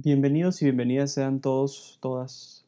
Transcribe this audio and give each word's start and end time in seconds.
Bienvenidos 0.00 0.62
y 0.62 0.64
bienvenidas 0.64 1.10
sean 1.10 1.40
todos, 1.40 1.98
todas, 2.00 2.64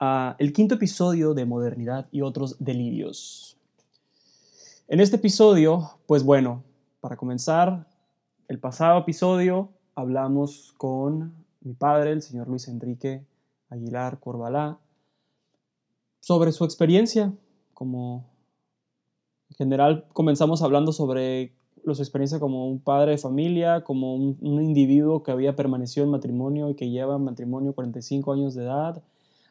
a 0.00 0.34
el 0.38 0.54
quinto 0.54 0.76
episodio 0.76 1.34
de 1.34 1.44
Modernidad 1.44 2.08
y 2.10 2.22
otros 2.22 2.56
delirios. 2.58 3.58
En 4.88 5.00
este 5.00 5.16
episodio, 5.16 5.98
pues 6.06 6.24
bueno, 6.24 6.64
para 7.02 7.18
comenzar, 7.18 7.86
el 8.48 8.58
pasado 8.58 9.00
episodio 9.00 9.68
hablamos 9.94 10.72
con 10.78 11.34
mi 11.60 11.74
padre, 11.74 12.12
el 12.12 12.22
señor 12.22 12.48
Luis 12.48 12.66
Enrique 12.68 13.26
Aguilar 13.68 14.18
Corbalá, 14.18 14.78
sobre 16.20 16.50
su 16.50 16.64
experiencia 16.64 17.30
como 17.74 18.24
en 19.50 19.56
general 19.56 20.06
comenzamos 20.14 20.62
hablando 20.62 20.92
sobre 20.92 21.52
su 21.92 22.02
experiencia 22.02 22.40
como 22.40 22.68
un 22.68 22.78
padre 22.78 23.12
de 23.12 23.18
familia, 23.18 23.82
como 23.82 24.14
un, 24.14 24.38
individuo 24.40 25.22
que 25.22 25.32
había 25.32 25.54
permanecido 25.54 26.04
en 26.04 26.12
matrimonio 26.12 26.70
y 26.70 26.74
que 26.74 26.88
lleva 26.88 27.16
en 27.16 27.24
matrimonio 27.24 27.74
45 27.74 28.32
años 28.32 28.54
de 28.54 28.64
edad. 28.64 29.02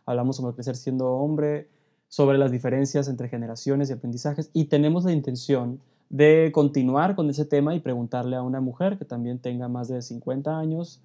Hablamos 0.05 0.37
sobre 0.37 0.55
crecer 0.55 0.75
siendo 0.75 1.11
hombre, 1.11 1.67
sobre 2.07 2.37
las 2.37 2.51
diferencias 2.51 3.07
entre 3.07 3.29
generaciones 3.29 3.89
y 3.89 3.93
aprendizajes 3.93 4.49
y 4.53 4.65
tenemos 4.65 5.05
la 5.05 5.11
intención 5.11 5.79
de 6.09 6.51
continuar 6.53 7.15
con 7.15 7.29
ese 7.29 7.45
tema 7.45 7.75
y 7.75 7.79
preguntarle 7.79 8.35
a 8.35 8.41
una 8.41 8.61
mujer 8.61 8.97
que 8.97 9.05
también 9.05 9.39
tenga 9.39 9.67
más 9.67 9.87
de 9.87 10.01
50 10.01 10.57
años. 10.57 11.01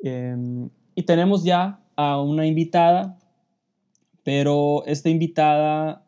Em, 0.00 0.70
y 0.94 1.02
tenemos 1.02 1.44
ya 1.44 1.80
a 1.96 2.20
una 2.20 2.46
invitada, 2.46 3.18
pero 4.22 4.84
esta 4.86 5.08
invitada 5.08 6.03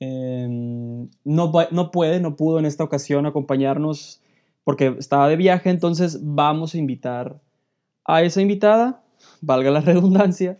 Em, 0.00 1.08
no, 1.24 1.52
no 1.70 1.90
puede, 1.90 2.20
no 2.20 2.36
pudo 2.36 2.58
en 2.58 2.66
esta 2.66 2.84
ocasión 2.84 3.26
acompañarnos 3.26 4.20
porque 4.64 4.96
estaba 4.98 5.28
de 5.28 5.36
viaje, 5.36 5.70
entonces 5.70 6.18
vamos 6.22 6.74
a 6.74 6.78
invitar 6.78 7.40
a 8.04 8.22
esa 8.22 8.40
invitada, 8.42 9.04
valga 9.40 9.70
la 9.70 9.80
redundancia, 9.82 10.58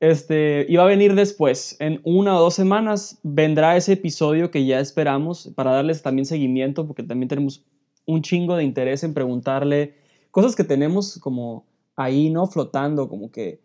este, 0.00 0.66
iba 0.68 0.82
a 0.82 0.86
venir 0.86 1.14
después, 1.14 1.76
en 1.80 2.00
una 2.04 2.36
o 2.36 2.40
dos 2.40 2.54
semanas 2.54 3.18
vendrá 3.22 3.76
ese 3.76 3.94
episodio 3.94 4.50
que 4.50 4.66
ya 4.66 4.80
esperamos 4.80 5.52
para 5.54 5.72
darles 5.72 6.02
también 6.02 6.26
seguimiento, 6.26 6.86
porque 6.86 7.02
también 7.02 7.28
tenemos 7.28 7.64
un 8.04 8.22
chingo 8.22 8.56
de 8.56 8.64
interés 8.64 9.04
en 9.04 9.14
preguntarle 9.14 9.94
cosas 10.30 10.54
que 10.54 10.64
tenemos 10.64 11.18
como 11.18 11.66
ahí, 11.96 12.30
¿no? 12.30 12.46
Flotando, 12.46 13.08
como 13.08 13.30
que 13.30 13.60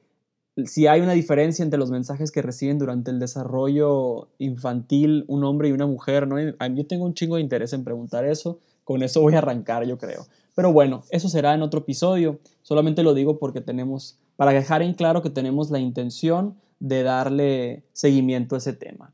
si 0.66 0.88
hay 0.88 1.02
una 1.02 1.14
diferencia 1.14 1.64
entre 1.64 1.80
los 1.80 1.92
mensajes 1.92 2.32
que 2.32 2.42
reciben 2.42 2.78
durante 2.78 3.12
el 3.12 3.20
desarrollo 3.20 4.28
infantil 4.38 5.24
un 5.28 5.44
hombre 5.44 5.70
y 5.70 5.72
una 5.72 5.88
mujer, 5.88 6.28
¿no? 6.28 6.40
Yo 6.40 6.88
tengo 6.88 7.06
un 7.06 7.14
chingo 7.14 7.36
de 7.36 7.42
interés 7.42 7.74
en 7.74 7.84
preguntar 7.84 8.26
eso, 8.26 8.60
con 8.84 9.04
eso 9.04 9.22
voy 9.22 9.36
a 9.36 9.38
arrancar, 9.38 9.86
yo 9.86 9.98
creo. 9.98 10.26
Pero 10.54 10.74
bueno, 10.74 11.04
eso 11.10 11.30
será 11.30 11.54
en 11.54 11.62
otro 11.62 11.82
episodio, 11.82 12.40
solamente 12.62 13.04
lo 13.04 13.14
digo 13.14 13.40
porque 13.40 13.62
tenemos, 13.62 14.20
para 14.36 14.52
dejar 14.52 14.82
en 14.82 14.94
claro 14.94 15.22
que 15.22 15.30
tenemos 15.30 15.72
la 15.72 15.80
intención 15.80 16.56
de 16.80 17.04
darle 17.04 17.84
seguimiento 17.94 18.56
a 18.56 18.58
ese 18.58 18.74
tema. 18.74 19.14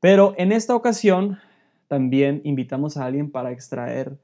Pero 0.00 0.34
en 0.38 0.52
esta 0.52 0.74
ocasión 0.74 1.38
también 1.88 2.40
invitamos 2.44 2.96
a 2.96 3.04
alguien 3.04 3.30
para 3.30 3.52
extraer 3.52 4.16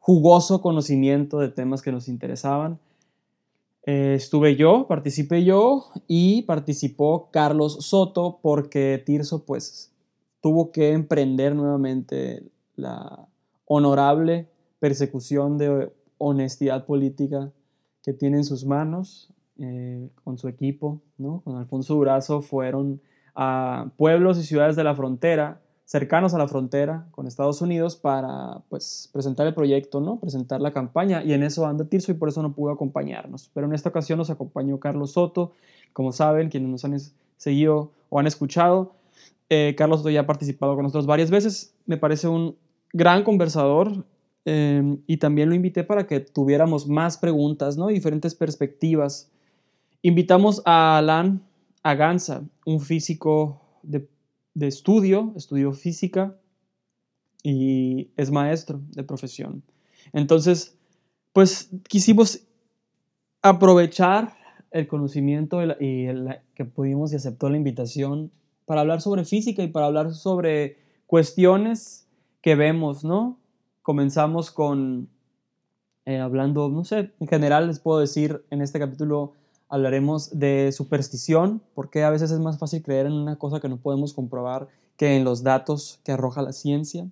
jugoso 0.00 0.60
conocimiento 0.60 1.38
de 1.38 1.48
temas 1.48 1.82
que 1.82 1.92
nos 1.92 2.08
interesaban 2.08 2.80
eh, 3.86 4.14
estuve 4.14 4.56
yo, 4.56 4.86
participé 4.88 5.44
yo 5.44 5.90
y 6.06 6.42
participó 6.42 7.28
Carlos 7.30 7.86
Soto 7.86 8.38
porque 8.40 9.02
Tirso 9.04 9.44
pues 9.44 9.92
tuvo 10.40 10.72
que 10.72 10.92
emprender 10.92 11.54
nuevamente 11.54 12.42
la 12.76 13.28
honorable 13.66 14.48
persecución 14.78 15.58
de 15.58 15.92
honestidad 16.18 16.86
política 16.86 17.52
que 18.02 18.12
tiene 18.12 18.38
en 18.38 18.44
sus 18.44 18.64
manos 18.64 19.30
eh, 19.58 20.08
con 20.22 20.38
su 20.38 20.48
equipo, 20.48 21.00
¿no? 21.18 21.42
Con 21.42 21.56
Alfonso 21.56 21.94
Durazo 21.94 22.40
fueron 22.40 23.00
a 23.34 23.90
pueblos 23.96 24.38
y 24.38 24.44
ciudades 24.44 24.76
de 24.76 24.84
la 24.84 24.94
frontera 24.94 25.60
cercanos 25.84 26.32
a 26.32 26.38
la 26.38 26.48
frontera 26.48 27.06
con 27.10 27.26
Estados 27.26 27.60
Unidos 27.60 27.96
para 27.96 28.62
pues, 28.68 29.10
presentar 29.12 29.46
el 29.46 29.54
proyecto, 29.54 30.00
¿no? 30.00 30.18
presentar 30.18 30.60
la 30.60 30.72
campaña 30.72 31.22
y 31.22 31.32
en 31.34 31.42
eso 31.42 31.66
anda 31.66 31.84
Tirso 31.84 32.10
y 32.10 32.14
por 32.14 32.28
eso 32.28 32.42
no 32.42 32.54
pudo 32.54 32.72
acompañarnos. 32.72 33.50
Pero 33.52 33.66
en 33.66 33.74
esta 33.74 33.90
ocasión 33.90 34.18
nos 34.18 34.30
acompañó 34.30 34.80
Carlos 34.80 35.12
Soto, 35.12 35.52
como 35.92 36.12
saben, 36.12 36.48
quienes 36.48 36.70
nos 36.70 36.84
han 36.84 36.96
seguido 37.36 37.92
o 38.08 38.18
han 38.18 38.26
escuchado. 38.26 38.94
Eh, 39.50 39.74
Carlos 39.76 40.00
Soto 40.00 40.10
ya 40.10 40.20
ha 40.20 40.26
participado 40.26 40.74
con 40.74 40.84
nosotros 40.84 41.06
varias 41.06 41.30
veces, 41.30 41.74
me 41.86 41.98
parece 41.98 42.28
un 42.28 42.56
gran 42.92 43.22
conversador 43.22 44.06
em, 44.46 45.02
y 45.06 45.18
también 45.18 45.50
lo 45.50 45.54
invité 45.54 45.84
para 45.84 46.06
que 46.06 46.20
tuviéramos 46.20 46.88
más 46.88 47.18
preguntas, 47.18 47.76
¿no? 47.76 47.88
diferentes 47.88 48.34
perspectivas. 48.34 49.30
Invitamos 50.00 50.62
a 50.64 50.98
Alan 50.98 51.42
Aganza, 51.82 52.42
un 52.64 52.80
físico 52.80 53.60
de 53.82 54.08
de 54.54 54.68
estudio, 54.68 55.32
estudió 55.36 55.72
física 55.72 56.36
y 57.42 58.10
es 58.16 58.30
maestro 58.30 58.80
de 58.90 59.02
profesión. 59.02 59.62
Entonces, 60.12 60.76
pues 61.32 61.70
quisimos 61.88 62.40
aprovechar 63.42 64.34
el 64.70 64.86
conocimiento 64.86 65.60
y 65.62 66.08
que 66.54 66.64
pudimos 66.64 67.12
y 67.12 67.16
aceptó 67.16 67.48
la 67.48 67.56
invitación 67.56 68.32
para 68.64 68.80
hablar 68.80 69.00
sobre 69.00 69.24
física 69.24 69.62
y 69.62 69.68
para 69.68 69.86
hablar 69.86 70.14
sobre 70.14 70.78
cuestiones 71.06 72.08
que 72.40 72.54
vemos, 72.54 73.04
¿no? 73.04 73.38
Comenzamos 73.82 74.50
con, 74.50 75.08
eh, 76.06 76.18
hablando, 76.18 76.68
no 76.68 76.84
sé, 76.84 77.12
en 77.20 77.28
general 77.28 77.66
les 77.66 77.80
puedo 77.80 78.00
decir 78.00 78.44
en 78.50 78.62
este 78.62 78.78
capítulo 78.78 79.32
hablaremos 79.74 80.38
de 80.38 80.70
superstición, 80.70 81.60
porque 81.74 82.04
a 82.04 82.10
veces 82.10 82.30
es 82.30 82.38
más 82.38 82.60
fácil 82.60 82.80
creer 82.80 83.06
en 83.06 83.12
una 83.12 83.34
cosa 83.34 83.58
que 83.58 83.68
no 83.68 83.76
podemos 83.76 84.12
comprobar 84.12 84.68
que 84.96 85.16
en 85.16 85.24
los 85.24 85.42
datos 85.42 85.98
que 86.04 86.12
arroja 86.12 86.42
la 86.42 86.52
ciencia. 86.52 87.08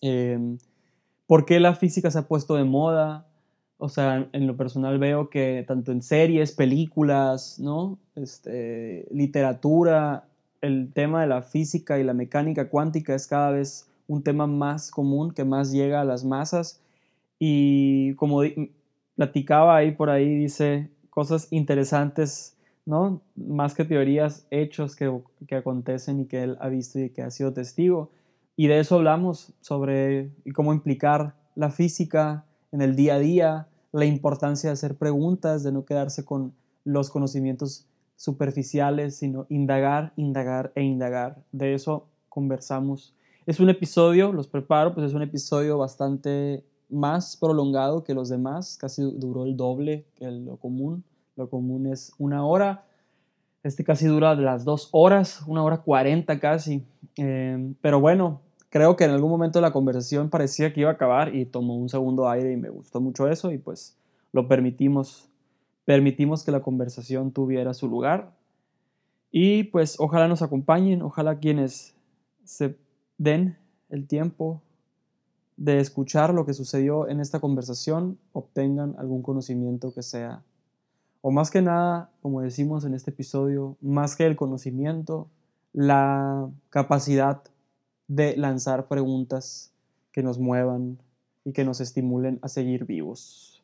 Eh, 0.00 0.56
¿Por 1.28 1.44
qué 1.44 1.60
la 1.60 1.76
física 1.76 2.10
se 2.10 2.18
ha 2.18 2.26
puesto 2.26 2.56
de 2.56 2.64
moda? 2.64 3.28
O 3.78 3.88
sea, 3.88 4.28
en 4.32 4.48
lo 4.48 4.56
personal 4.56 4.98
veo 4.98 5.30
que 5.30 5.64
tanto 5.68 5.92
en 5.92 6.02
series, 6.02 6.50
películas, 6.50 7.60
¿no? 7.60 7.96
Este, 8.16 9.06
literatura, 9.12 10.26
el 10.62 10.92
tema 10.92 11.20
de 11.20 11.28
la 11.28 11.42
física 11.42 12.00
y 12.00 12.02
la 12.02 12.12
mecánica 12.12 12.70
cuántica 12.70 13.14
es 13.14 13.28
cada 13.28 13.52
vez 13.52 13.88
un 14.08 14.24
tema 14.24 14.48
más 14.48 14.90
común, 14.90 15.30
que 15.30 15.44
más 15.44 15.70
llega 15.70 16.00
a 16.00 16.04
las 16.04 16.24
masas. 16.24 16.80
Y 17.38 18.14
como 18.16 18.40
platicaba 19.14 19.76
ahí 19.76 19.92
por 19.92 20.10
ahí, 20.10 20.34
dice 20.34 20.90
cosas 21.12 21.48
interesantes, 21.50 22.56
¿no? 22.86 23.20
Más 23.36 23.74
que 23.74 23.84
teorías, 23.84 24.46
hechos 24.50 24.96
que, 24.96 25.12
que 25.46 25.56
acontecen 25.56 26.20
y 26.20 26.24
que 26.24 26.42
él 26.42 26.56
ha 26.58 26.70
visto 26.70 26.98
y 26.98 27.10
que 27.10 27.20
ha 27.20 27.30
sido 27.30 27.52
testigo. 27.52 28.10
Y 28.56 28.68
de 28.68 28.80
eso 28.80 28.96
hablamos, 28.96 29.52
sobre 29.60 30.30
cómo 30.54 30.72
implicar 30.72 31.34
la 31.54 31.70
física 31.70 32.46
en 32.72 32.80
el 32.80 32.96
día 32.96 33.16
a 33.16 33.18
día, 33.18 33.68
la 33.92 34.06
importancia 34.06 34.70
de 34.70 34.72
hacer 34.72 34.96
preguntas, 34.96 35.62
de 35.62 35.72
no 35.72 35.84
quedarse 35.84 36.24
con 36.24 36.54
los 36.82 37.10
conocimientos 37.10 37.86
superficiales, 38.16 39.14
sino 39.16 39.44
indagar, 39.50 40.14
indagar 40.16 40.72
e 40.74 40.82
indagar. 40.82 41.44
De 41.52 41.74
eso 41.74 42.08
conversamos. 42.30 43.14
Es 43.44 43.60
un 43.60 43.68
episodio, 43.68 44.32
los 44.32 44.48
preparo, 44.48 44.94
pues 44.94 45.08
es 45.08 45.12
un 45.12 45.20
episodio 45.20 45.76
bastante 45.76 46.64
más 46.92 47.36
prolongado 47.36 48.04
que 48.04 48.14
los 48.14 48.28
demás, 48.28 48.76
casi 48.80 49.02
duró 49.02 49.44
el 49.44 49.56
doble 49.56 50.04
que 50.14 50.30
lo 50.30 50.56
común. 50.56 51.02
Lo 51.36 51.48
común 51.48 51.86
es 51.86 52.12
una 52.18 52.44
hora. 52.44 52.84
Este 53.62 53.82
casi 53.84 54.06
dura 54.06 54.34
las 54.34 54.64
dos 54.64 54.88
horas, 54.92 55.42
una 55.46 55.64
hora 55.64 55.78
cuarenta 55.78 56.38
casi. 56.38 56.84
Em, 57.16 57.74
pero 57.80 58.00
bueno, 58.00 58.40
creo 58.68 58.96
que 58.96 59.04
en 59.04 59.10
algún 59.10 59.30
momento 59.30 59.60
la 59.60 59.72
conversación 59.72 60.28
parecía 60.28 60.72
que 60.72 60.80
iba 60.80 60.90
a 60.90 60.94
acabar 60.94 61.34
y 61.34 61.46
tomó 61.46 61.76
un 61.76 61.88
segundo 61.88 62.28
aire 62.28 62.52
y 62.52 62.56
me 62.56 62.68
gustó 62.68 63.00
mucho 63.00 63.28
eso 63.28 63.50
y 63.52 63.58
pues 63.58 63.96
lo 64.32 64.46
permitimos. 64.46 65.28
Permitimos 65.84 66.44
que 66.44 66.52
la 66.52 66.60
conversación 66.60 67.32
tuviera 67.32 67.74
su 67.74 67.88
lugar. 67.88 68.32
Y 69.30 69.64
pues 69.64 69.98
ojalá 69.98 70.28
nos 70.28 70.42
acompañen, 70.42 71.00
ojalá 71.00 71.38
quienes 71.38 71.94
se 72.44 72.76
den 73.16 73.56
el 73.88 74.06
tiempo 74.06 74.62
de 75.62 75.78
escuchar 75.78 76.34
lo 76.34 76.44
que 76.44 76.54
sucedió 76.54 77.08
en 77.08 77.20
esta 77.20 77.38
conversación 77.38 78.18
obtengan 78.32 78.96
algún 78.98 79.22
conocimiento 79.22 79.94
que 79.94 80.02
sea, 80.02 80.42
o 81.20 81.30
más 81.30 81.52
que 81.52 81.62
nada, 81.62 82.10
como 82.20 82.40
decimos 82.40 82.84
en 82.84 82.94
este 82.94 83.12
episodio, 83.12 83.76
más 83.80 84.16
que 84.16 84.26
el 84.26 84.34
conocimiento, 84.34 85.28
la 85.72 86.50
capacidad 86.68 87.42
de 88.08 88.36
lanzar 88.36 88.88
preguntas 88.88 89.70
que 90.10 90.24
nos 90.24 90.40
muevan 90.40 90.98
y 91.44 91.52
que 91.52 91.64
nos 91.64 91.80
estimulen 91.80 92.40
a 92.42 92.48
seguir 92.48 92.84
vivos. 92.84 93.62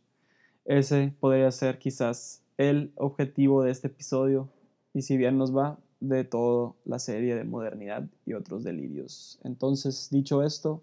Ese 0.66 1.12
podría 1.18 1.50
ser 1.50 1.80
quizás 1.80 2.42
el 2.58 2.92
objetivo 2.94 3.64
de 3.64 3.72
este 3.72 3.88
episodio 3.88 4.48
y 4.94 5.02
si 5.02 5.16
bien 5.16 5.36
nos 5.36 5.54
va 5.54 5.80
de 5.98 6.22
toda 6.22 6.74
la 6.84 7.00
serie 7.00 7.34
de 7.34 7.42
modernidad 7.42 8.08
y 8.24 8.34
otros 8.34 8.62
delirios. 8.62 9.40
Entonces, 9.42 10.10
dicho 10.12 10.44
esto, 10.44 10.80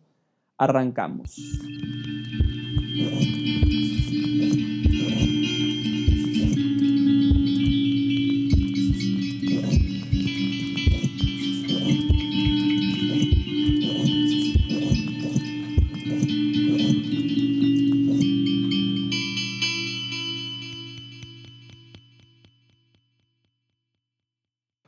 Arrancamos. 0.58 1.36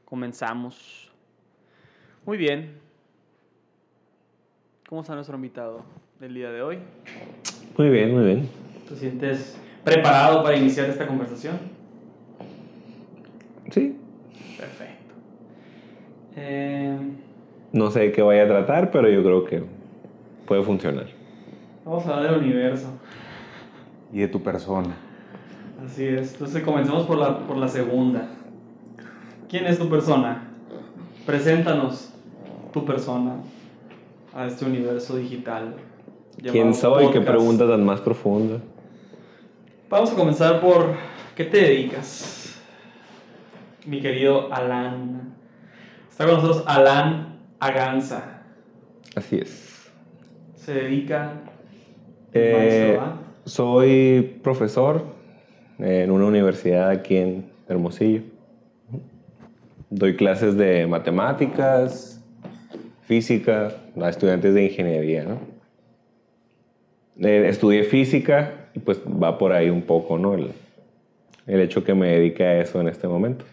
Comenzamos. 0.06 1.12
Muy 2.26 2.38
bien, 2.38 2.87
¿Cómo 4.88 5.02
está 5.02 5.16
nuestro 5.16 5.36
invitado 5.36 5.82
del 6.20 6.34
día 6.34 6.50
de 6.52 6.62
hoy? 6.62 6.80
Muy 7.78 7.90
bien, 7.90 8.14
muy 8.16 8.24
bien. 8.26 8.50
¿Te 8.88 8.96
sientes 8.96 9.58
preparado 9.84 10.44
para 10.44 10.56
iniciar 10.56 10.90
esta 10.90 11.06
conversación? 11.06 11.58
Sí. 13.72 13.98
Perfecto. 14.58 15.14
Eh, 16.38 16.98
No 17.74 17.92
sé 17.92 18.00
de 18.00 18.12
qué 18.14 18.22
vaya 18.22 18.44
a 18.44 18.48
tratar, 18.48 18.92
pero 18.92 19.10
yo 19.10 19.22
creo 19.24 19.44
que 19.44 19.64
puede 20.46 20.64
funcionar. 20.64 21.08
vamos 21.84 22.06
a 22.06 22.16
hablar 22.18 22.36
del 22.36 22.44
universo. 22.44 22.88
y 24.14 24.20
de 24.20 24.28
tu 24.30 24.42
persona. 24.42 24.96
Así 25.86 26.06
es. 26.06 26.32
Entonces 26.34 26.64
comencemos 26.64 27.06
por 27.06 27.18
la, 27.18 27.40
por 27.40 27.58
la 27.58 27.68
segunda. 27.68 28.30
¿Quién 29.50 29.66
es 29.66 29.78
tu 29.78 29.90
persona? 29.90 30.48
Preséntanos 31.26 32.14
tu 32.72 32.86
persona 32.86 33.36
a 34.38 34.46
este 34.46 34.66
universo 34.66 35.18
digital. 35.18 35.74
¿Quién 36.52 36.76
soy? 36.76 37.10
¿Qué 37.12 37.22
pregunta 37.22 37.68
tan 37.68 37.84
más 37.84 38.00
profunda? 38.02 38.60
Vamos 39.90 40.12
a 40.12 40.16
comenzar 40.16 40.62
por 40.62 40.94
¿qué 41.36 41.44
te 41.44 41.58
dedicas? 41.58 42.56
Mi 43.88 44.00
querido 44.00 44.54
Alan. 44.54 45.34
Está 46.08 46.26
con 46.26 46.36
nosotros 46.36 46.64
Alan 46.68 47.40
Aganza. 47.60 48.44
Así 49.16 49.38
es. 49.38 49.90
Se 50.56 50.74
dedica 50.74 51.34
Eh, 52.34 52.96
maestro, 52.96 52.98
¿va? 53.02 53.18
soy 53.46 54.40
profesor 54.44 55.04
en 55.80 56.12
una 56.12 56.28
universidad 56.28 56.92
aquí 56.92 57.18
en 57.18 57.50
Hermosillo. 57.68 58.22
Doy 59.90 60.16
clases 60.16 60.56
de 60.58 60.86
matemáticas, 60.86 62.17
física 63.08 63.72
a 64.00 64.10
estudiantes 64.10 64.54
de 64.54 64.66
ingeniería. 64.66 65.24
¿no? 65.24 65.40
Eh, 67.26 67.48
estudié 67.48 67.84
física 67.84 68.70
y 68.76 68.80
pues 68.80 69.00
va 69.00 69.38
por 69.38 69.54
ahí 69.54 69.70
un 69.70 69.82
poco 69.82 70.18
¿no? 70.18 70.36
el, 70.36 70.52
el 71.48 71.62
hecho 71.62 71.84
que 71.84 71.94
me 71.94 72.10
dedique 72.10 72.44
a 72.44 72.62
eso 72.62 72.82
en 72.82 72.90
este 72.90 73.08
momento. 73.08 73.46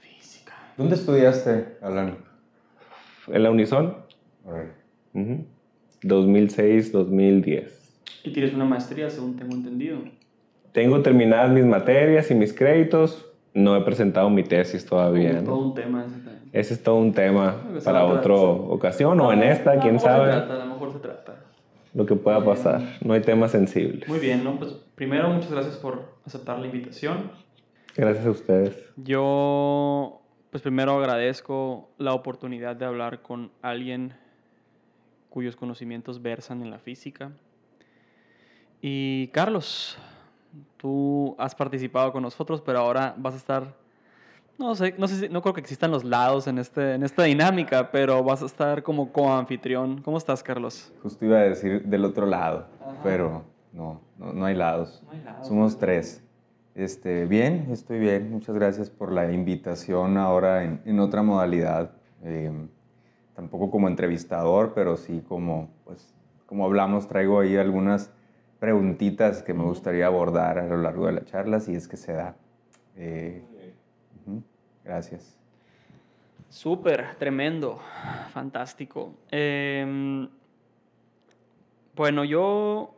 Física. 0.00 0.54
¿Dónde 0.76 0.94
estudiaste, 0.94 1.76
Alan? 1.82 2.16
En 3.28 3.42
la 3.42 3.50
Unison, 3.50 3.96
ujú, 5.12 5.44
2006-2010. 6.02 7.68
Y 8.24 8.32
tienes 8.32 8.54
una 8.54 8.64
maestría, 8.64 9.10
según 9.10 9.36
tengo 9.36 9.54
entendido. 9.54 9.98
Tengo 10.72 11.02
terminadas 11.02 11.50
mis 11.50 11.64
materias 11.64 12.30
y 12.30 12.34
mis 12.34 12.52
créditos. 12.52 13.30
No 13.52 13.76
he 13.76 13.82
presentado 13.82 14.28
mi 14.28 14.42
tesis 14.42 14.84
todavía. 14.84 15.42
Todo 15.44 15.56
¿no? 15.56 15.68
un 15.68 15.74
tema 15.74 16.04
ese 16.04 16.16
también. 16.16 16.33
Ese 16.54 16.74
es 16.74 16.82
todo 16.84 16.94
un 16.96 17.12
tema 17.12 17.56
para 17.84 18.04
otra 18.04 18.34
ocasión 18.34 19.20
o 19.20 19.32
en 19.32 19.42
esta, 19.42 19.80
quién 19.80 19.98
Se 19.98 20.06
sabe 20.06 20.30
trata, 20.30 20.54
a 20.54 20.58
lo 20.64 20.66
mejor 20.66 20.92
se 20.92 21.00
trata. 21.00 21.34
lo 21.92 22.06
que 22.06 22.14
pueda 22.14 22.44
pasar. 22.44 22.80
No 23.04 23.12
hay 23.12 23.22
temas 23.22 23.50
sensibles. 23.50 24.08
Muy 24.08 24.20
bien, 24.20 24.44
¿no? 24.44 24.56
Pues 24.56 24.72
primero, 24.94 25.28
muchas 25.30 25.50
gracias 25.50 25.76
por 25.76 26.14
aceptar 26.24 26.60
la 26.60 26.66
invitación. 26.66 27.32
Gracias 27.96 28.24
a 28.24 28.30
ustedes. 28.30 28.76
Yo, 28.96 30.20
pues 30.50 30.62
primero 30.62 30.92
agradezco 30.96 31.90
la 31.98 32.14
oportunidad 32.14 32.76
de 32.76 32.84
hablar 32.84 33.20
con 33.22 33.50
alguien 33.60 34.14
cuyos 35.30 35.56
conocimientos 35.56 36.22
versan 36.22 36.62
en 36.62 36.70
la 36.70 36.78
física. 36.78 37.32
Y 38.80 39.26
Carlos, 39.32 39.98
tú 40.76 41.34
has 41.38 41.54
participado 41.56 42.12
con 42.12 42.22
nosotros, 42.22 42.60
pero 42.60 42.78
ahora 42.78 43.14
vas 43.16 43.34
a 43.34 43.38
estar, 43.38 43.74
no 44.58 44.74
sé, 44.74 44.94
no 44.98 45.08
sé 45.08 45.16
si- 45.20 45.28
no 45.28 45.42
creo 45.42 45.54
que 45.54 45.60
existan 45.60 45.90
los 45.90 46.04
lados 46.04 46.46
en, 46.46 46.58
este, 46.58 46.94
en 46.94 47.02
esta 47.02 47.24
dinámica, 47.24 47.90
pero 47.90 48.22
vas 48.22 48.42
a 48.42 48.46
estar 48.46 48.82
como 48.82 49.12
coanfitrión. 49.12 50.00
¿Cómo 50.02 50.16
estás, 50.18 50.42
Carlos? 50.42 50.92
Justo 51.02 51.24
iba 51.24 51.38
a 51.38 51.42
decir 51.42 51.82
del 51.84 52.04
otro 52.04 52.26
lado, 52.26 52.66
Ajá. 52.80 53.00
pero 53.02 53.42
no, 53.72 54.00
no, 54.18 54.32
no 54.32 54.44
hay 54.44 54.54
lados. 54.54 55.02
No 55.06 55.12
hay 55.12 55.22
lados. 55.22 55.46
Somos 55.46 55.78
tres. 55.78 56.22
Este, 56.74 57.24
bien, 57.26 57.68
estoy 57.70 57.98
bien. 57.98 58.30
Muchas 58.30 58.54
gracias 58.54 58.90
por 58.90 59.12
la 59.12 59.30
invitación 59.32 60.16
ahora 60.16 60.64
en, 60.64 60.80
en 60.84 60.98
otra 61.00 61.22
modalidad. 61.22 61.92
Eh, 62.22 62.50
tampoco 63.34 63.70
como 63.70 63.88
entrevistador, 63.88 64.72
pero 64.74 64.96
sí 64.96 65.22
como, 65.28 65.68
pues, 65.84 66.14
como 66.46 66.64
hablamos, 66.64 67.06
traigo 67.08 67.40
ahí 67.40 67.56
algunas 67.56 68.10
preguntitas 68.60 69.42
que 69.42 69.52
me 69.54 69.64
gustaría 69.64 70.06
abordar 70.06 70.58
a 70.58 70.66
lo 70.66 70.78
largo 70.78 71.06
de 71.06 71.12
la 71.12 71.24
charla, 71.24 71.60
si 71.60 71.74
es 71.74 71.86
que 71.88 71.96
se 71.96 72.12
da. 72.12 72.36
Eh, 72.96 73.42
Gracias. 74.84 75.34
Súper, 76.50 77.16
tremendo, 77.16 77.80
fantástico. 78.32 79.14
Em, 79.30 80.28
bueno, 81.96 82.24
yo... 82.24 82.94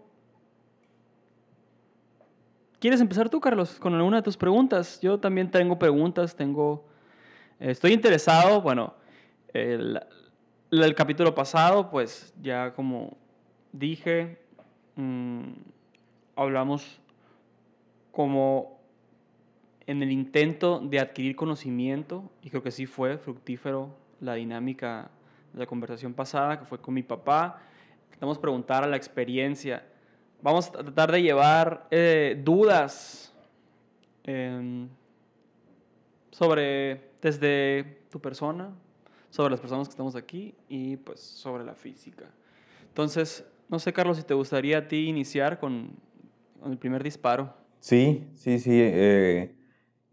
¿Quieres 2.79 3.01
empezar 3.01 3.31
tú, 3.31 3.41
Carlos, 3.41 3.79
con 3.79 3.95
alguna 3.95 4.19
de 4.19 4.23
tus 4.23 4.37
preguntas? 4.37 5.01
Yo 5.01 5.19
también 5.19 5.51
tengo 5.51 5.79
preguntas, 5.79 6.37
tengo... 6.37 6.85
eh, 7.59 7.71
Estoy 7.71 7.93
interesado, 7.93 8.61
bueno, 8.61 8.95
el, 9.55 10.95
capítulo 10.95 11.35
pasado, 11.35 11.91
pues 11.91 12.35
ya 12.43 12.75
como 12.75 13.17
dije, 13.73 14.39
mm, 14.97 15.53
hablamos 16.37 17.01
como 18.13 18.76
en 19.87 20.03
el 20.03 20.11
intento 20.11 20.81
de 20.81 20.99
adquirir 20.99 21.37
conocimiento, 21.37 22.31
y 22.43 22.51
creo 22.51 22.63
que 22.63 22.71
sí 22.71 22.87
fue 22.87 23.19
fructífero 23.19 23.95
la 24.21 24.35
dinámica 24.35 25.11
de 25.53 25.61
la 25.61 25.67
conversación 25.67 26.13
pasada, 26.13 26.59
que 26.59 26.65
fue 26.65 26.81
con 26.81 26.95
mi 26.95 27.03
papá, 27.03 27.63
vamos 28.21 28.39
a 28.39 28.41
preguntar 28.41 28.83
a 28.83 28.87
la 28.87 28.97
experiencia, 28.97 29.87
vamos 30.43 30.69
a 30.69 30.73
tratar 30.73 31.13
de 31.13 31.23
llevar 31.23 31.87
eh, 31.91 32.41
dudas 32.43 33.33
em, 34.25 34.89
sobre, 36.31 37.11
desde 37.23 38.01
tu 38.11 38.21
persona, 38.21 38.71
sobre 39.31 39.51
las 39.51 39.61
personas 39.61 39.87
que 39.89 39.93
estamos 39.93 40.17
aquí 40.17 40.55
y 40.69 40.97
pues 40.97 41.21
sobre 41.21 41.65
la 41.65 41.75
física. 41.75 42.25
Entonces, 42.89 43.45
no 43.69 43.79
sé, 43.79 43.93
Carlos, 43.93 44.17
si 44.17 44.23
te 44.23 44.35
gustaría 44.35 44.79
a 44.79 44.89
ti 44.89 45.09
iniciar 45.09 45.59
con, 45.59 45.91
el 46.65 46.79
primer 46.79 47.03
disparo. 47.03 47.55
Sí, 47.81 48.27
sí, 48.35 48.59
sí. 48.59 48.73
eh, 48.73 49.56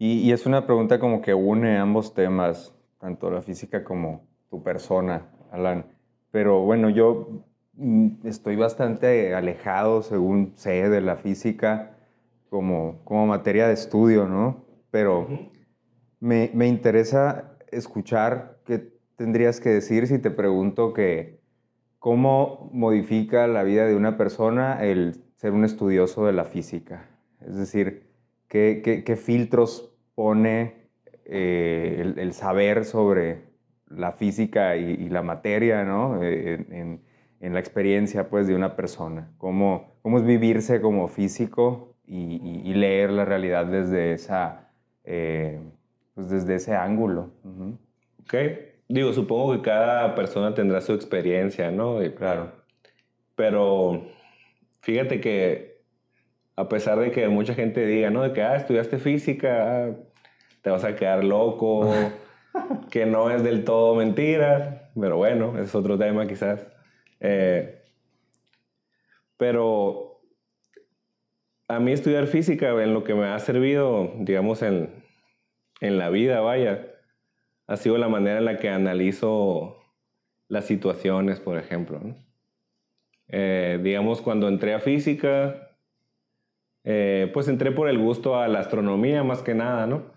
y, 0.04 0.18
y 0.20 0.32
es 0.32 0.46
una 0.46 0.66
pregunta 0.66 0.98
como 0.98 1.20
que 1.22 1.34
une 1.34 1.78
ambos 1.78 2.14
temas, 2.14 2.74
tanto 2.98 3.30
la 3.30 3.42
física 3.42 3.84
como 3.84 4.26
tu 4.50 4.62
persona, 4.62 5.30
Alan. 5.50 5.86
Pero 6.30 6.60
bueno, 6.62 6.90
yo 6.90 7.44
mm, 7.74 8.26
estoy 8.26 8.56
bastante 8.56 9.34
alejado, 9.34 10.02
según 10.02 10.52
sé, 10.56 10.88
de 10.90 11.00
la 11.00 11.16
física 11.16 11.96
como, 12.50 13.00
como 13.04 13.26
materia 13.26 13.66
de 13.68 13.74
estudio, 13.74 14.26
¿no? 14.28 14.64
Pero 14.90 15.26
me, 16.20 16.50
me 16.54 16.68
interesa 16.68 17.56
escuchar 17.70 18.58
qué 18.64 18.92
tendrías 19.16 19.60
que 19.60 19.70
decir 19.70 20.06
si 20.06 20.18
te 20.18 20.30
pregunto 20.30 20.92
que 20.92 21.40
cómo 21.98 22.70
modifica 22.72 23.46
la 23.46 23.62
vida 23.62 23.86
de 23.86 23.96
una 23.96 24.16
persona 24.16 24.84
el 24.84 25.24
ser 25.36 25.52
un 25.52 25.64
estudioso 25.64 26.26
de 26.26 26.32
la 26.32 26.44
física. 26.44 27.08
Es 27.40 27.56
decir, 27.56 28.10
qué, 28.48 28.82
qué- 28.84 29.04
qué 29.04 29.16
filtros 29.16 29.93
pone 30.14 30.88
eh, 31.24 31.96
el, 32.00 32.18
el 32.18 32.32
saber 32.32 32.84
sobre 32.84 33.44
la 33.88 34.12
física 34.12 34.76
y, 34.76 34.92
y 34.92 35.08
la 35.08 35.22
materia, 35.22 35.84
¿no? 35.84 36.22
Eh, 36.22 36.54
en, 36.54 36.72
en- 36.72 37.14
en 37.40 37.52
la 37.52 37.60
experiencia, 37.60 38.30
pues, 38.30 38.46
de 38.46 38.54
una 38.54 38.74
persona. 38.74 39.30
Cómo, 39.36 39.98
cómo 40.00 40.16
es 40.18 40.24
vivirse 40.24 40.80
como 40.80 41.08
físico 41.08 41.94
y, 42.06 42.36
y- 42.42 42.70
y 42.70 42.74
leer 42.74 43.10
la 43.10 43.26
realidad 43.26 43.66
desde 43.66 44.12
esa, 44.12 44.70
eh, 45.04 45.60
pues, 46.14 46.30
desde 46.30 46.54
ese 46.54 46.74
ángulo. 46.74 47.32
Ujú. 47.44 47.76
Ok. 48.22 48.34
Digo, 48.88 49.12
supongo 49.12 49.52
que 49.52 49.60
cada 49.62 50.14
persona 50.14 50.54
tendrá 50.54 50.80
su 50.80 50.94
experiencia, 50.94 51.70
¿no? 51.70 52.02
Y- 52.02 52.12
Claro. 52.14 52.52
Pero 53.34 54.06
fíjate 54.80 55.20
que 55.20 55.73
a 56.56 56.68
pesar 56.68 56.98
de 56.98 57.10
que 57.10 57.28
mucha 57.28 57.54
gente 57.54 57.84
diga, 57.86 58.10
¿no? 58.10 58.22
De 58.22 58.32
que, 58.32 58.42
ah, 58.42 58.56
estudiaste 58.56 58.98
física, 58.98 59.86
ah, 59.86 59.90
te 60.62 60.70
vas 60.70 60.84
a 60.84 60.94
quedar 60.94 61.24
loco, 61.24 61.92
que 62.90 63.06
no 63.06 63.30
es 63.30 63.42
del 63.42 63.64
todo 63.64 63.94
mentira, 63.94 64.90
pero 64.98 65.16
bueno, 65.16 65.54
ese 65.54 65.64
es 65.64 65.74
otro 65.74 65.98
tema 65.98 66.26
quizás. 66.26 66.66
Eh, 67.20 67.82
pero 69.36 70.20
a 71.68 71.80
mí 71.80 71.92
estudiar 71.92 72.26
física 72.26 72.70
en 72.82 72.94
lo 72.94 73.04
que 73.04 73.14
me 73.14 73.26
ha 73.26 73.38
servido, 73.38 74.12
digamos, 74.18 74.62
en, 74.62 75.04
en 75.80 75.98
la 75.98 76.10
vida, 76.10 76.40
vaya, 76.40 76.86
ha 77.66 77.76
sido 77.76 77.98
la 77.98 78.08
manera 78.08 78.38
en 78.38 78.44
la 78.44 78.58
que 78.58 78.68
analizo 78.68 79.76
las 80.48 80.66
situaciones, 80.66 81.40
por 81.40 81.58
ejemplo. 81.58 81.98
¿no? 82.00 82.16
Eh, 83.28 83.80
digamos, 83.82 84.20
cuando 84.20 84.48
entré 84.48 84.74
a 84.74 84.80
física, 84.80 85.73
eh, 86.84 87.30
pues 87.32 87.48
entré 87.48 87.72
por 87.72 87.88
el 87.88 87.98
gusto 87.98 88.36
a 88.36 88.48
la 88.48 88.60
astronomía 88.60 89.22
más 89.24 89.42
que 89.42 89.54
nada, 89.54 89.86
¿no? 89.86 90.12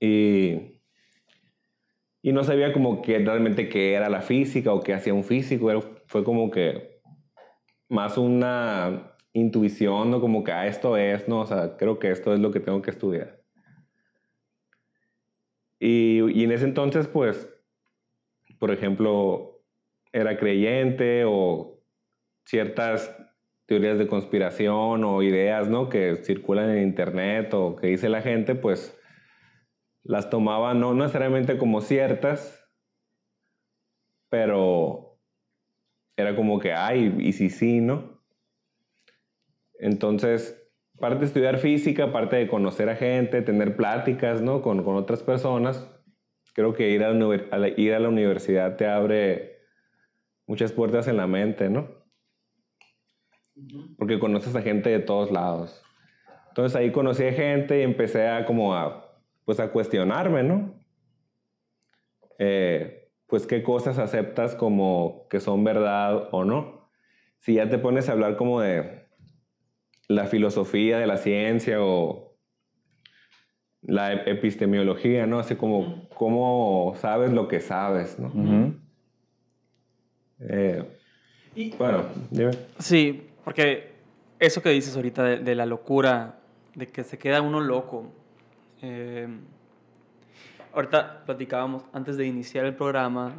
Y, 0.00 0.78
y 2.22 2.32
no 2.32 2.44
sabía 2.44 2.72
como 2.72 3.02
que 3.02 3.18
realmente 3.18 3.68
qué 3.68 3.94
era 3.94 4.08
la 4.10 4.20
física 4.22 4.72
o 4.72 4.80
qué 4.82 4.94
hacía 4.94 5.14
un 5.14 5.24
físico. 5.24 5.70
Era- 5.70 5.80
fue 6.06 6.24
como 6.24 6.50
que 6.50 7.00
más 7.88 8.18
una 8.18 9.12
intuición, 9.32 10.10
¿no? 10.10 10.20
Como 10.20 10.44
que, 10.44 10.52
ah, 10.52 10.66
esto 10.66 10.96
es, 10.96 11.28
¿no? 11.28 11.40
O 11.40 11.46
sea, 11.46 11.76
creo 11.76 11.98
que 11.98 12.10
esto 12.10 12.32
es 12.34 12.40
lo 12.40 12.50
que 12.50 12.60
tengo 12.60 12.82
que 12.82 12.90
estudiar. 12.90 13.40
Y, 15.78 16.20
y 16.32 16.44
en 16.44 16.52
ese 16.52 16.64
entonces, 16.64 17.08
pues, 17.08 17.50
por 18.58 18.70
ejemplo, 18.70 19.62
era 20.12 20.38
creyente 20.38 21.24
o 21.26 21.80
ciertas 22.44 23.14
teorías 23.66 23.98
de 23.98 24.06
conspiración 24.06 25.04
o 25.04 25.22
ideas, 25.22 25.68
¿no? 25.68 25.88
Que 25.88 26.16
circulan 26.16 26.70
en 26.70 26.82
internet 26.82 27.52
o 27.54 27.76
que 27.76 27.88
dice 27.88 28.08
la 28.08 28.22
gente, 28.22 28.54
pues 28.54 28.98
las 30.02 30.28
tomaba 30.28 30.74
no 30.74 30.94
necesariamente 30.94 31.56
como 31.56 31.80
ciertas, 31.80 32.68
pero 34.28 35.18
era 36.16 36.36
como 36.36 36.58
que, 36.58 36.72
ay, 36.72 37.16
y 37.18 37.32
si 37.32 37.48
sí, 37.48 37.80
¿no? 37.80 38.22
Entonces, 39.78 40.70
parte 40.98 41.20
de 41.20 41.26
estudiar 41.26 41.58
física, 41.58 42.12
parte 42.12 42.36
de 42.36 42.48
conocer 42.48 42.88
a 42.88 42.96
gente, 42.96 43.42
tener 43.42 43.76
pláticas, 43.76 44.42
¿no? 44.42 44.62
Con, 44.62 44.84
con 44.84 44.96
otras 44.96 45.22
personas, 45.22 45.90
creo 46.52 46.74
que 46.74 46.90
ir 46.90 47.02
a, 47.02 47.12
la, 47.12 47.68
ir 47.68 47.94
a 47.94 47.98
la 47.98 48.08
universidad 48.08 48.76
te 48.76 48.86
abre 48.86 49.58
muchas 50.46 50.72
puertas 50.72 51.08
en 51.08 51.16
la 51.16 51.26
mente, 51.26 51.68
¿no? 51.68 52.03
Porque 53.98 54.18
conoces 54.18 54.54
a 54.56 54.62
gente 54.62 54.90
de 54.90 54.98
todos 55.00 55.30
lados. 55.30 55.82
Entonces 56.48 56.74
ahí 56.76 56.90
conocí 56.92 57.24
a 57.24 57.32
gente 57.32 57.80
y 57.80 57.82
empecé 57.82 58.28
a 58.28 58.46
como 58.46 58.74
a, 58.74 59.18
pues 59.44 59.60
a 59.60 59.70
cuestionarme, 59.70 60.42
¿no? 60.42 60.74
Eh, 62.38 63.08
pues 63.26 63.46
qué 63.46 63.62
cosas 63.62 63.98
aceptas 63.98 64.54
como 64.54 65.26
que 65.30 65.40
son 65.40 65.64
verdad 65.64 66.28
o 66.32 66.44
no. 66.44 66.88
Si 67.38 67.54
ya 67.54 67.68
te 67.68 67.78
pones 67.78 68.08
a 68.08 68.12
hablar 68.12 68.36
como 68.36 68.60
de 68.60 69.04
la 70.08 70.26
filosofía 70.26 70.98
de 70.98 71.06
la 71.06 71.16
ciencia 71.16 71.82
o 71.82 72.36
la 73.82 74.12
ep- 74.14 74.28
epistemología, 74.28 75.26
¿no? 75.26 75.38
Así 75.38 75.56
como 75.56 76.08
cómo 76.10 76.94
sabes 76.96 77.32
lo 77.32 77.48
que 77.48 77.60
sabes, 77.60 78.18
¿no? 78.18 78.30
Eh, 80.40 80.82
Y, 81.54 81.70
bueno, 81.76 82.04
dime. 82.30 82.50
Sí, 82.78 83.22
porque 83.44 83.94
eso 84.38 84.62
que 84.62 84.70
dices 84.70 84.96
ahorita 84.96 85.22
de, 85.22 85.38
de 85.38 85.54
la 85.54 85.66
locura, 85.66 86.38
de 86.74 86.88
que 86.88 87.04
se 87.04 87.18
queda 87.18 87.40
uno 87.40 87.60
loco. 87.60 88.12
eh, 88.82 89.28
ahorita 90.72 91.24
platicábamos, 91.24 91.84
antes 91.92 92.16
de 92.16 92.26
iniciar 92.26 92.64
el 92.64 92.74
programa, 92.74 93.34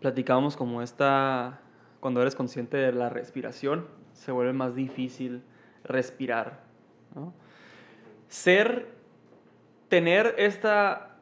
platicábamos 0.00 0.56
como 0.56 0.82
esta, 0.82 1.60
cuando 2.00 2.20
eres 2.20 2.34
consciente 2.34 2.76
de 2.76 2.92
la 2.92 3.08
respiración, 3.08 3.88
se 4.12 4.30
vuelve 4.30 4.52
más 4.52 4.74
difícil 4.74 5.42
respirar. 5.84 6.60
¿no? 7.14 7.32
Ser, 8.28 8.88
tener 9.88 10.34
esta 10.36 11.16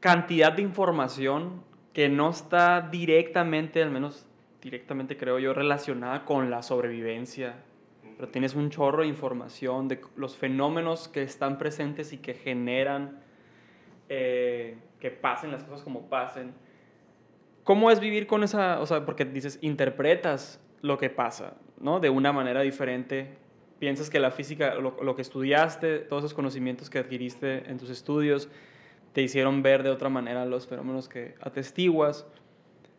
cantidad 0.00 0.52
de 0.52 0.62
información 0.62 1.62
que 1.92 2.08
no 2.08 2.30
está 2.30 2.80
directamente, 2.80 3.82
al 3.82 3.90
menos 3.90 4.26
directamente 4.62 5.16
creo 5.16 5.38
yo, 5.38 5.52
relacionada 5.52 6.24
con 6.24 6.50
la 6.50 6.62
sobrevivencia. 6.62 7.56
Pero 8.16 8.28
tienes 8.28 8.54
un 8.54 8.70
chorro 8.70 9.02
de 9.02 9.08
información 9.08 9.88
de 9.88 10.00
los 10.16 10.36
fenómenos 10.36 11.08
que 11.08 11.22
están 11.22 11.58
presentes 11.58 12.12
y 12.12 12.18
que 12.18 12.34
generan 12.34 13.20
eh, 14.08 14.76
que 15.00 15.10
pasen 15.10 15.50
las 15.50 15.64
cosas 15.64 15.82
como 15.82 16.08
pasen. 16.08 16.54
¿Cómo 17.64 17.90
es 17.90 18.00
vivir 18.00 18.26
con 18.26 18.44
esa, 18.44 18.80
o 18.80 18.86
sea, 18.86 19.04
porque 19.04 19.24
dices, 19.24 19.58
interpretas 19.62 20.60
lo 20.80 20.98
que 20.98 21.10
pasa, 21.10 21.56
¿no? 21.80 22.00
De 22.00 22.10
una 22.10 22.32
manera 22.32 22.60
diferente. 22.60 23.36
Piensas 23.78 24.10
que 24.10 24.20
la 24.20 24.30
física, 24.30 24.76
lo, 24.76 24.96
lo 25.02 25.16
que 25.16 25.22
estudiaste, 25.22 25.98
todos 25.98 26.24
esos 26.24 26.34
conocimientos 26.34 26.88
que 26.88 26.98
adquiriste 26.98 27.68
en 27.68 27.78
tus 27.78 27.90
estudios, 27.90 28.48
te 29.12 29.22
hicieron 29.22 29.62
ver 29.62 29.82
de 29.82 29.90
otra 29.90 30.08
manera 30.08 30.44
los 30.44 30.66
fenómenos 30.68 31.08
que 31.08 31.34
atestiguas. 31.40 32.26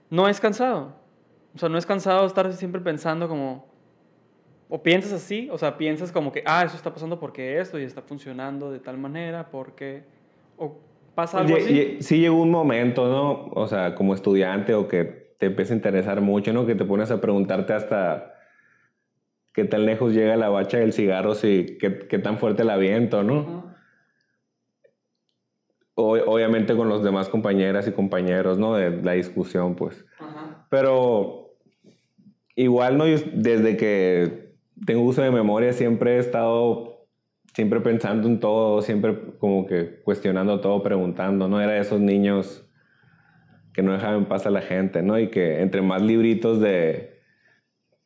No 0.10 0.28
es 0.28 0.40
cansado. 0.40 1.03
O 1.56 1.58
sea, 1.60 1.70
no 1.70 1.78
es 1.78 1.86
cansado 1.86 2.26
estar 2.26 2.52
siempre 2.54 2.82
pensando 2.82 3.28
como... 3.28 3.72
O 4.70 4.82
piensas 4.82 5.12
así, 5.14 5.50
o 5.52 5.58
sea, 5.58 5.78
piensas 5.78 6.12
como 6.12 6.32
que, 6.32 6.42
ah, 6.48 6.64
eso 6.66 6.76
está 6.76 6.92
pasando 6.92 7.20
porque 7.20 7.60
esto 7.60 7.78
y 7.80 7.84
está 7.84 8.02
funcionando 8.02 8.72
de 8.72 8.80
tal 8.80 8.98
manera, 8.98 9.50
porque... 9.52 10.04
O 10.58 10.80
pasa 11.14 11.40
algo 11.40 11.56
así. 11.58 11.74
lle- 11.74 12.02
Sí 12.02 12.20
llegó 12.20 12.42
un 12.42 12.50
momento, 12.50 13.08
¿no? 13.08 13.52
O 13.54 13.68
sea, 13.68 13.94
como 13.94 14.16
estudiante 14.16 14.74
o 14.74 14.88
que 14.88 15.36
te 15.38 15.48
empieza 15.48 15.74
a 15.74 15.76
interesar 15.76 16.22
mucho, 16.22 16.54
¿no? 16.54 16.66
Que 16.66 16.74
te 16.74 16.86
pones 16.86 17.12
a 17.12 17.22
preguntarte 17.22 17.74
hasta 17.74 18.34
qué 19.54 19.64
tan 19.66 19.86
lejos 19.86 20.14
llega 20.14 20.36
la 20.38 20.50
bacha 20.50 20.78
del 20.80 20.94
cigarro, 20.94 21.36
si, 21.36 21.78
qué, 21.80 22.00
qué 22.08 22.18
tan 22.18 22.40
fuerte 22.40 22.64
la 22.64 22.78
viento, 22.78 23.22
¿no? 23.22 23.72
O- 25.96 26.18
obviamente 26.18 26.76
con 26.76 26.90
los 26.90 27.04
demás 27.04 27.30
compañeras 27.30 27.88
y 27.88 27.92
compañeros, 27.92 28.58
¿no? 28.58 28.74
De 28.74 28.90
la 29.04 29.12
discusión, 29.12 29.76
pues. 29.76 30.04
Ajá. 30.18 30.66
Pero 30.72 31.43
igual, 32.56 32.98
¿no? 32.98 33.08
Yo 33.08 33.18
desde 33.34 33.78
que 33.78 34.54
tengo 34.86 35.02
uso 35.02 35.22
de 35.22 35.32
memoria 35.32 35.74
siempre 35.74 36.16
he 36.16 36.20
estado, 36.20 37.08
siempre 37.54 37.80
pensando 37.82 38.28
en 38.28 38.40
todo, 38.40 38.82
siempre 38.82 39.18
como 39.40 39.66
que 39.66 40.02
cuestionando 40.04 40.60
todo, 40.62 40.84
preguntando, 40.84 41.48
¿no? 41.48 41.62
Era 41.62 41.74
de 41.74 41.80
esos 41.80 42.00
niños 42.00 42.68
que 43.74 43.82
no 43.82 43.94
dejaban 43.94 44.20
en 44.20 44.26
paz 44.26 44.46
a 44.46 44.52
la 44.52 44.62
gente, 44.62 45.02
¿no? 45.02 45.20
Y 45.20 45.30
que 45.30 45.62
entre 45.62 45.82
más 45.82 46.02
libritos 46.02 46.60
de, 46.60 47.22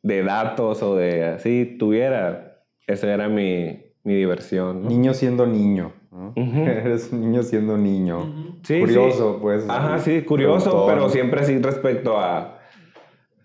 de 0.02 0.22
datos 0.22 0.82
o 0.82 0.96
de 0.96 1.24
así 1.24 1.76
tuviera, 1.78 2.62
esa 2.86 3.12
era 3.12 3.28
mi, 3.28 3.82
mi 4.02 4.14
diversión, 4.14 4.82
¿no? 4.82 4.88
Niño 4.88 5.14
siendo 5.14 5.46
niño. 5.46 5.92
Eres 6.36 7.12
un 7.12 7.20
niño 7.20 7.42
siendo 7.42 7.76
niño. 7.76 8.58
Sí, 8.62 8.80
Curioso, 8.80 9.34
sí. 9.34 9.38
pues. 9.42 9.68
Ajá, 9.68 9.98
sí, 9.98 10.22
curioso, 10.22 10.86
pero 10.86 11.08
siempre 11.10 11.40
así 11.40 11.58
respecto 11.58 12.18
a 12.18 12.57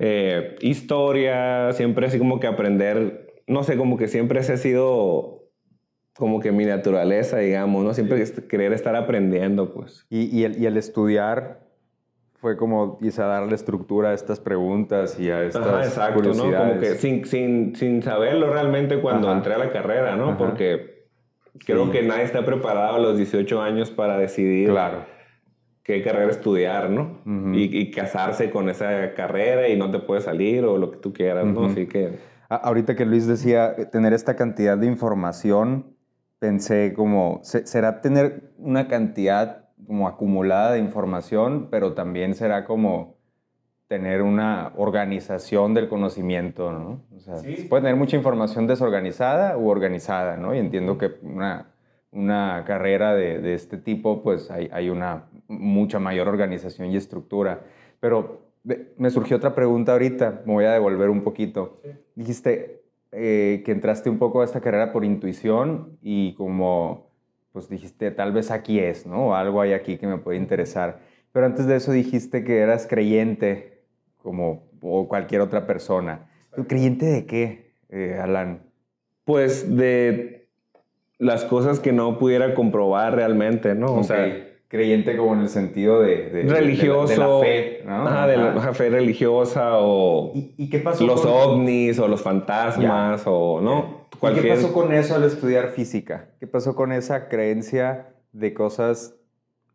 eh, 0.05 0.55
historia, 0.59 1.71
siempre 1.71 2.07
así 2.07 2.17
como 2.19 2.39
que 2.41 2.47
aprender, 2.47 3.33
no 3.47 3.63
sé, 3.63 3.77
como 3.77 3.95
que 3.97 4.09
siempre 4.09 4.41
ese 4.41 4.53
ha 4.53 4.57
sido 4.57 5.45
como 6.17 6.41
que 6.41 6.51
mi 6.51 6.65
naturaleza, 6.65 7.37
digamos, 7.37 7.83
¿no? 7.85 7.93
Siempre 7.93 8.21
querer 8.49 8.73
estar 8.73 8.95
aprendiendo, 8.97 9.73
pues. 9.73 10.05
Y, 10.09 10.25
y 10.37 10.43
el, 10.43 10.61
y 10.61 10.65
el 10.65 10.75
estudiar 10.77 11.61
fue 12.35 12.57
como 12.57 12.99
quizá 12.99 13.25
darle 13.27 13.55
estructura 13.55 14.09
a 14.09 14.13
estas 14.13 14.41
preguntas 14.41 15.17
y 15.17 15.29
a 15.31 15.41
estas 15.43 15.65
Ajá, 15.65 15.85
exacto, 15.85 16.21
¿no? 16.21 16.29
curiosidades. 16.31 16.67
Como 16.67 16.79
que 16.81 16.95
sin, 16.95 17.25
sin, 17.25 17.75
sin 17.77 18.03
saberlo 18.03 18.51
realmente 18.51 18.99
cuando 18.99 19.29
Ajá. 19.29 19.37
entré 19.37 19.53
a 19.53 19.57
la 19.57 19.71
carrera, 19.71 20.17
¿no? 20.17 20.31
Ajá. 20.31 20.37
Porque 20.37 21.05
creo 21.65 21.85
Sí. 21.85 21.91
que 21.91 22.01
nadie 22.03 22.23
está 22.23 22.45
preparado 22.45 22.95
a 22.95 22.99
los 22.99 23.15
18 23.15 23.61
años 23.61 23.89
para 23.89 24.17
decidir 24.17 24.69
Claro. 24.69 25.05
Qué 25.83 26.01
carrera 26.01 26.31
estudiar, 26.31 26.89
¿no? 26.89 27.19
Ujú. 27.25 27.53
y, 27.55 27.63
y 27.77 27.91
casarse 27.91 28.49
con 28.49 28.69
esa 28.69 29.13
carrera 29.13 29.67
y 29.67 29.77
no 29.77 29.91
te 29.91 29.99
puedes 29.99 30.23
salir 30.23 30.63
o 30.63 30.77
lo 30.77 30.91
que 30.91 30.97
tú 30.97 31.11
quieras, 31.13 31.45
¿no? 31.45 31.61
Ujú. 31.61 31.65
Así 31.71 31.85
que... 31.87 32.19
A- 32.49 32.55
Ahorita 32.55 32.95
que 32.95 33.05
Luis 33.05 33.27
decía 33.27 33.73
eh, 33.77 33.85
tener 33.85 34.13
esta 34.13 34.35
cantidad 34.35 34.77
de 34.77 34.85
información, 34.87 35.95
pensé 36.39 36.93
como, 36.93 37.39
se- 37.43 37.65
será 37.67 38.01
tener 38.01 38.51
una 38.57 38.87
cantidad 38.87 39.65
como 39.85 40.07
acumulada 40.07 40.71
de 40.73 40.79
información, 40.79 41.67
pero 41.69 41.93
también 41.93 42.33
será 42.35 42.63
como 42.65 43.17
tener 43.89 44.21
una 44.21 44.71
organización 44.77 45.73
del 45.73 45.89
conocimiento, 45.89 46.71
¿no? 46.71 47.01
O 47.15 47.19
sea, 47.19 47.37
Sí. 47.37 47.57
se 47.57 47.63
puede 47.65 47.83
tener 47.83 47.97
mucha 47.97 48.15
información 48.15 48.65
desorganizada 48.65 49.57
u 49.57 49.67
organizada, 49.69 50.37
¿no? 50.37 50.55
Y 50.55 50.59
entiendo 50.59 50.97
que 50.97 51.11
una, 51.21 51.67
una 52.11 52.63
carrera 52.65 53.13
de, 53.13 53.39
de 53.39 53.53
este 53.53 53.77
tipo, 53.77 54.23
pues 54.23 54.49
hay, 54.49 54.69
hay 54.71 54.89
una 54.89 55.25
mucha 55.47 55.99
mayor 55.99 56.27
organización 56.27 56.89
y 56.89 56.97
estructura. 56.97 57.61
Pero 57.99 58.41
me 58.97 59.09
surgió 59.09 59.37
otra 59.37 59.55
pregunta 59.55 59.91
ahorita, 59.91 60.41
me 60.45 60.53
voy 60.53 60.65
a 60.65 60.71
devolver 60.71 61.09
un 61.09 61.21
poquito. 61.23 61.81
Dijiste 62.15 62.83
eh, 63.11 63.61
que 63.65 63.71
entraste 63.71 64.09
un 64.09 64.17
poco 64.17 64.41
a 64.41 64.45
esta 64.45 64.61
carrera 64.61 64.91
por 64.91 65.03
intuición 65.05 65.97
y 66.01 66.33
como, 66.35 67.11
pues 67.51 67.69
dijiste, 67.69 68.11
tal 68.11 68.31
vez 68.31 68.51
aquí 68.51 68.79
es, 68.79 69.05
¿no? 69.05 69.27
O 69.29 69.35
algo 69.35 69.61
hay 69.61 69.73
aquí 69.73 69.97
que 69.97 70.07
me 70.07 70.17
puede 70.17 70.37
interesar. 70.37 70.99
Pero 71.31 71.45
antes 71.45 71.65
de 71.67 71.75
eso 71.75 71.91
dijiste 71.91 72.43
que 72.43 72.59
eras 72.59 72.87
creyente, 72.87 73.83
como 74.17 74.63
o 74.81 75.07
cualquier 75.07 75.41
otra 75.41 75.65
persona. 75.65 76.29
¿Tú 76.55 76.67
creyente 76.67 77.05
de 77.05 77.25
qué, 77.25 77.73
eh, 77.89 78.19
Alan? 78.21 78.63
Pues 79.25 79.75
de 79.75 80.49
las 81.17 81.45
cosas 81.45 81.79
que 81.79 81.91
no 81.93 82.17
pudiera 82.19 82.53
comprobar 82.53 83.15
realmente, 83.15 83.75
¿no? 83.75 83.93
O 83.93 83.99
Ok. 83.99 84.03
sea, 84.05 84.47
creyente 84.73 85.15
como 85.15 85.35
en 85.35 85.41
el 85.41 85.49
sentido 85.49 86.01
de, 86.01 86.29
de- 86.31 86.43
religioso. 86.43 87.07
de 87.07 87.17
la, 87.17 87.25
de 87.27 87.31
la 87.31 87.39
fe, 87.39 87.81
¿no? 87.85 88.07
Ajá, 88.07 88.27
de 88.27 88.37
la 88.37 88.49
ajá, 88.53 88.73
fe 88.73 88.89
religiosa 88.89 89.77
o 89.77 90.31
¿Y, 90.33 90.55
y 90.57 90.69
qué 90.71 90.79
pasó? 90.79 91.05
los 91.05 91.21
con- 91.21 91.29
ovnis 91.31 91.99
o 91.99 92.07
los 92.07 92.23
fantasmas 92.23 93.21
o, 93.27 93.61
¿no? 93.61 94.07
cualquier... 94.19 94.45
¿Qué 94.45 94.51
pasó 94.55 94.73
con 94.73 94.91
eso 94.91 95.13
al 95.13 95.23
estudiar 95.25 95.67
física? 95.69 96.31
¿Qué 96.39 96.47
pasó 96.47 96.75
con 96.75 96.91
esa 96.91 97.29
creencia 97.29 98.15
de 98.31 98.55
cosas 98.55 99.15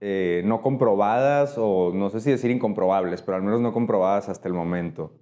eh, 0.01 0.43
no 0.45 0.63
comprobadas 0.63 1.55
o 1.59 1.93
no 1.95 2.11
sé 2.11 2.19
si 2.21 2.31
decir 2.33 2.51
incomprobables, 2.51 3.23
pero 3.23 3.37
al 3.37 3.43
menos 3.45 3.61
no 3.61 3.73
comprobadas 3.73 4.29
hasta 4.29 4.49
el 4.49 4.55
momento? 4.55 5.13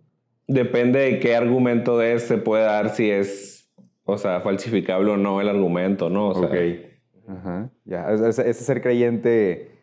Depende 0.48 1.00
de 1.00 1.18
qué 1.20 1.36
argumento 1.36 1.98
de 1.98 2.18
se 2.18 2.38
puede 2.38 2.64
dar 2.64 2.88
si 2.94 3.10
es, 3.10 3.70
o 4.04 4.16
sea, 4.16 4.40
falsificable 4.40 5.10
o 5.10 5.16
no 5.18 5.42
el 5.42 5.50
argumento, 5.50 6.08
¿no? 6.08 6.28
O 6.30 6.34
sea, 6.34 6.46
ok. 6.48 6.54
Ajá. 7.28 7.70
Ya, 7.84 8.10
ese, 8.12 8.48
ese 8.48 8.64
ser 8.64 8.82
creyente 8.82 9.78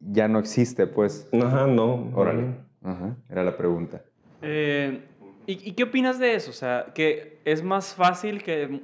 ya 0.00 0.28
no 0.28 0.38
existe, 0.38 0.86
pues. 0.86 1.28
Ajá, 1.32 1.66
no. 1.66 2.10
Órale. 2.14 2.54
Ajá. 2.82 3.16
Era 3.28 3.42
la 3.42 3.56
pregunta. 3.56 4.02
Eh, 4.42 5.00
¿y, 5.46 5.70
¿Y 5.70 5.72
qué 5.72 5.84
opinas 5.84 6.18
de 6.18 6.34
eso? 6.34 6.50
O 6.50 6.54
sea, 6.54 6.92
que 6.94 7.40
es 7.44 7.62
más 7.62 7.94
fácil 7.94 8.42
que 8.42 8.82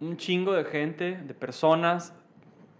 un 0.00 0.16
chingo 0.16 0.52
de 0.52 0.64
gente, 0.64 1.16
de 1.16 1.34
personas, 1.34 2.14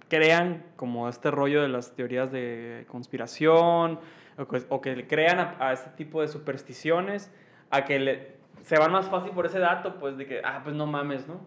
crean 0.09 0.65
como 0.77 1.09
este 1.09 1.31
rollo 1.31 1.63
de 1.63 1.69
las 1.69 1.95
teorías 1.95 2.31
de 2.31 2.85
conspiración 2.89 3.99
o 4.37 4.47
que, 4.47 4.63
o 4.69 4.81
que 4.81 4.95
le 4.97 5.07
crean 5.07 5.39
a, 5.41 5.57
a 5.59 5.73
este 5.73 5.91
tipo 5.91 6.21
de 6.21 6.29
supersticiones 6.29 7.33
a 7.71 7.85
que 7.85 7.99
le, 7.99 8.37
se 8.63 8.79
van 8.79 8.93
más 8.93 9.09
fácil 9.09 9.33
por 9.33 9.47
ese 9.47 9.59
dato, 9.59 9.99
pues 9.99 10.17
de 10.17 10.27
que, 10.27 10.41
ah, 10.45 10.61
pues 10.63 10.77
no 10.77 10.87
mames, 10.87 11.27
¿no? 11.27 11.41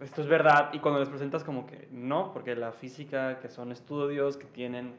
Esto 0.00 0.22
es 0.22 0.28
verdad. 0.28 0.70
Y 0.72 0.78
cuando 0.80 1.00
les 1.00 1.08
presentas 1.08 1.42
como 1.42 1.66
que 1.66 1.88
no, 1.90 2.32
porque 2.32 2.54
la 2.54 2.72
física, 2.72 3.38
que 3.40 3.48
son 3.48 3.72
estudios 3.72 4.36
que 4.36 4.46
tienen 4.46 4.92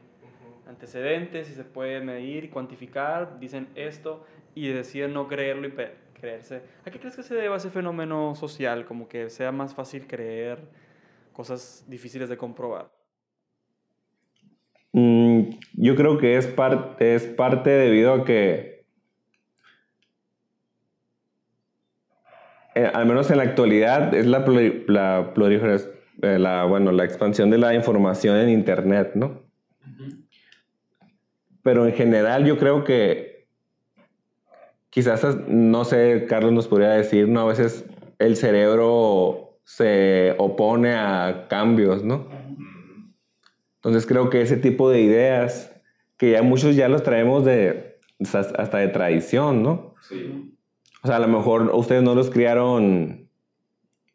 antecedentes 0.68 1.50
y 1.50 1.54
se 1.54 1.64
puede 1.64 2.00
medir 2.00 2.44
y 2.44 2.48
cuantificar, 2.48 3.38
dicen 3.38 3.68
esto 3.74 4.24
y 4.54 4.68
deciden 4.68 5.14
no 5.14 5.28
creerlo 5.28 5.68
y 5.68 5.72
creerse. 6.12 6.62
¿A 6.84 6.90
qué 6.90 6.98
crees 6.98 7.16
que 7.16 7.22
se 7.22 7.34
deba 7.34 7.56
ese 7.56 7.70
fenómeno 7.70 8.34
social? 8.34 8.84
Como 8.84 9.08
que 9.08 9.30
sea 9.30 9.52
más 9.52 9.74
fácil 9.74 10.06
creer 10.06 10.58
cosas 11.32 11.84
difíciles 11.88 12.28
de 12.28 12.36
comprobar. 12.36 12.90
Mm, 14.92 15.50
yo 15.74 15.94
creo 15.94 16.18
que 16.18 16.36
es, 16.36 16.46
parte 16.46 17.14
es 17.14 17.24
parte 17.24 17.70
debido 17.70 18.12
a 18.12 18.24
que, 18.24 18.77
eh, 22.78 22.90
al 22.92 23.06
menos 23.06 23.30
en 23.30 23.38
la 23.38 23.42
actualidad, 23.44 24.14
es 24.14 24.26
la, 24.26 24.44
pluri- 24.44 24.84
la, 24.86 25.32
eh, 26.22 26.38
la, 26.38 26.64
bueno, 26.64 26.92
la 26.92 27.04
expansión 27.04 27.50
de 27.50 27.58
la 27.58 27.74
información 27.74 28.36
en 28.36 28.48
Internet, 28.50 29.12
¿no? 29.14 29.42
Pero 31.62 31.86
en 31.86 31.92
general 31.92 32.44
yo 32.46 32.56
creo 32.56 32.84
que 32.84 33.46
quizás, 34.90 35.24
no 35.48 35.84
sé, 35.84 36.26
Carlos 36.28 36.52
nos 36.52 36.68
podría 36.68 36.90
decir, 36.90 37.28
¿no? 37.28 37.40
A 37.40 37.46
veces 37.46 37.84
el 38.18 38.36
cerebro 38.36 39.58
se 39.64 40.34
opone 40.38 40.94
a 40.94 41.46
cambios, 41.48 42.02
¿no? 42.04 42.26
Entonces 43.76 44.06
creo 44.06 44.30
que 44.30 44.40
ese 44.40 44.56
tipo 44.56 44.90
de 44.90 45.00
ideas, 45.02 45.72
que 46.16 46.32
ya 46.32 46.42
muchos 46.42 46.74
ya 46.74 46.88
los 46.88 47.02
traemos 47.02 47.44
de, 47.44 47.98
hasta 48.32 48.78
de 48.78 48.88
tradición, 48.88 49.62
¿no? 49.62 49.94
Sí. 50.08 50.57
O 51.02 51.06
sea, 51.06 51.16
a 51.16 51.20
lo 51.20 51.28
mejor 51.28 51.70
ustedes 51.74 52.02
no 52.02 52.14
los 52.14 52.30
criaron 52.30 53.28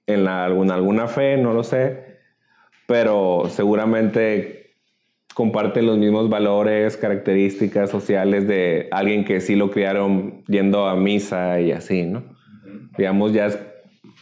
en 0.06 0.24
la, 0.26 0.46
alguna, 0.46 0.76
alguna 0.76 1.08
fe, 1.08 1.38
no 1.38 1.54
lo 1.54 1.64
sé, 1.64 2.18
pero 2.88 3.44
seguramente 3.50 4.76
comparten 5.34 5.86
los 5.88 5.98
mismos 5.98 6.30
valores, 6.30 6.98
características 6.98 7.90
sociales 7.90 8.48
de 8.48 8.88
alguien 8.92 9.24
que 9.26 9.40
sí 9.42 9.56
lo 9.56 9.72
criaron 9.72 10.44
yendo 10.48 10.88
a 10.88 10.96
misa 10.96 11.60
y 11.62 11.72
así, 11.72 12.04
¿no? 12.04 12.24
Digamos, 12.98 13.34
ya 13.34 13.48
es 13.48 13.58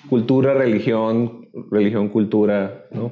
cultura, 0.09 0.53
religión, 0.53 1.49
religión, 1.69 2.07
cultura, 2.09 2.85
¿no? 2.91 3.11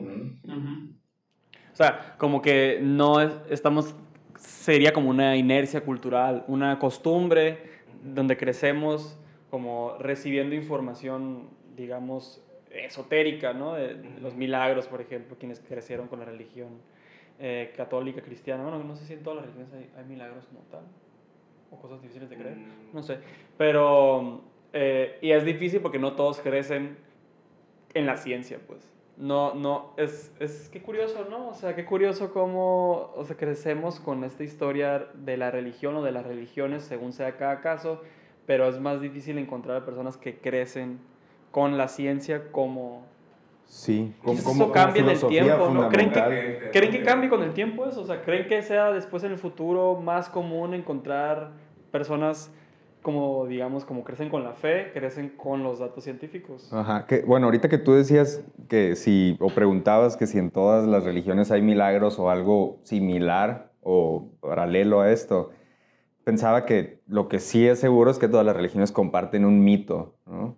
O 1.74 1.76
sea, 1.76 2.16
como 2.18 2.42
que 2.42 2.80
no 2.82 3.20
es- 3.22 3.34
estamos, 3.50 3.96
sería 4.38 4.94
como 4.94 5.10
una 5.10 5.36
inercia 5.36 5.82
cultural, 5.82 6.46
una 6.48 6.78
costumbre 6.80 7.58
donde 8.04 8.38
crecemos 8.38 9.19
como 9.50 9.98
recibiendo 10.00 10.56
información, 10.56 11.50
digamos, 11.76 12.44
esotérica, 12.72 13.54
¿no? 13.54 13.74
De, 13.74 13.96
de 13.96 14.20
los 14.22 14.36
milagros, 14.36 14.88
por 14.88 15.02
ejemplo, 15.02 15.38
quienes 15.40 15.60
crecieron 15.60 16.08
con 16.08 16.20
la 16.20 16.26
religión 16.26 16.70
eh, 17.42 17.74
católica, 17.78 18.22
cristiana. 18.22 18.64
Bueno, 18.64 18.84
no 18.84 18.98
sé 18.98 19.06
si 19.06 19.14
en 19.14 19.24
todas 19.24 19.38
las 19.38 19.46
religiones 19.46 19.74
hay, 19.74 19.90
hay 19.98 20.10
milagros 20.10 20.46
como 20.46 20.60
tal, 20.70 20.82
o 21.72 21.80
cosas 21.80 22.02
difíciles 22.02 22.30
de 22.30 22.36
creer, 22.36 22.58
no 22.92 23.02
sé. 23.02 23.20
Pero, 23.58 24.42
eh, 24.74 25.18
y 25.22 25.32
es 25.32 25.46
difícil 25.46 25.80
porque 25.80 26.00
no 26.00 26.14
todos 26.14 26.42
crecen 26.42 26.98
en 27.94 28.06
la 28.06 28.18
ciencia, 28.18 28.60
pues. 28.68 28.92
No, 29.16 29.54
no, 29.54 29.94
es, 29.96 30.34
es 30.42 30.70
qué 30.70 30.82
curioso, 30.82 31.28
¿no? 31.30 31.48
O 31.48 31.54
sea, 31.54 31.76
qué 31.76 31.86
curioso 31.86 32.34
cómo, 32.34 33.14
o 33.16 33.24
sea, 33.26 33.38
crecemos 33.38 34.02
con 34.02 34.26
esta 34.26 34.44
historia 34.44 35.08
de 35.14 35.38
la 35.38 35.50
religión 35.50 35.96
o 35.96 36.04
de 36.04 36.12
las 36.12 36.26
religiones, 36.26 36.84
según 36.84 37.14
sea 37.14 37.38
cada 37.38 37.62
caso, 37.62 38.02
pero 38.50 38.68
es 38.68 38.80
más 38.80 39.00
difícil 39.00 39.38
encontrar 39.38 39.86
personas 39.86 40.18
que 40.18 40.40
crecen 40.40 40.98
con 41.52 41.78
la 41.78 41.88
ciencia 41.88 42.52
como... 42.52 43.04
Sí. 43.68 44.12
Como- 44.24 44.40
eso 44.40 44.44
como 44.44 44.72
cambie 44.72 45.04
en 45.04 45.10
el 45.10 45.20
tiempo, 45.20 45.70
¿no? 45.70 45.88
¿Creen 45.90 46.12
que. 46.12 46.70
¿Creen 46.74 46.92
que 46.92 47.04
cambie 47.04 47.30
con 47.30 47.44
el 47.44 47.54
tiempo 47.54 47.86
eso? 47.86 48.02
O 48.02 48.06
sea, 48.06 48.24
¿creen 48.24 48.48
que 48.48 48.64
sea 48.64 48.92
después 48.92 49.24
en 49.24 49.34
el 49.34 49.38
futuro 49.38 50.02
más 50.02 50.30
común 50.30 50.74
encontrar 50.74 51.52
personas 51.92 52.52
como, 53.04 53.46
digamos, 53.46 53.86
como 53.86 54.04
crecen 54.04 54.30
con 54.30 54.44
la 54.44 54.54
fe, 54.54 54.90
crecen 54.94 55.30
con 55.30 55.62
los 55.62 55.78
datos 55.78 56.04
científicos? 56.04 56.74
Ajá, 56.74 57.06
que, 57.06 57.22
bueno, 57.22 57.46
ahorita 57.46 57.70
que 57.70 57.78
tú 57.78 57.94
decías 57.94 58.44
que 58.68 58.96
si, 58.96 59.38
o 59.40 59.50
preguntabas 59.50 60.18
que 60.18 60.26
si 60.26 60.40
en 60.40 60.50
todas 60.50 60.88
las 60.88 61.04
religiones 61.04 61.52
hay 61.52 61.62
milagros 61.62 62.18
o 62.18 62.32
algo 62.32 62.80
similar 62.82 63.70
o 63.84 64.28
paralelo 64.42 65.02
a 65.02 65.12
esto, 65.12 65.52
pensaba 66.30 66.66
que 66.66 67.00
lo 67.08 67.28
que 67.28 67.40
sí 67.40 67.68
es 67.68 67.80
seguro 67.80 68.12
es 68.12 68.20
que 68.20 68.28
todas 68.28 68.46
las 68.46 68.56
religiones 68.56 68.92
comparten 68.92 69.46
un 69.46 69.64
mito, 69.64 70.16
¿no? 70.28 70.58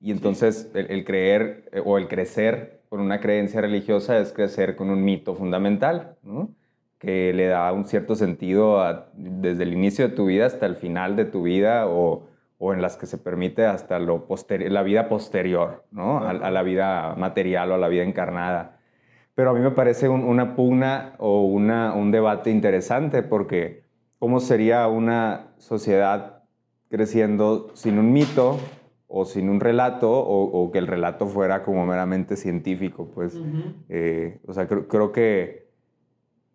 Y 0.00 0.10
entonces 0.12 0.70
el, 0.74 0.90
el 0.90 1.04
creer 1.04 1.68
eh, 1.72 1.82
o 1.84 1.98
el 1.98 2.06
crecer 2.08 2.82
con 2.90 3.00
una 3.00 3.20
creencia 3.20 3.60
religiosa 3.62 4.18
es 4.18 4.32
crecer 4.32 4.76
con 4.76 4.90
un 4.90 5.04
mito 5.04 5.34
fundamental, 5.34 6.16
¿no? 6.22 6.50
que 6.98 7.32
le 7.32 7.46
da 7.46 7.72
un 7.72 7.84
cierto 7.86 8.14
sentido 8.14 8.80
a- 8.82 9.08
desde 9.14 9.62
el 9.64 9.72
inicio 9.72 10.08
de 10.08 10.14
tu 10.14 10.26
vida 10.26 10.46
hasta 10.46 10.66
el 10.66 10.76
final 10.76 11.16
de 11.16 11.24
tu 11.24 11.42
vida 11.44 11.86
o, 11.88 12.26
o 12.58 12.74
en 12.74 12.82
las 12.82 12.96
que 12.98 13.06
se 13.06 13.16
permite 13.18 13.64
hasta 13.66 13.98
lo 13.98 14.26
la 14.70 14.82
vida 14.82 15.08
posterior, 15.08 15.84
¿no? 15.92 16.18
A, 16.18 16.30
a 16.30 16.50
la 16.50 16.62
vida 16.62 17.14
material 17.16 17.70
o 17.72 17.74
a 17.74 17.78
la 17.78 17.88
vida 17.88 18.02
encarnada. 18.04 18.78
Pero 19.34 19.50
a 19.50 19.54
mí 19.54 19.60
me 19.60 19.70
parece 19.70 20.08
un- 20.08 20.24
una 20.24 20.54
pugna 20.56 21.14
o 21.18 21.44
una, 21.46 21.94
un 21.94 22.10
debate 22.10 22.50
interesante 22.50 23.22
porque 23.22 23.84
¿cómo 24.20 24.38
sería 24.38 24.86
una 24.86 25.54
sociedad 25.56 26.44
creciendo 26.90 27.70
sin 27.74 27.98
un 27.98 28.12
mito 28.12 28.58
o 29.08 29.24
sin 29.24 29.48
un 29.48 29.58
relato 29.58 30.12
o, 30.12 30.44
o 30.44 30.70
que 30.70 30.78
el 30.78 30.86
relato 30.86 31.26
fuera 31.26 31.64
como 31.64 31.84
meramente 31.86 32.36
científico? 32.36 33.10
Pues, 33.12 33.40
eh, 33.88 34.38
o 34.46 34.52
sea, 34.52 34.68
creo, 34.68 34.86
creo 34.86 35.10
que 35.10 35.70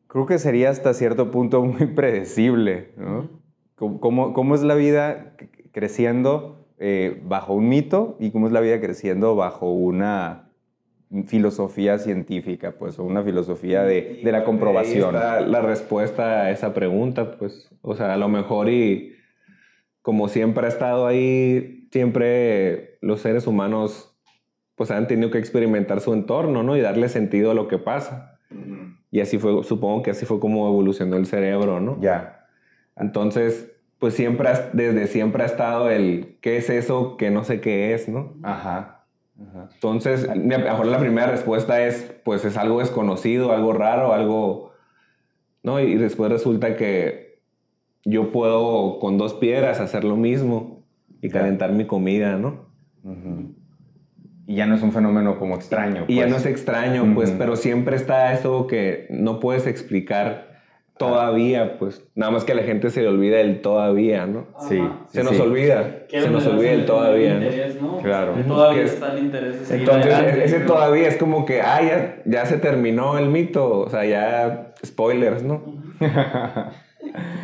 creo 0.08 0.26
que 0.28 0.40
sería 0.40 0.70
hasta 0.70 0.94
cierto 0.94 1.32
punto 1.32 1.62
muy 1.66 1.88
predecible, 1.88 2.94
¿no? 2.96 3.30
¿Cómo, 3.76 4.00
cómo, 4.00 4.34
cómo 4.34 4.56
es 4.56 4.62
la 4.64 4.76
vida 4.76 5.36
creciendo 5.74 6.68
eh, 6.78 7.22
bajo 7.26 7.54
un 7.54 7.68
mito 7.68 8.16
y 8.20 8.32
cómo 8.32 8.48
es 8.48 8.54
la 8.54 8.62
vida 8.62 8.80
creciendo 8.80 9.36
bajo 9.36 9.74
una 9.74 10.45
filosofía 11.28 11.98
científica, 11.98 12.76
pues, 12.78 13.00
o 13.00 13.04
una 13.04 13.24
filosofía 13.24 13.84
de, 13.84 14.22
de 14.24 14.32
la 14.32 14.40
Ahí 14.40 14.44
comprobación? 14.44 15.16
está 15.16 15.42
la 15.42 15.62
respuesta 15.62 16.42
a 16.44 16.52
esa 16.52 16.74
pregunta, 16.74 17.38
pues, 17.38 17.70
o 17.82 17.96
sea, 17.96 18.14
a 18.14 18.18
lo 18.18 18.28
mejor 18.28 18.70
y 18.70 19.16
como 20.02 20.28
siempre 20.28 20.66
ha 20.66 20.70
estado 20.70 21.08
ahí, 21.08 21.88
siempre 21.92 22.98
los 23.02 23.22
seres 23.22 23.48
humanos 23.48 24.12
pues 24.76 24.92
han 24.92 25.08
tenido 25.08 25.32
que 25.32 25.38
experimentar 25.38 26.02
su 26.02 26.14
entorno, 26.14 26.62
¿no? 26.62 26.76
Y 26.76 26.82
darle 26.82 27.08
sentido 27.10 27.52
a 27.52 27.54
lo 27.54 27.68
que 27.68 27.78
pasa. 27.78 28.40
Y 29.10 29.22
así 29.22 29.38
fue, 29.38 29.64
supongo 29.64 30.04
que 30.04 30.12
así 30.12 30.26
fue 30.26 30.40
como 30.40 30.68
evolucionó 30.68 31.16
el 31.16 31.26
cerebro, 31.26 31.80
¿no? 31.80 32.00
Ya. 32.02 32.46
Entonces, 32.98 33.72
pues 34.00 34.14
siempre, 34.14 34.50
desde 34.74 35.08
siempre 35.08 35.44
ha 35.44 35.46
estado 35.46 35.90
el, 35.90 36.38
¿qué 36.42 36.58
es 36.58 36.70
eso 36.70 37.16
que 37.18 37.32
no 37.32 37.44
sé 37.46 37.62
qué 37.62 37.94
es, 37.94 38.10
¿no? 38.10 38.34
Ajá. 38.44 38.95
Ajá. 39.42 39.70
Entonces, 39.74 40.28
a 40.30 40.36
lo 40.36 40.44
mejor 40.44 40.86
la 40.88 41.00
primera 41.00 41.28
respuesta 41.28 41.86
es, 41.86 42.16
pues 42.24 42.46
es 42.46 42.58
algo 42.58 42.80
desconocido, 42.80 43.52
algo 43.52 43.74
raro, 43.74 44.14
algo, 44.14 44.72
¿no? 45.64 45.80
Y 45.80 45.96
después 45.96 46.32
resulta 46.32 46.76
que 46.76 47.42
yo 48.06 48.32
puedo 48.32 49.00
con 49.00 49.18
dos 49.18 49.34
piedras 49.34 49.80
hacer 49.80 50.04
lo 50.04 50.16
mismo 50.16 50.84
y 51.22 51.30
calentar 51.30 51.74
mi 51.74 51.86
comida, 51.86 52.38
¿no? 52.38 52.66
Y 54.48 54.56
ya 54.56 54.68
no 54.68 54.76
es 54.76 54.84
un 54.84 54.92
fenómeno 54.92 55.38
como 55.40 55.56
extraño. 55.56 56.06
Y 56.08 56.16
ya 56.16 56.22
pues. 56.22 56.32
no 56.32 56.38
es 56.38 56.46
extraño, 56.46 57.14
pues, 57.16 57.32
pero 57.32 57.56
siempre 57.56 57.96
está 57.96 58.32
eso 58.34 58.68
que 58.68 59.08
no 59.10 59.40
puedes 59.40 59.68
explicar 59.68 60.55
todavía, 60.98 61.78
pues. 61.78 62.06
Nada 62.16 62.32
más 62.32 62.44
que 62.46 62.54
a 62.54 62.56
la 62.56 62.64
gente 62.64 62.90
se 62.90 63.02
le 63.02 63.08
olvida 63.10 63.40
el 63.42 63.62
todavía, 63.62 64.26
¿no? 64.26 64.46
Sí. 64.70 64.82
Se 65.10 65.24
nos 65.24 65.40
olvida. 65.40 66.06
Se 66.10 66.30
nos 66.30 66.46
olvida 66.48 66.72
el 66.72 66.86
todavía, 66.86 67.40
¿no? 67.82 67.98
Claro. 68.00 68.34
Todavía 68.48 68.84
Que- 68.84 68.88
está 68.88 69.14
el 69.14 69.20
interés 69.26 69.60
de 69.60 69.66
seguir 69.66 69.82
Entonces, 69.88 70.14
adelante, 70.14 70.46
ese 70.46 70.60
¿no? 70.60 70.66
todavía 70.66 71.08
es 71.08 71.18
como 71.18 71.46
que, 71.46 71.62
ah, 71.62 71.82
ya, 71.82 72.22
ya 72.26 72.46
se 72.46 72.58
terminó 72.58 73.18
el 73.18 73.30
mito. 73.30 73.80
O 73.80 73.90
sea, 73.90 74.06
ya, 74.06 74.74
spoilers, 74.86 75.44
¿no? 75.44 75.62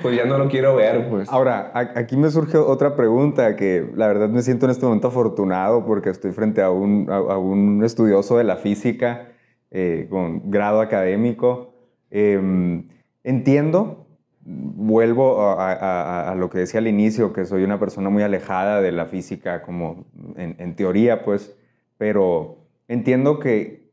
Pues 0.01 0.15
ya 0.17 0.25
no 0.25 0.37
lo 0.39 0.47
quiero 0.49 0.75
ver, 0.75 1.07
pues. 1.09 1.29
Ahora, 1.29 1.71
aquí 1.73 2.17
me 2.17 2.29
surge 2.31 2.57
otra 2.57 2.95
pregunta 2.95 3.55
que 3.55 3.85
la 3.95 4.07
verdad 4.07 4.27
me 4.29 4.41
siento 4.41 4.65
en 4.65 4.71
este 4.71 4.85
momento 4.85 5.09
afortunado 5.09 5.85
porque 5.85 6.09
estoy 6.09 6.31
frente 6.31 6.61
a 6.61 6.71
un, 6.71 7.07
a, 7.09 7.17
a 7.17 7.37
un 7.37 7.83
estudioso 7.83 8.37
de 8.37 8.43
la 8.43 8.55
física 8.55 9.27
eh, 9.69 10.07
con 10.09 10.49
grado 10.49 10.81
académico. 10.81 11.75
Em, 12.09 12.89
entiendo, 13.23 14.07
vuelvo 14.43 15.41
a, 15.41 15.71
a- 15.73 16.31
a- 16.31 16.35
lo 16.35 16.49
que 16.49 16.59
decía 16.59 16.79
al 16.79 16.87
inicio, 16.87 17.31
que 17.33 17.45
soy 17.45 17.63
una 17.63 17.79
persona 17.79 18.09
muy 18.09 18.23
alejada 18.23 18.81
de 18.81 18.91
la 18.91 19.05
física 19.05 19.61
como 19.61 20.05
en, 20.35 20.55
en 20.57 20.75
teoría, 20.75 21.23
pues, 21.23 21.55
pero 21.97 22.57
entiendo 22.87 23.39
que, 23.39 23.89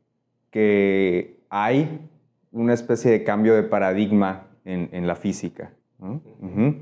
que 0.49 1.39
hay 1.49 2.09
una 2.51 2.73
especie 2.73 3.11
de 3.11 3.23
cambio 3.23 3.55
de 3.55 3.63
paradigma 3.63 4.47
en, 4.65 4.89
en 4.91 5.05
la 5.07 5.15
física. 5.15 5.71
¿no? 5.99 6.21
Ujú. 6.41 6.75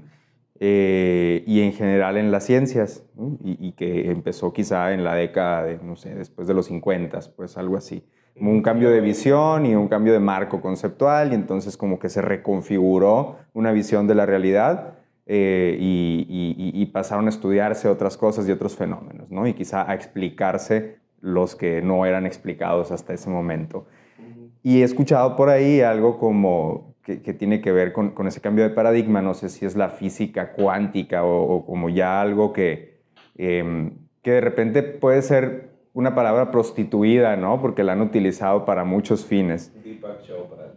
Eh, 0.60 1.43
y 1.45 1.62
en 1.62 1.73
general 1.73 2.17
en 2.17 2.31
las 2.31 2.45
ciencias, 2.45 3.03
¿no? 3.15 3.38
y, 3.43 3.67
y 3.67 3.73
que 3.73 4.10
empezó 4.10 4.53
quizá 4.53 4.93
en 4.93 5.03
la 5.03 5.13
década 5.13 5.63
de, 5.65 5.77
no 5.83 5.95
sé, 5.95 6.15
después 6.15 6.47
de 6.47 6.53
los 6.53 6.67
50, 6.67 7.19
pues 7.36 7.57
algo 7.57 7.77
así. 7.77 8.03
Un 8.39 8.62
cambio 8.62 8.89
de 8.91 9.02
visión 9.02 9.65
y 9.65 9.76
un 9.76 9.88
cambio 9.88 10.13
de 10.13 10.19
marco 10.19 10.62
conceptual, 10.62 11.32
y 11.32 11.36
entonces 11.36 11.78
como 11.78 12.00
que 12.00 12.10
se 12.10 12.21
reconfiguró 12.21 13.38
una 13.54 13.71
visión 13.71 14.08
de 14.08 14.15
la 14.15 14.26
realidad 14.26 14.93
eh, 15.26 15.78
y, 15.80 16.26
y- 16.73 16.86
pasaron 16.88 17.26
a 17.26 17.30
estudiarse 17.30 17.89
otras 17.89 18.15
cosas 18.15 18.47
y 18.47 18.52
otros 18.52 18.76
fenómenos, 18.76 19.30
¿no? 19.30 19.45
Y 19.45 19.54
quizá 19.54 19.89
a 19.89 19.93
explicarse 19.93 21.00
los 21.19 21.56
que 21.56 21.82
no 21.82 22.06
eran 22.06 22.26
explicados 22.26 22.91
hasta 22.91 23.13
ese 23.13 23.30
momento. 23.30 23.88
Y 24.63 24.82
he 24.82 24.84
escuchado 24.84 25.36
por 25.36 25.50
ahí 25.50 25.82
algo 25.82 26.17
como 26.17 26.95
que, 27.04 27.34
tiene 27.34 27.62
que 27.62 27.71
ver 27.71 27.93
con, 27.93 28.13
ese 28.28 28.41
cambio 28.41 28.63
de 28.65 28.69
paradigma, 28.71 29.21
no 29.21 29.34
sé 29.34 29.50
si 29.50 29.65
es 29.65 29.76
la 29.76 29.89
física 29.89 30.52
cuántica 30.52 31.23
o, 31.23 31.65
como 31.65 31.89
ya 31.89 32.19
algo 32.21 32.52
que, 32.52 33.00
em, 33.38 33.91
que 34.21 34.32
de 34.32 34.41
repente 34.41 34.84
puede 34.84 35.21
ser 35.21 35.69
una 35.97 36.13
palabra 36.13 36.51
prostituida, 36.51 37.36
¿no? 37.38 37.60
Porque 37.60 37.83
la 37.83 37.93
han 37.93 38.01
utilizado 38.01 38.65
para 38.65 38.83
muchos 38.83 39.25
fines. 39.25 39.73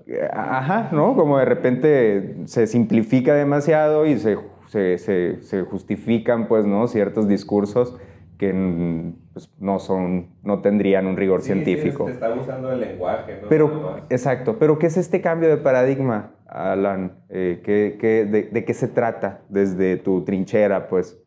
Eh, 0.07 0.27
Ajá, 0.33 0.89
¿no? 0.93 1.15
Como 1.15 1.37
de 1.39 1.45
repente 1.45 2.37
se 2.47 2.67
simplifica 2.67 3.35
demasiado 3.35 4.07
y 4.07 4.19
se, 4.19 4.39
se, 4.69 4.97
se- 4.97 5.43
se 5.43 5.63
justifican, 5.63 6.49
pues, 6.49 6.65
¿no? 6.65 6.87
Ciertos 6.89 7.29
discursos 7.29 7.99
que 8.39 9.13
pues, 9.35 9.51
no 9.59 9.79
son, 9.79 10.31
no 10.43 10.63
tendrían 10.63 11.07
un 11.07 11.19
rigor 11.19 11.43
científico. 11.43 12.07
se 12.07 12.13
está 12.13 12.33
usando 12.33 12.73
el 12.73 12.81
lenguaje, 12.81 13.41
¿no? 13.43 13.49
Pero, 13.51 13.97
exacto, 14.09 14.57
pero 14.59 14.79
¿qué 14.79 14.87
es 14.87 14.97
este 14.97 15.21
cambio 15.21 15.51
de 15.51 15.59
paradigma, 15.59 16.31
Alan? 16.47 17.19
Eh, 17.29 17.61
¿qué- 17.63 17.99
qué- 18.01 18.25
de, 18.25 18.45
de 18.45 18.65
qué 18.65 18.73
se 18.73 18.89
trata 18.89 19.43
desde 19.51 19.99
tu 19.99 20.25
trinchera, 20.25 20.89
pues? 20.89 21.23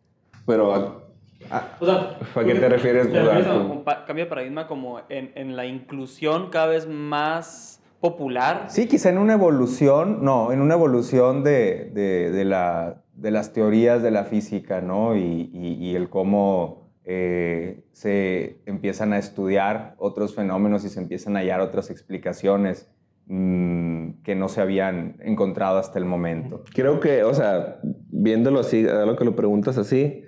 Pero, 0.48 1.03
¿a, 1.50 1.78
O 1.80 1.86
sea, 1.86 2.18
¿a 2.36 2.44
qué 2.46 2.56
te 2.56 2.70
refieres? 2.70 3.12
¿Te 3.12 3.20
refieres 3.22 3.48
a 3.48 3.52
Eduardo? 3.52 3.72
un 3.72 3.84
pa- 3.84 4.06
cambio 4.06 4.26
de 4.26 4.30
paradigma 4.30 4.68
como 4.68 5.02
en, 5.10 5.32
en 5.36 5.56
la 5.56 5.66
inclusión 5.66 6.50
cada 6.50 6.68
vez 6.68 6.88
más 6.88 7.82
popular? 8.00 8.66
Sí, 8.68 8.88
quizá 8.88 9.10
en 9.10 9.18
una 9.18 9.34
evolución, 9.34 10.24
no, 10.24 10.52
en 10.52 10.62
una 10.62 10.74
evolución 10.76 11.44
de, 11.44 11.90
de- 11.94 12.32
de 12.32 12.46
la- 12.46 13.02
de 13.16 13.32
las 13.32 13.54
teorías 13.54 14.02
de 14.02 14.12
la 14.12 14.24
física, 14.26 14.82
¿no? 14.82 15.16
Y, 15.16 15.50
y- 15.54 15.78
y 15.80 15.96
el 15.96 16.10
cómo 16.10 16.92
eh, 17.06 17.84
se 17.92 18.62
empiezan 18.66 19.14
a 19.14 19.18
estudiar 19.18 19.94
otros 19.98 20.34
fenómenos 20.36 20.84
y 20.86 20.90
se 20.90 21.00
empiezan 21.02 21.36
a 21.36 21.40
hallar 21.40 21.60
otras 21.62 21.90
explicaciones 21.92 22.90
mm, 23.28 24.22
que 24.24 24.36
no 24.36 24.50
se 24.50 24.62
habían 24.62 25.18
encontrado 25.22 25.78
hasta 25.78 25.98
el 26.00 26.06
momento. 26.06 26.64
Creo 26.74 27.00
que, 27.00 27.24
o 27.24 27.34
sea, 27.34 27.78
viéndolo 28.10 28.60
así, 28.60 28.86
a 28.88 29.06
lo 29.06 29.16
que 29.16 29.26
lo 29.26 29.36
preguntas 29.36 29.78
así, 29.78 30.23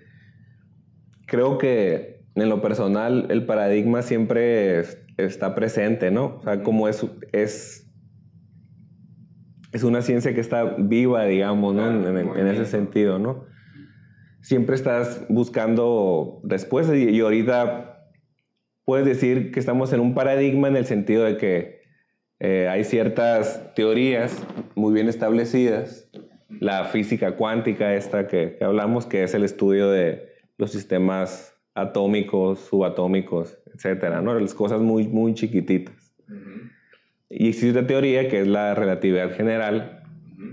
creo 1.26 1.58
que 1.58 2.22
en 2.36 2.50
lo 2.50 2.62
personal 2.62 3.28
el 3.30 3.46
paradigma 3.46 4.02
siempre 4.02 4.80
es- 4.80 4.98
está 5.18 5.56
presente, 5.56 6.12
¿no? 6.12 6.38
O 6.38 6.44
sea, 6.44 6.62
como 6.64 6.88
es, 6.90 7.06
es, 7.32 7.90
es 9.72 9.84
una 9.84 10.02
ciencia 10.02 10.34
que 10.34 10.42
está 10.42 10.64
viva, 10.78 11.26
digamos, 11.26 11.74
¿no? 11.76 11.90
En, 11.90 12.18
en- 12.18 12.38
en 12.38 12.48
ese 12.48 12.66
sentido, 12.66 13.20
¿no? 13.20 13.46
Siempre 14.42 14.76
estás 14.76 15.26
buscando 15.30 16.40
respuestas 16.44 16.96
y, 16.98 17.10
y 17.10 17.20
ahorita 17.20 18.10
puedes 18.86 19.06
decir 19.06 19.52
que 19.52 19.60
estamos 19.60 19.92
en 19.94 20.00
un 20.00 20.14
paradigma 20.14 20.68
en 20.68 20.76
el 20.76 20.86
sentido 20.86 21.24
de 21.24 21.38
que 21.38 21.82
eh, 22.40 22.68
hay 22.70 22.84
ciertas 22.84 23.74
teorías 23.74 24.46
muy 24.76 24.94
bien 24.94 25.08
establecidas. 25.10 26.10
La 26.60 26.86
física 26.86 27.36
cuántica, 27.38 27.96
esta 27.96 28.28
que, 28.28 28.56
que 28.58 28.64
hablamos, 28.64 29.06
que 29.08 29.24
es 29.24 29.34
el 29.34 29.44
estudio 29.44 29.90
de 29.90 30.35
los 30.58 30.72
sistemas 30.72 31.56
atómicos, 31.74 32.60
subatómicos, 32.60 33.58
etcétera, 33.74 34.22
¿no? 34.22 34.38
Las 34.40 34.54
cosas 34.54 34.82
muy, 34.82 35.08
muy 35.08 35.34
chiquititas. 35.34 36.14
Y 37.30 37.50
existe 37.50 37.72
otra 37.72 37.88
teoría 37.88 38.30
que 38.30 38.40
es 38.42 38.48
la 38.48 38.76
relatividad 38.76 39.36
general, 39.36 40.04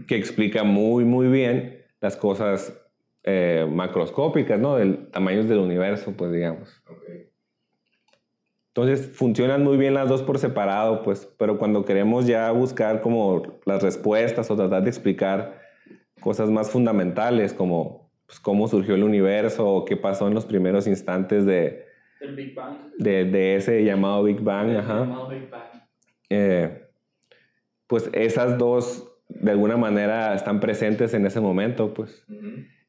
que 0.07 0.17
explica 0.17 0.65
muy, 0.65 1.05
muy 1.05 1.29
bien 1.29 1.85
las 2.01 2.17
cosas 2.17 2.77
eh, 3.23 3.67
macroscópicas, 3.71 4.59
¿no? 4.59 4.77
Del 4.77 5.07
tamaños 5.11 5.49
del 5.49 5.59
universo, 5.59 6.13
pues 6.17 6.33
digamos. 6.33 6.83
Entonces 8.75 9.07
funcionan 9.15 9.63
muy 9.63 9.77
bien 9.77 9.95
las 9.95 10.09
dos 10.09 10.23
por 10.23 10.39
separado, 10.39 11.03
pues, 11.03 11.31
pero 11.39 11.59
cuando 11.59 11.85
queremos 11.85 12.27
ya 12.27 12.51
buscar 12.51 13.03
como 13.03 13.61
las 13.67 13.83
respuestas 13.83 14.51
o 14.51 14.57
tratar 14.57 14.83
de 14.83 14.89
explicar 14.89 15.61
cosas 16.21 16.51
más 16.51 16.71
fundamentales 16.71 17.53
como 17.53 18.02
pues, 18.33 18.41
cómo 18.41 18.67
surgió 18.67 18.95
el 18.95 19.05
universo 19.05 19.69
o 19.69 19.85
qué 19.85 19.95
pasó 19.95 20.27
en 20.27 20.33
los 20.33 20.47
primeros 20.47 20.87
instantes 20.87 21.45
de, 21.45 21.85
El 22.19 22.35
Big 22.35 22.55
Bang. 22.55 22.79
de, 22.97 23.27
de 23.27 23.57
ese 23.57 23.85
llamado 23.85 24.23
Big 24.23 24.41
Bang, 24.41 24.75
ajá. 24.75 25.01
llamado 25.01 25.29
Big 25.29 25.51
Bang. 25.51 25.69
Eh, 26.31 26.89
pues 27.87 28.09
esas 28.15 28.57
dos 28.57 29.07
de 29.29 29.51
alguna 29.51 29.77
manera 29.77 30.35
están 30.35 30.61
presentes 30.61 31.13
en 31.13 31.27
ese 31.27 31.41
momento, 31.41 31.93
pues. 31.93 32.25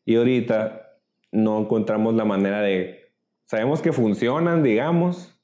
Y 0.06 0.16
ahorita 0.16 0.94
no 1.34 1.60
encontramos 1.60 2.14
la 2.14 2.24
manera 2.24 2.62
de... 2.62 3.12
Sabemos 3.46 3.82
que 3.82 3.92
funcionan, 3.92 4.64
digamos, 4.64 5.38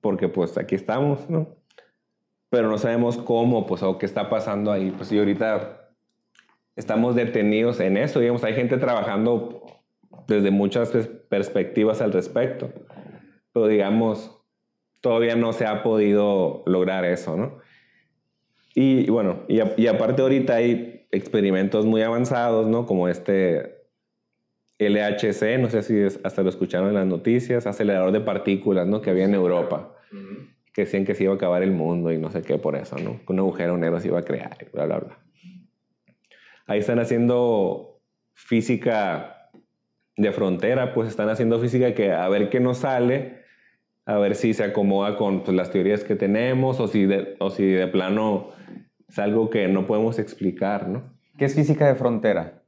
porque 0.00 0.28
pues 0.28 0.58
aquí 0.58 0.74
estamos, 0.74 1.30
¿no? 1.30 1.54
Pero 2.50 2.68
no 2.68 2.78
sabemos 2.78 3.18
cómo, 3.18 3.66
pues, 3.66 3.84
o 3.84 3.98
qué 3.98 4.06
está 4.06 4.28
pasando 4.28 4.72
ahí. 4.72 4.90
Pues 4.90 5.12
y 5.12 5.18
ahorita 5.20 5.83
estamos 6.76 7.14
detenidos 7.14 7.80
en 7.80 7.96
eso, 7.96 8.20
digamos, 8.20 8.44
hay 8.44 8.54
gente 8.54 8.76
trabajando 8.78 9.62
desde 10.26 10.50
muchas 10.50 10.92
pers- 10.94 11.08
perspectivas 11.28 12.00
al 12.00 12.12
respecto, 12.12 12.70
pero 13.52 13.66
digamos, 13.66 14.40
todavía 15.00 15.36
no 15.36 15.52
se 15.52 15.66
ha 15.66 15.82
podido 15.82 16.62
lograr 16.66 17.04
eso, 17.04 17.36
¿no? 17.36 17.58
Y, 18.74 19.08
bueno, 19.10 19.40
y, 19.48 19.60
a- 19.60 19.72
y 19.76 19.86
aparte 19.86 20.22
ahorita 20.22 20.56
hay 20.56 21.06
experimentos 21.12 21.86
muy 21.86 22.02
avanzados, 22.02 22.66
¿no? 22.66 22.86
Como 22.86 23.08
este 23.08 23.84
LHC, 24.78 25.58
no 25.58 25.70
sé 25.70 25.82
si 25.82 25.96
es- 25.96 26.18
hasta 26.24 26.42
lo 26.42 26.48
escucharon 26.48 26.88
en 26.88 26.94
las 26.94 27.06
noticias, 27.06 27.66
acelerador 27.66 28.10
de 28.10 28.20
partículas, 28.20 28.86
¿no? 28.88 29.00
Que 29.00 29.10
había 29.10 29.24
en 29.26 29.34
Europa, 29.34 29.94
que 30.72 30.82
decían 30.82 31.04
que 31.04 31.14
se 31.14 31.22
iba 31.24 31.32
a 31.32 31.36
acabar 31.36 31.62
el 31.62 31.70
mundo 31.70 32.10
y 32.12 32.18
no 32.18 32.30
sé 32.32 32.42
qué 32.42 32.58
por 32.58 32.74
eso, 32.74 32.96
¿no? 32.98 33.20
Que 33.24 33.32
un 33.32 33.38
agujero 33.38 33.76
negro 33.78 34.00
se 34.00 34.08
iba 34.08 34.18
a 34.18 34.24
crear 34.24 34.56
y 34.60 34.64
bla, 34.74 34.86
bla, 34.86 34.98
bla. 34.98 35.18
Ahí 36.66 36.78
están 36.78 36.98
haciendo 36.98 38.00
física 38.32 39.50
de 40.16 40.32
frontera, 40.32 40.94
pues 40.94 41.08
están 41.08 41.28
haciendo 41.28 41.58
física 41.58 41.94
que 41.94 42.12
a 42.12 42.28
ver 42.28 42.48
qué 42.48 42.60
nos 42.60 42.78
sale, 42.78 43.42
a 44.06 44.16
ver 44.18 44.34
si 44.34 44.54
se 44.54 44.64
acomoda 44.64 45.16
con 45.16 45.42
pues, 45.42 45.56
las 45.56 45.70
teorías 45.70 46.04
que 46.04 46.14
tenemos 46.14 46.80
o 46.80 46.88
si, 46.88 47.06
de, 47.06 47.36
o 47.40 47.50
si 47.50 47.64
de 47.66 47.86
plano 47.88 48.50
es 49.08 49.18
algo 49.18 49.50
que 49.50 49.68
no 49.68 49.86
podemos 49.86 50.18
explicar, 50.18 50.88
¿no? 50.88 51.02
¿Qué 51.36 51.46
es 51.46 51.54
física 51.54 51.86
de 51.86 51.94
frontera? 51.96 52.62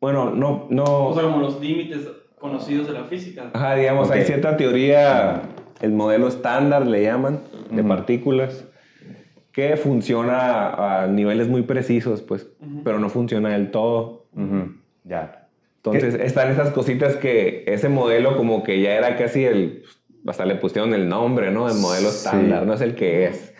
Bueno, 0.00 0.30
no, 0.30 0.66
no... 0.70 1.08
O 1.08 1.14
sea, 1.14 1.24
como 1.24 1.38
los 1.38 1.60
límites 1.60 2.08
conocidos 2.38 2.86
de 2.86 2.94
la 2.94 3.04
física. 3.04 3.50
Ajá, 3.52 3.74
digamos, 3.74 4.10
hay 4.10 4.20
Ok. 4.20 4.26
cierta 4.26 4.56
teoría, 4.56 5.42
el 5.80 5.92
modelo 5.92 6.28
estándar 6.28 6.86
le 6.86 7.02
llaman, 7.02 7.40
de 7.70 7.80
Ujú. 7.80 7.88
partículas, 7.88 8.66
que 9.52 9.76
funciona 9.76 11.02
a 11.02 11.06
niveles 11.06 11.48
muy 11.48 11.62
precisos, 11.62 12.22
pues, 12.22 12.48
pero 12.84 12.98
no 12.98 13.08
funciona 13.08 13.50
del 13.50 13.70
todo. 13.70 14.26
Ya. 15.04 15.48
Entonces, 15.76 16.14
están 16.14 16.50
esas 16.50 16.70
cositas 16.70 17.16
que 17.16 17.64
ese 17.66 17.88
modelo 17.88 18.36
como 18.36 18.62
que 18.62 18.80
ya 18.80 18.92
era 18.94 19.16
casi 19.16 19.44
el, 19.44 19.82
hasta 20.26 20.44
le 20.44 20.56
pusieron 20.56 20.92
el 20.94 21.08
nombre, 21.08 21.50
¿no? 21.50 21.68
El 21.68 21.78
modelo 21.78 22.10
Sí. 22.10 22.16
estándar, 22.26 22.66
no 22.66 22.74
es 22.74 22.80
el 22.82 22.94
que 22.94 23.26
es. 23.26 23.54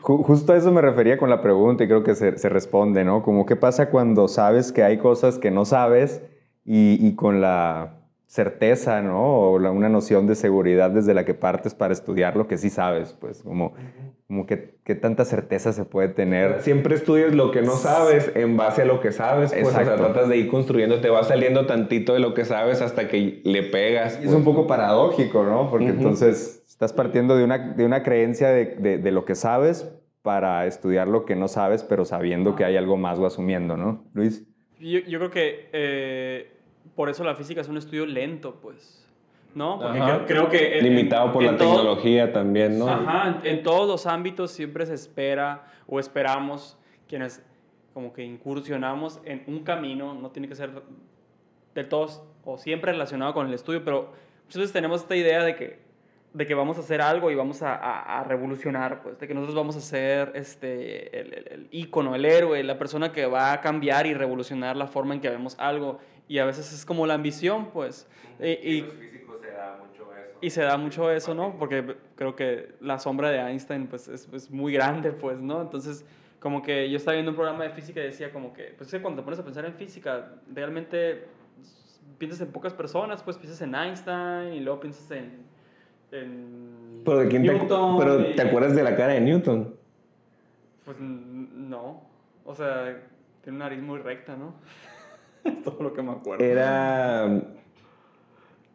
Ju- 0.00 0.22
Justo 0.24 0.52
a 0.52 0.56
eso 0.56 0.72
me 0.72 0.80
refería 0.80 1.16
con 1.18 1.30
la 1.30 1.40
pregunta 1.40 1.84
y 1.84 1.86
creo 1.88 2.02
que 2.02 2.14
se, 2.14 2.36
se 2.38 2.48
responde, 2.48 3.04
¿no? 3.04 3.22
Como 3.22 3.46
qué 3.46 3.54
pasa 3.56 3.90
cuando 3.90 4.28
sabes 4.28 4.72
que 4.72 4.82
hay 4.82 4.98
cosas 4.98 5.38
que 5.38 5.50
no 5.50 5.64
sabes 5.64 6.22
y, 6.64 6.98
y 7.06 7.14
con 7.14 7.40
la 7.40 7.97
certeza, 8.32 9.00
¿no? 9.00 9.52
O 9.52 9.58
la- 9.58 9.70
una 9.70 9.88
noción 9.88 10.26
de 10.26 10.34
seguridad 10.34 10.90
desde 10.90 11.14
la 11.14 11.24
que 11.24 11.32
partes 11.32 11.74
para 11.74 11.94
estudiar 11.94 12.36
lo 12.36 12.46
que 12.46 12.58
sí 12.58 12.68
sabes, 12.68 13.14
pues 13.18 13.42
como, 13.42 13.72
como 14.26 14.44
que, 14.44 14.74
qué 14.84 14.94
tanta 14.94 15.24
certeza 15.24 15.72
se 15.72 15.86
puede 15.86 16.08
tener. 16.10 16.60
Siempre 16.60 16.94
estudias 16.94 17.34
lo 17.34 17.50
que 17.50 17.62
no 17.62 17.72
sabes 17.76 18.30
en 18.34 18.58
base 18.58 18.82
a 18.82 18.84
lo 18.84 19.00
que 19.00 19.12
sabes. 19.12 19.50
Pues, 19.54 19.66
o 19.66 19.70
sea, 19.70 19.80
Exacto. 19.80 20.04
tratas 20.04 20.28
de 20.28 20.36
ir 20.36 20.48
construyendo, 20.48 21.00
te 21.00 21.08
va 21.08 21.24
saliendo 21.24 21.64
tantito 21.64 22.12
de 22.12 22.20
lo 22.20 22.34
que 22.34 22.44
sabes 22.44 22.82
hasta 22.82 23.08
que 23.08 23.40
le 23.44 23.62
pegas. 23.62 24.16
Y 24.16 24.18
es 24.18 24.24
pues. 24.26 24.36
un 24.36 24.44
poco 24.44 24.66
paradójico, 24.66 25.42
¿no? 25.44 25.70
Porque 25.70 25.86
entonces 25.86 26.62
estás 26.68 26.92
partiendo 26.92 27.34
de 27.34 27.44
una, 27.44 27.58
de 27.72 27.84
una 27.86 28.02
creencia 28.02 28.50
de, 28.50 28.66
de- 28.76 28.98
de 28.98 29.10
lo 29.10 29.24
que 29.24 29.36
sabes 29.36 29.90
para 30.20 30.66
estudiar 30.66 31.08
lo 31.08 31.24
que 31.24 31.34
no 31.34 31.48
sabes, 31.48 31.82
pero 31.82 32.04
sabiendo 32.04 32.56
que 32.56 32.66
hay 32.66 32.76
algo 32.76 32.98
más 32.98 33.18
o 33.18 33.24
asumiendo, 33.24 33.78
¿no? 33.78 34.04
Luis. 34.12 34.44
Yo, 34.78 34.98
yo 35.00 35.18
creo 35.18 35.30
que 35.30 35.70
eh, 35.72 36.52
por 36.94 37.08
eso 37.10 37.24
la 37.24 37.34
física 37.34 37.60
es 37.60 37.68
un 37.68 37.76
estudio 37.76 38.06
lento, 38.06 38.56
pues. 38.60 39.04
¿No? 39.54 39.78
Porque 39.80 39.98
creo, 40.00 40.26
creo 40.26 40.48
que. 40.50 40.78
en- 40.78 40.84
Limitado 40.84 41.32
por 41.32 41.42
en 41.42 41.52
la 41.52 41.56
todo- 41.58 41.76
tecnología 41.76 42.32
también, 42.32 42.78
¿no? 42.78 42.88
Ajá, 42.88 43.40
en, 43.42 43.46
en 43.58 43.62
todos 43.62 43.88
los 43.88 44.06
ámbitos 44.06 44.50
siempre 44.52 44.84
se 44.86 44.94
espera 44.94 45.64
o 45.86 45.98
esperamos 45.98 46.76
quienes 47.08 47.42
como 47.94 48.12
que 48.12 48.22
incursionamos 48.22 49.20
en 49.24 49.42
un 49.46 49.60
camino, 49.64 50.14
no 50.14 50.30
tiene 50.30 50.46
que 50.48 50.54
ser 50.54 50.70
de 51.74 51.84
todos 51.84 52.22
o 52.44 52.58
siempre 52.58 52.92
relacionado 52.92 53.32
con 53.34 53.46
el 53.48 53.54
estudio, 53.54 53.82
pero 53.84 54.12
muchas 54.44 54.56
veces 54.60 54.72
tenemos 54.72 55.00
esta 55.00 55.16
idea 55.16 55.42
de 55.42 55.56
que, 55.56 55.80
de 56.34 56.46
que 56.46 56.54
vamos 56.54 56.76
a 56.76 56.80
hacer 56.80 57.00
algo 57.00 57.30
y 57.30 57.34
vamos 57.34 57.62
a, 57.62 57.74
a- 57.74 58.20
a 58.20 58.24
revolucionar, 58.24 59.02
pues, 59.02 59.18
de 59.18 59.26
que 59.26 59.34
nosotros 59.34 59.56
vamos 59.56 59.76
a 59.76 59.80
ser 59.80 60.32
este, 60.34 61.18
el, 61.18 61.34
el, 61.34 61.48
el 61.50 61.68
ícono, 61.72 62.14
el 62.14 62.24
héroe, 62.26 62.62
la 62.62 62.78
persona 62.78 63.10
que 63.10 63.26
va 63.26 63.52
a 63.52 63.60
cambiar 63.60 64.06
y 64.06 64.14
revolucionar 64.14 64.76
la 64.76 64.86
forma 64.86 65.14
en 65.14 65.20
que 65.20 65.30
vemos 65.30 65.56
algo. 65.58 65.98
Y 66.28 66.38
a 66.38 66.44
veces 66.44 66.72
es 66.72 66.84
como 66.84 67.06
la 67.06 67.14
ambición, 67.14 67.70
pues. 67.72 68.06
Y, 68.40 68.46
y- 68.50 68.80
y 70.40 70.50
se 70.50 70.62
da 70.62 70.76
mucho 70.76 71.10
eso, 71.10 71.34
¿no? 71.34 71.56
Porque 71.58 71.96
creo 72.14 72.36
que 72.36 72.74
la 72.80 72.98
sombra 72.98 73.30
de 73.30 73.38
Einstein 73.38 73.86
pues, 73.88 74.06
es, 74.08 74.28
es 74.32 74.50
muy 74.50 74.72
grande, 74.72 75.10
pues, 75.12 75.38
¿no? 75.40 75.60
Entonces, 75.62 76.04
como 76.38 76.62
que 76.62 76.88
yo 76.90 76.96
estaba 76.96 77.14
viendo 77.14 77.30
un 77.32 77.36
programa 77.36 77.64
de 77.64 77.70
física 77.70 78.00
y 78.00 78.04
decía 78.04 78.30
como 78.32 78.52
que, 78.52 78.74
pues, 78.76 78.88
es 78.88 78.94
que 78.94 79.02
cuando 79.02 79.20
te 79.20 79.24
pones 79.24 79.40
a 79.40 79.44
pensar 79.44 79.64
en 79.64 79.74
física, 79.74 80.34
realmente 80.54 81.24
piensas 82.18 82.40
en 82.42 82.52
pocas 82.52 82.72
personas, 82.72 83.22
pues, 83.22 83.36
piensas 83.36 83.60
en 83.62 83.74
Einstein 83.74 84.52
y 84.52 84.60
luego 84.60 84.78
piensas 84.80 85.10
en... 85.10 85.42
en 86.12 87.02
Pero, 87.04 87.18
¿de 87.18 87.28
quién 87.28 87.42
te, 87.44 87.52
Newton 87.54 87.98
pero 87.98 88.20
y- 88.20 88.34
¿te 88.36 88.42
acuerdas 88.42 88.76
de 88.76 88.82
la 88.84 88.94
cara 88.94 89.14
de 89.14 89.20
Newton? 89.20 89.74
Pues, 90.84 90.98
n- 91.00 91.48
no. 91.54 92.02
O 92.44 92.54
sea, 92.54 92.96
tiene 93.42 93.56
una 93.56 93.64
nariz 93.68 93.82
muy 93.82 93.98
recta, 93.98 94.36
¿no? 94.36 94.54
Es 95.48 95.62
todo 95.64 95.76
lo 95.82 95.92
que 95.92 96.02
me 96.02 96.12
acuerdo. 96.12 96.44
Era... 96.44 97.26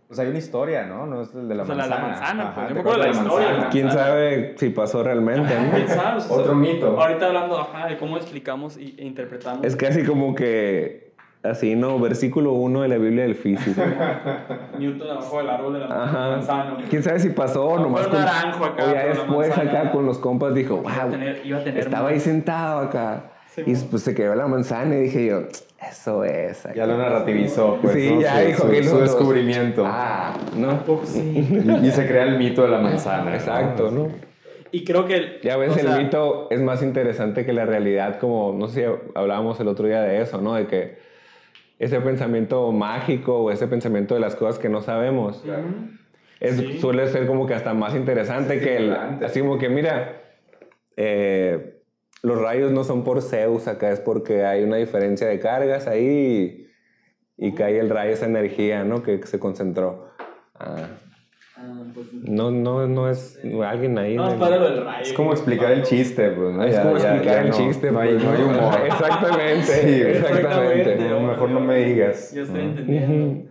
Pues 0.07 0.19
hay 0.19 0.27
una 0.27 0.37
historia, 0.37 0.85
¿no? 0.85 1.07
No 1.07 1.21
es 1.21 1.33
el 1.33 1.47
de 1.49 1.55
la 1.55 1.63
O 1.63 1.65
sea, 1.65 1.73
la- 1.75 1.87
manzana. 1.87 2.03
la 2.03 2.07
manzana, 2.19 2.43
Ajá, 2.43 2.53
pues, 2.53 2.63
yo 2.63 2.67
¿te 2.67 2.73
me 2.75 2.79
acuerdo 2.81 2.99
de 3.01 3.05
la 3.07 3.11
acuerdas 3.21 3.41
historia, 3.47 3.69
¿Quién 3.71 3.85
Manzana. 3.87 4.05
sabe 4.07 4.55
si 4.57 4.69
pasó 4.69 5.03
realmente? 5.03 5.55
¿no? 5.59 5.71
¿Quién 5.71 5.87
sabe? 5.87 6.17
O 6.17 6.19
sea, 6.19 6.37
Otro 6.37 6.55
mito. 6.55 7.01
Ahorita 7.01 7.25
hablando 7.27 7.59
ajá, 7.59 7.87
de 7.87 7.97
cómo 7.97 8.17
explicamos 8.17 8.77
y- 8.77 8.95
e 8.99 9.05
interpretamos. 9.05 9.65
Es 9.65 9.75
casi 9.75 10.03
como 10.03 10.35
que... 10.35 11.13
Así, 11.41 11.75
¿no? 11.75 11.99
Versículo 11.99 12.53
1 12.53 12.83
de 12.83 12.87
la 12.87 12.97
Biblia 12.97 13.23
del 13.23 13.35
físico. 13.35 13.81
Newton 14.79 15.09
abajo 15.11 15.39
del 15.39 15.49
árbol 15.49 15.73
de 15.73 15.79
la 15.79 15.85
Ajá. 15.87 16.29
manzana. 16.29 16.77
¿Quién 16.89 17.03
sabe 17.03 17.19
si 17.19 17.31
pasó 17.31 17.65
o 17.65 17.77
No, 17.77 17.83
nomás 17.83 18.07
fue 18.07 18.17
naranjo 18.19 18.63
acá, 18.65 18.83
O 18.83 18.87
ya 18.87 18.93
la 18.93 19.05
después 19.09 19.49
manzana- 19.49 19.79
acá 19.79 19.91
con 19.91 20.05
los 20.05 20.19
compas 20.19 20.53
dijo, 20.53 20.79
Iba 20.83 20.93
a 20.93 21.01
wow, 21.05 21.11
tener, 21.11 21.41
iba 21.45 21.57
a 21.57 21.63
tener 21.63 21.79
estaba 21.79 22.03
más. 22.03 22.13
ahí 22.13 22.19
sentado 22.21 22.79
acá. 22.79 23.31
Sí, 23.55 23.63
y 23.65 23.75
pues 23.75 24.01
se 24.03 24.15
quedó 24.15 24.33
la 24.35 24.47
manzana 24.47 24.95
y 24.95 25.01
dije 25.01 25.25
yo, 25.27 25.41
eso 25.91 26.23
es. 26.23 26.65
acá". 26.65 26.73
Ya 26.75 26.87
lo 26.87 26.97
narrativizó, 26.97 27.77
pues. 27.81 27.93
sí, 27.93 28.09
¿no? 28.11 28.21
ya 28.21 28.39
Su- 28.39 28.45
dijo 28.47 28.61
su, 28.63 28.69
que 28.71 28.83
su 28.83 28.97
descubrimiento. 28.99 29.83
Ah, 29.85 30.33
¿no? 30.57 30.83
Poco 30.83 31.05
sí. 31.05 31.19
Y, 31.21 31.87
y 31.87 31.91
se 31.91 32.07
crea 32.07 32.23
el 32.23 32.37
mito 32.37 32.63
de 32.63 32.69
la 32.69 32.79
manzana. 32.79 33.33
Exacto, 33.35 33.91
¿no? 33.91 34.09
Y 34.71 34.83
creo 34.83 35.05
que... 35.05 35.39
Ya 35.43 35.55
ves, 35.57 35.69
o 35.71 35.75
sea, 35.75 35.97
el 35.97 36.03
mito 36.05 36.47
es 36.49 36.59
más 36.59 36.81
interesante 36.81 37.45
que 37.45 37.53
la 37.53 37.65
realidad, 37.65 38.17
como, 38.19 38.53
no 38.57 38.67
sé 38.67 38.81
si 38.85 38.91
hablábamos 39.13 39.59
el 39.59 39.67
otro 39.67 39.85
día 39.87 40.01
de 40.01 40.19
eso, 40.21 40.41
¿no? 40.41 40.55
De 40.55 40.65
que 40.65 40.97
ese 41.77 42.01
pensamiento 42.01 42.71
mágico 42.71 43.37
o 43.37 43.51
ese 43.51 43.67
pensamiento 43.67 44.15
de 44.15 44.21
las 44.21 44.35
cosas 44.35 44.57
que 44.57 44.69
no 44.69 44.81
sabemos, 44.81 45.43
ujú. 45.45 45.89
es, 46.39 46.55
Sí. 46.55 46.79
suele 46.79 47.07
ser 47.07 47.27
como 47.27 47.45
que 47.45 47.53
hasta 47.53 47.75
más 47.75 47.93
interesante 47.93 48.59
que 48.59 48.77
el... 48.77 48.93
Así 49.23 49.41
como 49.41 49.59
que, 49.59 49.69
mira, 49.69 50.21
eh, 50.97 51.72
los 52.23 52.41
rayos 52.41 52.71
no 52.71 52.83
son 52.83 53.03
por 53.03 53.21
Zeus, 53.21 53.67
acá 53.67 53.91
es 53.91 53.99
porque 53.99 54.45
hay 54.45 54.63
una 54.63 54.77
diferencia 54.77 55.27
de 55.27 55.39
cargas 55.39 55.87
ahí 55.87 56.67
y, 57.37 57.47
y 57.47 57.51
cae 57.53 57.77
el 57.79 57.89
rayo, 57.89 58.11
esa 58.13 58.25
energía, 58.25 58.83
¿no? 58.85 59.03
Que, 59.03 59.19
que 59.19 59.27
se 59.27 59.39
concentró. 59.39 60.07
Ah, 60.55 60.87
Ah, 61.55 61.83
pues, 61.93 62.07
no, 62.11 62.51
no, 62.51 62.87
no 62.87 63.09
es 63.09 63.39
alguien 63.65 63.97
ahí. 63.97 64.15
no, 64.17 64.27
es 64.27 64.33
padre 64.33 64.59
lo 64.59 64.69
del 64.69 64.83
rayo. 64.83 65.01
Es 65.03 65.13
como 65.13 65.31
explicar 65.31 65.71
el 65.71 65.83
chiste, 65.83 66.29
pues, 66.31 66.53
¿no? 66.55 66.63
Es 66.65 66.73
Ya- 66.75 66.81
como 66.81 66.97
ya- 66.97 67.11
explicar 67.13 67.35
ya 67.35 67.41
el 67.43 67.49
no- 67.51 67.55
chiste. 67.57 67.91
No 67.91 67.99
hay, 67.99 68.09
pues, 68.13 68.23
no 68.23 68.31
hay 68.31 68.41
humor. 68.41 68.79
Exactamente. 68.85 69.63
Sí, 69.63 70.01
exactamente. 70.01 70.81
exactamente. 70.81 71.09
No, 71.09 71.19
mejor 71.21 71.49
no 71.51 71.59
me 71.61 71.85
digas. 71.85 72.33
Yo 72.33 72.43
estoy 72.43 72.61
entendiendo. 72.61 73.49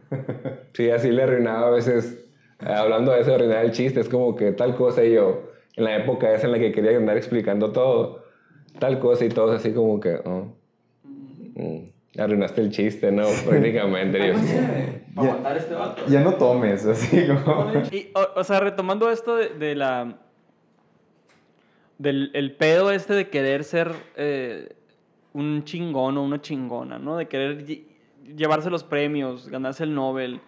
Sí, 0.75 0.91
así 0.91 1.11
le 1.11 1.23
arruinaba 1.23 1.69
a 1.69 1.71
veces, 1.71 2.27
hablando 2.59 3.13
de 3.13 3.21
eso, 3.21 3.31
de 3.31 3.37
arruinar 3.37 3.65
el 3.65 3.71
chiste, 3.73 4.01
es 4.01 4.09
como 4.11 4.35
que 4.37 4.53
tal 4.53 4.75
cosa 4.75 5.03
y 5.05 5.13
yo, 5.15 5.45
en 5.77 5.85
la 5.85 5.97
época 5.97 6.35
esa 6.35 6.47
en 6.47 6.53
la 6.53 6.59
que 6.59 6.73
quería 6.73 6.97
andar 6.99 7.17
explicando 7.17 7.73
todo, 7.73 8.22
tal 8.79 8.99
cosa 8.99 9.25
y 9.25 9.29
todos 9.29 9.55
así 9.61 9.73
como 9.73 10.01
que, 10.01 10.15
oh, 10.25 10.53
mm, 11.05 12.21
arruinaste 12.21 12.61
el 12.61 12.71
chiste, 12.71 13.11
¿no? 13.13 13.25
Prácticamente. 13.49 14.19
y 14.19 14.27
yo, 14.29 14.35
Para 15.15 15.33
matar 15.35 15.53
a 15.53 15.59
este 15.59 15.75
vato. 15.75 16.03
Ya 16.09 16.21
no 16.21 16.35
tomes, 16.35 16.85
así 16.87 17.27
como... 17.27 17.73
Y, 17.91 18.11
o, 18.15 18.41
o 18.41 18.45
sea, 18.45 18.61
retomando 18.61 19.11
esto 19.11 19.37
de, 19.37 19.51
de 19.51 19.75
la. 19.75 20.17
del 21.99 22.31
el 22.35 22.53
pedo 22.57 22.91
este 22.91 23.15
de 23.15 23.29
querer 23.29 23.65
ser 23.65 23.93
eh, 24.17 24.75
un 25.33 25.65
chingón 25.65 26.17
o 26.19 26.23
una 26.23 26.41
chingona, 26.41 26.99
¿no? 26.99 27.17
De 27.17 27.29
querer 27.29 27.65
lle- 27.67 27.85
llevarse 28.37 28.71
los 28.71 28.85
premios, 28.85 29.49
ganarse 29.49 29.85
el 29.85 29.95
Nobel. 29.95 30.41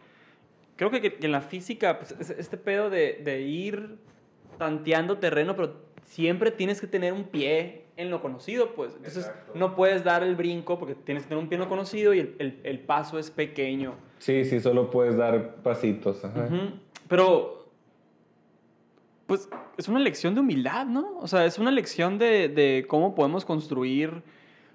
Creo 0.77 0.91
que, 0.91 1.01
que 1.01 1.25
en 1.25 1.33
la 1.33 1.41
física, 1.41 1.99
pues, 1.99 2.13
es- 2.19 2.31
este 2.31 2.57
pedo 2.57 2.91
de, 2.91 3.21
de 3.25 3.43
ir 3.43 3.97
tanteando 4.59 5.19
terreno, 5.19 5.55
pero 5.57 5.77
siempre 6.05 6.51
tienes 6.51 6.81
que 6.81 6.87
tener 6.87 7.13
un 7.13 7.25
pie 7.25 7.84
en 7.97 8.11
lo 8.11 8.21
conocido, 8.21 8.75
pues. 8.75 8.95
Entonces, 8.97 9.31
no 9.55 9.75
puedes 9.77 10.03
dar 10.05 10.23
el 10.23 10.35
brinco 10.37 10.79
porque 10.79 10.95
tienes 10.95 11.23
que 11.25 11.29
tener 11.29 11.43
un 11.43 11.49
pie 11.49 11.57
en 11.57 11.63
lo 11.63 11.69
conocido 11.69 12.13
y 12.15 12.19
el, 12.21 12.37
el- 12.39 12.61
el 12.65 12.79
paso 12.81 13.19
es 13.19 13.31
pequeño. 13.31 13.95
Sí, 14.19 14.45
sí, 14.45 14.61
solo 14.61 14.91
puedes 14.91 15.17
dar 15.17 15.57
pasitos. 15.57 16.25
Ajá. 16.25 16.45
Ujú. 16.47 16.57
Pero, 17.09 17.69
pues, 19.27 19.49
es 19.77 19.89
una 19.89 20.01
lección 20.01 20.35
de 20.35 20.41
humildad, 20.41 20.87
¿no? 20.87 21.19
O 21.19 21.27
sea, 21.29 21.45
es 21.47 21.59
una 21.59 21.71
lección 21.71 22.19
de, 22.19 22.49
de 22.49 22.85
cómo 22.89 23.15
podemos 23.15 23.45
construir 23.45 24.23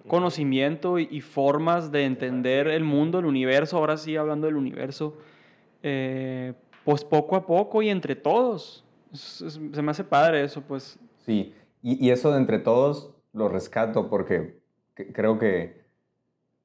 conocimiento 0.08 0.97
y, 0.97 1.08
y 1.12 1.21
formas 1.21 1.91
de 1.91 2.05
entender 2.05 2.67
el 2.67 2.84
mundo, 2.84 3.19
el 3.19 3.25
universo, 3.25 3.77
ahora 3.77 3.97
sí 3.97 4.15
hablando 4.15 4.47
del 4.47 4.55
universo, 4.55 5.17
eh, 5.84 6.53
pues 6.84 7.03
poco 7.03 7.36
a 7.36 7.45
poco 7.45 7.82
y 7.82 7.89
entre 7.89 8.15
todos. 8.15 8.84
Es- 9.13 9.41
es- 9.41 9.60
se 9.73 9.82
me 9.82 9.91
hace 9.91 10.03
padre 10.03 10.43
eso, 10.43 10.62
pues. 10.62 10.97
Sí, 11.25 11.53
y, 11.81 12.03
y 12.05 12.11
eso 12.11 12.31
de 12.31 12.37
entre 12.39 12.59
todos 12.59 13.15
lo 13.33 13.47
rescato 13.49 14.09
porque 14.09 14.59
que- 14.95 15.11
creo 15.13 15.39
que 15.39 15.81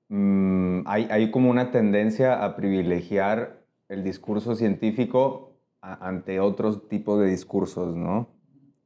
mm, 0.08 0.82
hay, 0.86 1.08
hay 1.10 1.30
como 1.30 1.50
una 1.50 1.70
tendencia 1.70 2.44
a 2.44 2.56
privilegiar 2.56 3.62
el 3.88 4.02
discurso 4.04 4.54
científico 4.54 5.52
a- 5.80 6.06
ante 6.08 6.40
otros 6.40 6.88
tipos 6.88 7.20
de 7.20 7.26
discursos, 7.28 7.94
¿no? 7.96 8.28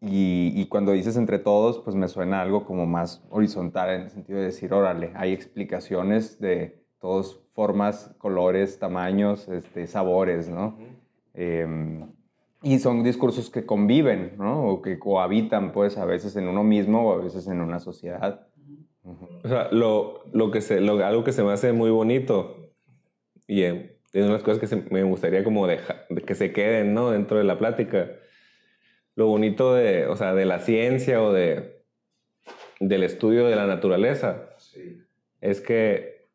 Y, 0.00 0.52
y 0.54 0.66
cuando 0.68 0.92
dices 0.92 1.16
entre 1.16 1.38
todos, 1.40 1.80
pues 1.80 1.96
me 1.96 2.06
suena 2.08 2.40
algo 2.40 2.64
como 2.64 2.86
más 2.86 3.24
horizontal 3.30 3.90
en 3.90 4.02
el 4.02 4.10
sentido 4.10 4.38
de 4.38 4.46
decir, 4.46 4.72
órale, 4.72 5.12
hay 5.16 5.32
explicaciones 5.32 6.38
de 6.40 6.84
todas 7.00 7.38
formas, 7.52 8.14
colores, 8.18 8.78
tamaños, 8.78 9.48
este, 9.48 9.86
sabores, 9.88 10.48
¿no? 10.48 10.76
Em, 11.34 12.08
y 12.62 12.78
son 12.80 13.02
discursos 13.04 13.50
que 13.50 13.64
conviven, 13.64 14.34
¿no? 14.38 14.66
O 14.68 14.82
que 14.82 14.98
cohabitan, 14.98 15.72
pues, 15.72 15.96
a 15.96 16.04
veces 16.04 16.34
en 16.36 16.48
uno 16.48 16.64
mismo 16.64 17.08
o 17.08 17.12
a 17.12 17.22
veces 17.22 17.46
en 17.46 17.60
una 17.60 17.78
sociedad. 17.78 18.46
O 19.04 19.48
sea, 19.48 19.68
lo, 19.70 20.24
lo 20.32 20.50
que 20.50 20.60
se, 20.60 20.80
lo, 20.80 21.04
algo 21.04 21.24
que 21.24 21.32
se 21.32 21.42
me 21.42 21.52
hace 21.52 21.72
muy 21.72 21.90
bonito 21.90 22.72
y 23.46 23.62
eh, 23.62 23.98
es 24.12 24.22
una 24.22 24.26
de 24.26 24.32
las 24.32 24.42
cosas 24.42 24.58
que 24.60 24.66
se- 24.66 24.84
me 24.90 25.02
gustaría 25.04 25.44
como 25.44 25.66
dejar, 25.66 26.06
que 26.26 26.34
se 26.34 26.52
queden, 26.52 26.94
¿no? 26.94 27.10
Dentro 27.10 27.38
de 27.38 27.44
la 27.44 27.58
plática. 27.58 28.10
Lo 29.14 29.26
bonito 29.26 29.74
de, 29.74 30.06
o 30.06 30.16
sea, 30.16 30.34
de 30.34 30.44
la 30.44 30.58
ciencia 30.58 31.22
o 31.22 31.32
de, 31.32 31.82
del 32.80 33.02
estudio 33.02 33.46
de 33.46 33.56
la 33.56 33.66
naturaleza 33.66 34.50
es 35.40 35.60
que 35.60 36.28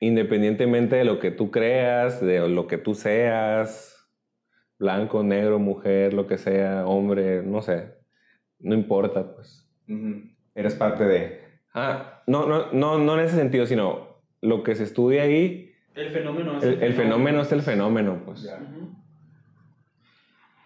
independientemente 0.00 0.96
de 0.96 1.04
lo 1.04 1.18
que 1.18 1.30
tú 1.30 1.50
creas, 1.50 2.20
de 2.20 2.46
lo 2.48 2.66
que 2.66 2.78
tú 2.78 2.94
seas, 2.94 3.93
blanco, 4.84 5.22
negro, 5.22 5.58
mujer, 5.58 6.12
lo 6.12 6.26
que 6.26 6.36
sea, 6.36 6.86
hombre, 6.86 7.42
no 7.42 7.62
sé, 7.62 7.94
no 8.60 8.74
importa, 8.74 9.34
pues. 9.34 9.66
Eres 10.54 10.74
parte 10.74 11.04
de... 11.04 11.40
Ah, 11.72 12.22
no, 12.26 12.46
no, 12.46 12.70
no, 12.72 12.98
no 12.98 13.14
en 13.14 13.24
ese 13.24 13.34
sentido, 13.36 13.64
sino 13.66 14.20
lo 14.42 14.62
que 14.62 14.74
se 14.74 14.84
estudia 14.84 15.22
ahí, 15.22 15.72
El 15.94 16.10
fenómeno 16.10 16.58
es 16.58 16.64
el, 16.64 16.82
el 16.82 16.92
fenómeno. 16.92 17.40
es 17.40 17.52
el 17.52 17.62
fenómeno, 17.62 18.20
pues. 18.26 18.46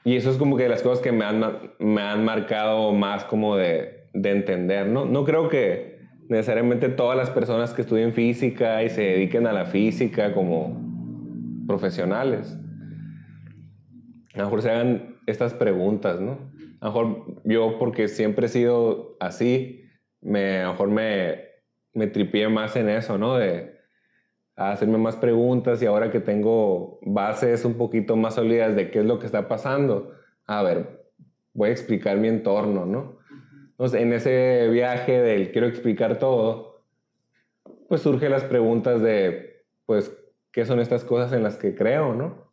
Y 0.04 0.16
eso 0.16 0.30
es 0.30 0.36
como 0.36 0.56
que 0.56 0.68
las 0.68 0.82
cosas 0.82 1.00
que 1.00 1.12
me 1.12 1.24
han, 1.24 1.72
me 1.78 2.02
han 2.02 2.24
marcado 2.24 2.92
más 2.92 3.24
como 3.24 3.56
de, 3.56 4.08
de 4.14 4.30
entender, 4.30 4.86
¿no? 4.88 5.04
No 5.04 5.24
creo 5.24 5.48
que 5.48 5.98
necesariamente 6.28 6.88
todas 6.88 7.16
las 7.16 7.30
personas 7.30 7.72
que 7.72 7.82
estudien 7.82 8.12
física 8.12 8.82
y 8.82 8.90
se 8.90 9.02
dediquen 9.02 9.46
a 9.46 9.52
la 9.52 9.64
física 9.64 10.34
como 10.34 10.76
profesionales, 11.68 12.58
a 14.38 14.42
lo 14.42 14.46
mejor 14.46 14.62
se 14.62 14.70
hagan 14.70 15.18
estas 15.26 15.52
preguntas, 15.54 16.20
¿no? 16.20 16.52
A 16.80 16.86
lo 16.86 16.92
mejor 16.92 17.42
yo, 17.44 17.78
porque 17.78 18.08
siempre 18.08 18.46
he 18.46 18.48
sido 18.48 19.16
así, 19.20 19.84
a 20.22 20.26
lo 20.26 20.70
mejor 20.72 20.88
me, 20.88 21.40
me 21.92 22.06
tripié 22.06 22.48
más 22.48 22.76
en 22.76 22.88
eso, 22.88 23.18
¿no? 23.18 23.36
De 23.36 23.78
hacerme 24.54 24.98
más 24.98 25.16
preguntas 25.16 25.82
y 25.82 25.86
ahora 25.86 26.10
que 26.10 26.20
tengo 26.20 26.98
bases 27.02 27.64
un 27.64 27.74
poquito 27.74 28.16
más 28.16 28.34
sólidas 28.34 28.74
de 28.74 28.90
qué 28.90 29.00
es 29.00 29.04
lo 29.04 29.18
que 29.18 29.26
está 29.26 29.48
pasando, 29.48 30.12
a 30.46 30.62
ver, 30.62 31.06
voy 31.52 31.68
a 31.68 31.72
explicar 31.72 32.16
mi 32.16 32.28
entorno, 32.28 32.86
¿no? 32.86 33.18
Entonces, 33.70 34.00
en 34.00 34.12
ese 34.12 34.68
viaje 34.70 35.20
del 35.20 35.52
quiero 35.52 35.66
explicar 35.66 36.18
todo, 36.18 36.84
pues 37.88 38.02
surgen 38.02 38.30
las 38.30 38.44
preguntas 38.44 39.00
de, 39.00 39.64
pues, 39.86 40.16
¿qué 40.50 40.64
son 40.64 40.80
estas 40.80 41.04
cosas 41.04 41.32
en 41.32 41.42
las 41.42 41.56
que 41.56 41.74
creo, 41.74 42.14
no? 42.14 42.47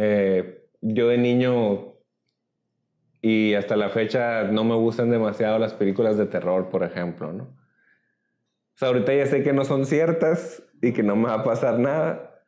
Eh, 0.00 0.64
yo 0.80 1.08
de 1.08 1.18
niño 1.18 1.94
y 3.20 3.54
hasta 3.54 3.74
la 3.74 3.88
fecha 3.88 4.44
no 4.44 4.62
me 4.62 4.76
gustan 4.76 5.10
demasiado 5.10 5.58
las 5.58 5.74
películas 5.74 6.16
de 6.16 6.26
terror, 6.26 6.68
por 6.68 6.84
ejemplo, 6.84 7.32
¿no? 7.32 7.42
O 7.42 8.76
sea, 8.76 8.88
ahorita 8.88 9.12
ya 9.12 9.26
sé 9.26 9.42
que 9.42 9.52
no 9.52 9.64
son 9.64 9.86
ciertas 9.86 10.62
y 10.80 10.92
que 10.92 11.02
no 11.02 11.16
me 11.16 11.24
va 11.24 11.34
a 11.34 11.42
pasar 11.42 11.80
nada, 11.80 12.44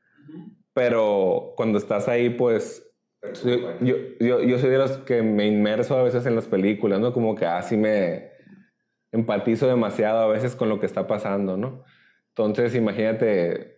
pero 0.75 1.55
cuando 1.57 1.79
estás 1.79 2.07
ahí, 2.07 2.31
pues 2.31 2.89
yo, 3.43 3.81
yo, 3.81 4.41
yo 4.43 4.59
soy 4.61 4.71
de 4.71 4.79
los 4.79 4.99
que 4.99 5.23
me 5.23 5.49
inmerso 5.49 5.99
a 5.99 6.05
veces 6.05 6.25
en 6.27 6.37
las 6.37 6.47
películas, 6.47 7.01
¿no? 7.01 7.13
Como 7.13 7.35
que 7.35 7.47
así 7.47 7.77
me 7.77 8.31
empatizo 9.11 9.67
demasiado 9.67 10.21
a 10.21 10.29
veces 10.29 10.55
con 10.55 10.69
lo 10.69 10.79
que 10.79 10.87
está 10.87 11.09
pasando, 11.09 11.57
¿no? 11.57 11.83
Entonces, 12.29 12.77
imagínate 12.77 13.75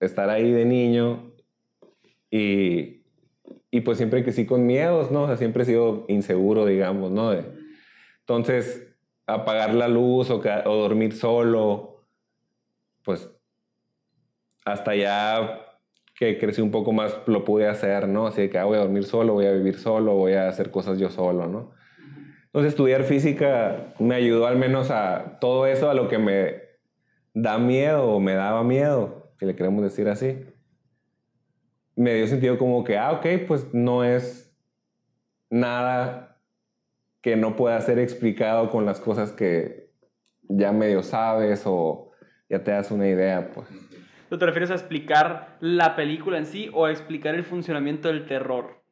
estar 0.00 0.30
ahí 0.30 0.50
de 0.50 0.64
niño 0.64 1.33
y, 2.36 3.04
y 3.70 3.82
pues 3.82 3.96
siempre 3.96 4.24
que 4.24 4.46
con 4.46 4.66
miedos, 4.66 5.12
¿no? 5.12 5.22
O 5.22 5.26
sea, 5.28 5.36
siempre 5.36 5.62
he 5.62 5.66
sido 5.66 6.04
inseguro, 6.08 6.66
digamos, 6.66 7.12
¿no? 7.12 7.32
Entonces, 8.18 8.92
apagar 9.24 9.72
la 9.72 9.86
luz 9.86 10.30
o, 10.30 10.40
dormir 10.40 11.14
solo, 11.14 12.04
pues 13.04 13.30
hasta 14.64 14.96
ya 14.96 15.60
que 16.16 16.36
crecí 16.36 16.60
un 16.60 16.72
poco 16.72 16.90
más 16.92 17.16
lo 17.26 17.44
pude 17.44 17.68
hacer, 17.68 18.08
¿no? 18.08 18.26
Así 18.26 18.48
que 18.48 18.58
ah, 18.58 18.64
voy 18.64 18.78
a 18.78 18.80
dormir 18.80 19.04
solo, 19.04 19.34
voy 19.34 19.46
a 19.46 19.52
vivir 19.52 19.78
solo, 19.78 20.14
voy 20.14 20.32
a 20.32 20.48
hacer 20.48 20.72
cosas 20.72 20.98
yo 20.98 21.10
solo, 21.10 21.46
¿no? 21.46 21.70
Entonces 22.46 22.72
estudiar 22.72 23.04
física 23.04 23.94
me 24.00 24.16
ayudó 24.16 24.48
al 24.48 24.56
menos 24.56 24.90
a 24.90 25.38
todo 25.40 25.68
eso, 25.68 25.88
a 25.88 25.94
lo 25.94 26.08
que 26.08 26.18
me 26.18 26.62
da 27.32 27.58
miedo 27.58 28.08
o 28.08 28.18
me 28.18 28.34
daba 28.34 28.64
miedo, 28.64 29.30
si 29.38 29.46
le 29.46 29.54
queremos 29.54 29.84
decir 29.84 30.08
así. 30.08 30.44
Me 31.96 32.14
dio 32.14 32.26
sentido 32.26 32.58
como 32.58 32.84
que, 32.84 32.98
ah, 32.98 33.12
ok, 33.12 33.26
pues 33.46 33.72
no 33.72 34.04
es 34.04 34.54
nada 35.50 36.40
que 37.20 37.36
no 37.36 37.56
pueda 37.56 37.80
ser 37.80 37.98
explicado 37.98 38.70
con 38.70 38.84
las 38.84 39.00
cosas 39.00 39.32
que 39.32 39.90
ya 40.42 40.72
medio 40.72 41.02
sabes 41.02 41.62
o 41.64 42.10
ya 42.48 42.62
te 42.62 42.70
das 42.70 42.90
una 42.90 43.08
idea, 43.08 43.50
pues. 43.54 43.68
¿Tú 44.28 44.38
te 44.38 44.46
refieres 44.46 44.70
a 44.70 44.74
explicar 44.74 45.56
la 45.60 45.96
película 45.96 46.38
en 46.38 46.46
sí 46.46 46.70
o 46.72 46.86
a 46.86 46.90
explicar 46.90 47.34
el 47.34 47.44
funcionamiento 47.44 48.08
del 48.08 48.26
terror? 48.26 48.82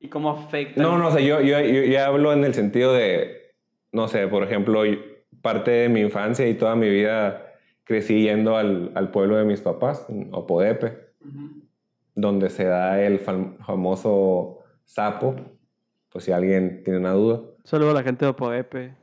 ¿Y 0.00 0.08
cómo 0.08 0.30
afecta? 0.30 0.82
No, 0.82 0.98
no, 0.98 1.08
o 1.08 1.10
sea, 1.10 1.20
yo, 1.20 1.40
yo, 1.40 1.60
yo, 1.60 1.82
yo 1.84 2.04
hablo 2.04 2.32
en 2.32 2.44
el 2.44 2.54
sentido 2.54 2.92
de, 2.92 3.54
no 3.92 4.08
sé, 4.08 4.26
por 4.28 4.42
ejemplo, 4.42 4.82
parte 5.42 5.70
de 5.70 5.88
mi 5.88 6.00
infancia 6.00 6.48
y 6.48 6.54
toda 6.54 6.74
mi 6.74 6.88
vida 6.88 7.54
crecí 7.84 8.22
yendo 8.22 8.56
al, 8.56 8.92
al 8.94 9.10
pueblo 9.10 9.36
de 9.36 9.44
mis 9.44 9.60
papás, 9.60 10.06
en 10.08 10.30
Opodepe, 10.32 11.06
Ujú. 11.20 11.65
Donde 12.16 12.50
se 12.50 12.64
da 12.64 13.00
el 13.00 13.24
fam- 13.24 13.56
famoso 13.64 14.64
sapo, 14.84 15.36
pues 16.10 16.24
si 16.24 16.32
alguien 16.32 16.82
tiene 16.82 16.98
una 16.98 17.12
duda. 17.12 17.42
Saludo 17.62 17.90
a 17.90 17.94
la 17.94 18.02
gente 18.02 18.24
de 18.24 18.30
Opoepe 18.32 18.94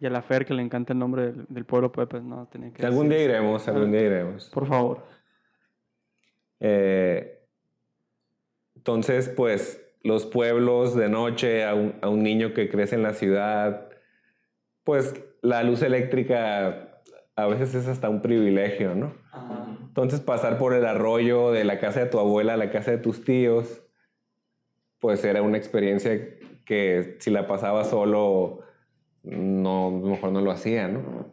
y 0.00 0.06
a 0.06 0.10
la 0.10 0.22
Fer 0.22 0.46
que 0.46 0.54
le 0.54 0.62
encanta 0.62 0.92
el 0.94 0.98
nombre 0.98 1.32
del, 1.32 1.46
del 1.48 1.64
pueblo 1.66 1.88
Opoepe. 1.88 2.20
No, 2.20 2.46
tenía 2.50 2.72
que 2.72 2.86
algún 2.86 3.08
día 3.10 3.22
iremos, 3.22 3.68
algún 3.68 3.90
día 3.92 4.02
iremos. 4.02 4.48
Por 4.50 4.66
favor. 4.66 5.02
Eh, 6.60 7.38
entonces, 8.76 9.28
pues, 9.28 9.82
los 10.02 10.26
pueblos 10.26 10.94
de 10.94 11.08
noche, 11.08 11.64
a 11.64 11.74
un, 11.74 11.94
a 12.00 12.08
un 12.08 12.22
niño 12.22 12.54
que 12.54 12.68
crece 12.70 12.94
en 12.94 13.02
la 13.02 13.12
ciudad, 13.14 13.88
pues 14.84 15.14
la 15.42 15.62
luz 15.62 15.82
eléctrica 15.82 17.02
a 17.36 17.46
veces 17.46 17.74
es 17.74 17.86
hasta 17.88 18.08
un 18.08 18.22
privilegio, 18.22 18.94
¿no? 18.94 19.14
Entonces, 19.32 20.20
pasar 20.20 20.58
por 20.58 20.74
el 20.74 20.84
arroyo 20.84 21.52
de 21.52 21.64
la 21.64 21.78
casa 21.78 22.00
de 22.00 22.06
tu 22.06 22.18
abuela 22.18 22.54
a 22.54 22.56
la 22.56 22.70
casa 22.70 22.90
de 22.90 22.98
tus 22.98 23.24
tíos, 23.24 23.82
pues 24.98 25.24
era 25.24 25.42
una 25.42 25.56
experiencia 25.56 26.38
que 26.64 27.16
si 27.20 27.30
la 27.30 27.46
pasaba 27.46 27.84
solo, 27.84 28.60
no, 29.22 29.90
mejor 29.90 30.32
no 30.32 30.40
lo 30.40 30.50
hacía, 30.50 30.88
¿no? 30.88 31.32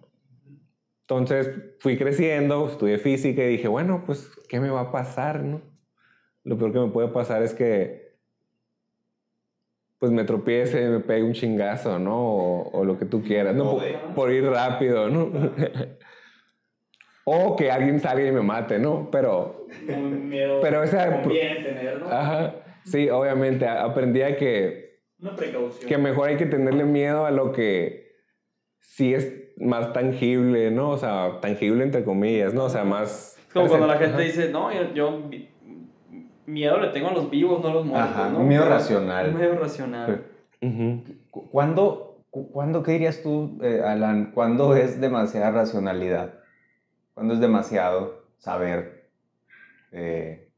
Entonces 1.01 1.51
fui 1.79 1.97
creciendo, 1.97 2.67
estudié 2.67 2.97
física 2.97 3.43
y 3.43 3.47
dije, 3.47 3.67
bueno, 3.67 4.03
pues, 4.05 4.29
¿qué 4.49 4.59
me 4.59 4.69
va 4.69 4.81
a 4.81 4.91
pasar, 4.91 5.41
no? 5.41 5.61
Lo 6.43 6.57
peor 6.57 6.73
que 6.73 6.79
me 6.79 6.87
puede 6.89 7.07
pasar 7.09 7.43
es 7.43 7.53
que, 7.53 8.17
pues, 9.99 10.11
me 10.11 10.23
tropiece, 10.23 10.89
me 10.89 10.99
pegue 10.99 11.23
un 11.23 11.33
chingazo, 11.33 11.97
¿no? 11.97 12.19
O, 12.19 12.69
o 12.71 12.83
lo 12.83 12.97
que 12.99 13.05
tú 13.05 13.23
quieras, 13.23 13.55
¿no? 13.55 13.71
Por, 13.71 13.83
por 14.15 14.31
ir 14.31 14.45
rápido, 14.45 15.09
¿no? 15.09 15.31
o 17.29 17.57
que 17.57 17.69
alguien 17.69 17.99
salga 17.99 18.25
y 18.25 18.31
me 18.31 18.41
mate, 18.41 18.79
¿no? 18.79 19.09
Pero, 19.11 19.65
Un 19.89 20.29
miedo 20.29 20.61
Pero 20.61 20.81
esa- 20.81 21.21
conviene 21.21 21.55
tener, 21.61 21.99
¿no? 21.99 22.07
ajá, 22.09 22.55
sí, 22.85 23.09
obviamente, 23.09 23.67
aprendí 23.67 24.21
a 24.21 24.37
que 24.37 25.01
Una 25.21 25.35
precaución. 25.35 25.89
que 25.89 25.97
mejor 25.97 26.29
hay 26.29 26.37
que 26.37 26.45
tenerle 26.45 26.85
miedo 26.85 27.25
a 27.25 27.31
lo 27.31 27.51
que 27.51 28.13
sí 28.79 29.13
es 29.13 29.33
más 29.57 29.91
tangible, 29.91 30.71
¿no? 30.71 30.91
O 30.91 30.97
sea, 30.97 31.39
tangible 31.41 31.83
entre 31.83 32.05
comillas, 32.05 32.53
¿no? 32.53 32.63
O 32.63 32.69
sea, 32.69 32.85
más... 32.85 33.37
Es 33.47 33.53
como 33.53 33.67
cuando 33.67 33.87
la 33.87 33.97
gente 33.97 34.21
dice, 34.21 34.49
no, 34.49 34.71
yo, 34.73 34.93
yo 34.93 35.29
miedo 36.45 36.79
le 36.79 36.87
tengo 36.89 37.09
a 37.09 37.13
los 37.13 37.29
vivos, 37.29 37.61
no 37.61 37.67
a 37.69 37.73
los 37.73 37.85
muertos. 37.85 38.09
Ajá, 38.11 38.29
¿no? 38.29 38.39
un 38.39 38.47
miedo 38.47 38.63
Pero- 38.63 38.75
racional. 38.75 39.29
Un 39.31 39.37
miedo 39.37 39.55
racional. 39.59 40.23
¿Cuándo, 41.31 42.23
cu- 42.29 42.49
cuándo 42.51 42.83
qué 42.83 42.93
dirías 42.93 43.21
tú, 43.21 43.59
eh, 43.61 43.81
Alan, 43.83 44.31
cuándo 44.33 44.75
es 44.77 45.01
demasiada 45.01 45.51
racionalidad? 45.51 46.33
¿Cuándo 47.17 47.33
es 47.33 47.39
demasiado 47.39 48.25
saber? 48.37 49.09
eh, 49.91 50.49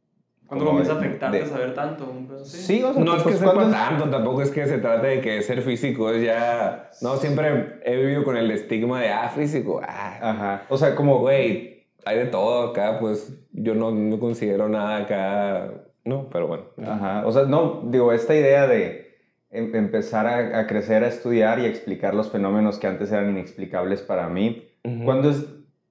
Cuando 0.45 0.65
comienza 0.65 0.91
a 0.91 0.97
afectarte 0.97 1.39
de- 1.39 1.45
saber 1.45 1.73
tanto. 1.73 2.11
Sí, 2.43 2.83
o 2.83 2.93
sea, 2.93 3.01
No 3.01 3.13
es 3.15 3.23
que 3.23 3.29
pues, 3.29 3.39
sepa 3.39 3.53
¿cuándo 3.53 3.69
es- 3.73 3.81
tanto, 3.81 4.09
tampoco 4.09 4.41
es 4.41 4.51
que 4.51 4.65
se 4.67 4.79
trate 4.79 5.07
de 5.07 5.21
que 5.21 5.41
ser 5.41 5.61
físico 5.61 6.09
es 6.09 6.21
ya... 6.21 6.89
No, 7.01 7.15
siempre 7.15 7.79
he 7.85 7.95
vivido 7.95 8.25
con 8.25 8.35
el 8.35 8.51
estigma 8.51 8.99
de, 8.99 9.07
ah, 9.09 9.29
físico, 9.29 9.79
ah, 9.87 10.17
Ajá, 10.21 10.63
o 10.67 10.77
sea, 10.77 10.95
como... 10.95 11.19
güey, 11.19 11.85
hay 12.03 12.17
de 12.17 12.25
todo 12.25 12.71
acá, 12.71 12.99
pues 12.99 13.39
yo 13.53 13.73
no 13.73 13.91
me 13.91 14.19
considero 14.19 14.67
nada 14.67 14.97
acá, 14.97 15.71
no, 16.03 16.27
pero 16.29 16.47
bueno. 16.47 16.63
Ajá, 16.85 17.25
o 17.25 17.31
sea, 17.31 17.43
no, 17.43 17.83
digo, 17.85 18.11
esta 18.11 18.35
idea 18.35 18.67
de 18.67 19.17
em- 19.49 19.73
empezar 19.73 20.27
a, 20.27 20.59
a 20.59 20.67
crecer, 20.67 21.05
a 21.05 21.07
estudiar 21.07 21.59
y 21.59 21.67
explicar 21.67 22.13
los 22.15 22.29
fenómenos 22.29 22.79
que 22.79 22.87
antes 22.87 23.13
eran 23.13 23.29
inexplicables 23.29 24.01
para 24.01 24.27
mí. 24.27 24.67
Ujú. 24.83 25.05
Cuando 25.05 25.29
es, 25.29 25.45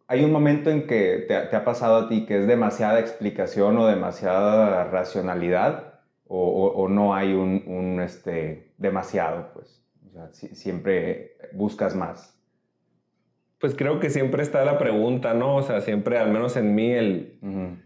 hay 0.09 0.25
un 0.25 0.33
momento 0.33 0.71
en 0.71 0.87
que 0.87 1.25
te, 1.29 1.37
ha- 1.37 1.51
te 1.51 1.57
ha 1.57 1.65
pasado 1.65 1.97
a 1.97 2.09
ti 2.09 2.25
que 2.27 2.39
es 2.39 2.47
demasiada 2.47 2.99
explicación 2.99 3.77
o 3.79 3.87
demasiada 3.87 4.85
racionalidad 4.85 6.01
o, 6.27 6.39
o- 6.49 6.83
o 6.83 6.89
no 6.89 7.15
hay 7.15 7.33
un, 7.35 7.63
un, 7.67 8.01
este, 8.01 8.73
demasiado, 8.79 9.51
pues. 9.55 9.85
O 10.09 10.13
sea, 10.13 10.29
si- 10.33 10.55
siempre 10.55 11.37
buscas 11.53 11.95
más. 11.95 12.35
Pues 13.61 13.75
creo 13.75 13.99
que 14.01 14.09
siempre 14.11 14.43
está 14.43 14.65
la 14.65 14.79
pregunta, 14.79 15.35
¿no? 15.35 15.57
O 15.57 15.63
sea, 15.63 15.81
siempre, 15.81 16.19
al 16.19 16.31
menos 16.31 16.57
en 16.57 16.75
mí, 16.75 16.93
el... 16.93 17.39
Ujú. 17.43 17.77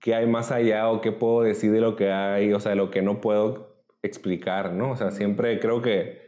qué 0.00 0.14
hay 0.14 0.26
más 0.26 0.50
allá 0.52 0.90
o 0.90 1.00
qué 1.00 1.12
puedo 1.12 1.42
decir 1.42 1.72
de 1.72 1.80
lo 1.80 1.96
que 1.96 2.10
hay, 2.12 2.52
o 2.52 2.60
sea, 2.60 2.70
de 2.70 2.76
lo 2.76 2.90
que 2.90 3.00
no 3.00 3.20
puedo 3.22 3.76
explicar, 4.02 4.72
¿no? 4.72 4.90
O 4.90 4.96
sea, 4.96 5.10
siempre 5.12 5.58
creo 5.60 5.80
que, 5.80 6.20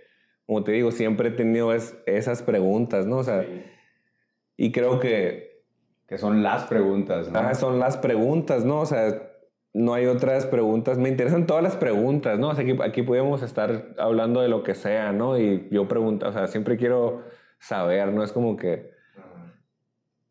como 0.47 0.64
te 0.64 0.72
digo, 0.72 0.93
siempre 0.93 1.28
he 1.28 1.32
tenido 1.32 1.74
es- 1.74 1.95
esas 2.07 2.43
preguntas, 2.43 3.07
¿no? 3.07 3.18
O 3.18 3.24
sea, 3.24 3.45
y 4.57 4.73
creo 4.73 5.01
que 5.01 5.63
Que 6.07 6.19
son 6.19 6.43
las 6.43 6.65
preguntas, 6.65 7.31
¿no? 7.31 7.55
son 7.55 7.79
las 7.79 7.97
preguntas, 7.97 8.65
¿no? 8.65 8.81
O 8.81 8.87
sea, 8.87 9.33
no 9.75 9.93
hay 9.93 10.07
otras 10.07 10.47
preguntas. 10.47 10.99
Me 10.99 11.09
interesan 11.09 11.47
todas 11.47 11.63
las 11.63 11.77
preguntas, 11.77 12.39
¿no? 12.39 12.49
O 12.49 12.55
sea, 12.55 12.65
aquí, 12.65 12.77
aquí 12.83 13.03
podemos 13.03 13.43
estar 13.43 13.95
hablando 13.99 14.41
de 14.41 14.49
lo 14.49 14.63
que 14.63 14.75
sea, 14.75 15.13
¿no? 15.13 15.39
Y 15.39 15.69
yo 15.71 15.87
pregunto, 15.89 16.29
o 16.29 16.33
sea, 16.33 16.47
siempre 16.47 16.77
quiero 16.77 17.25
saber, 17.59 18.13
¿no? 18.13 18.23
Es 18.23 18.33
como 18.33 18.57
que 18.57 18.95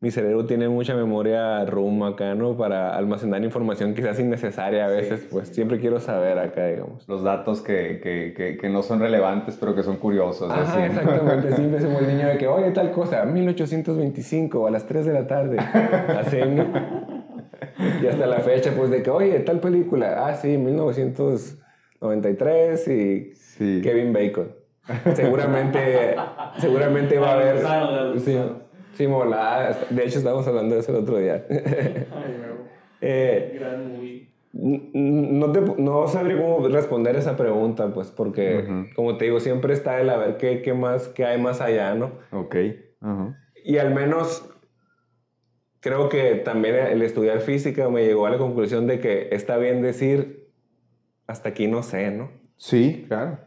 mi 0.02 0.12
cerebro 0.12 0.46
tiene 0.46 0.68
mucha 0.68 0.94
memoria 0.94 1.64
RUM 1.66 2.04
acá, 2.04 2.36
¿no? 2.36 2.58
Para 2.58 2.98
almacenar 2.98 3.42
información 3.44 3.96
quizás 3.96 4.20
innecesaria 4.20 4.84
a 4.86 4.90
veces, 4.90 5.26
pues 5.32 5.48
siempre 5.50 5.80
quiero 5.80 6.02
saber 6.02 6.38
acá, 6.38 6.68
digamos. 6.68 7.08
Los 7.08 7.24
datos 7.24 7.62
que, 7.62 8.02
que, 8.04 8.58
que, 8.60 8.70
no 8.70 8.84
son 8.84 9.00
relevantes, 9.00 9.56
pero 9.58 9.74
que 9.74 9.84
son 9.84 9.96
curiosos. 9.96 10.52
Ajá, 10.52 10.86
exactamente. 10.86 11.56
Siempre 11.66 11.80
se 11.80 11.88
el 11.88 12.08
niño 12.08 12.28
de 12.28 12.38
que, 12.38 12.48
oye, 12.48 12.72
tal 12.72 12.92
cosa, 12.92 13.24
1825 13.24 14.68
a 14.68 14.72
las 14.72 14.86
3 14.86 15.06
de 15.06 15.14
la 15.14 15.28
tarde. 15.28 15.58
Así, 15.60 16.40
Y 18.02 18.08
hasta 18.08 18.28
la 18.28 18.42
fecha, 18.42 18.74
pues, 18.76 18.90
de 18.90 19.02
que, 19.02 19.10
oye, 19.10 19.40
tal 19.40 19.62
película, 19.62 20.28
ah, 20.28 20.34
sí, 20.36 20.58
1993 20.58 22.88
y 22.88 23.32
Kevin 23.82 24.12
Bacon. 24.12 24.52
Seguramente, 25.16 26.18
seguramente 26.60 27.18
va 27.18 27.30
a 27.30 27.34
haber... 27.34 27.60
Sí, 28.20 28.38
sí, 28.96 29.08
mola. 29.08 29.78
De 29.90 30.06
hecho, 30.06 30.18
estábamos 30.18 30.48
hablando 30.48 30.76
de 30.76 30.82
eso 30.82 30.92
el 30.92 31.04
otro 31.04 31.18
día. 31.18 31.46
eh, 33.02 34.28
no, 34.54 35.52
te, 35.52 35.62
no 35.62 36.08
sabría 36.08 36.38
cómo 36.38 36.68
responder 36.68 37.16
esa 37.16 37.36
pregunta, 37.36 37.94
pues, 37.94 38.12
porque, 38.12 38.88
como 38.96 39.18
te 39.18 39.26
digo, 39.26 39.40
siempre 39.40 39.74
está 39.74 40.00
el 40.00 40.10
a 40.10 40.18
ver 40.18 40.38
qué, 40.38 40.62
qué 40.62 40.74
más, 40.74 41.10
qué 41.10 41.26
hay 41.26 41.40
más 41.40 41.62
allá, 41.62 41.94
¿no? 41.94 42.12
Ok. 42.32 42.56
Y 43.64 43.78
al 43.78 43.94
menos 43.94 44.50
creo 45.86 46.10
que 46.10 46.36
también 46.36 46.76
el 46.76 47.02
estudiar 47.04 47.42
física 47.42 47.90
me 47.90 48.04
llegó 48.06 48.26
a 48.26 48.32
la 48.32 48.38
conclusión 48.38 48.88
de 48.88 49.00
que 49.00 49.30
está 49.32 49.58
bien 49.58 49.82
decir, 49.84 50.50
hasta 51.28 51.50
aquí 51.50 51.68
no 51.68 51.84
sé, 51.84 52.10
¿no? 52.10 52.32
Sí, 52.58 53.06
claro. 53.08 53.38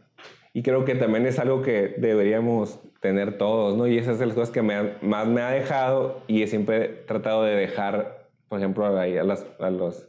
Y 0.53 0.63
creo 0.63 0.85
que 0.85 0.95
también 0.95 1.25
es 1.25 1.37
algo 1.37 1.61
que 1.61 1.95
deberíamos 1.97 2.79
tener 2.99 3.37
todos, 3.37 3.77
¿no? 3.77 3.87
Y 3.87 3.97
esas 3.97 4.17
son 4.17 4.27
las 4.27 4.35
cosas 4.35 4.51
que 4.51 4.61
más 4.61 5.27
me 5.27 5.41
ha 5.41 5.51
dejado 5.51 6.21
y 6.27 6.43
he 6.43 6.47
siempre 6.47 6.87
tratado 7.07 7.43
de 7.43 7.55
dejar, 7.55 8.29
por 8.47 8.59
ejemplo, 8.59 8.85
a, 8.85 9.05
las, 9.07 9.45
a 9.59 9.69
los 9.69 10.07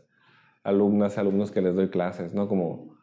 alumnas, 0.65 1.19
alumnos 1.19 1.51
que 1.51 1.63
les 1.63 1.75
doy 1.75 1.89
clases, 1.89 2.35
¿no? 2.35 2.49
Como 2.49 2.97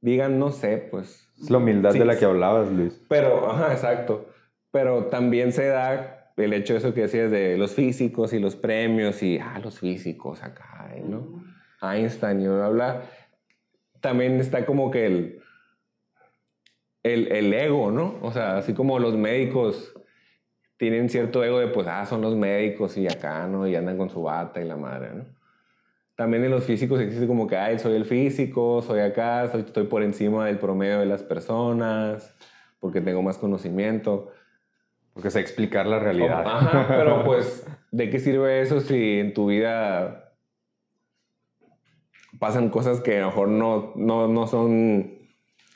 digan, 0.00 0.38
no 0.38 0.50
sé, 0.50 0.88
pues... 0.90 1.28
Es 1.40 1.50
la 1.50 1.58
humildad 1.58 1.92
de 1.92 2.04
la 2.04 2.18
que 2.18 2.24
hablabas, 2.24 2.70
Luis. 2.70 3.00
Pero, 3.08 3.50
ajá, 3.50 3.72
exacto. 3.72 4.26
Pero 4.70 5.06
también 5.06 5.52
se 5.52 5.66
da 5.66 6.32
el 6.36 6.52
hecho 6.52 6.72
de 6.72 6.78
eso 6.78 6.94
que 6.94 7.02
decías 7.02 7.30
de 7.30 7.58
los 7.58 7.74
físicos 7.74 8.32
y 8.32 8.38
los 8.38 8.56
premios 8.56 9.22
y, 9.22 9.38
ah, 9.38 9.60
los 9.62 9.78
físicos 9.78 10.42
acá, 10.42 10.94
¿no? 11.04 11.44
Einstein 11.82 12.40
y 12.40 12.48
bla, 12.48 12.68
bla. 12.68 13.02
También 14.00 14.40
está 14.40 14.64
como 14.64 14.90
que 14.90 15.06
el, 15.06 15.42
el, 17.02 17.32
el, 17.32 17.52
ego, 17.54 17.90
¿no? 17.90 18.18
O 18.22 18.32
sea, 18.32 18.58
así 18.58 18.74
como 18.74 18.98
los 18.98 19.16
médicos 19.16 19.94
tienen 20.76 21.08
cierto 21.08 21.44
ego 21.44 21.58
de, 21.58 21.68
pues, 21.68 21.86
ah, 21.88 22.06
son 22.06 22.20
los 22.20 22.36
médicos 22.36 22.96
y 22.96 23.06
acá, 23.06 23.46
¿no? 23.46 23.66
Y 23.66 23.76
andan 23.76 23.96
con 23.96 24.10
su 24.10 24.22
bata 24.22 24.60
y 24.60 24.64
la 24.64 24.76
madre, 24.76 25.10
¿no? 25.14 25.24
También 26.14 26.44
en 26.44 26.50
los 26.50 26.64
físicos 26.64 27.00
existe 27.00 27.26
como 27.26 27.46
que, 27.46 27.56
ah, 27.56 27.78
soy 27.78 27.96
el 27.96 28.04
físico, 28.04 28.82
soy 28.82 29.00
acá, 29.00 29.48
soy, 29.48 29.62
estoy 29.62 29.84
por 29.84 30.02
encima 30.02 30.46
del 30.46 30.58
promedio 30.58 30.98
de 30.98 31.06
las 31.06 31.22
personas, 31.22 32.34
porque 32.78 33.00
tengo 33.00 33.22
más 33.22 33.38
conocimiento. 33.38 34.30
Porque 35.14 35.30
sé 35.30 35.40
explicar 35.40 35.86
la 35.86 35.98
realidad. 35.98 36.44
Ajá, 36.46 36.86
pero 36.88 37.24
pues, 37.26 37.66
¿de 37.90 38.10
qué 38.10 38.18
sirve 38.18 38.60
eso 38.60 38.80
si 38.80 39.18
en 39.18 39.34
tu 39.34 39.46
vida 39.46 40.34
pasan 42.38 42.70
cosas 42.70 43.00
que 43.00 43.18
a 43.18 43.20
lo 43.20 43.26
mejor 43.26 43.48
no, 43.48 43.92
no, 43.96 44.28
no 44.28 44.46
son 44.46 45.19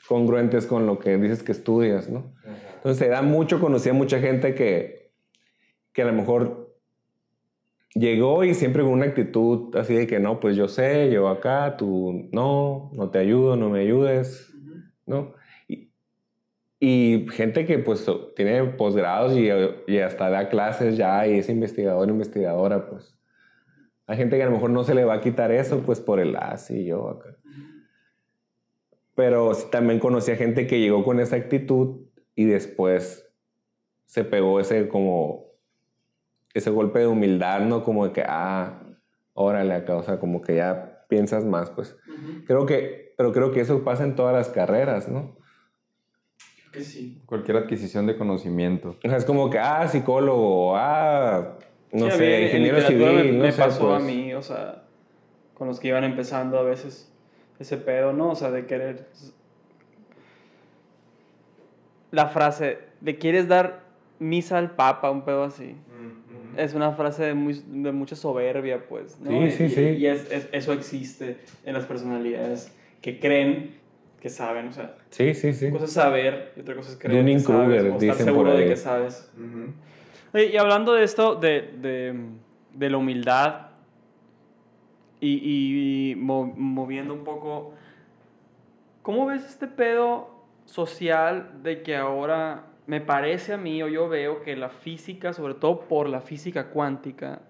congruentes 0.07 0.65
con 0.65 0.85
lo 0.85 0.99
que 0.99 1.17
dices 1.17 1.43
que 1.43 1.51
estudias, 1.51 2.09
¿no? 2.09 2.33
Entonces 2.75 2.97
se 2.97 3.09
da 3.09 3.21
mucho, 3.21 3.59
conocí 3.59 3.89
a 3.89 3.93
mucha 3.93 4.19
gente 4.19 4.53
que, 4.53 5.11
que 5.93 6.01
a 6.01 6.05
lo 6.05 6.13
mejor 6.13 6.77
llegó 7.95 8.43
y 8.43 8.53
siempre 8.53 8.83
con 8.83 8.91
una 8.91 9.05
actitud 9.05 9.75
así 9.75 9.95
de 9.95 10.05
que 10.05 10.19
no, 10.19 10.39
pues 10.39 10.55
yo 10.55 10.67
sé, 10.67 11.09
yo 11.11 11.29
acá, 11.29 11.77
tú 11.77 12.29
no, 12.31 12.91
no 12.93 13.09
te 13.09 13.19
ayudo, 13.19 13.55
no 13.55 13.69
me 13.69 13.79
ayudes, 13.79 14.53
¿no? 15.05 15.33
Y 16.79 17.25
gente 17.31 17.65
que 17.65 17.79
pues 17.79 18.05
tiene 18.35 18.63
posgrados 18.63 19.35
y, 19.35 19.49
y, 19.91 19.99
hasta 19.99 20.29
da 20.29 20.49
clases 20.49 20.97
ya 20.97 21.25
y 21.25 21.39
es 21.39 21.49
investigador, 21.49 22.09
investigadora, 22.09 22.87
pues. 22.87 23.17
Hay 24.07 24.17
gente 24.17 24.37
que 24.37 24.43
a 24.43 24.45
lo 24.45 24.51
mejor 24.51 24.69
no 24.69 24.83
se 24.83 24.93
le 24.93 25.03
va 25.03 25.15
a 25.15 25.21
quitar 25.21 25.51
eso, 25.51 25.79
pues 25.83 25.99
por 25.99 26.19
el 26.19 26.35
así 26.35 26.81
y 26.81 26.85
yo 26.85 27.09
acá. 27.09 27.37
Pero 29.15 29.53
también 29.71 29.99
conocí 29.99 30.31
a 30.31 30.35
gente 30.35 30.67
que 30.67 30.79
llegó 30.79 31.03
con 31.03 31.19
esa 31.19 31.37
actitud 31.37 32.01
y 32.35 32.45
después 32.45 33.25
se 34.05 34.23
pegó 34.23 34.59
ese 34.59 34.87
como, 34.87 35.45
ese 36.53 36.69
golpe 36.69 36.99
de 36.99 37.07
humildad, 37.07 37.61
¿no? 37.61 37.83
Como 37.83 38.05
de 38.05 38.13
que, 38.13 38.23
ah, 38.27 38.83
órale 39.33 39.73
acá, 39.73 39.95
o 39.95 40.03
sea, 40.03 40.19
como 40.19 40.41
que 40.41 40.55
ya 40.55 41.05
piensas 41.07 41.45
más, 41.45 41.69
pues. 41.69 41.95
Creo 42.45 42.65
que, 42.65 43.13
pero 43.17 43.31
creo 43.31 43.51
que 43.51 43.61
eso 43.61 43.83
pasa 43.83 44.03
en 44.03 44.15
todas 44.15 44.33
las 44.33 44.49
carreras, 44.49 45.07
¿no? 45.07 45.37
Cualquier 47.25 47.57
adquisición 47.57 48.05
de 48.05 48.17
conocimiento. 48.17 48.97
O 49.03 49.07
sea, 49.07 49.17
es 49.17 49.25
como 49.25 49.49
que, 49.49 49.59
ah, 49.59 49.87
psicólogo, 49.87 50.75
ah, 50.75 51.57
no 51.91 52.11
sé, 52.11 52.43
ingeniero 52.43 52.81
civil. 52.81 53.33
Me, 53.37 53.53
pasó 53.53 53.93
a 53.93 53.99
pues. 53.99 54.07
mí, 54.07 54.33
o 54.33 54.41
sea, 54.41 54.83
con 55.53 55.67
los 55.67 55.79
que 55.79 55.89
iban 55.89 56.03
empezando 56.03 56.59
a 56.59 56.63
veces 56.63 57.11
ese 57.59 57.77
pedo, 57.77 58.13
¿no? 58.13 58.31
O 58.31 58.35
sea, 58.35 58.51
de 58.51 58.65
querer. 58.65 59.07
La 62.11 62.27
frase 62.27 62.79
de 63.01 63.17
quieres 63.17 63.47
dar 63.47 63.83
misa 64.19 64.57
al 64.57 64.71
papa, 64.71 65.11
un 65.11 65.23
pedo 65.23 65.43
así. 65.43 65.75
Es 66.57 66.73
una 66.73 66.93
frase 66.93 67.23
de, 67.23 67.33
muy, 67.33 67.61
de 67.67 67.91
mucha 67.91 68.15
soberbia, 68.15 68.87
pues. 68.87 69.19
¿no? 69.19 69.29
Sí, 69.29 69.51
sí, 69.51 69.69
sí. 69.69 69.81
Y 69.81 70.07
es, 70.07 70.47
eso 70.53 70.71
existe 70.71 71.37
en 71.65 71.73
las 71.73 71.85
personalidades 71.85 72.73
que 73.01 73.19
creen 73.19 73.75
que 74.21 74.29
saben, 74.29 74.69
o 74.69 74.71
sea. 74.71 74.95
Sí, 75.09 75.33
sí, 75.33 75.53
sí. 75.53 75.65
Una 75.65 75.73
cosa 75.73 75.85
es 75.85 75.91
saber 75.91 76.53
y 76.55 76.61
otra 76.61 76.75
cosa 76.75 76.91
es 76.91 76.97
creer 76.97 77.25
que 77.25 77.39
sabes, 77.39 77.83
o 77.83 77.97
estar 77.97 78.15
seguro 78.15 78.55
de 78.55 78.65
que 78.65 78.77
sabes. 78.77 79.29
y 80.33 80.55
hablando 80.57 80.93
de 80.93 81.03
esto, 81.03 81.35
de, 81.35 81.73
de, 81.81 82.15
de 82.73 82.89
la 82.89 82.97
humildad 82.97 83.64
y, 85.19 86.11
y 86.11 86.15
moviendo 86.15 87.13
un 87.13 87.23
poco, 87.23 87.73
¿cómo 89.01 89.25
ves 89.25 89.45
este 89.45 89.67
pedo 89.67 90.29
social 90.65 91.61
de 91.63 91.83
que 91.83 91.95
ahora 91.95 92.65
me 92.87 93.01
parece 93.01 93.53
a 93.53 93.57
mí 93.57 93.81
o 93.81 93.87
yo 93.87 94.09
veo 94.09 94.41
que 94.41 94.55
la 94.55 94.69
física, 94.69 95.33
sobre 95.33 95.55
todo 95.55 95.81
por 95.81 96.09
la 96.09 96.21
física 96.21 96.69
cuántica, 96.69 97.41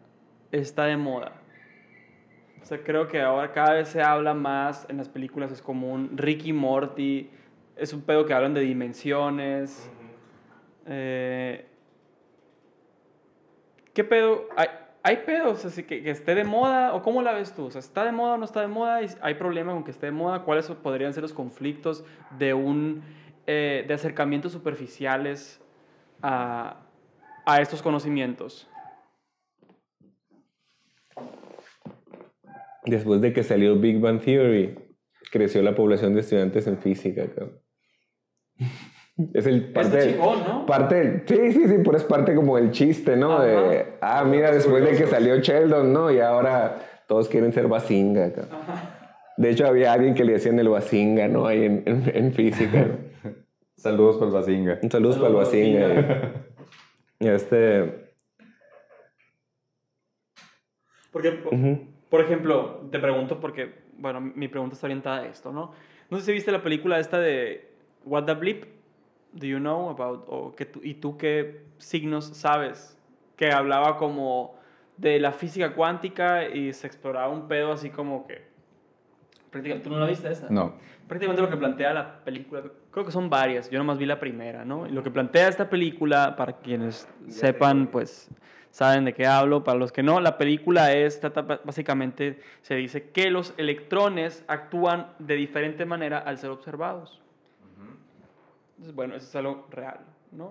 está 0.51 0.85
de 0.85 0.97
moda? 0.97 1.33
O 2.61 2.65
sea, 2.65 2.83
creo 2.83 3.07
que 3.07 3.21
ahora 3.21 3.51
cada 3.51 3.73
vez 3.73 3.89
se 3.89 4.01
habla 4.01 4.33
más 4.33 4.87
en 4.89 4.97
las 4.97 5.07
películas, 5.07 5.51
es 5.51 5.61
común. 5.61 6.09
Ricky 6.15 6.51
Morty, 6.51 7.29
es 7.75 7.93
un 7.93 8.01
pedo 8.01 8.25
que 8.25 8.33
hablan 8.33 8.55
de 8.55 8.61
dimensiones. 8.61 9.91
Eh, 10.87 11.65
¿Qué 13.93 14.03
pedo? 14.03 14.47
¿Hay, 14.57 14.67
hay 15.05 15.17
pedos 15.17 15.63
así 15.65 15.83
que, 15.83 16.01
que, 16.01 16.09
esté 16.09 16.33
de 16.33 16.43
moda? 16.43 16.95
¿O 16.95 17.03
cómo 17.03 17.21
la 17.21 17.31
ves 17.31 17.53
tú? 17.53 17.65
O 17.65 17.71
sea, 17.71 17.79
¿está 17.79 18.03
de 18.03 18.11
moda 18.11 18.33
o 18.33 18.37
no 18.37 18.45
está 18.45 18.61
de 18.61 18.67
moda? 18.67 19.01
¿Hay 19.21 19.35
problema 19.35 19.71
con 19.71 19.83
que 19.83 19.91
esté 19.91 20.07
de 20.07 20.11
moda? 20.11 20.41
¿Cuáles 20.41 20.67
podrían 20.67 21.13
ser 21.13 21.21
los 21.21 21.33
conflictos 21.33 22.03
de 22.39 22.53
un... 22.53 23.03
Eh, 23.47 23.85
de 23.87 23.93
acercamientos 23.93 24.51
superficiales 24.51 25.61
a, 26.23 26.81
a 27.45 27.61
estos 27.61 27.83
conocimientos? 27.83 28.67
después 32.85 33.21
de 33.21 33.33
que 33.33 33.43
salió 33.43 33.75
Big 33.79 33.99
Bang 33.99 34.21
Theory, 34.21 34.75
creció 35.31 35.61
la 35.61 35.75
población 35.75 36.13
de 36.13 36.21
estudiantes 36.21 36.67
en 36.67 36.77
física. 36.77 37.27
Es 39.33 39.45
el 39.45 39.71
parte, 39.71 40.11
chingón, 40.11 40.43
¿no? 40.43 40.65
parte 40.65 41.23
sí, 41.25 41.53
sí, 41.53 41.67
sí, 41.69 41.75
pero 41.85 41.95
es 41.95 42.03
parte 42.03 42.35
como 42.35 42.57
el 42.57 42.71
chiste, 42.71 43.15
¿no? 43.15 43.39
De, 43.39 43.93
ah, 44.01 44.25
mira, 44.25 44.51
después 44.51 44.83
de 44.83 44.91
que 44.91 45.07
salió 45.07 45.37
Sheldon, 45.37 45.93
¿no? 45.93 46.11
Y 46.11 46.19
ahora 46.19 46.79
todos 47.07 47.29
quieren 47.29 47.53
ser 47.53 47.69
Basinga. 47.69 48.31
De 49.37 49.49
hecho, 49.49 49.67
había 49.67 49.93
alguien 49.93 50.15
que 50.15 50.25
le 50.25 50.35
hacían 50.35 50.59
el 50.59 50.67
Basinga, 50.67 51.29
¿no? 51.29 51.47
Ahí 51.47 51.63
en, 51.63 51.83
en, 52.13 52.33
física. 52.33 52.87
Saludos 53.77 54.17
para 54.17 54.27
el 54.27 54.33
Basinga. 54.33 54.79
Saludos, 54.89 55.17
para 55.17 55.29
el 55.29 55.35
Basinga. 55.35 56.33
este... 57.19 58.09
Porque... 61.11 61.39
Por 62.09 62.21
ejemplo, 62.21 62.87
te 62.91 62.99
pregunto 62.99 63.39
porque, 63.39 63.73
bueno, 63.97 64.21
mi 64.21 64.47
pregunta 64.47 64.75
está 64.75 64.87
orientada 64.87 65.21
a 65.21 65.27
esto, 65.27 65.51
¿no? 65.51 65.71
No 66.09 66.19
sé 66.19 66.25
si 66.25 66.31
viste 66.33 66.51
la 66.51 66.61
película 66.61 66.99
esta 66.99 67.19
de 67.19 67.69
What 68.05 68.25
the 68.25 68.33
Bleep, 68.35 68.74
Do 69.35 69.45
You 69.45 69.59
Know 69.59 69.89
About, 69.89 70.25
o 70.27 70.55
que 70.55 70.67
y 70.81 70.95
tú 70.95 71.17
qué 71.17 71.65
signos 71.77 72.25
sabes, 72.25 72.97
que 73.35 73.51
hablaba 73.51 73.97
como 73.97 74.55
de 74.97 75.19
la 75.19 75.31
física 75.31 75.73
cuántica 75.73 76.47
y 76.47 76.73
se 76.73 76.87
exploraba 76.87 77.29
un 77.29 77.47
pedo 77.47 77.73
así 77.73 77.89
como 77.89 78.25
que 78.25 78.47
prácticamente, 79.51 79.89
¿tú 79.89 79.93
no 79.93 79.99
la 79.99 80.07
viste 80.07 80.31
esa? 80.31 80.47
No. 80.49 80.73
Prácticamente 81.07 81.41
lo 81.41 81.49
que 81.49 81.57
plantea 81.57 81.93
la 81.93 82.23
película, 82.23 82.63
creo 82.91 83.05
que 83.05 83.11
son 83.11 83.29
varias, 83.29 83.69
yo 83.69 83.77
nomás 83.77 83.97
vi 83.97 84.05
la 84.05 84.19
primera, 84.19 84.65
¿no? 84.65 84.87
Y 84.87 84.91
lo 84.91 85.03
que 85.03 85.11
plantea 85.11 85.47
esta 85.47 85.69
película, 85.69 86.35
para 86.35 86.53
quienes 86.53 87.07
sepan, 87.27 87.87
pues 87.87 88.29
saben 88.71 89.05
de 89.05 89.13
qué 89.13 89.27
hablo, 89.27 89.63
para 89.63 89.77
los 89.77 89.91
que 89.91 90.01
no, 90.01 90.19
la 90.19 90.37
película 90.37 90.93
es, 90.93 91.19
trata 91.19 91.41
básicamente, 91.41 92.39
se 92.61 92.75
dice 92.75 93.09
que 93.11 93.29
los 93.29 93.53
electrones 93.57 94.43
actúan 94.47 95.11
de 95.19 95.35
diferente 95.35 95.85
manera 95.85 96.17
al 96.17 96.37
ser 96.37 96.49
observados. 96.49 97.21
Entonces, 98.77 98.95
bueno, 98.95 99.15
eso 99.15 99.27
es 99.27 99.35
algo 99.35 99.65
real, 99.71 99.99
¿no? 100.31 100.45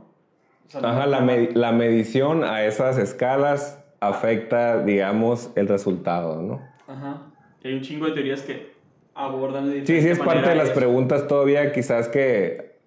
O 0.66 0.70
sea, 0.70 0.80
Ajá, 0.80 1.04
no- 1.04 1.10
la, 1.10 1.20
me- 1.20 1.50
la 1.52 1.72
medición 1.72 2.42
a 2.44 2.64
esas 2.64 2.98
escalas 2.98 3.78
afecta, 4.00 4.82
digamos, 4.82 5.50
el 5.56 5.68
resultado, 5.68 6.40
¿no? 6.42 6.60
Ajá. 6.86 7.22
Y 7.62 7.68
hay 7.68 7.74
un 7.74 7.80
chingo 7.82 8.06
de 8.06 8.12
teorías 8.12 8.42
que 8.42 8.72
abordan 9.14 9.70
de 9.70 9.86
Sí, 9.86 10.00
sí, 10.00 10.08
es 10.08 10.18
parte 10.18 10.48
de 10.48 10.54
las 10.54 10.70
eso. 10.70 10.74
preguntas 10.78 11.26
todavía, 11.28 11.72
quizás 11.72 12.08
que 12.08 12.80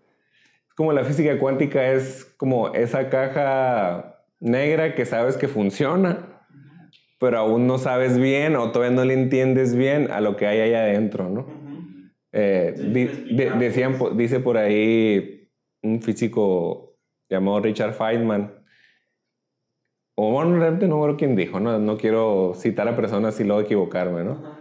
como 0.76 0.94
la 0.94 1.04
física 1.04 1.40
cuántica 1.40 1.88
es 1.92 2.26
como 2.38 2.70
esa 2.74 3.10
caja 3.10 4.22
negra 4.40 4.94
que 4.94 5.06
sabes 5.06 5.36
que 5.38 5.48
funciona, 5.48 6.20
pero 7.20 7.40
aún 7.40 7.66
no 7.66 7.80
sabes 7.80 8.20
bien 8.20 8.56
o 8.56 8.72
todavía 8.72 8.96
no 8.96 9.04
le 9.04 9.16
entiendes 9.16 9.76
bien 9.76 10.12
a 10.12 10.22
lo 10.22 10.36
que 10.36 10.46
hay 10.46 10.60
ahí 10.60 10.74
adentro, 10.76 11.30
¿no? 11.30 11.48
Eh, 12.40 12.74
di- 12.78 13.36
de- 13.36 13.50
decían, 13.58 13.98
pues. 13.98 14.16
dice 14.16 14.40
por 14.40 14.58
ahí 14.58 15.50
un 15.82 16.02
físico 16.04 16.98
llamado 17.30 17.62
Richard 17.62 17.94
Feynman, 17.94 18.64
o 20.16 20.32
bueno, 20.32 20.58
realmente 20.60 20.88
no 20.88 21.02
creo 21.02 21.18
quién 21.18 21.36
dijo, 21.36 21.60
no, 21.60 21.80
no 21.80 21.98
quiero 21.98 22.54
citar 22.56 22.88
a 22.88 22.96
personas 22.96 23.40
y 23.40 23.44
luego 23.44 23.62
equivocarme, 23.62 24.24
¿no? 24.24 24.32
Ajá. 24.34 24.60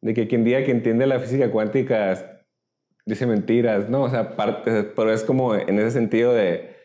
De 0.00 0.14
que 0.14 0.26
quien 0.26 0.44
diga 0.44 0.64
que 0.64 0.70
entiende 0.70 1.06
la 1.06 1.18
física 1.20 1.50
cuántica 1.50 2.44
dice 3.04 3.26
mentiras, 3.26 3.88
¿no? 3.90 4.02
O 4.04 4.08
sea, 4.08 4.34
parte, 4.36 4.84
pero 4.84 5.12
es 5.12 5.22
como 5.24 5.54
en 5.54 5.78
ese 5.78 5.90
sentido 5.90 6.32
de, 6.32 6.76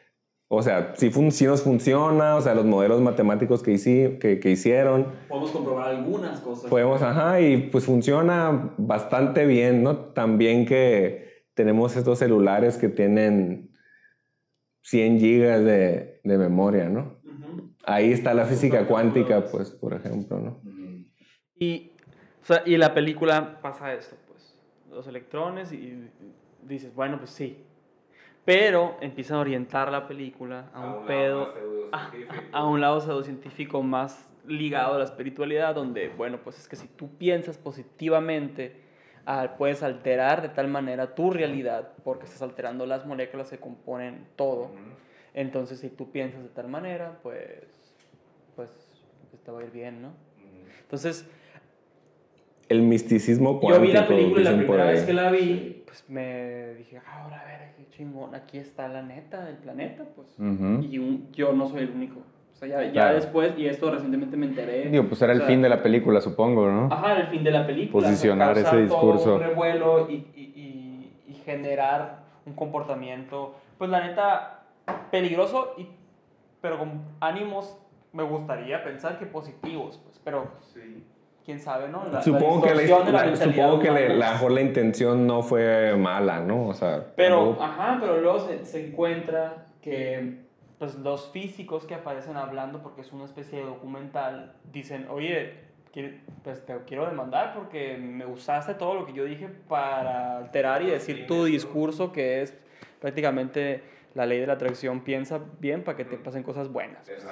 o 0.55 0.61
sea, 0.63 0.93
si, 0.95 1.09
fun- 1.09 1.31
si 1.31 1.45
nos 1.45 1.61
funciona, 1.63 2.35
o 2.35 2.41
sea, 2.41 2.53
los 2.55 2.65
modelos 2.65 3.01
matemáticos 3.01 3.63
que, 3.63 3.71
hici- 3.73 4.19
que, 4.19 4.39
que 4.39 4.51
hicieron, 4.51 5.07
Podemos 5.29 5.51
comprobar 5.51 5.89
algunas 5.89 6.39
cosas. 6.41 6.69
podemos, 6.69 7.01
ajá, 7.01 7.41
y 7.41 7.57
pues 7.71 7.85
funciona 7.85 8.73
bastante 8.77 9.45
bien, 9.45 9.83
¿no? 9.83 9.97
También 9.97 10.65
que 10.65 11.45
tenemos 11.53 11.95
estos 11.95 12.19
celulares 12.19 12.77
que 12.77 12.89
tienen 12.89 13.71
100 14.81 15.19
gigas 15.19 15.63
de, 15.63 16.19
de 16.23 16.37
memoria, 16.37 16.89
¿no? 16.89 17.15
Ahí 17.85 18.11
está 18.11 18.33
la 18.33 18.45
física 18.45 18.87
cuántica, 18.87 19.45
pues, 19.51 19.71
por 19.71 19.93
ejemplo, 19.93 20.39
¿no? 20.39 20.61
Y, 21.55 21.91
o 22.41 22.45
sea, 22.45 22.63
y 22.65 22.77
la 22.77 22.93
película 22.93 23.59
pasa 23.61 23.93
esto, 23.93 24.15
pues, 24.27 24.57
los 24.89 25.07
electrones 25.07 25.71
y 25.73 26.09
dices, 26.67 26.93
bueno, 26.95 27.17
pues 27.17 27.31
sí. 27.31 27.57
Pero 28.45 28.97
empiezan 28.99 29.37
a 29.37 29.41
orientar 29.41 29.91
la 29.91 30.07
película 30.07 30.69
a 30.73 30.81
un 30.81 31.05
pedo, 31.05 31.53
a, 31.91 32.11
a 32.51 32.65
un 32.65 32.81
lado 32.81 32.99
pseudocientífico 32.99 33.81
más 33.81 34.29
ligado 34.45 34.95
a 34.95 34.97
la 34.97 35.05
espiritualidad, 35.05 35.75
donde, 35.75 36.09
bueno, 36.09 36.39
pues 36.43 36.59
es 36.59 36.67
que 36.67 36.75
si 36.75 36.87
tú 36.87 37.09
piensas 37.17 37.57
positivamente, 37.57 38.75
ah, 39.25 39.55
puedes 39.57 39.83
alterar 39.83 40.41
de 40.41 40.49
tal 40.49 40.67
manera 40.67 41.15
tu 41.15 41.31
realidad, 41.31 41.93
porque 42.03 42.25
estás 42.25 42.41
alterando 42.41 42.85
las 42.85 43.05
moléculas 43.05 43.49
que 43.49 43.57
componen 43.57 44.27
todo. 44.35 44.71
Entonces, 45.33 45.79
si 45.79 45.89
tú 45.89 46.11
piensas 46.11 46.43
de 46.43 46.49
tal 46.49 46.67
manera, 46.67 47.19
pues, 47.23 47.39
pues, 48.55 48.69
pues 49.31 49.41
te 49.41 49.51
va 49.51 49.61
a 49.61 49.63
ir 49.63 49.71
bien, 49.71 50.01
¿no? 50.01 50.11
Entonces, 50.81 51.27
El 52.73 52.81
misticismo 52.81 53.59
cuántico. 53.59 53.85
yo 53.85 53.87
vi 53.87 53.93
la 53.93 54.07
película 54.07 54.41
y 54.41 54.43
la 54.45 54.57
primera 54.57 54.83
ahí. 54.85 54.93
vez 54.95 55.03
que 55.05 55.13
la 55.13 55.29
vi, 55.31 55.83
pues 55.85 56.05
me 56.09 56.73
dije, 56.73 56.97
ah, 57.05 57.21
ahora 57.23 57.41
a 57.41 57.45
ver, 57.45 57.73
qué 57.77 57.87
chingón, 57.89 58.33
aquí 58.33 58.57
está 58.57 58.87
la 58.87 59.03
neta 59.03 59.45
del 59.45 59.57
planeta, 59.57 60.03
pues. 60.15 60.27
Y 60.39 60.97
un- 60.97 61.31
yo 61.33 61.53
no 61.53 61.67
soy 61.67 61.81
el 61.83 61.91
único. 61.91 62.19
O 62.19 62.55
sea, 62.55 62.67
ya, 62.67 62.83
ya 62.85 62.91
Claro. 62.91 63.15
después, 63.15 63.53
y 63.57 63.67
esto 63.67 63.91
recientemente 63.91 64.37
me 64.37 64.47
enteré. 64.47 64.89
Digo, 64.89 65.05
pues 65.07 65.21
era 65.21 65.33
el 65.33 65.39
sea, 65.39 65.47
fin 65.47 65.61
de 65.61 65.69
la 65.69 65.83
película, 65.83 66.19
supongo, 66.21 66.67
¿no? 66.69 66.91
Ajá, 66.91 67.19
el 67.19 67.27
fin 67.27 67.43
de 67.43 67.51
la 67.51 67.65
película. 67.67 68.07
Posicionar 68.07 68.57
ese 68.57 68.77
discurso. 68.81 69.23
Todo 69.25 69.35
un 69.35 69.41
revuelo 69.41 70.09
y, 70.09 70.13
y, 70.35 70.41
y, 70.55 71.31
y 71.31 71.33
generar 71.45 72.23
un 72.45 72.53
comportamiento, 72.53 73.55
pues 73.77 73.89
la 73.91 74.07
neta, 74.07 74.63
peligroso, 75.11 75.75
y, 75.77 75.87
pero 76.61 76.79
con 76.79 77.01
ánimos, 77.19 77.77
me 78.13 78.23
gustaría 78.23 78.83
pensar 78.83 79.19
que 79.19 79.25
positivos, 79.25 79.99
pues, 80.03 80.19
pero 80.23 80.47
quién 81.45 81.59
sabe, 81.59 81.89
¿no? 81.89 82.03
La- 82.11 82.21
Supongo 82.21 82.61
que, 82.63 82.73
la, 82.75 82.81
de 82.81 83.11
la 83.11 83.25
la- 83.25 83.35
supongo 83.35 83.79
que 83.79 83.91
le- 83.91 84.15
la, 84.17 84.41
la 84.49 84.61
intención 84.61 85.27
no 85.27 85.41
fue 85.43 85.95
mala, 85.97 86.39
¿no? 86.39 86.67
O 86.67 86.73
sea, 86.73 87.03
Pero, 87.15 87.57
ajá, 87.61 87.97
pero 87.99 88.19
luego 88.21 88.39
se, 88.47 88.65
se 88.65 88.87
encuentra 88.87 89.67
que 89.81 90.37
pues, 90.79 90.95
los 90.95 91.29
físicos 91.31 91.85
que 91.85 91.95
aparecen 91.95 92.37
hablando, 92.37 92.81
porque 92.81 93.01
es 93.01 93.11
una 93.13 93.25
especie 93.25 93.59
de 93.59 93.65
documental, 93.65 94.53
dicen, 94.71 95.07
oye, 95.09 95.53
pues 96.43 96.65
te 96.65 96.75
quiero 96.87 97.05
demandar 97.05 97.53
porque 97.53 97.97
me 97.97 98.25
usaste 98.25 98.73
todo 98.73 98.95
lo 98.95 99.05
que 99.05 99.13
yo 99.13 99.25
dije 99.25 99.47
para 99.67 100.37
alterar 100.37 100.81
y 100.81 100.87
decir 100.87 101.27
tu 101.27 101.43
discurso 101.45 102.11
que 102.11 102.41
es 102.41 102.57
prácticamente 102.99 103.83
la 104.15 104.25
ley 104.25 104.39
de 104.39 104.47
la 104.47 104.53
atracción, 104.53 105.03
piensa 105.03 105.41
bien 105.59 105.83
para 105.83 105.97
que 105.97 106.05
te 106.05 106.17
pasen 106.17 106.43
cosas 106.43 106.69
buenas. 106.69 107.09
pues". 107.09 107.25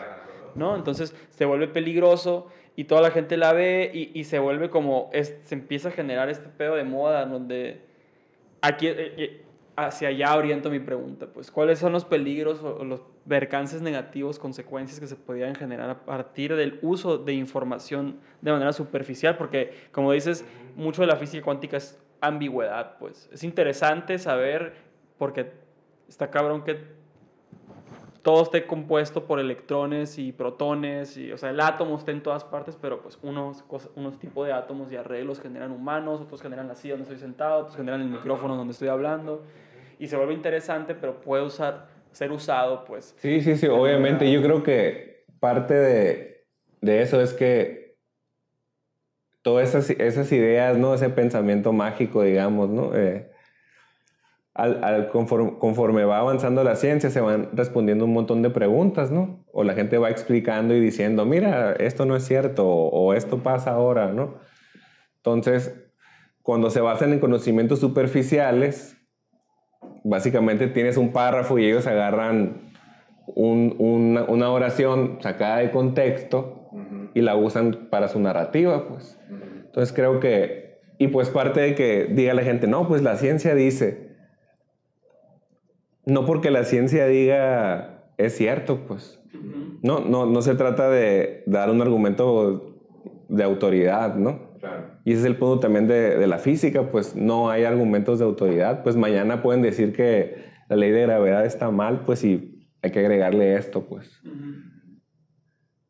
¿no? 0.53 0.75
Entonces 0.75 1.15
se 1.29 1.45
vuelve 1.45 1.67
peligroso 1.69 2.47
y 2.75 2.84
toda 2.86 3.01
la 3.01 3.11
gente 3.11 3.38
la 3.38 3.53
ve 3.53 3.89
y, 3.93 4.11
y 4.19 4.25
se 4.25 4.39
vuelve 4.39 4.69
como, 4.69 5.09
es- 5.13 5.38
se 5.43 5.55
empieza 5.55 5.89
a 5.89 5.91
generar 5.91 6.29
este 6.29 6.49
pedo 6.49 6.75
de 6.75 6.84
moda 6.84 7.25
donde 7.25 7.86
aquí, 8.61 8.88
eh, 8.88 9.13
eh, 9.17 9.45
hacia 9.75 10.09
allá 10.09 10.36
oriento 10.36 10.69
mi 10.69 10.79
pregunta, 10.79 11.27
pues, 11.34 11.49
¿cuáles 11.51 11.79
son 11.79 11.93
los 11.93 12.05
peligros 12.05 12.61
o, 12.61 12.77
o 12.77 12.84
los 12.86 13.01
percances 13.27 13.82
negativos, 13.82 14.39
consecuencias 14.39 14.99
que 14.99 15.07
se 15.07 15.15
podrían 15.15 15.55
generar 15.55 15.89
a 15.89 16.05
partir 16.05 16.55
del 16.55 16.79
uso 16.82 17.17
de 17.17 17.34
información 17.34 18.19
de 18.41 18.51
manera 18.51 18.73
superficial? 18.73 19.38
Porque, 19.38 19.73
como 19.91 20.11
dices, 20.11 20.45
mucho 20.75 21.01
de 21.01 21.07
la 21.07 21.15
física 21.15 21.43
cuántica 21.43 21.77
es 21.77 21.97
ambigüedad, 22.19 22.97
pues. 22.99 23.29
Es 23.32 23.43
interesante 23.43 24.19
saber, 24.19 24.73
porque 25.17 25.51
está 26.12 26.30
cabrón 26.30 26.64
que 26.64 26.78
todo 28.22 28.43
esté 28.43 28.68
compuesto 28.68 29.26
por 29.26 29.39
electrones 29.39 30.20
y 30.20 30.32
protones, 30.32 31.18
y, 31.18 31.32
o 31.32 31.38
sea, 31.38 31.49
el 31.49 31.59
átomo 31.59 31.97
está 31.97 32.12
en 32.12 32.22
todas 32.22 32.43
partes, 32.43 32.78
pero 32.80 33.01
pues 33.01 33.18
unos, 33.24 33.64
unos 33.95 34.20
tipos 34.20 34.45
de 34.45 34.53
átomos 34.53 34.91
y 34.91 34.97
arreglos 34.97 35.39
generan 35.39 35.72
humanos, 35.72 36.20
otros 36.22 36.41
generan 36.41 36.68
la 36.68 36.76
silla 36.76 36.93
donde 36.95 37.03
estoy 37.03 37.18
sentado, 37.18 37.62
otros 37.62 37.78
generan 37.78 38.01
el 38.01 38.09
micrófono 38.09 38.55
donde 38.57 38.74
estoy 38.74 38.89
hablando, 38.89 39.43
y 39.97 40.07
se 40.07 40.18
vuelve 40.18 40.34
interesante, 40.34 40.93
pero 40.93 41.22
puede 41.22 41.43
usar, 41.43 41.88
ser 42.12 42.32
usado, 42.32 42.84
pues. 42.84 43.16
Sí, 43.18 43.41
sí, 43.41 43.55
sí, 43.55 43.68
obviamente. 43.68 44.30
Yo 44.32 44.41
creo 44.43 44.62
que 44.64 45.24
parte 45.39 45.74
de, 45.74 46.45
de 46.82 47.01
eso 47.01 47.22
es 47.22 47.34
que 47.34 47.95
todas 49.41 49.70
esas, 49.70 49.89
esas 49.89 50.32
ideas, 50.32 50.78
¿no? 50.78 50.93
Ese 50.93 51.09
pensamiento 51.09 51.72
mágico, 51.72 52.22
digamos, 52.22 52.70
¿no? 52.70 52.93
Eh, 52.95 53.30
al, 54.53 54.83
al 54.83 55.07
conforme, 55.09 55.57
conforme 55.59 56.03
va 56.05 56.19
avanzando 56.19 56.63
la 56.63 56.75
ciencia, 56.75 57.09
se 57.09 57.21
van 57.21 57.49
respondiendo 57.53 58.05
un 58.05 58.13
montón 58.13 58.41
de 58.41 58.49
preguntas, 58.49 59.09
¿no? 59.11 59.45
O 59.53 59.63
la 59.63 59.73
gente 59.73 59.97
va 59.97 60.09
explicando 60.09 60.73
y 60.75 60.79
diciendo, 60.79 61.25
mira, 61.25 61.73
esto 61.73 62.05
no 62.05 62.15
es 62.15 62.23
cierto, 62.25 62.67
o, 62.67 62.89
o 62.89 63.13
esto 63.13 63.37
pasa 63.43 63.71
ahora, 63.71 64.11
¿no? 64.11 64.35
Entonces, 65.17 65.75
cuando 66.41 66.69
se 66.69 66.81
basan 66.81 67.13
en 67.13 67.19
conocimientos 67.19 67.79
superficiales, 67.79 68.97
básicamente 70.03 70.67
tienes 70.67 70.97
un 70.97 71.11
párrafo 71.11 71.59
y 71.59 71.65
ellos 71.65 71.87
agarran 71.87 72.71
un- 73.27 73.75
una, 73.79 74.23
una 74.23 74.49
oración 74.51 75.19
sacada 75.21 75.57
de 75.57 75.71
contexto 75.71 76.69
y 77.13 77.21
la 77.21 77.35
usan 77.35 77.87
para 77.89 78.07
su 78.07 78.19
narrativa, 78.19 78.87
pues. 78.87 79.19
Entonces 79.65 79.93
creo 79.93 80.19
que, 80.19 80.79
y 80.97 81.07
pues 81.07 81.29
parte 81.29 81.61
de 81.61 81.75
que 81.75 82.05
diga 82.09 82.33
la 82.33 82.41
gente, 82.43 82.67
no, 82.67 82.87
pues 82.87 83.01
la 83.01 83.15
ciencia 83.15 83.53
dice, 83.55 84.11
no 86.05 86.25
porque 86.25 86.51
la 86.51 86.63
ciencia 86.63 87.05
diga 87.07 87.91
es 88.17 88.35
cierto, 88.35 88.85
pues. 88.87 89.19
No, 89.81 89.99
no, 89.99 90.25
no 90.25 90.41
se 90.41 90.55
trata 90.55 90.89
de 90.89 91.43
dar 91.47 91.71
un 91.71 91.81
argumento 91.81 92.75
de 93.29 93.43
autoridad, 93.43 94.15
¿no? 94.15 94.51
Y 95.03 95.11
ese 95.11 95.21
es 95.21 95.25
el 95.25 95.37
punto 95.37 95.59
también 95.59 95.87
de, 95.87 96.17
de 96.17 96.27
la 96.27 96.37
física, 96.37 96.91
pues 96.91 97.15
no 97.15 97.49
hay 97.49 97.63
argumentos 97.63 98.19
de 98.19 98.25
autoridad. 98.25 98.83
Pues 98.83 98.95
mañana 98.95 99.41
pueden 99.41 99.63
decir 99.63 99.93
que 99.93 100.51
la 100.69 100.75
ley 100.75 100.91
de 100.91 101.01
gravedad 101.01 101.45
está 101.45 101.71
mal, 101.71 102.01
pues 102.05 102.23
y 102.23 102.69
hay 102.83 102.91
que 102.91 102.99
agregarle 102.99 103.55
esto, 103.55 103.85
pues. 103.87 104.21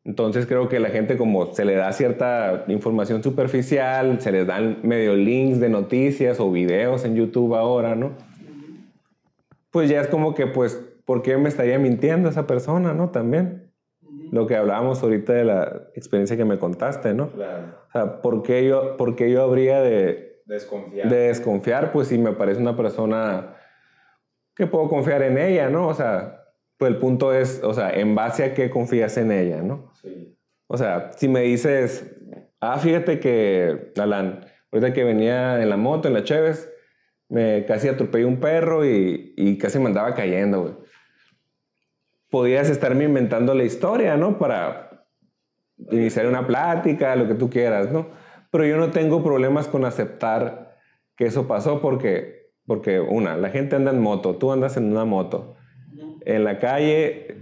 Entonces 0.04 0.46
creo 0.46 0.68
que 0.68 0.80
la 0.80 0.88
gente 0.88 1.16
como 1.16 1.54
se 1.54 1.64
le 1.64 1.74
da 1.74 1.92
cierta 1.92 2.64
información 2.68 3.22
superficial, 3.22 4.20
se 4.20 4.32
les 4.32 4.46
dan 4.46 4.78
medio 4.82 5.14
links 5.14 5.60
de 5.60 5.68
noticias 5.68 6.40
o 6.40 6.50
videos 6.50 7.04
en 7.04 7.14
YouTube 7.14 7.54
ahora, 7.54 7.94
¿no? 7.94 8.12
Pues 9.72 9.90
ya 9.90 10.00
es 10.00 10.06
como 10.06 10.34
que, 10.34 10.46
pues, 10.46 10.80
¿por 11.04 11.22
qué 11.22 11.36
me 11.38 11.48
estaría 11.48 11.78
mintiendo 11.78 12.28
esa 12.28 12.46
persona, 12.46 12.92
no? 12.92 13.10
También. 13.10 13.72
Lo 14.30 14.46
que 14.46 14.56
hablábamos 14.56 15.02
ahorita 15.02 15.32
de 15.32 15.44
la 15.44 15.88
experiencia 15.94 16.36
que 16.36 16.44
me 16.44 16.58
contaste, 16.58 17.12
¿no? 17.12 17.24
O 17.34 17.92
sea, 17.92 18.22
¿por 18.22 18.42
qué 18.42 18.66
yo, 18.66 18.96
por 18.96 19.16
qué 19.16 19.30
yo 19.30 19.42
habría 19.42 19.80
de, 19.80 20.42
desconfiar. 20.46 21.08
De 21.08 21.16
desconfiar, 21.16 21.92
pues 21.92 22.08
sí 22.08 22.18
me 22.18 22.32
parece 22.32 22.60
una 22.60 22.76
persona 22.76 23.56
que 24.54 24.66
puedo 24.66 24.88
confiar 24.88 25.22
en 25.22 25.38
ella, 25.38 25.68
¿no? 25.68 25.88
O 25.88 25.94
sea, 25.94 26.44
pues 26.78 26.92
el 26.92 26.98
punto 26.98 27.34
es, 27.34 27.62
o 27.62 27.74
sea, 27.74 27.90
en 27.90 28.14
base 28.14 28.44
a 28.44 28.54
qué 28.54 28.70
confías 28.70 29.16
en 29.16 29.32
ella, 29.32 29.62
¿no? 29.62 29.92
Sí. 30.00 30.38
O 30.66 30.76
sea, 30.78 31.12
si 31.16 31.28
me 31.28 31.42
dices, 31.42 32.14
ah, 32.60 32.78
fíjate 32.78 33.20
que, 33.20 33.92
Alan, 33.96 34.46
ahorita 34.70 34.92
que 34.94 35.04
venía 35.04 35.62
en 35.62 35.68
la 35.68 35.76
moto, 35.76 36.08
en 36.08 36.14
la 36.14 36.24
Cheves, 36.24 36.71
me 37.32 37.64
casi 37.64 37.88
atropellé 37.88 38.26
un 38.26 38.40
perro 38.40 38.84
y, 38.84 39.32
y 39.38 39.56
casi 39.56 39.78
me 39.78 39.86
andaba 39.86 40.14
cayendo. 40.14 40.84
Podías 42.28 42.68
estarme 42.68 43.04
inventando 43.04 43.54
la 43.54 43.64
historia, 43.64 44.18
¿no? 44.18 44.38
Para 44.38 45.06
iniciar 45.90 46.26
una 46.26 46.46
plática, 46.46 47.16
lo 47.16 47.26
que 47.26 47.34
tú 47.34 47.48
quieras, 47.48 47.90
¿no? 47.90 48.08
Pero 48.50 48.66
yo 48.66 48.76
no 48.76 48.90
tengo 48.90 49.24
problemas 49.24 49.66
con 49.66 49.86
aceptar 49.86 50.76
que 51.16 51.24
eso 51.24 51.48
pasó 51.48 51.80
porque, 51.80 52.50
porque 52.66 53.00
una, 53.00 53.38
la 53.38 53.48
gente 53.48 53.76
anda 53.76 53.92
en 53.92 54.02
moto, 54.02 54.36
tú 54.36 54.52
andas 54.52 54.76
en 54.76 54.92
una 54.92 55.06
moto. 55.06 55.56
En 56.26 56.44
la 56.44 56.58
calle 56.58 57.38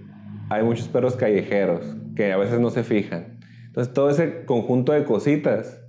hay 0.50 0.62
muchos 0.62 0.86
perros 0.86 1.16
callejeros 1.16 1.96
que 2.14 2.30
a 2.30 2.36
veces 2.36 2.60
no 2.60 2.70
se 2.70 2.84
fijan. 2.84 3.40
Entonces 3.66 3.92
todo 3.92 4.08
ese 4.08 4.44
conjunto 4.44 4.92
de 4.92 5.04
cositas 5.04 5.79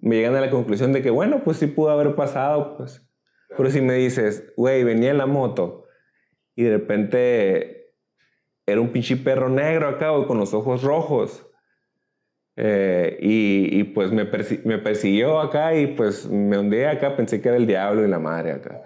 me 0.00 0.16
llegan 0.16 0.34
a 0.36 0.40
la 0.40 0.50
conclusión 0.50 0.92
de 0.92 1.02
que, 1.02 1.10
bueno, 1.10 1.42
pues 1.44 1.58
sí 1.58 1.66
pudo 1.66 1.90
haber 1.90 2.14
pasado, 2.14 2.76
pues. 2.76 3.04
Pero 3.56 3.70
si 3.70 3.80
me 3.80 3.94
dices, 3.94 4.52
güey, 4.56 4.84
venía 4.84 5.10
en 5.10 5.18
la 5.18 5.26
moto 5.26 5.86
y 6.54 6.64
de 6.64 6.70
repente 6.70 7.94
era 8.66 8.80
un 8.80 8.90
pinche 8.90 9.16
perro 9.16 9.48
negro 9.48 9.88
acá, 9.88 10.10
güey, 10.10 10.26
con 10.26 10.38
los 10.38 10.52
ojos 10.54 10.82
rojos. 10.82 11.46
Eh, 12.56 13.16
y, 13.20 13.84
pues 13.84 14.10
me, 14.10 14.24
persi 14.24 14.60
me, 14.64 14.78
persiguió 14.78 15.38
acá 15.38 15.76
y 15.76 15.86
pues 15.86 16.26
me 16.26 16.58
hundí 16.58 16.82
acá, 16.82 17.14
pensé 17.14 17.40
que 17.40 17.48
era 17.48 17.56
el 17.56 17.68
diablo 17.68 18.04
y 18.04 18.08
la 18.08 18.18
madre 18.18 18.52
acá. 18.52 18.82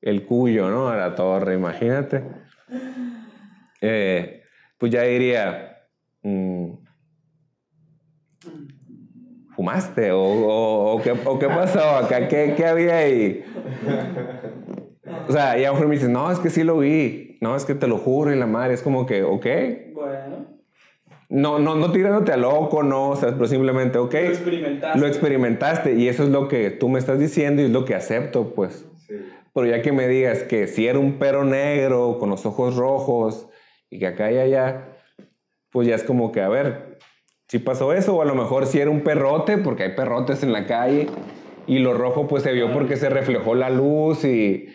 El 0.00 0.24
cuyo, 0.24 0.70
¿no? 0.70 0.88
A 0.88 0.96
la 0.96 1.14
torre, 1.14 1.54
imagínate. 1.54 2.24
Eh, 3.82 4.42
pues 4.78 4.90
ya 4.90 5.02
diría, 5.02 5.86
mmm, 6.22 6.65
¿fumaste? 9.56 10.12
¿O, 10.12 10.22
o, 10.22 10.92
o, 10.94 11.02
qué, 11.02 11.12
¿O, 11.24 11.38
qué, 11.38 11.48
pasó 11.48 11.80
acá? 11.80 12.28
¿Qué, 12.28 12.54
¿Qué, 12.56 12.66
había 12.66 12.98
ahí? 12.98 13.44
O 15.28 15.32
sea, 15.32 15.58
y 15.58 15.64
a 15.64 15.68
lo 15.68 15.74
mejor 15.74 15.88
me 15.88 15.94
dices, 15.94 16.10
no, 16.10 16.30
es 16.30 16.38
que 16.38 16.50
sí 16.50 16.62
lo 16.62 16.78
vi. 16.78 17.38
No, 17.40 17.56
es 17.56 17.64
que 17.64 17.74
te 17.74 17.86
lo 17.86 17.98
juro 17.98 18.32
y 18.32 18.36
la 18.36 18.46
madre. 18.46 18.74
Es 18.74 18.82
como 18.82 19.06
que, 19.06 19.22
ok. 19.22 19.46
Bueno. 19.92 20.56
No, 21.28 21.58
no, 21.58 21.74
no 21.74 21.90
tirándote 21.90 22.32
a 22.32 22.36
loco, 22.36 22.84
no, 22.84 23.10
o 23.10 23.16
sea, 23.16 23.32
pero 23.32 23.46
simplemente, 23.46 23.98
ok. 23.98 24.14
Lo 24.14 24.20
experimentaste. 24.28 24.98
Lo 24.98 25.06
experimentaste 25.06 25.94
y 25.94 26.08
eso 26.08 26.22
es 26.22 26.28
lo 26.28 26.46
que 26.46 26.70
tú 26.70 26.88
me 26.88 27.00
estás 27.00 27.18
diciendo 27.18 27.62
y 27.62 27.64
es 27.64 27.70
lo 27.72 27.84
que 27.84 27.96
acepto, 27.96 28.54
pues. 28.54 28.86
Sí. 29.08 29.14
Pero 29.52 29.66
ya 29.66 29.82
que 29.82 29.90
me 29.90 30.06
digas 30.06 30.44
que 30.44 30.68
si 30.68 30.86
era 30.86 30.98
un 30.98 31.18
perro 31.18 31.44
negro 31.44 32.18
con 32.18 32.30
los 32.30 32.46
ojos 32.46 32.76
rojos 32.76 33.48
y 33.90 33.98
que 33.98 34.06
acá 34.06 34.30
y 34.30 34.38
allá, 34.38 34.96
pues 35.70 35.88
ya 35.88 35.96
es 35.96 36.04
como 36.04 36.30
que, 36.30 36.42
a 36.42 36.48
ver, 36.48 36.95
si 37.48 37.58
pasó 37.58 37.92
eso 37.92 38.16
o 38.16 38.22
a 38.22 38.24
lo 38.24 38.34
mejor 38.34 38.66
si 38.66 38.80
era 38.80 38.90
un 38.90 39.02
perrote, 39.02 39.58
porque 39.58 39.84
hay 39.84 39.94
perrotes 39.94 40.42
en 40.42 40.52
la 40.52 40.66
calle 40.66 41.08
y 41.66 41.78
lo 41.78 41.94
rojo 41.94 42.26
pues 42.26 42.42
se 42.42 42.52
vio 42.52 42.72
porque 42.72 42.96
se 42.96 43.08
reflejó 43.08 43.54
la 43.54 43.70
luz 43.70 44.24
y 44.24 44.68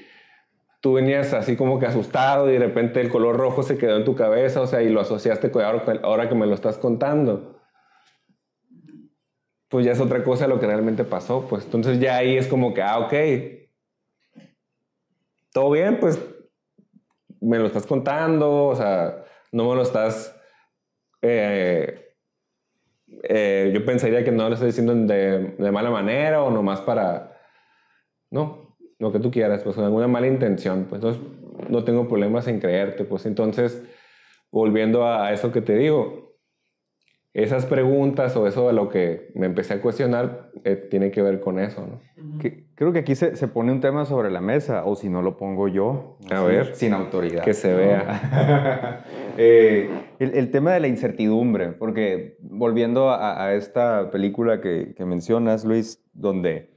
tú 0.82 0.94
venías 0.94 1.34
así 1.34 1.56
como 1.56 1.80
que 1.80 1.86
asustado 1.86 2.50
y 2.50 2.54
de 2.54 2.60
repente 2.60 3.02
el 3.02 3.10
color 3.10 3.38
rojo 3.38 3.64
se 3.64 3.78
quedó 3.78 3.98
en 3.98 4.04
tu 4.04 4.16
cabeza, 4.16 4.62
o 4.62 4.68
sea, 4.68 4.82
y 4.82 4.90
lo 4.90 5.02
asociaste 5.02 5.52
con 5.52 5.64
ahora, 5.64 6.00
ahora 6.04 6.28
que 6.28 6.36
me 6.36 6.48
lo 6.48 6.56
estás 6.56 6.78
contando. 6.78 7.60
Pues 9.70 9.86
ya 9.86 9.94
es 9.94 10.02
otra 10.02 10.24
cosa 10.24 10.48
lo 10.48 10.60
que 10.60 10.66
realmente 10.66 11.06
pasó, 11.06 11.48
pues. 11.48 11.64
Entonces 11.66 12.00
ya 12.00 12.18
ahí 12.18 12.36
es 12.36 12.48
como 12.48 12.74
que, 12.74 12.82
ah, 12.82 13.00
ok, 13.00 13.14
todo 15.54 15.72
bien, 15.72 16.00
pues 16.00 16.20
me 17.40 17.58
lo 17.58 17.68
estás 17.68 17.86
contando, 17.86 18.66
o 18.66 18.76
sea, 18.76 19.24
no 19.52 19.70
me 19.70 19.76
lo 19.76 19.82
estás... 19.82 20.36
Eh, 21.22 22.11
eh, 23.24 23.72
yo 23.74 23.86
pensaría 23.86 24.24
que 24.24 24.32
no 24.32 24.48
lo 24.48 24.56
estoy 24.56 24.68
diciendo 24.68 24.96
de, 24.96 25.56
de 25.58 25.72
mala 25.72 25.90
manera 25.90 26.44
o 26.44 26.52
nomás 26.52 26.82
para... 26.82 27.38
No, 28.30 28.78
lo 29.00 29.12
que 29.12 29.20
tú 29.20 29.32
quieras, 29.32 29.64
pues 29.64 29.76
con 29.76 29.84
alguna 29.84 30.08
mala 30.08 30.28
intención, 30.28 30.86
pues 30.88 31.02
entonces 31.04 31.22
no 31.70 31.84
tengo 31.84 32.08
problemas 32.08 32.48
en 32.48 32.60
creerte, 32.60 33.04
pues 33.04 33.26
entonces, 33.26 33.84
volviendo 34.52 35.08
a 35.08 35.34
eso 35.34 35.52
que 35.52 35.62
te 35.62 35.76
digo, 35.76 36.38
esas 37.34 37.66
preguntas 37.66 38.36
o 38.36 38.48
eso 38.48 38.70
a 38.70 38.74
lo 38.74 38.90
que 38.90 39.32
me 39.36 39.46
empecé 39.46 39.76
a 39.76 39.82
cuestionar 39.82 40.52
eh, 40.64 40.76
tiene 40.76 41.12
que 41.12 41.22
ver 41.22 41.40
con 41.40 41.60
eso, 41.60 41.88
¿no? 41.88 42.02
Que, 42.42 42.66
creo 42.76 42.92
que 42.92 43.00
aquí 43.00 43.16
se, 43.16 43.36
se, 43.36 43.48
pone 43.48 43.72
un 43.72 43.80
tema 43.80 44.06
sobre 44.06 44.32
la 44.32 44.42
mesa, 44.42 44.84
o 44.86 44.96
si 44.96 45.10
no 45.10 45.22
lo 45.22 45.38
pongo 45.38 45.68
yo, 45.68 46.18
a 46.30 46.40
así, 46.40 46.46
ver, 46.48 46.76
sin 46.76 46.94
autoridad. 46.94 47.44
Que 47.44 47.54
se 47.54 47.72
¿no? 47.72 47.78
vea. 47.78 49.06
eh, 49.38 49.90
el, 50.20 50.34
el, 50.34 50.52
tema 50.52 50.74
de 50.74 50.80
la 50.80 50.88
incertidumbre, 50.88 51.68
porque 51.68 52.38
volviendo 52.42 53.12
a, 53.12 53.46
a 53.46 53.54
esta 53.54 54.10
película 54.12 54.60
que, 54.60 54.94
que 54.96 55.06
mencionas, 55.06 55.64
Luis, 55.64 56.04
donde 56.14 56.72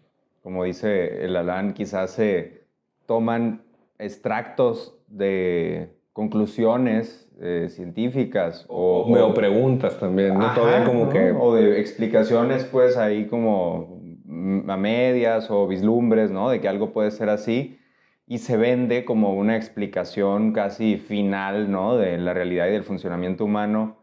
como 0.44 0.64
dice 0.64 1.24
el 1.24 1.36
Alan, 1.36 1.72
quizás 1.72 2.10
se 2.10 2.66
toman 3.06 3.62
extractos 3.98 4.94
de 5.08 5.88
conclusiones 6.12 7.32
eh, 7.40 7.68
científicas 7.70 8.66
o, 8.68 9.04
o, 9.08 9.26
o, 9.26 9.32
preguntas 9.32 9.98
también, 9.98 10.34
¿no? 10.34 10.44
Ajá, 10.44 10.54
Todavía 10.54 10.84
como 10.84 11.06
¿no? 11.06 11.10
que... 11.10 11.32
O 11.32 11.54
de 11.54 11.80
explicaciones, 11.80 12.64
pues, 12.64 12.98
ahí 12.98 13.26
como 13.26 13.93
a 14.26 14.76
medias 14.76 15.50
o 15.50 15.66
vislumbres, 15.66 16.30
¿no? 16.30 16.48
De 16.48 16.60
que 16.60 16.68
algo 16.68 16.92
puede 16.92 17.10
ser 17.10 17.28
así 17.28 17.78
y 18.26 18.38
se 18.38 18.56
vende 18.56 19.04
como 19.04 19.34
una 19.34 19.56
explicación 19.56 20.52
casi 20.52 20.96
final, 20.96 21.70
¿no? 21.70 21.96
De 21.96 22.16
la 22.18 22.32
realidad 22.32 22.68
y 22.68 22.72
del 22.72 22.84
funcionamiento 22.84 23.44
humano. 23.44 23.96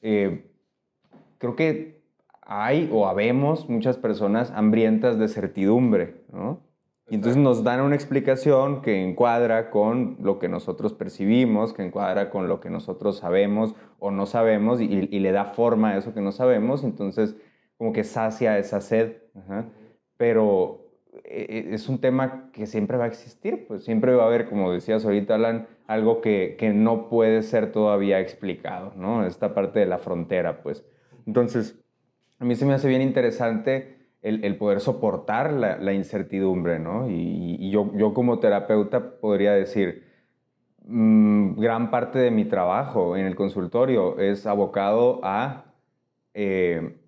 Eh, 0.00 0.50
creo 1.38 1.54
que 1.54 2.02
hay 2.42 2.88
o 2.92 3.06
habemos 3.06 3.68
muchas 3.68 3.96
personas 3.96 4.50
hambrientas 4.50 5.18
de 5.18 5.28
certidumbre, 5.28 6.22
¿no? 6.32 6.66
Y 7.10 7.14
entonces 7.14 7.40
nos 7.40 7.64
dan 7.64 7.80
una 7.80 7.94
explicación 7.94 8.82
que 8.82 9.02
encuadra 9.02 9.70
con 9.70 10.18
lo 10.20 10.38
que 10.38 10.48
nosotros 10.48 10.92
percibimos, 10.92 11.72
que 11.72 11.82
encuadra 11.82 12.28
con 12.28 12.48
lo 12.48 12.60
que 12.60 12.68
nosotros 12.68 13.16
sabemos 13.16 13.74
o 13.98 14.10
no 14.10 14.26
sabemos 14.26 14.82
y, 14.82 14.84
y 14.84 15.18
le 15.20 15.32
da 15.32 15.46
forma 15.46 15.90
a 15.90 15.96
eso 15.96 16.12
que 16.12 16.20
no 16.20 16.32
sabemos, 16.32 16.84
entonces 16.84 17.34
como 17.78 17.92
que 17.92 18.04
sacia 18.04 18.58
esa 18.58 18.80
sed. 18.80 19.16
Pero 20.16 20.88
es 21.24 21.88
un 21.88 22.00
tema 22.00 22.50
que 22.52 22.66
siempre 22.66 22.96
va 22.96 23.04
a 23.04 23.08
existir, 23.08 23.66
pues 23.66 23.84
siempre 23.84 24.14
va 24.14 24.24
a 24.24 24.26
haber, 24.26 24.48
como 24.48 24.72
decías 24.72 25.04
ahorita, 25.04 25.34
Alan, 25.34 25.66
algo 25.86 26.20
que, 26.20 26.56
que 26.58 26.72
no 26.72 27.08
puede 27.08 27.42
ser 27.42 27.72
todavía 27.72 28.20
explicado, 28.20 28.92
¿no? 28.96 29.26
Esta 29.26 29.54
parte 29.54 29.80
de 29.80 29.86
la 29.86 29.98
frontera, 29.98 30.62
pues. 30.62 30.84
Entonces, 31.26 31.78
a 32.38 32.44
mí 32.44 32.54
se 32.54 32.66
me 32.66 32.74
hace 32.74 32.88
bien 32.88 33.02
interesante 33.02 33.98
el, 34.22 34.44
el 34.44 34.56
poder 34.56 34.80
soportar 34.80 35.52
la, 35.52 35.78
la, 35.78 35.92
incertidumbre, 35.92 36.78
¿no? 36.78 37.08
Y, 37.08 37.56
y 37.58 37.70
yo, 37.70 37.90
yo, 37.94 38.14
como 38.14 38.38
terapeuta 38.38 39.18
podría 39.20 39.52
decir, 39.52 40.04
mmm, 40.84 41.54
gran 41.58 41.90
parte 41.90 42.18
de 42.18 42.30
mi 42.30 42.44
trabajo 42.44 43.16
en 43.16 43.26
el 43.26 43.34
consultorio 43.34 44.18
es 44.18 44.46
abocado 44.46 45.20
a, 45.22 45.66
eh, 46.34 46.98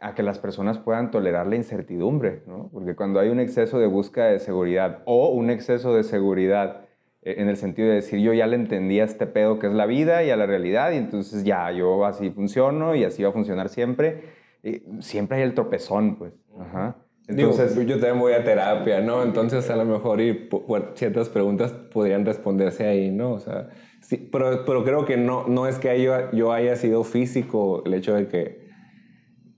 a 0.00 0.14
que 0.14 0.22
las 0.22 0.38
personas 0.38 0.78
puedan 0.78 1.10
tolerar 1.10 1.46
la 1.46 1.56
incertidumbre, 1.56 2.42
¿no? 2.46 2.68
Porque 2.72 2.94
cuando 2.94 3.20
hay 3.20 3.28
un 3.28 3.40
exceso 3.40 3.78
de 3.78 3.86
búsqueda 3.86 4.26
de 4.26 4.38
seguridad 4.38 5.02
o 5.04 5.28
un 5.30 5.50
exceso 5.50 5.94
de 5.94 6.04
seguridad 6.04 6.82
eh, 7.22 7.36
en 7.38 7.48
el 7.48 7.56
sentido 7.56 7.88
de 7.88 7.96
decir 7.96 8.20
yo 8.20 8.32
ya 8.32 8.46
le 8.46 8.56
entendí 8.56 9.00
a 9.00 9.04
este 9.04 9.26
pedo 9.26 9.58
que 9.58 9.66
es 9.66 9.72
la 9.72 9.86
vida 9.86 10.22
y 10.22 10.30
a 10.30 10.36
la 10.36 10.46
realidad 10.46 10.92
y 10.92 10.96
entonces 10.96 11.44
ya 11.44 11.70
yo 11.72 12.04
así 12.04 12.30
funciono 12.30 12.94
y 12.94 13.04
así 13.04 13.22
va 13.22 13.30
a 13.30 13.32
funcionar 13.32 13.68
siempre, 13.68 14.22
eh, 14.62 14.82
siempre 15.00 15.38
hay 15.38 15.44
el 15.44 15.54
tropezón, 15.54 16.16
pues. 16.16 16.32
Ajá. 16.58 16.96
Entonces, 17.28 17.74
Digo, 17.76 17.88
yo 17.88 17.96
también 17.96 18.20
voy 18.20 18.34
a 18.34 18.44
terapia, 18.44 19.00
¿no? 19.00 19.24
Entonces, 19.24 19.68
a 19.68 19.76
lo 19.76 19.84
mejor 19.84 20.20
y, 20.20 20.48
bueno, 20.68 20.86
ciertas 20.94 21.28
preguntas 21.28 21.72
podrían 21.72 22.24
responderse 22.24 22.86
ahí, 22.86 23.10
¿no? 23.10 23.32
O 23.32 23.40
sea, 23.40 23.70
sí, 24.00 24.28
pero, 24.30 24.64
pero 24.64 24.84
creo 24.84 25.04
que 25.04 25.16
no, 25.16 25.48
no 25.48 25.66
es 25.66 25.80
que 25.80 26.00
yo, 26.00 26.30
yo 26.30 26.52
haya 26.52 26.76
sido 26.76 27.02
físico 27.02 27.82
el 27.84 27.94
hecho 27.94 28.14
de 28.14 28.28
que, 28.28 28.65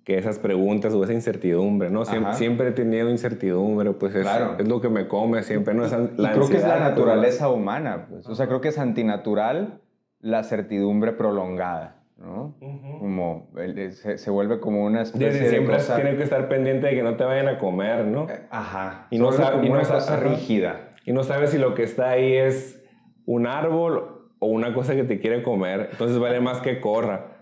que 0.08 0.16
esas 0.16 0.38
preguntas 0.38 0.94
o 0.94 1.04
esa 1.04 1.12
incertidumbre, 1.12 1.90
¿no? 1.90 2.06
Siempre, 2.06 2.32
siempre, 2.32 2.68
he 2.68 2.72
tenido 2.72 3.10
incertidumbre, 3.10 3.92
pues 3.92 4.14
es, 4.14 4.22
claro. 4.22 4.56
es 4.58 4.66
lo 4.66 4.80
que 4.80 4.88
me 4.88 5.06
come 5.06 5.42
siempre, 5.42 5.74
¿no? 5.74 5.84
Esa, 5.84 5.98
la 6.16 6.32
creo 6.32 6.48
que 6.48 6.56
es 6.56 6.62
la 6.62 6.80
naturaleza 6.80 7.50
humana, 7.50 8.06
pues. 8.08 8.26
O 8.26 8.34
sea, 8.34 8.46
creo 8.46 8.62
que 8.62 8.68
es 8.68 8.78
antinatural 8.78 9.82
la 10.20 10.44
certidumbre 10.44 11.12
prolongada. 11.12 11.96
¿no? 12.16 12.56
Uh 12.58 12.66
-huh. 12.66 12.98
Como 13.00 13.50
se, 13.90 14.16
se, 14.16 14.30
vuelve 14.30 14.60
como 14.60 14.82
una 14.82 15.02
especie 15.02 15.26
Desde 15.26 15.50
siempre 15.50 15.74
de 15.74 15.80
cosa... 15.82 15.96
tiene 15.96 16.16
que 16.16 16.22
estar 16.22 16.48
pendiente 16.48 16.86
de 16.86 16.94
que 16.94 17.02
no 17.02 17.16
te 17.16 17.24
vayan 17.24 17.48
a 17.48 17.58
comer, 17.58 18.06
¿no? 18.06 18.28
Ajá. 18.48 19.08
Y 19.10 19.18
no, 19.18 19.30
sabe, 19.30 19.56
como 19.56 19.64
y 19.64 19.68
no 19.68 19.74
una 19.74 19.84
sabe, 19.84 20.00
cosa 20.00 20.16
rígida. 20.16 20.94
Y 21.04 21.12
no 21.12 21.22
sabes 21.22 21.50
si 21.50 21.58
lo 21.58 21.74
que 21.74 21.82
está 21.82 22.12
ahí 22.12 22.32
es 22.32 22.82
un 23.26 23.46
árbol 23.46 24.30
o 24.38 24.46
una 24.46 24.72
cosa 24.72 24.94
que 24.94 25.04
te 25.04 25.20
quiere 25.20 25.42
comer. 25.42 25.90
Entonces 25.92 26.18
vale 26.18 26.40
más 26.40 26.62
que 26.62 26.80
corra. 26.80 27.37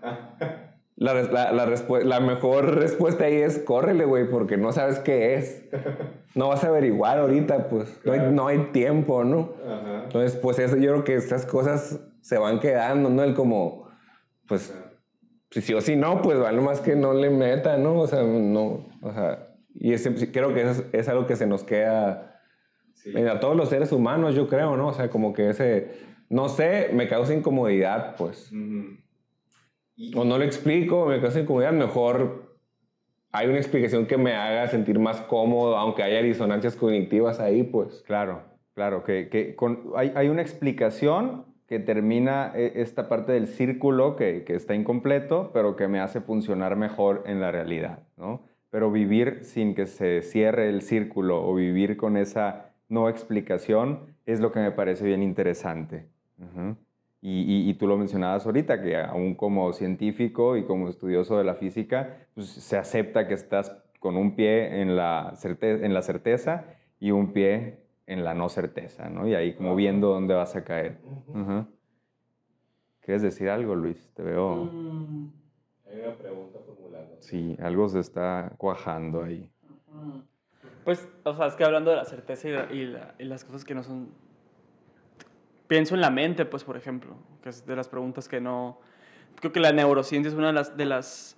La, 0.97 1.13
la, 1.13 1.51
la, 1.51 1.65
la 2.03 2.19
mejor 2.19 2.75
respuesta 2.79 3.25
ahí 3.25 3.35
es 3.35 3.59
córrele, 3.59 4.03
güey, 4.05 4.29
porque 4.29 4.57
no 4.57 4.71
sabes 4.71 4.99
qué 4.99 5.35
es. 5.35 5.63
No 6.35 6.49
vas 6.49 6.63
a 6.63 6.67
averiguar 6.67 7.17
ahorita, 7.19 7.69
pues. 7.69 7.99
No, 8.03 8.11
hay, 8.13 8.19
no 8.31 8.47
hay 8.47 8.57
tiempo, 8.71 9.23
¿no? 9.23 9.53
Entonces, 10.03 10.35
pues 10.39 10.59
eso, 10.59 10.75
yo 10.77 10.91
creo 10.91 11.03
que 11.03 11.15
estas 11.15 11.45
cosas 11.45 11.99
se 12.21 12.37
van 12.37 12.59
quedando, 12.59 13.09
¿no? 13.09 13.23
El 13.23 13.33
como, 13.33 13.87
pues, 14.47 14.73
si 15.51 15.61
sí 15.61 15.73
o 15.73 15.81
si 15.81 15.95
no, 15.95 16.21
pues 16.21 16.37
vale 16.39 16.59
más 16.61 16.81
que 16.81 16.95
no 16.95 17.13
le 17.13 17.29
meta, 17.29 17.77
¿no? 17.77 17.99
O 18.01 18.07
sea, 18.07 18.21
no, 18.23 18.87
o 19.01 19.13
sea, 19.13 19.55
y 19.79 19.93
ese- 19.93 20.31
creo 20.31 20.53
que 20.53 20.61
eso 20.61 20.71
es, 20.71 20.83
es 20.93 21.07
algo 21.09 21.25
que 21.25 21.35
se 21.35 21.47
nos 21.47 21.63
queda 21.63 22.41
eh, 23.05 23.29
a 23.29 23.39
todos 23.39 23.55
los 23.55 23.69
seres 23.69 23.91
humanos, 23.91 24.35
yo 24.35 24.47
creo, 24.49 24.75
¿no? 24.75 24.87
O 24.89 24.93
sea, 24.93 25.09
como 25.09 25.31
que 25.33 25.49
ese, 25.51 25.91
no 26.29 26.49
sé, 26.49 26.89
me 26.93 27.07
causa 27.07 27.33
incomodidad, 27.33 28.15
pues. 28.17 28.51
O 30.15 30.23
no 30.23 30.37
lo 30.37 30.43
explico, 30.43 31.05
me 31.05 31.19
causa 31.19 31.39
incomodidad, 31.39 31.73
mejor 31.73 32.55
hay 33.31 33.47
una 33.47 33.57
explicación 33.57 34.05
que 34.05 34.17
me 34.17 34.33
haga 34.33 34.67
sentir 34.67 34.99
más 34.99 35.21
cómodo, 35.21 35.77
aunque 35.77 36.03
haya 36.03 36.21
disonancias 36.21 36.75
cognitivas 36.75 37.39
ahí, 37.39 37.63
pues. 37.63 38.03
Claro, 38.05 38.43
claro, 38.73 39.03
que, 39.03 39.29
que 39.29 39.55
con- 39.55 39.91
hay, 39.95 40.11
hay 40.15 40.29
una 40.29 40.41
explicación 40.41 41.45
que 41.67 41.79
termina 41.79 42.53
eh, 42.55 42.73
esta 42.75 43.09
parte 43.09 43.33
del 43.33 43.47
círculo 43.47 44.15
que, 44.15 44.43
que 44.45 44.55
está 44.55 44.73
incompleto, 44.75 45.51
pero 45.53 45.75
que 45.75 45.87
me 45.87 45.99
hace 45.99 46.21
funcionar 46.21 46.75
mejor 46.77 47.23
en 47.25 47.41
la 47.41 47.51
realidad, 47.51 47.99
¿no? 48.17 48.43
Pero 48.69 48.91
vivir 48.91 49.39
sin 49.43 49.75
que 49.75 49.85
se 49.85 50.21
cierre 50.21 50.69
el 50.69 50.81
círculo 50.81 51.43
o 51.45 51.53
vivir 51.55 51.97
con 51.97 52.17
esa 52.17 52.71
no 52.89 53.09
explicación 53.09 54.15
es 54.25 54.39
lo 54.39 54.51
que 54.51 54.59
me 54.59 54.71
parece 54.71 55.05
bien 55.05 55.23
interesante. 55.23 56.07
Ujú. 56.39 56.75
Y, 57.21 57.41
y- 57.41 57.69
y 57.69 57.73
tú 57.73 57.87
lo 57.87 57.97
mencionabas 57.97 58.45
ahorita, 58.45 58.81
que 58.81 58.95
aún 58.95 59.33
como 59.35 59.73
científico 59.73 60.55
y 60.55 60.63
como 60.63 60.87
estudioso 60.87 61.37
de 61.37 61.43
la 61.43 61.55
física, 61.55 62.27
pues, 62.35 62.47
se 62.47 62.77
acepta 62.77 63.27
que 63.27 63.33
estás 63.33 63.75
con 63.99 64.15
un 64.17 64.35
pie 64.35 64.81
en 64.81 64.95
la, 64.95 65.33
certe- 65.35 65.83
en 65.83 65.93
la 65.93 66.03
certeza 66.03 66.65
y 66.99 67.11
un 67.11 67.33
pie 67.33 67.79
en 68.05 68.23
la 68.23 68.33
no 68.35 68.49
certeza, 68.49 69.09
¿no? 69.09 69.27
Y 69.27 69.33
ahí 69.33 69.53
como 69.55 69.75
viendo 69.75 70.09
dónde 70.09 70.35
vas 70.35 70.55
a 70.55 70.63
caer. 70.63 70.99
Ujú. 71.27 71.65
¿Quieres 73.01 73.21
decir 73.23 73.49
algo, 73.49 73.73
Luis? 73.75 74.11
Te 74.13 74.21
veo... 74.21 74.69
Hay 75.89 75.99
una 76.01 76.15
pregunta 76.17 76.59
formulada. 76.65 77.07
Sí, 77.19 77.57
algo 77.61 77.87
se 77.89 77.99
está 77.99 78.51
cuajando 78.57 79.23
ahí. 79.23 79.49
Pues, 80.83 81.07
o 81.23 81.33
sea, 81.35 81.47
es 81.47 81.55
que 81.55 81.63
hablando 81.63 81.89
de 81.89 81.97
la 81.97 82.05
certeza 82.05 82.47
y, 82.47 82.51
la- 82.51 82.71
y 82.73 82.85
la- 82.85 83.15
y 83.19 83.23
las 83.25 83.43
cosas 83.43 83.65
que 83.65 83.73
no 83.73 83.83
son... 83.83 84.09
Pienso 85.67 85.95
en 85.95 86.01
la 86.01 86.09
mente, 86.11 86.45
pues, 86.45 86.63
por 86.63 86.77
ejemplo, 86.77 87.15
que 87.43 87.49
es 87.49 87.65
de 87.65 87.75
las 87.75 87.87
preguntas 87.89 88.27
que 88.27 88.39
no... 88.39 88.79
Creo 89.39 89.51
que 89.51 89.59
la 89.59 89.71
neurociencia 89.71 90.29
es 90.29 90.35
una 90.35 90.47
de 90.47 90.53
las, 90.53 90.75
de 90.77 90.85
las 90.85 91.37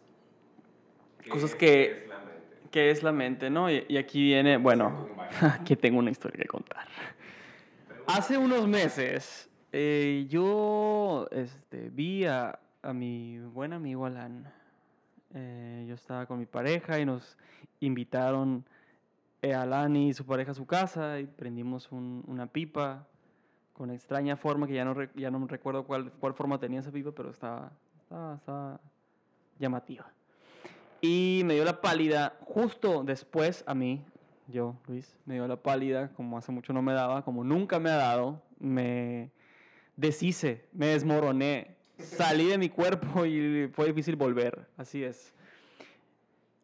cosas 1.30 1.56
que... 1.56 2.08
¿Qué 2.72 2.92
es 2.92 3.02
la 3.02 3.12
mente, 3.12 3.50
no? 3.50 3.72
Y, 3.72 3.84
y 3.88 3.98
aquí 3.98 4.22
viene, 4.22 4.58
bueno, 4.58 5.10
aquí 5.42 5.76
tengo 5.76 5.98
una 5.98 6.12
historia 6.12 6.40
que 6.44 6.48
contar. 6.48 6.86
Hace 8.06 8.38
unos 8.38 8.68
meses, 8.68 9.50
eh, 9.72 10.28
yo 10.30 11.28
este, 11.32 11.90
vi 11.90 12.26
a, 12.26 12.60
a 12.84 12.94
mi 12.94 13.40
buen 13.40 13.74
amigo 13.74 14.06
Alan. 14.06 14.52
Eh, 15.34 15.86
yo 15.88 15.96
estaba 15.96 16.28
con 16.28 16.38
mi 16.38 16.46
pareja 16.46 17.00
y 17.00 17.06
nos 17.08 17.38
invitaron 17.80 18.64
eh, 19.42 19.56
Alan 19.56 19.96
y 19.96 20.14
su 20.14 20.24
pareja 20.28 20.52
a 20.52 20.56
su 20.56 20.68
casa 20.68 21.20
y 21.20 21.26
prendimos 21.26 21.92
un- 21.92 22.24
una 22.28 22.46
pipa 22.46 23.08
con 23.80 23.92
extraña 23.92 24.36
forma 24.36 24.68
que 24.68 24.74
ya 24.74 24.84
no, 24.84 24.94
ya 25.16 25.32
no 25.32 25.48
recuerdo 25.48 25.86
cuál, 25.86 26.12
cuál 26.20 26.34
forma 26.34 26.60
tenía 26.60 26.82
esa 26.82 26.92
pipa, 26.92 27.14
pero 27.14 27.30
estaba, 27.30 27.72
estaba, 28.02 28.36
estaba 28.36 28.82
llamativa. 29.58 30.06
Y 31.00 31.44
me 31.46 31.54
dio 31.54 31.64
la 31.64 31.80
pálida 31.80 32.36
justo 32.42 33.06
después 33.06 33.64
a 33.66 33.74
mí, 33.74 34.04
yo, 34.50 34.76
Luis, 34.86 35.16
me 35.26 35.36
dio 35.36 35.48
la 35.48 35.56
pálida 35.56 36.10
como 36.10 36.38
hace 36.38 36.52
mucho 36.52 36.74
no 36.74 36.82
me 36.82 36.92
daba, 36.92 37.24
como 37.24 37.46
nunca 37.46 37.80
me 37.80 37.90
ha 37.90 37.96
dado, 37.96 38.42
me 38.60 39.32
deshice, 39.96 40.68
me 40.74 40.88
desmoroné, 40.88 41.78
salí 42.00 42.48
de 42.48 42.58
mi 42.58 42.68
cuerpo 42.68 43.26
y 43.26 43.70
fue 43.72 43.86
difícil 43.86 44.18
volver, 44.18 44.68
así 44.76 45.06
es. 45.06 45.34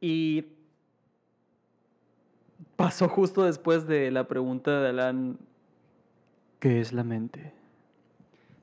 Y 0.01 0.47
pasó 2.75 3.07
justo 3.07 3.45
después 3.45 3.87
de 3.87 4.11
la 4.11 4.27
pregunta 4.27 4.81
de 4.81 4.89
Alan, 4.89 5.39
¿qué 6.65 6.81
es 6.81 6.93
la 6.93 7.03
mente? 7.03 7.53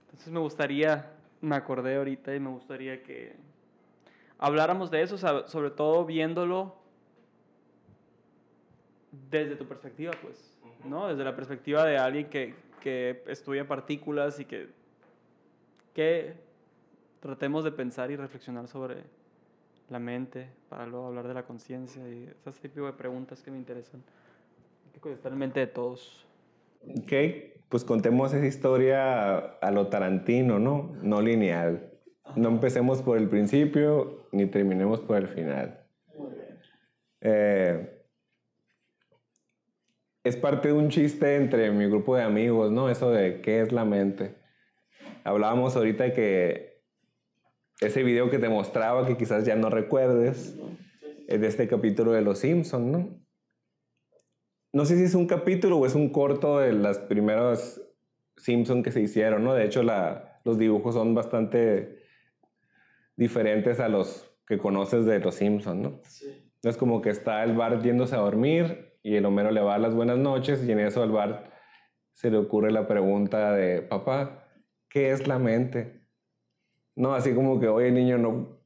Entonces 0.07 0.33
me 0.33 0.41
gustaría, 0.41 1.13
me 1.41 1.55
acordé 1.55 1.95
ahorita 1.95 2.35
y 2.35 2.41
me 2.41 2.51
gustaría 2.51 3.01
que 3.01 3.37
habláramos 4.39 4.91
de 4.91 5.03
eso, 5.03 5.17
sobre 5.47 5.71
todo 5.71 6.05
viéndolo 6.05 6.75
desde 9.31 9.55
tu 9.55 9.69
perspectiva, 9.69 10.11
pues, 10.21 10.59
¿no? 10.85 11.07
Desde 11.07 11.23
la 11.23 11.37
perspectiva 11.37 11.85
de 11.85 11.97
alguien 11.97 12.29
que, 12.29 12.57
que 12.81 13.23
estudia 13.29 13.69
partículas 13.69 14.41
y 14.41 14.47
que, 14.47 14.67
que 15.95 16.35
tratemos 17.21 17.63
de 17.63 17.71
pensar 17.71 18.11
y 18.11 18.17
reflexionar 18.17 18.67
sobre 18.67 19.05
la 19.91 20.01
mente 20.01 20.49
para 20.69 20.87
luego 20.87 21.07
hablar 21.07 21.29
de 21.29 21.35
la 21.35 21.45
conciencia 21.45 22.03
y 22.09 22.29
ese 22.47 22.69
tipo 22.69 22.85
de 22.85 22.95
preguntas 22.95 23.45
que 23.45 23.53
me 23.53 23.59
interesan. 23.59 24.03
Hay 24.87 24.93
que 24.95 24.99
contestar 24.99 25.31
en 25.31 25.39
mente 25.39 25.61
de 25.61 25.69
todos. 25.69 26.27
Ok, 26.85 27.13
pues 27.73 27.85
contemos 27.85 28.35
esa 28.35 28.45
historia 28.45 29.35
a, 29.39 29.71
lo 29.71 29.87
Tarantino, 29.87 30.59
¿no? 30.59 30.95
No 31.01 31.23
lineal. 31.23 31.91
No 32.37 32.51
empecemos 32.51 33.01
por 33.01 33.17
el 33.17 33.31
principio 33.31 34.29
ni 34.31 34.45
terminemos 34.45 35.01
por 35.01 35.17
el 35.17 35.29
final. 35.29 35.83
Eh, 37.23 38.05
es 40.23 40.37
parte 40.37 40.69
de 40.69 40.75
un 40.75 40.91
chiste 40.91 41.37
entre 41.37 41.71
mi 41.71 41.87
grupo 41.87 42.15
de 42.15 42.25
amigos, 42.25 42.71
¿no? 42.71 42.91
Eso 42.91 43.11
de 43.11 43.41
qué 43.41 43.63
es 43.63 43.73
la 43.73 43.87
mente. 43.87 44.35
Hablábamos 45.25 45.75
ahorita 45.75 46.05
de 46.05 46.13
que 46.13 46.83
ese 47.81 48.03
video 48.03 48.29
que 48.29 48.39
te 48.39 48.51
mostraba, 48.51 49.07
que 49.07 49.17
quizás 49.17 49.47
ya 49.47 49.57
no 49.57 49.71
recuerdes, 49.71 50.59
es 51.27 51.41
de 51.41 51.47
este 51.47 51.69
capítulo 51.69 52.13
de 52.13 52.21
Los 52.21 52.41
Simpsons, 52.41 52.87
¿no? 52.87 53.22
No 54.73 54.85
sé 54.87 54.97
si 54.97 55.05
es 55.05 55.15
un 55.15 55.27
capítulo 55.27 55.79
o 55.79 55.87
es 55.87 55.95
un 55.95 56.09
corto 56.09 56.59
de 56.59 56.73
las 56.73 56.99
primeras 56.99 57.81
Simpson 58.39 58.83
que 58.83 58.91
se 58.91 59.03
hicieron, 59.03 59.45
¿no? 59.45 59.55
De 59.55 59.65
hecho, 59.65 59.83
la, 59.83 60.41
los 60.45 60.59
dibujos 60.59 60.95
son 60.95 61.15
bastante 61.15 62.03
diferentes 63.17 63.81
a 63.81 63.89
los 63.89 64.35
que 64.47 64.59
conoces 64.59 65.05
de 65.05 65.21
los 65.21 65.35
Simpson, 65.35 65.83
¿no? 65.83 66.01
Es 66.63 66.77
como 66.77 67.03
que 67.03 67.11
está 67.11 67.45
el 67.45 67.55
Bart 67.55 67.83
yéndose 67.83 68.15
a 68.15 68.21
dormir 68.21 68.99
y 69.03 69.17
el 69.17 69.27
Homero 69.27 69.51
le 69.51 69.61
va 69.61 69.71
a 69.71 69.73
dar 69.75 69.81
las 69.81 69.95
buenas 69.95 70.19
noches 70.19 70.65
y 70.65 70.73
en 70.73 70.81
eso 70.81 71.03
al 71.03 71.11
Bart 71.11 71.53
se 72.15 72.31
le 72.31 72.39
ocurre 72.39 72.71
la 72.71 72.87
pregunta 72.87 73.53
de, 73.53 73.83
papá, 73.83 74.49
¿qué 74.89 75.11
es 75.13 75.27
la 75.27 75.39
mente? 75.39 76.07
No, 76.95 77.15
así 77.15 77.35
como 77.35 77.61
que, 77.61 77.69
oye 77.69 77.91
niño, 77.91 78.19
no, 78.19 78.61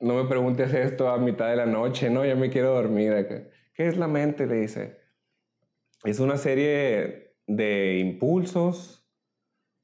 no 0.00 0.22
me 0.22 0.28
preguntes 0.28 0.72
esto 0.74 1.08
a 1.08 1.18
mitad 1.18 1.48
de 1.48 1.56
la 1.56 1.66
noche, 1.66 2.10
¿no? 2.10 2.24
Ya 2.24 2.34
me 2.34 2.50
quiero 2.50 2.74
dormir 2.74 3.12
acá. 3.12 3.48
¿Qué 3.74 3.86
es 3.86 3.96
la 3.96 4.08
mente? 4.08 4.46
Le 4.46 4.56
dice. 4.56 4.99
¿Es 6.04 6.20
una 6.20 6.36
serie 6.36 7.34
de 7.46 7.98
impulsos 7.98 9.06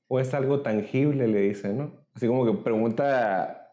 o 0.08 0.20
es 0.20 0.32
algo 0.34 0.60
tangible? 0.62 1.28
Le 1.28 1.40
dice, 1.40 1.72
¿no? 1.72 2.06
Así 2.14 2.26
como 2.26 2.46
que 2.46 2.52
pregunta 2.62 3.70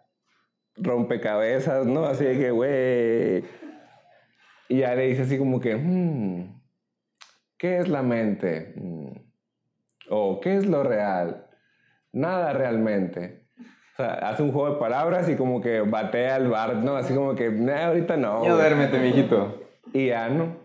rompecabezas, 0.76 1.86
¿no? 1.86 2.06
Así 2.06 2.26
de 2.26 2.38
que, 2.38 2.52
güey. 2.52 3.44
Y 4.70 4.80
ya 4.80 4.96
le 4.96 5.08
dice 5.08 5.22
así 5.24 5.38
como 5.38 5.60
que, 5.60 5.76
"Hmm, 5.76 6.60
¿qué 7.58 7.78
es 7.78 7.88
la 7.88 8.02
mente? 8.02 8.74
Hmm, 8.76 9.12
¿O 10.10 10.40
qué 10.42 10.58
es 10.58 10.66
lo 10.66 10.84
real? 10.84 11.48
Nada 12.12 12.52
realmente. 12.54 13.46
O 13.94 13.96
sea, 13.98 14.14
hace 14.16 14.44
un 14.44 14.52
juego 14.52 14.74
de 14.74 14.80
palabras 14.80 15.30
y 15.30 15.36
como 15.36 15.62
que 15.62 15.80
batea 15.82 16.36
al 16.36 16.50
bar, 16.50 16.76
¿no? 16.78 16.98
Así 16.98 17.14
como 17.14 17.36
que, 17.36 17.50
"Nah, 17.52 17.88
ahorita 17.88 18.18
no. 18.18 18.44
Ya 18.44 18.54
güey". 18.54 18.62
duérmete, 18.70 19.00
mijito. 19.00 19.62
Y 19.94 20.08
ya, 20.08 20.28
¿no? 20.30 20.58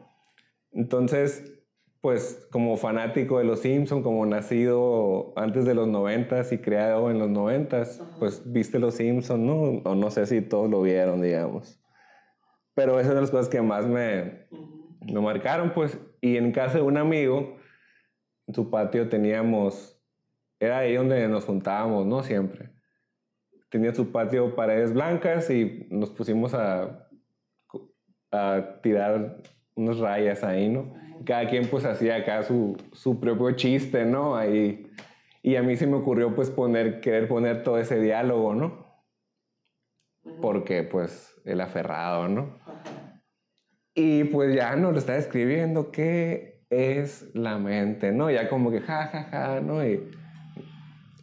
Entonces, 0.73 1.58
pues 2.01 2.47
como 2.51 2.77
fanático 2.77 3.39
de 3.39 3.45
los 3.45 3.61
Simpson, 3.61 4.03
como 4.03 4.25
nacido 4.27 5.33
antes 5.37 5.65
de 5.65 5.75
los 5.75 5.89
noventas 5.89 6.53
y 6.53 6.59
creado 6.59 7.11
en 7.11 7.19
los 7.19 7.29
noventas, 7.29 8.03
pues 8.19 8.43
viste 8.51 8.79
los 8.79 8.95
Simpson, 8.95 9.47
¿no? 9.47 9.83
O 9.85 9.95
no 9.95 10.11
sé 10.11 10.27
si 10.27 10.41
todos 10.41 10.71
lo 10.71 10.83
vieron, 10.83 11.21
digamos. 11.21 11.81
Pero 12.75 13.01
esas 13.01 13.13
son 13.13 13.23
las 13.23 13.31
cosas 13.31 13.49
que 13.49 13.61
más 13.61 13.87
me, 13.87 14.47
me 15.13 15.21
marcaron, 15.21 15.73
pues. 15.75 15.99
Y 16.21 16.37
en 16.37 16.53
casa 16.53 16.79
de 16.79 16.85
un 16.85 16.97
amigo, 16.97 17.57
en 18.47 18.55
su 18.55 18.71
patio 18.71 19.09
teníamos, 19.09 20.01
era 20.61 20.79
ahí 20.79 20.95
donde 20.95 21.27
nos 21.29 21.45
juntábamos, 21.45 22.07
¿no? 22.07 22.23
Siempre. 22.23 22.71
Tenía 23.71 23.95
su 23.95 24.13
patio 24.13 24.55
paredes 24.55 24.95
blancas 24.95 25.51
y 25.51 25.87
nos 25.91 26.11
pusimos 26.11 26.55
a 26.55 27.09
a 28.31 28.81
tirar 28.83 29.39
unas 29.75 29.99
rayas 29.99 30.43
ahí, 30.45 30.69
¿no? 30.69 30.95
Cada 31.25 31.49
quien 31.49 31.67
pues 31.69 31.85
hacía 31.85 32.17
acá 32.17 32.43
su, 32.43 32.77
su 32.93 33.21
propio 33.21 33.53
chiste, 33.53 34.05
¿no? 34.05 34.37
Ahí. 34.37 34.91
Y 35.43 35.57
a 35.57 35.63
mí 35.63 35.77
se 35.77 35.87
me 35.87 35.97
ocurrió 35.97 36.35
pues 36.35 36.51
poner, 36.51 37.01
querer 37.01 37.29
poner 37.29 37.63
todo 37.63 37.79
ese 37.79 38.01
diálogo, 38.01 38.55
¿no? 38.55 38.89
porque 40.41 40.83
pues 40.83 41.41
el 41.45 41.61
aferrado, 41.61 42.29
¿no? 42.29 42.59
Y 43.95 44.25
pues 44.25 44.55
ya 44.55 44.77
no 44.77 44.93
lo 44.93 44.99
estaba 44.99 45.19
escribiendo, 45.19 45.91
¿qué 45.91 46.63
es 46.71 47.29
la 47.35 47.59
mente? 47.59 48.13
¿No? 48.13 48.31
Ya 48.31 48.49
como 48.49 48.71
que 48.71 48.81
ja, 48.81 49.07
ja, 49.07 49.25
ja, 49.25 49.61
¿no? 49.61 49.85
Y 49.85 50.09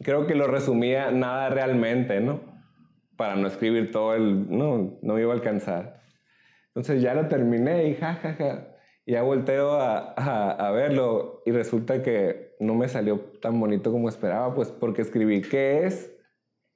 creo 0.02 0.26
que 0.26 0.34
lo 0.34 0.46
resumía 0.46 1.10
nada 1.10 1.48
realmente, 1.48 2.20
¿no? 2.20 2.40
Para 3.16 3.36
no 3.36 3.46
escribir 3.46 3.90
todo 3.90 4.14
el, 4.14 4.50
no, 4.50 4.98
no 5.00 5.18
iba 5.18 5.32
a 5.32 5.36
alcanzar. 5.36 6.02
Entonces 6.68 7.00
ya 7.00 7.14
lo 7.14 7.28
terminé 7.28 7.88
y 7.88 7.94
ja, 7.94 8.14
ja, 8.14 8.34
ja. 8.34 8.75
Y 9.06 9.12
ya 9.12 9.22
volteo 9.22 9.72
a, 9.72 10.14
a, 10.16 10.50
a, 10.50 10.70
verlo 10.72 11.42
y 11.46 11.52
resulta 11.52 12.02
que 12.02 12.56
no 12.58 12.74
me 12.74 12.88
salió 12.88 13.20
tan 13.40 13.58
bonito 13.60 13.92
como 13.92 14.08
esperaba, 14.08 14.52
pues 14.52 14.72
porque 14.72 15.02
escribí, 15.02 15.42
¿qué 15.42 15.86
es? 15.86 16.12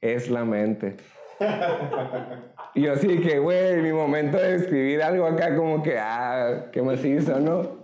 Es 0.01 0.31
la 0.31 0.45
mente. 0.45 0.97
y 2.75 2.83
yo 2.83 2.93
así 2.93 3.21
que, 3.21 3.41
güey, 3.41 3.83
mi 3.83 3.93
momento 3.93 4.39
de 4.39 4.55
escribir 4.55 5.03
algo 5.03 5.27
acá 5.27 5.57
como 5.57 5.83
que, 5.83 5.99
ah, 5.99 6.69
qué 6.71 6.83
macizo, 6.83 7.41
¿no? 7.41 7.81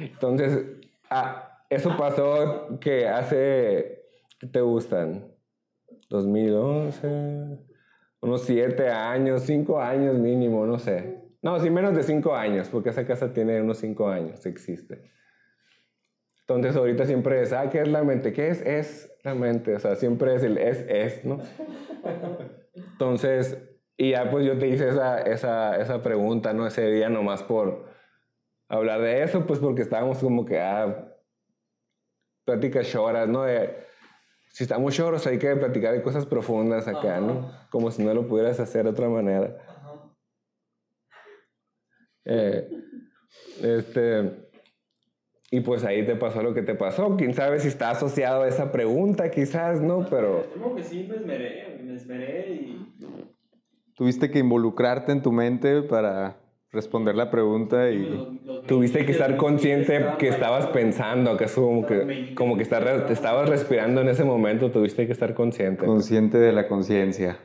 Entonces, 0.00 0.64
ah, 1.10 1.62
eso 1.68 1.94
pasó 1.98 2.78
que 2.80 3.08
hace, 3.08 4.06
¿qué 4.40 4.46
te 4.46 4.62
gustan? 4.62 5.26
2011, 6.08 7.58
unos 8.22 8.42
siete 8.42 8.88
años, 8.88 9.42
cinco 9.42 9.80
años 9.80 10.16
mínimo, 10.16 10.64
no 10.64 10.78
sé. 10.78 11.29
No, 11.42 11.58
sí, 11.58 11.70
menos 11.70 11.94
de 11.94 12.02
cinco 12.02 12.34
años, 12.34 12.68
porque 12.68 12.90
esa 12.90 13.06
casa 13.06 13.32
tiene 13.32 13.60
unos 13.62 13.78
cinco 13.78 14.08
años, 14.08 14.44
existe. 14.44 15.10
Entonces 16.40 16.76
ahorita 16.76 17.06
siempre 17.06 17.40
es, 17.42 17.52
ah, 17.52 17.70
¿qué 17.70 17.80
es 17.80 17.88
la 17.88 18.02
mente? 18.02 18.32
¿Qué 18.32 18.48
es? 18.48 18.60
Es 18.62 19.12
la 19.22 19.34
mente, 19.34 19.74
o 19.74 19.78
sea, 19.78 19.94
siempre 19.96 20.34
es 20.34 20.42
el 20.42 20.58
es, 20.58 20.84
es, 20.88 21.24
¿no? 21.24 21.38
Entonces, 22.74 23.56
y 23.96 24.10
ya 24.10 24.30
pues 24.30 24.44
yo 24.44 24.58
te 24.58 24.66
hice 24.68 24.88
esa, 24.88 25.20
esa, 25.22 25.76
esa 25.80 26.02
pregunta, 26.02 26.52
¿no? 26.52 26.66
Ese 26.66 26.90
día 26.90 27.08
nomás 27.08 27.42
por 27.42 27.86
hablar 28.68 29.00
de 29.00 29.22
eso, 29.22 29.46
pues 29.46 29.60
porque 29.60 29.82
estábamos 29.82 30.18
como 30.18 30.44
que, 30.44 30.60
ah, 30.60 31.14
pláticas 32.44 32.88
choras, 32.88 33.28
¿no? 33.28 33.44
De, 33.44 33.76
si 34.50 34.64
estamos 34.64 34.94
choros 34.94 35.26
hay 35.26 35.38
que 35.38 35.54
platicar 35.54 35.92
de 35.92 36.02
cosas 36.02 36.26
profundas 36.26 36.88
acá, 36.88 37.20
¿no? 37.20 37.52
Como 37.70 37.90
si 37.90 38.02
no 38.02 38.12
lo 38.12 38.26
pudieras 38.26 38.58
hacer 38.58 38.84
de 38.84 38.90
otra 38.90 39.08
manera. 39.08 39.56
Eh, 42.32 42.68
este, 43.60 44.30
y 45.50 45.60
pues 45.60 45.84
ahí 45.84 46.06
te 46.06 46.14
pasó 46.14 46.42
lo 46.42 46.54
que 46.54 46.62
te 46.62 46.76
pasó. 46.76 47.16
Quién 47.16 47.34
sabe 47.34 47.58
si 47.58 47.68
está 47.68 47.90
asociado 47.90 48.42
a 48.42 48.48
esa 48.48 48.70
pregunta, 48.70 49.30
quizás, 49.30 49.80
¿no? 49.80 50.06
Pero. 50.08 50.46
Como 50.54 50.76
que 50.76 50.84
sí 50.84 51.06
me 51.08 51.16
esmeré, 51.16 51.80
me 51.82 51.94
esmeré 51.94 52.52
y. 52.52 52.86
Tuviste 53.96 54.30
que 54.30 54.38
involucrarte 54.38 55.12
en 55.12 55.22
tu 55.22 55.32
mente 55.32 55.82
para 55.82 56.36
responder 56.70 57.16
la 57.16 57.32
pregunta 57.32 57.90
y. 57.90 58.38
Tuviste 58.68 59.04
que 59.04 59.10
estar 59.10 59.36
consciente 59.36 60.00
que 60.18 60.28
estabas 60.28 60.68
pensando, 60.68 61.36
que 61.36 61.44
es 61.44 61.54
como 61.54 61.84
que, 61.84 62.34
como 62.36 62.56
que 62.56 62.62
estar, 62.62 63.10
estabas 63.10 63.48
respirando 63.48 64.02
en 64.02 64.08
ese 64.08 64.22
momento, 64.22 64.70
tuviste 64.70 65.06
que 65.06 65.12
estar 65.12 65.34
consciente. 65.34 65.84
Consciente 65.84 66.38
de 66.38 66.52
la 66.52 66.68
conciencia. 66.68 67.38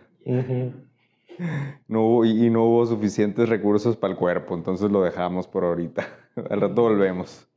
No 1.88 2.02
hubo, 2.02 2.26
y 2.26 2.50
no 2.50 2.64
hubo 2.66 2.86
suficientes 2.86 3.50
recursos 3.50 3.96
para 3.98 4.14
el 4.14 4.20
cuerpo, 4.20 4.56
entonces 4.56 4.92
lo 4.92 5.04
dejamos 5.04 5.48
por 5.48 5.64
ahorita. 5.64 6.08
Al 6.50 6.62
rato 6.62 6.82
volvemos. 6.82 7.48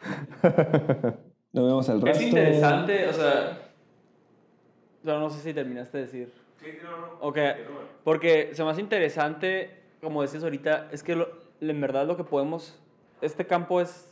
Nos 1.52 1.64
vemos 1.66 1.88
al 1.88 2.02
resto. 2.02 2.20
Es 2.20 2.26
interesante, 2.26 3.08
o 3.08 3.12
sea. 3.12 3.72
No, 5.02 5.30
sé 5.30 5.40
si 5.40 5.54
terminaste 5.54 5.98
de 5.98 6.04
decir. 6.04 6.32
Sí, 6.60 6.66
no, 6.82 6.90
no. 6.90 7.06
Ok, 7.20 7.38
porque 8.04 8.50
se 8.52 8.62
me 8.62 8.70
hace 8.70 8.82
interesante, 8.82 9.80
como 10.02 10.20
decías 10.22 10.44
ahorita, 10.44 10.88
es 10.92 11.02
que 11.02 11.26
en 11.60 11.80
verdad 11.80 12.06
lo 12.06 12.16
que 12.16 12.24
podemos. 12.24 12.78
Este 13.20 13.46
campo 13.46 13.80
es 13.80 14.06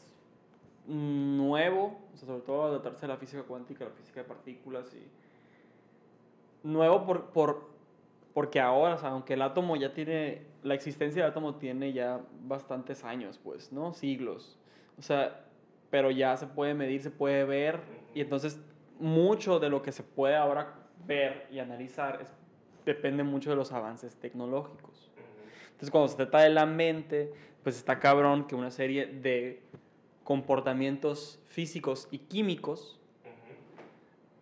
nuevo, 0.87 2.01
o 2.13 2.17
sea, 2.17 2.27
sobre 2.27 2.41
todo 2.41 2.65
adaptarse 2.65 3.05
a 3.05 3.09
la 3.09 3.17
física 3.17 3.43
cuántica, 3.43 3.85
la 3.85 3.91
física 3.91 4.23
de 4.23 4.29
partículas 4.29 4.93
y. 4.95 5.07
Nuevo 6.67 7.05
por, 7.05 7.27
por, 7.27 7.76
porque 8.37 8.61
ahora, 8.61 8.97
o 8.97 8.99
sea, 8.99 9.09
aunque 9.09 9.33
el 9.33 9.41
átomo 9.41 9.77
ya 9.77 9.95
tiene. 9.95 10.43
La 10.63 10.75
existencia 10.75 11.23
del 11.23 11.31
átomo 11.31 11.55
tiene 11.55 11.95
ya 11.95 12.21
bastantes 12.43 13.03
años, 13.03 13.41
pues, 13.43 13.73
¿no? 13.73 13.95
Siglos. 13.95 14.59
O 14.99 15.03
sea, 15.03 15.47
pero 15.89 16.11
ya 16.11 16.37
se 16.37 16.47
puede 16.47 16.75
medir, 16.75 17.01
se 17.01 17.11
puede 17.11 17.45
ver, 17.45 17.81
y 18.15 18.21
entonces 18.21 18.61
mucho 19.01 19.59
de 19.59 19.71
lo 19.71 19.81
que 19.81 19.91
se 19.91 20.03
puede 20.03 20.37
ahora 20.37 20.75
ver 21.07 21.47
y 21.51 21.61
analizar 21.61 22.21
es, 22.21 22.31
depende 22.85 23.23
mucho 23.23 23.49
de 23.49 23.57
los 23.57 23.73
avances 23.73 24.17
tecnológicos. 24.17 25.11
Entonces 25.69 25.91
cuando 25.91 26.09
se 26.09 26.17
trata 26.17 26.41
de 26.41 26.51
la 26.51 26.67
mente, 26.67 27.33
pues 27.63 27.79
está 27.79 27.99
cabrón 28.01 28.47
que 28.47 28.55
una 28.55 28.71
serie 28.71 29.07
de 29.07 29.63
comportamientos 30.25 31.41
físicos 31.47 32.07
y 32.11 32.19
químicos 32.19 33.01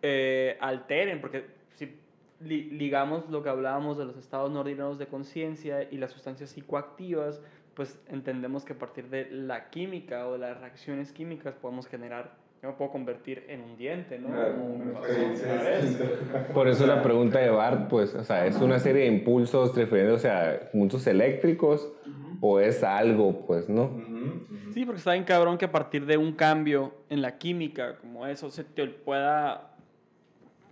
eh, 0.01 0.57
alteren, 0.59 1.21
porque 1.21 1.45
si 1.75 1.97
ligamos 2.45 3.29
lo 3.29 3.43
que 3.43 3.49
hablábamos 3.49 3.97
de 3.97 4.05
los 4.05 4.17
estados 4.17 4.51
no 4.51 4.61
ordinarios 4.61 4.97
de 4.97 5.07
conciencia 5.07 5.83
y 5.89 5.97
las 5.97 6.11
sustancias 6.11 6.51
psicoactivas, 6.51 7.41
pues 7.73 7.99
entendemos 8.07 8.63
que 8.63 8.73
a 8.73 8.77
partir 8.77 9.09
de 9.09 9.29
la 9.31 9.69
química 9.69 10.27
o 10.27 10.33
de 10.33 10.39
las 10.39 10.59
reacciones 10.59 11.11
químicas 11.11 11.55
podemos 11.55 11.87
generar, 11.87 12.37
yo 12.61 12.69
me 12.69 12.75
puedo 12.75 12.91
convertir 12.91 13.43
en 13.49 13.61
un 13.61 13.75
diente, 13.77 14.17
¿no? 14.17 14.29
Por 16.53 16.67
eso 16.67 16.87
la 16.87 17.03
pregunta 17.03 17.39
de 17.39 17.49
Bart, 17.49 17.89
pues, 17.89 18.15
o 18.15 18.23
sea, 18.23 18.45
¿es 18.45 18.55
una 18.61 18.79
serie 18.79 19.03
de 19.03 19.07
impulsos 19.07 19.75
refiriéndose 19.75 20.29
a 20.29 20.69
impulsos 20.73 21.05
eléctricos 21.07 21.91
o 22.39 22.59
es 22.59 22.83
algo, 22.83 23.45
pues, 23.45 23.67
no? 23.67 23.91
Sí, 24.73 24.85
porque 24.85 24.99
está 24.99 25.13
bien 25.13 25.25
cabrón 25.25 25.57
que 25.57 25.65
a 25.65 25.71
partir 25.71 26.05
de 26.05 26.17
un 26.17 26.33
cambio 26.33 26.93
en 27.09 27.21
la 27.21 27.37
química, 27.37 27.97
como 27.97 28.25
eso, 28.25 28.49
se 28.51 28.63
te 28.63 28.87
pueda 28.87 29.74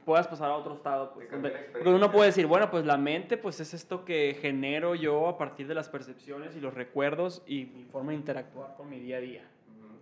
puedas 0.04 0.28
pasar 0.28 0.52
a 0.52 0.56
otro 0.56 0.76
estado. 0.76 1.14
Pues, 1.14 1.28
porque 1.30 1.90
uno 1.90 2.12
puede 2.12 2.28
decir, 2.28 2.48
bueno, 2.48 2.70
pues 2.70 2.86
la 2.86 2.98
mente 2.98 3.38
pues 3.38 3.60
es 3.60 3.74
esto 3.74 4.06
que 4.06 4.38
genero 4.40 4.96
yo 4.96 5.28
a 5.28 5.38
partir 5.38 5.68
de 5.68 5.76
las 5.76 5.90
percepciones 5.90 6.56
y 6.56 6.60
los 6.60 6.74
recuerdos 6.74 7.44
y 7.48 7.66
mi 7.66 7.84
forma 7.86 8.12
de 8.12 8.18
interactuar 8.18 8.76
con 8.76 8.90
mi 8.90 9.00
día 9.00 9.18
a 9.18 9.22
día. 9.22 9.44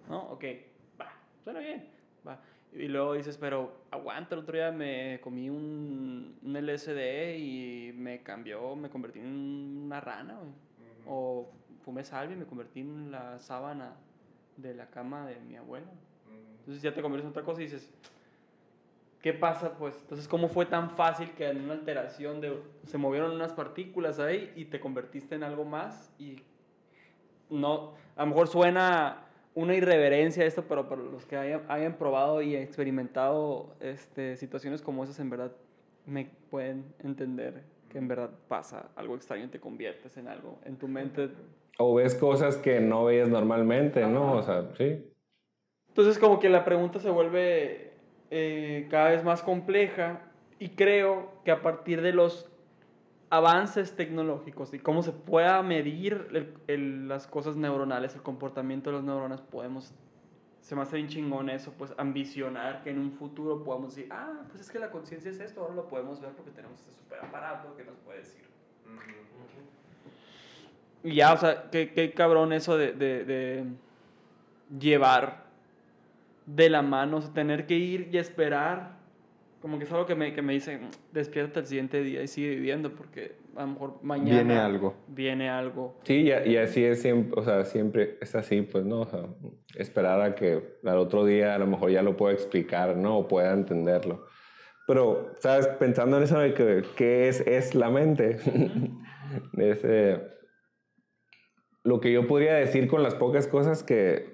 ¿No? 0.10 0.24
Ok, 0.32 0.44
va, 1.00 1.12
suena 1.44 1.60
bien, 1.60 1.88
va. 2.28 2.40
Y 2.74 2.88
luego 2.88 3.14
dices, 3.14 3.38
pero 3.38 3.74
aguanta, 3.92 4.36
el 4.36 4.42
otro 4.42 4.56
día 4.56 4.72
me 4.72 5.20
comí 5.22 5.50
un, 5.50 6.38
un 6.42 6.54
LSD 6.54 7.38
y 7.38 7.94
me 7.96 8.24
cambió, 8.24 8.76
me 8.76 8.90
convertí 8.90 9.20
en 9.20 9.84
una 9.86 10.00
rana, 10.00 10.38
O 11.06 11.50
fumé 11.84 12.04
salvia 12.04 12.36
y 12.36 12.40
me 12.40 12.46
convertí 12.46 12.80
en 12.82 13.12
la 13.12 13.40
sábana 13.40 13.96
de 14.58 14.74
la 14.74 14.88
cama 14.90 15.26
de 15.26 15.40
mi 15.42 15.56
abuela. 15.56 15.88
Entonces 16.60 16.82
ya 16.82 16.94
te 16.94 17.02
conviertes 17.02 17.26
en 17.26 17.32
otra 17.32 17.44
cosa 17.44 17.62
y 17.62 17.66
dices, 17.66 17.92
¿Qué 19.22 19.34
pasa? 19.34 19.78
Pues 19.78 19.96
entonces, 20.02 20.28
¿cómo 20.28 20.48
fue 20.48 20.66
tan 20.66 20.90
fácil 20.92 21.32
que 21.32 21.48
en 21.48 21.64
una 21.64 21.74
alteración 21.74 22.42
de, 22.42 22.60
se 22.88 22.98
movieron 22.98 23.32
unas 23.32 23.54
partículas 23.54 24.20
ahí 24.20 24.52
y 24.56 24.66
te 24.66 24.80
convertiste 24.80 25.36
en 25.36 25.44
algo 25.44 25.64
más? 25.64 26.12
Y 26.18 26.42
no, 27.50 27.94
a 28.16 28.24
lo 28.24 28.28
mejor 28.28 28.48
suena 28.48 29.28
una 29.54 29.76
irreverencia 29.76 30.46
esto, 30.46 30.64
pero 30.68 30.90
para 30.90 31.04
los 31.04 31.26
que 31.26 31.38
hayan, 31.38 31.64
hayan 31.68 31.98
probado 31.98 32.42
y 32.42 32.56
experimentado 32.56 33.76
este, 33.80 34.38
situaciones 34.38 34.82
como 34.82 35.04
esas, 35.04 35.20
en 35.20 35.30
verdad 35.30 35.52
me 36.08 36.32
pueden 36.50 36.94
entender 37.00 37.64
que 37.90 38.00
en 38.00 38.08
verdad 38.08 38.32
pasa 38.48 38.90
algo 38.96 39.16
extraño 39.16 39.46
y 39.46 39.50
te 39.50 39.60
conviertes 39.60 40.18
en 40.18 40.30
algo 40.30 40.60
en 40.66 40.78
tu 40.78 40.88
mente. 40.88 41.30
O 41.78 41.94
ves 41.94 42.16
cosas 42.16 42.58
que 42.58 42.80
no 42.80 43.06
veías 43.06 43.28
normalmente, 43.28 44.08
¿no? 44.08 44.38
O 44.38 44.42
sea, 44.42 44.70
sí. 44.78 45.12
Entonces 45.90 46.18
como 46.18 46.40
que 46.40 46.50
la 46.50 46.64
pregunta 46.64 47.00
se 47.00 47.10
vuelve 47.10 47.91
eh, 48.34 48.88
cada 48.90 49.10
vez 49.10 49.26
más 49.26 49.42
compleja 49.42 50.22
y 50.58 50.70
creo 50.70 51.34
que 51.44 51.52
a 51.52 51.62
partir 51.62 52.02
de 52.02 52.14
los 52.14 52.50
avances 53.30 53.94
tecnológicos 53.96 54.74
y 54.74 54.80
cómo 54.80 55.04
se 55.04 55.12
pueda 55.12 55.62
medir 55.64 56.30
las 56.68 57.28
cosas 57.28 57.58
neuronales, 57.58 58.16
el 58.16 58.22
comportamiento 58.22 58.90
de 58.90 58.98
las 58.98 59.06
neuronas, 59.06 59.42
podemos, 59.42 59.94
se 60.62 60.76
me 60.78 60.82
hace 60.82 60.96
bien 60.96 61.10
chingón 61.10 61.50
eso, 61.50 61.74
pues 61.78 61.94
ambicionar 61.98 62.84
que 62.84 62.92
en 62.92 63.00
un 63.00 63.12
futuro 63.12 63.66
podamos 63.66 63.96
decir, 63.96 64.10
ah, 64.14 64.44
pues 64.50 64.62
es 64.62 64.72
que 64.72 64.80
la 64.80 64.92
conciencia 64.92 65.30
es 65.30 65.40
esto, 65.42 65.62
ahora 65.62 65.76
lo 65.76 65.88
podemos 65.90 66.22
ver 66.22 66.32
porque 66.32 66.52
tenemos 66.52 66.80
este 66.80 66.94
super 66.94 67.20
aparato 67.20 67.76
que 67.76 67.84
nos 67.84 67.98
puede 67.98 68.20
decir. 68.20 68.46
Y 71.04 71.16
ya, 71.16 71.34
o 71.34 71.38
sea, 71.38 71.70
qué, 71.70 71.92
qué 71.92 72.14
cabrón 72.14 72.54
eso 72.54 72.78
de, 72.78 72.94
de, 72.94 73.26
de 73.26 73.66
llevar 74.80 75.51
de 76.46 76.70
la 76.70 76.82
mano, 76.82 77.18
o 77.18 77.22
sea, 77.22 77.34
tener 77.34 77.66
que 77.66 77.76
ir 77.76 78.10
y 78.12 78.18
esperar, 78.18 79.00
como 79.62 79.78
que 79.78 79.84
es 79.84 79.92
algo 79.92 80.06
que 80.06 80.16
me, 80.16 80.34
que 80.34 80.42
me 80.42 80.54
dicen, 80.54 80.90
despierta 81.12 81.60
el 81.60 81.68
siguiente 81.68 82.02
día 82.02 82.24
y 82.24 82.28
sigue 82.28 82.50
viviendo, 82.50 82.94
porque 82.96 83.36
a 83.56 83.62
lo 83.62 83.68
mejor 83.68 84.00
mañana... 84.02 84.38
Viene 84.38 84.58
algo. 84.58 84.96
Viene 85.08 85.50
algo. 85.50 86.00
Sí, 86.04 86.30
y, 86.30 86.50
y 86.50 86.58
así 86.58 86.84
es 86.84 87.02
siempre, 87.02 87.40
o 87.40 87.44
sea, 87.44 87.64
siempre 87.66 88.18
es 88.22 88.34
así, 88.36 88.62
pues, 88.62 88.86
¿no? 88.86 89.02
O 89.02 89.06
sea, 89.06 89.26
esperar 89.76 90.22
a 90.22 90.36
que 90.36 90.78
al 90.84 90.98
otro 90.98 91.26
día 91.26 91.56
a 91.56 91.60
lo 91.60 91.68
mejor 91.68 91.92
ya 91.92 92.02
lo 92.02 92.18
pueda 92.18 92.34
explicar, 92.34 92.98
¿no? 92.98 93.20
O 93.20 93.28
pueda 93.28 93.54
entenderlo. 93.54 94.26
Pero, 94.88 95.36
¿sabes? 95.40 95.68
Pensando 95.68 96.18
en 96.18 96.24
eso 96.24 96.40
de 96.40 96.54
que, 96.54 96.84
¿qué 96.96 97.28
es, 97.28 97.42
es 97.42 97.76
la 97.76 97.90
mente? 97.90 98.38
es, 99.58 99.82
eh, 99.84 100.22
lo 101.84 102.00
que 102.00 102.12
yo 102.12 102.28
podría 102.28 102.56
decir 102.56 102.88
con 102.88 103.04
las 103.04 103.16
pocas 103.16 103.48
cosas 103.48 103.84
que, 103.84 104.31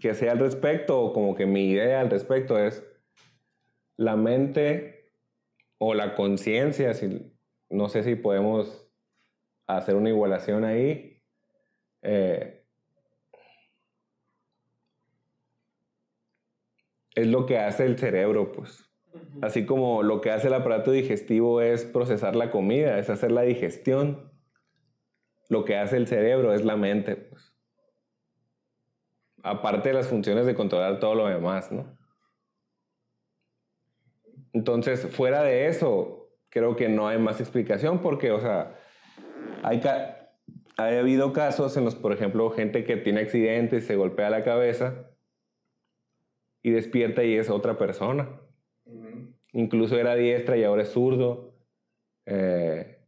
que 0.00 0.14
sé 0.14 0.28
al 0.28 0.38
respecto, 0.38 1.00
o 1.00 1.12
como 1.12 1.34
que 1.34 1.46
mi 1.46 1.70
idea 1.70 2.00
al 2.00 2.10
respecto 2.10 2.58
es, 2.58 2.84
la 3.96 4.16
mente 4.16 5.12
o 5.78 5.94
la 5.94 6.14
conciencia, 6.14 6.94
si, 6.94 7.32
no 7.70 7.88
sé 7.88 8.02
si 8.02 8.14
podemos 8.14 8.88
hacer 9.66 9.94
una 9.96 10.10
igualación 10.10 10.64
ahí, 10.64 11.22
eh, 12.02 12.64
es 17.14 17.26
lo 17.26 17.46
que 17.46 17.58
hace 17.58 17.84
el 17.86 17.98
cerebro, 17.98 18.52
pues. 18.52 18.84
Así 19.40 19.66
como 19.66 20.02
lo 20.02 20.20
que 20.20 20.30
hace 20.30 20.48
el 20.48 20.54
aparato 20.54 20.92
digestivo 20.92 21.60
es 21.60 21.84
procesar 21.84 22.36
la 22.36 22.50
comida, 22.50 22.98
es 22.98 23.10
hacer 23.10 23.32
la 23.32 23.42
digestión. 23.42 24.32
Lo 25.48 25.64
que 25.64 25.76
hace 25.76 25.96
el 25.96 26.06
cerebro 26.06 26.52
es 26.54 26.64
la 26.64 26.76
mente, 26.76 27.16
pues. 27.16 27.45
Aparte 29.46 29.90
de 29.90 29.94
las 29.94 30.08
funciones 30.08 30.44
de 30.44 30.56
controlar 30.56 30.98
todo 30.98 31.14
lo 31.14 31.28
demás, 31.28 31.70
¿no? 31.70 31.96
Entonces, 34.52 35.06
fuera 35.06 35.44
de 35.44 35.68
eso, 35.68 36.30
creo 36.48 36.74
que 36.74 36.88
no 36.88 37.06
hay 37.06 37.18
más 37.18 37.40
explicación 37.40 38.00
porque, 38.00 38.32
o 38.32 38.40
sea, 38.40 38.76
hay, 39.62 39.80
ha 39.84 40.98
habido 40.98 41.32
casos 41.32 41.76
en 41.76 41.84
los, 41.84 41.94
por 41.94 42.12
ejemplo, 42.12 42.50
gente 42.50 42.82
que 42.82 42.96
tiene 42.96 43.20
accidentes, 43.20 43.86
se 43.86 43.94
golpea 43.94 44.30
la 44.30 44.42
cabeza 44.42 45.10
y 46.62 46.70
despierta 46.70 47.22
y 47.22 47.36
es 47.36 47.48
otra 47.48 47.78
persona. 47.78 48.40
Incluso 49.52 49.96
era 49.96 50.16
diestra 50.16 50.56
y 50.56 50.64
ahora 50.64 50.82
es 50.82 50.90
zurdo. 50.90 51.54
Eh, 52.24 52.98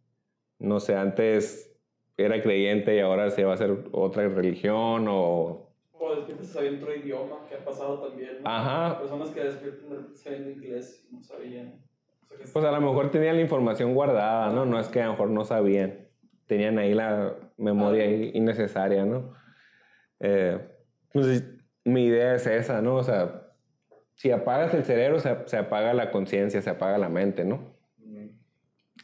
no 0.60 0.78
sé, 0.78 0.94
antes 0.94 1.76
era 2.16 2.40
creyente 2.42 2.94
y 2.94 3.00
ahora 3.00 3.30
se 3.30 3.44
va 3.44 3.50
a 3.50 3.54
hacer 3.54 3.76
otra 3.90 4.28
religión 4.28 5.06
o... 5.08 5.67
O 6.00 6.14
despiertas 6.14 6.48
sabiendo 6.48 6.84
otro 6.84 6.96
idioma, 6.96 7.36
que 7.48 7.56
ha 7.56 7.64
pasado 7.64 7.98
también. 7.98 8.38
Ajá. 8.44 8.98
Personas 8.98 9.30
que 9.30 9.40
despiertan 9.40 10.14
sabiendo 10.14 10.50
inglés 10.50 11.06
y 11.10 11.16
no 11.16 11.22
sabían. 11.22 11.80
pues 12.52 12.64
a 12.64 12.70
lo 12.70 12.80
mejor 12.80 13.10
tenían 13.10 13.36
la 13.36 13.42
información 13.42 13.94
guardada, 13.94 14.50
¿no? 14.52 14.64
No 14.64 14.78
es 14.78 14.88
que 14.88 15.02
a 15.02 15.06
lo 15.06 15.12
mejor 15.12 15.30
no 15.30 15.44
sabían. 15.44 16.08
Tenían 16.46 16.78
ahí 16.78 16.94
la 16.94 17.34
memoria 17.56 18.06
innecesaria, 18.06 19.04
¿no? 19.04 19.34
Eh, 20.20 20.58
pues 21.12 21.44
mi 21.84 22.04
idea 22.04 22.34
es 22.34 22.46
esa, 22.46 22.80
¿no? 22.80 22.96
O 22.96 23.02
sea, 23.02 23.48
si 24.14 24.30
apagas 24.30 24.74
el 24.74 24.84
cerebro, 24.84 25.20
se, 25.20 25.56
apaga 25.56 25.94
la 25.94 26.10
conciencia, 26.10 26.60
se 26.60 26.70
apaga 26.70 26.98
la 26.98 27.08
mente, 27.08 27.44
¿no? 27.44 27.76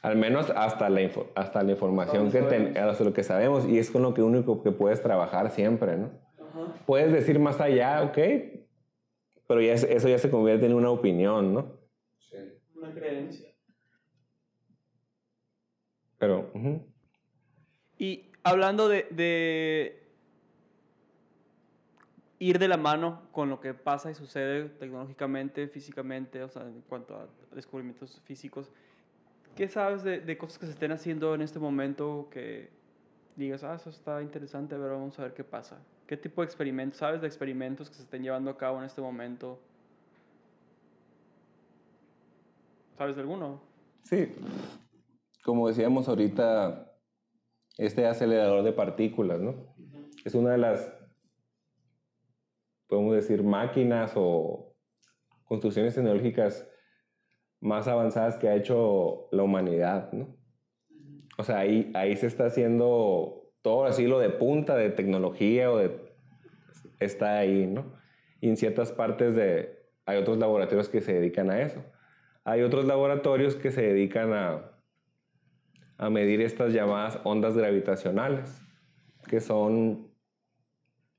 Al 0.02 0.16
menos 0.16 0.52
hasta 0.54 0.90
la, 0.90 1.00
hasta 1.34 1.62
la 1.62 1.70
información 1.70 2.30
que 2.30 2.42
tenemos, 2.42 3.00
lo 3.00 3.12
que 3.14 3.22
sabemos, 3.22 3.66
y 3.66 3.78
es 3.78 3.90
con 3.90 4.02
lo 4.02 4.12
que 4.12 4.22
único 4.22 4.62
que 4.62 4.70
puedes 4.70 5.00
trabajar 5.00 5.50
siempre, 5.50 5.96
¿no? 5.96 6.10
Puedes 6.86 7.12
decir 7.12 7.38
más 7.38 7.60
allá, 7.60 8.02
ok, 8.02 8.18
pero 9.46 9.60
ya 9.60 9.74
eso 9.74 10.08
ya 10.08 10.18
se 10.18 10.30
convierte 10.30 10.66
en 10.66 10.74
una 10.74 10.90
opinión, 10.90 11.54
¿no? 11.54 11.72
Sí. 12.18 12.36
Una 12.74 12.92
creencia. 12.92 13.50
Pero... 16.18 16.50
Y 17.98 18.30
hablando 18.42 18.88
de, 18.88 20.02
ir 22.38 22.58
de 22.58 22.68
la 22.68 22.76
mano 22.76 23.22
con 23.32 23.48
lo 23.50 23.60
que 23.60 23.74
pasa 23.74 24.10
y 24.10 24.14
sucede 24.14 24.68
tecnológicamente, 24.68 25.68
físicamente, 25.68 26.42
o 26.42 26.48
sea, 26.48 26.62
en 26.62 26.82
cuanto 26.82 27.16
a 27.16 27.28
descubrimientos 27.54 28.20
físicos. 28.24 28.70
¿Qué 29.54 29.68
sabes 29.68 30.02
de, 30.02 30.38
cosas 30.38 30.58
que 30.58 30.66
se 30.66 30.72
estén 30.72 30.92
haciendo 30.92 31.34
en 31.34 31.42
este 31.42 31.58
momento 31.58 32.28
que 32.30 32.70
digas, 33.36 33.62
ah, 33.62 33.76
eso 33.76 33.90
está 33.90 34.20
interesante, 34.20 34.74
pero 34.76 34.94
vamos 34.94 35.18
a 35.18 35.22
ver 35.22 35.34
qué 35.34 35.44
pasa? 35.44 35.78
¿Qué 36.06 36.16
tipo 36.16 36.42
de 36.42 36.46
experimentos, 36.46 36.98
sabes 36.98 37.20
de 37.20 37.26
experimentos 37.26 37.88
que 37.88 37.96
se 37.96 38.02
estén 38.02 38.22
llevando 38.22 38.50
a 38.50 38.56
cabo 38.56 38.78
en 38.78 38.84
este 38.84 39.00
momento? 39.00 39.60
¿Sabes 42.96 43.16
de 43.16 43.22
alguno? 43.22 43.60
Sí. 44.02 44.34
Como 45.42 45.68
decíamos 45.68 46.08
ahorita, 46.08 46.92
este 47.78 48.06
acelerador 48.06 48.62
de 48.62 48.72
partículas, 48.72 49.40
¿no? 49.40 49.74
Es 50.24 50.34
una 50.34 50.52
de 50.52 50.58
las 50.58 50.94
podemos 52.94 53.14
decir, 53.14 53.42
máquinas 53.42 54.12
o 54.14 54.76
construcciones 55.44 55.94
tecnológicas 55.94 56.68
más 57.60 57.88
avanzadas 57.88 58.36
que 58.36 58.48
ha 58.48 58.54
hecho 58.54 59.28
la 59.32 59.42
humanidad, 59.42 60.12
¿no? 60.12 60.36
O 61.38 61.42
sea, 61.42 61.58
ahí, 61.58 61.90
ahí 61.94 62.16
se 62.16 62.26
está 62.26 62.46
haciendo 62.46 63.43
todo 63.64 63.86
así 63.86 64.06
lo 64.06 64.18
de 64.18 64.28
punta 64.28 64.76
de 64.76 64.90
tecnología 64.90 65.72
o 65.72 65.78
de... 65.78 65.90
está 67.00 67.38
ahí, 67.38 67.66
¿no? 67.66 67.94
Y 68.42 68.50
en 68.50 68.58
ciertas 68.58 68.92
partes 68.92 69.34
de... 69.34 69.86
hay 70.04 70.18
otros 70.18 70.36
laboratorios 70.36 70.90
que 70.90 71.00
se 71.00 71.14
dedican 71.14 71.50
a 71.50 71.62
eso. 71.62 71.82
Hay 72.44 72.60
otros 72.60 72.84
laboratorios 72.84 73.54
que 73.54 73.70
se 73.70 73.80
dedican 73.80 74.34
a, 74.34 74.70
a 75.96 76.10
medir 76.10 76.42
estas 76.42 76.74
llamadas 76.74 77.18
ondas 77.24 77.56
gravitacionales, 77.56 78.60
que 79.30 79.40
son 79.40 80.08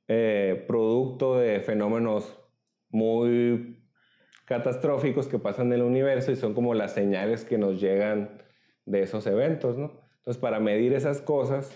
eh, 0.07 0.65
producto 0.67 1.39
de 1.39 1.61
fenómenos 1.61 2.39
muy 2.89 3.83
catastróficos 4.45 5.27
que 5.27 5.39
pasan 5.39 5.67
en 5.67 5.73
el 5.73 5.81
universo 5.81 6.31
y 6.31 6.35
son 6.35 6.53
como 6.53 6.75
las 6.75 6.93
señales 6.93 7.43
que 7.43 7.57
nos 7.57 7.81
llegan 7.81 8.43
de 8.85 9.01
esos 9.01 9.25
eventos, 9.25 9.79
¿no? 9.79 9.99
Entonces, 10.17 10.39
para 10.39 10.59
medir 10.59 10.93
esas 10.93 11.21
cosas, 11.21 11.75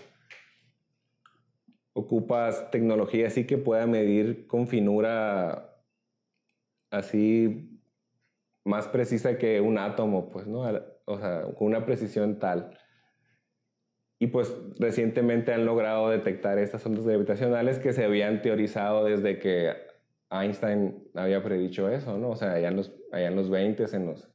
ocupas 1.92 2.70
tecnología 2.70 3.26
así 3.26 3.46
que 3.46 3.58
pueda 3.58 3.86
medir 3.86 4.46
con 4.46 4.68
finura 4.68 5.70
así 6.90 7.70
más 8.64 8.88
precisa 8.88 9.38
que 9.38 9.60
un 9.60 9.78
átomo, 9.78 10.28
pues, 10.28 10.46
¿no? 10.46 10.62
O 11.04 11.18
sea, 11.18 11.42
con 11.56 11.68
una 11.68 11.84
precisión 11.86 12.38
tal. 12.38 12.76
Y 14.18 14.26
pues 14.26 14.54
recientemente 14.78 15.52
han 15.54 15.64
logrado 15.64 16.10
detectar 16.10 16.58
estas 16.58 16.84
ondas 16.84 17.06
gravitacionales 17.06 17.78
que 17.78 17.92
se 17.94 18.04
habían 18.04 18.42
teorizado 18.42 19.04
desde 19.04 19.38
que 19.38 19.72
Einstein 20.30 21.08
había 21.14 21.42
predicho 21.42 21.88
eso, 21.88 22.18
¿no? 22.18 22.30
O 22.30 22.36
sea, 22.36 22.52
allá 22.52 22.68
en 22.68 22.76
los, 22.76 22.94
allá 23.12 23.28
en 23.28 23.36
los 23.36 23.48
20, 23.48 23.84
en 23.96 24.06
los 24.06 24.30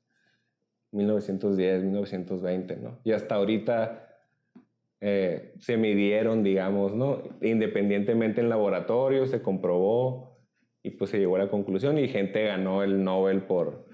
1910, 0.92 1.84
1920, 1.84 2.78
¿no? 2.78 3.00
Y 3.04 3.12
hasta 3.12 3.36
ahorita 3.36 4.05
eh, 5.08 5.54
se 5.60 5.78
midieron, 5.78 6.42
digamos, 6.42 6.96
¿no? 6.96 7.22
Independientemente 7.40 8.42
en 8.42 8.50
laboratorio, 8.50 9.28
se 9.28 9.44
comprobó 9.44 10.40
y 10.82 10.90
pues 10.90 11.12
se 11.12 11.20
llegó 11.20 11.36
a 11.36 11.40
la 11.40 11.52
conclusión 11.52 12.00
y 12.00 12.08
gente 12.08 12.44
ganó 12.46 12.82
el 12.82 13.04
Nobel 13.04 13.44
por, 13.44 13.86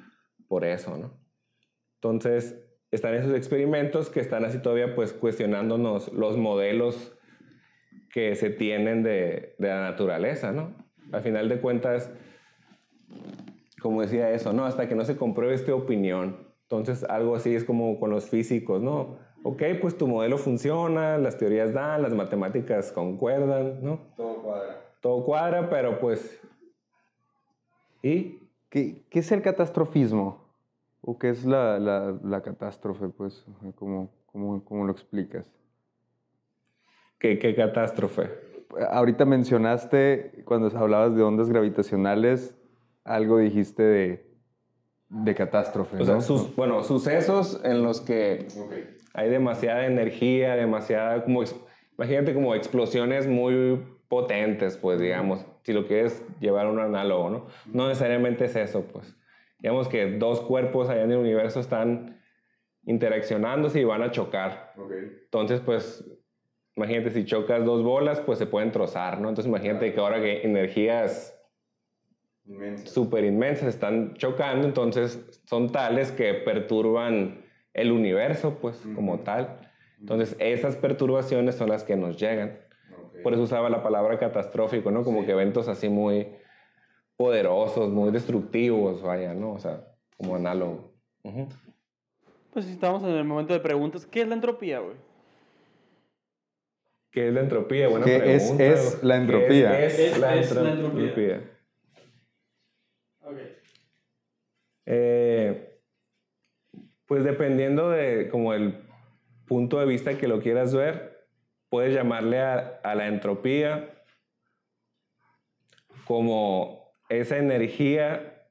por 0.47 0.63
eso, 0.63 0.97
¿no? 0.97 1.19
Entonces, 1.95 2.65
están 2.91 3.13
esos 3.13 3.35
experimentos 3.35 4.09
que 4.09 4.21
están 4.21 4.45
así 4.45 4.61
todavía 4.61 4.95
pues 4.95 5.11
cuestionándonos 5.11 6.13
los 6.13 6.37
modelos 6.37 7.13
que 8.13 8.35
se 8.35 8.49
tienen 8.49 9.03
de, 9.03 9.55
de 9.59 9.67
la 9.67 9.81
naturaleza, 9.81 10.53
¿no? 10.53 10.77
Al 11.11 11.23
final 11.23 11.49
de 11.49 11.59
cuentas, 11.59 12.09
como 13.81 14.01
decía 14.01 14.31
eso, 14.31 14.53
¿no? 14.53 14.63
Hasta 14.63 14.87
que 14.87 14.95
no 14.95 15.03
se 15.03 15.17
compruebe 15.17 15.55
esta 15.55 15.75
opinión. 15.75 16.47
Entonces, 16.61 17.03
algo 17.03 17.35
así 17.35 17.53
es 17.53 17.65
como 17.65 17.99
con 17.99 18.11
los 18.11 18.29
físicos, 18.29 18.81
¿no? 18.81 19.19
Ok, 19.43 19.63
pues 19.81 19.97
tu 19.97 20.07
modelo 20.07 20.37
funciona, 20.37 21.17
las 21.17 21.37
teorías 21.37 21.73
dan, 21.73 22.03
las 22.03 22.13
matemáticas 22.13 22.91
concuerdan, 22.91 23.83
¿no? 23.83 23.99
Todo 24.15 24.41
cuadra. 24.41 24.81
Todo 25.01 25.25
cuadra, 25.25 25.69
pero 25.69 25.99
pues... 25.99 26.39
¿Y? 28.03 28.39
¿Qué, 28.69 29.03
qué 29.09 29.19
es 29.19 29.31
el 29.31 29.41
catastrofismo? 29.41 30.45
¿O 31.01 31.17
qué 31.17 31.29
es 31.29 31.45
la, 31.45 31.79
la, 31.79 32.17
la 32.23 32.41
catástrofe? 32.41 33.09
Pues, 33.09 33.45
¿cómo, 33.75 34.11
cómo, 34.27 34.63
cómo 34.63 34.85
lo 34.85 34.91
explicas? 34.91 35.51
¿Qué, 37.17 37.39
¿Qué, 37.39 37.55
catástrofe? 37.55 38.29
Ahorita 38.91 39.25
mencionaste, 39.25 40.43
cuando 40.45 40.75
hablabas 40.77 41.15
de 41.15 41.23
ondas 41.23 41.49
gravitacionales, 41.49 42.55
algo 43.03 43.39
dijiste 43.39 43.83
de, 43.83 44.30
de 45.11 45.35
catástrofe. 45.35 45.97
O 46.01 46.05
sea, 46.05 46.21
sus, 46.21 46.55
bueno, 46.55 46.83
sucesos 46.83 47.59
en 47.63 47.83
los 47.83 47.99
que 48.01 48.47
hay 49.13 49.29
demasiada 49.29 49.85
energía, 49.85 50.55
demasiada, 50.55 51.23
como, 51.23 51.43
imagínate 51.97 52.33
como 52.33 52.55
explosiones 52.55 53.27
muy 53.27 53.83
potentes, 54.07 54.77
pues 54.77 54.99
digamos, 54.99 55.45
si 55.63 55.73
lo 55.73 55.85
quieres 55.85 56.25
llevar 56.39 56.67
a 56.67 56.69
un 56.69 56.79
análogo, 56.79 57.29
¿no? 57.29 57.47
No 57.65 57.87
necesariamente 57.87 58.45
es 58.45 58.55
eso, 58.55 58.83
pues 58.91 59.15
digamos 59.59 59.87
que 59.87 60.17
dos 60.17 60.41
cuerpos 60.41 60.89
allá 60.89 61.03
en 61.03 61.11
el 61.11 61.17
universo 61.17 61.59
están 61.59 62.19
interaccionándose 62.85 63.79
y 63.79 63.83
van 63.83 64.01
a 64.01 64.11
chocar. 64.11 64.73
Entonces, 65.23 65.59
pues, 65.59 66.03
imagínate 66.75 67.11
si 67.11 67.25
chocas 67.25 67.63
dos 67.63 67.83
bolas, 67.83 68.19
pues 68.21 68.39
se 68.39 68.47
pueden 68.47 68.71
trozar, 68.71 69.19
¿no? 69.21 69.29
Entonces, 69.29 69.47
imagínate 69.49 69.93
que 69.93 69.99
ahora 69.99 70.19
que 70.19 70.41
energías 70.41 71.39
súper 72.85 73.23
inmensas, 73.23 73.67
están 73.69 74.13
chocando, 74.15 74.67
entonces 74.67 75.19
son 75.45 75.71
tales 75.71 76.11
que 76.11 76.33
perturban 76.33 77.41
el 77.73 77.91
universo, 77.91 78.57
pues, 78.59 78.81
como 78.95 79.19
tal. 79.19 79.69
Entonces, 79.99 80.35
esas 80.39 80.75
perturbaciones 80.75 81.55
son 81.55 81.69
las 81.69 81.83
que 81.83 81.95
nos 81.95 82.17
llegan. 82.17 82.59
Por 83.23 83.33
eso 83.33 83.43
usaba 83.43 83.69
la 83.69 83.83
palabra 83.83 84.17
catastrófico, 84.17 84.89
¿no? 84.91 85.03
Como 85.03 85.25
que 85.25 85.31
eventos 85.31 85.67
así 85.67 85.87
muy 85.89 86.27
poderosos, 87.15 87.89
muy 87.91 88.11
destructivos, 88.11 89.01
vaya, 89.03 89.33
¿no? 89.35 89.53
O 89.53 89.59
sea, 89.59 89.87
como 90.17 90.35
análogo. 90.35 90.91
Pues 92.51 92.65
si 92.65 92.71
estamos 92.71 93.03
en 93.03 93.09
el 93.11 93.23
momento 93.23 93.53
de 93.53 93.59
preguntas, 93.59 94.05
¿qué 94.07 94.21
es 94.23 94.27
la 94.27 94.33
entropía, 94.33 94.79
güey? 94.79 94.95
¿Qué 97.11 97.27
es 97.27 97.33
la 97.33 97.41
entropía? 97.41 97.87
Buena 97.89 98.05
¿Qué 98.05 98.15
es- 98.35 98.43
pregunta. 98.43 98.63
es 98.65 99.03
la 99.03 99.15
entropía? 99.17 99.77
¿Qué 99.77 99.85
es, 99.85 99.99
Es- 99.99 100.17
la, 100.19 100.35
es 100.35 100.51
la 100.55 100.71
entropía? 100.71 101.03
entropía. 101.03 101.51
Eh, 104.93 105.79
pues 107.05 107.23
dependiendo 107.23 107.89
de 107.89 108.27
como 108.27 108.53
el 108.53 108.85
punto 109.47 109.79
de 109.79 109.85
vista 109.85 110.17
que 110.17 110.27
lo 110.27 110.41
quieras 110.41 110.75
ver, 110.75 111.27
puedes 111.69 111.93
llamarle 111.93 112.41
a, 112.41 112.81
a 112.83 112.93
la 112.95 113.07
entropía 113.07 114.03
como 116.03 116.93
esa 117.07 117.37
energía 117.37 118.49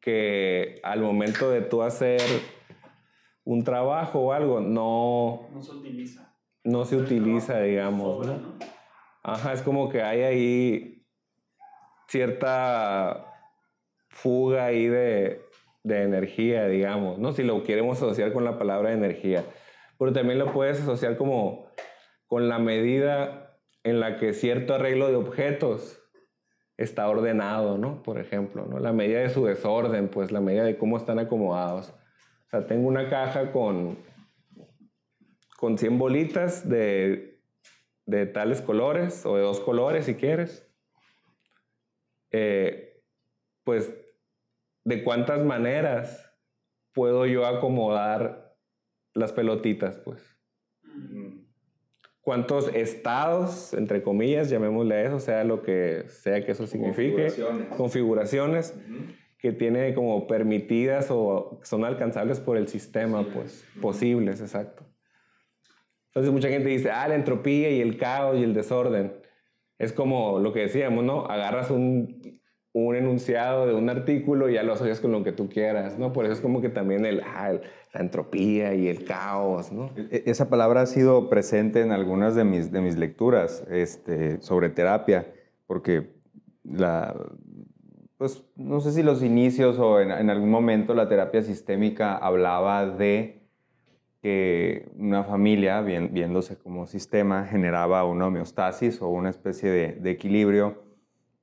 que 0.00 0.80
al 0.82 1.00
momento 1.00 1.50
de 1.50 1.62
tú 1.62 1.82
hacer 1.82 2.20
un 3.44 3.64
trabajo 3.64 4.20
o 4.20 4.32
algo 4.34 4.60
no, 4.60 5.48
No 5.50 5.62
se 5.62 5.72
utiliza. 5.72 6.36
no 6.62 6.84
se 6.84 6.96
utiliza, 6.96 7.58
digamos. 7.62 8.26
¿no? 8.26 8.58
Ajá, 9.22 9.54
es 9.54 9.62
como 9.62 9.88
que 9.88 10.02
hay 10.02 10.20
ahí 10.22 11.06
cierta 12.08 13.31
fuga 14.12 14.66
ahí 14.66 14.86
de, 14.86 15.42
de 15.82 16.02
energía, 16.02 16.68
digamos, 16.68 17.18
¿no? 17.18 17.32
Si 17.32 17.42
lo 17.42 17.64
queremos 17.64 17.96
asociar 17.96 18.32
con 18.32 18.44
la 18.44 18.58
palabra 18.58 18.92
energía. 18.92 19.44
Pero 19.98 20.12
también 20.12 20.38
lo 20.38 20.52
puedes 20.52 20.80
asociar 20.80 21.16
como 21.16 21.66
con 22.26 22.48
la 22.48 22.58
medida 22.58 23.58
en 23.82 24.00
la 24.00 24.16
que 24.16 24.32
cierto 24.32 24.74
arreglo 24.74 25.08
de 25.08 25.16
objetos 25.16 25.98
está 26.76 27.08
ordenado, 27.08 27.78
¿no? 27.78 28.02
Por 28.02 28.18
ejemplo, 28.18 28.66
¿no? 28.66 28.78
La 28.78 28.92
medida 28.92 29.20
de 29.20 29.30
su 29.30 29.44
desorden, 29.44 30.08
pues 30.08 30.30
la 30.30 30.40
medida 30.40 30.64
de 30.64 30.76
cómo 30.76 30.96
están 30.96 31.18
acomodados. 31.18 31.90
O 32.46 32.50
sea, 32.50 32.66
tengo 32.66 32.88
una 32.88 33.08
caja 33.08 33.52
con, 33.52 33.96
con 35.56 35.78
100 35.78 35.98
bolitas 35.98 36.68
de, 36.68 37.40
de 38.06 38.26
tales 38.26 38.60
colores 38.60 39.24
o 39.26 39.36
de 39.36 39.42
dos 39.42 39.60
colores 39.60 40.06
si 40.06 40.14
quieres. 40.14 40.68
Eh, 42.30 43.02
pues, 43.64 43.94
¿de 44.84 45.02
cuántas 45.02 45.44
maneras 45.44 46.32
puedo 46.92 47.26
yo 47.26 47.46
acomodar 47.46 48.56
las 49.14 49.32
pelotitas? 49.32 49.98
Pues, 49.98 50.22
¿cuántos 52.20 52.68
estados, 52.74 53.74
entre 53.74 54.02
comillas, 54.02 54.50
llamémosle 54.50 54.94
a 54.94 55.02
eso, 55.02 55.20
sea 55.20 55.44
lo 55.44 55.62
que 55.62 56.04
sea 56.08 56.44
que 56.44 56.52
eso 56.52 56.66
signifique? 56.66 57.26
Configuraciones. 57.26 57.76
Configuraciones 57.76 58.74
que 59.38 59.52
tiene 59.52 59.94
como 59.94 60.26
permitidas 60.26 61.08
o 61.10 61.60
son 61.64 61.84
alcanzables 61.84 62.40
por 62.40 62.56
el 62.56 62.68
sistema, 62.68 63.24
pues, 63.32 63.66
posibles, 63.80 64.40
exacto. 64.40 64.86
Entonces 66.08 66.30
mucha 66.30 66.48
gente 66.48 66.68
dice, 66.68 66.90
ah, 66.90 67.08
la 67.08 67.14
entropía 67.14 67.70
y 67.70 67.80
el 67.80 67.96
caos 67.96 68.38
y 68.38 68.44
el 68.44 68.52
desorden. 68.52 69.14
Es 69.78 69.92
como 69.92 70.38
lo 70.38 70.52
que 70.52 70.60
decíamos, 70.60 71.02
¿no? 71.04 71.24
Agarras 71.24 71.70
un, 71.70 72.40
un 72.74 72.96
enunciado 72.96 73.66
de 73.66 73.74
un 73.74 73.90
artículo 73.90 74.48
y 74.48 74.54
ya 74.54 74.62
lo 74.62 74.72
asocias 74.72 75.00
con 75.00 75.12
lo 75.12 75.22
que 75.22 75.32
tú 75.32 75.48
quieras, 75.50 75.98
¿no? 75.98 76.12
Por 76.12 76.24
eso 76.24 76.32
es 76.34 76.40
como 76.40 76.62
que 76.62 76.70
también 76.70 77.04
el, 77.04 77.20
ah, 77.20 77.52
la 77.92 78.00
entropía 78.00 78.74
y 78.74 78.88
el 78.88 79.04
caos, 79.04 79.72
¿no? 79.72 79.90
E- 79.96 80.22
Esa 80.26 80.48
palabra 80.48 80.80
ha 80.80 80.86
sido 80.86 81.28
presente 81.28 81.82
en 81.82 81.92
algunas 81.92 82.34
de 82.34 82.44
mis, 82.44 82.72
de 82.72 82.80
mis 82.80 82.96
lecturas 82.96 83.62
este, 83.70 84.40
sobre 84.40 84.70
terapia, 84.70 85.26
porque 85.66 86.14
la, 86.64 87.14
pues 88.16 88.42
no 88.56 88.80
sé 88.80 88.92
si 88.92 89.02
los 89.02 89.22
inicios 89.22 89.78
o 89.78 90.00
en, 90.00 90.30
algún 90.30 90.48
momento 90.50 90.94
la 90.94 91.08
terapia 91.10 91.42
sistémica 91.42 92.16
hablaba 92.16 92.86
de 92.86 93.42
que 94.22 94.88
una 94.96 95.24
familia, 95.24 95.82
bien- 95.82 96.14
viéndose 96.14 96.56
como 96.56 96.86
sistema, 96.86 97.44
generaba 97.44 98.04
una 98.06 98.28
homeostasis 98.28 99.02
o 99.02 99.08
una 99.08 99.28
especie 99.28 99.68
de 99.70 100.10
equilibrio 100.10 100.84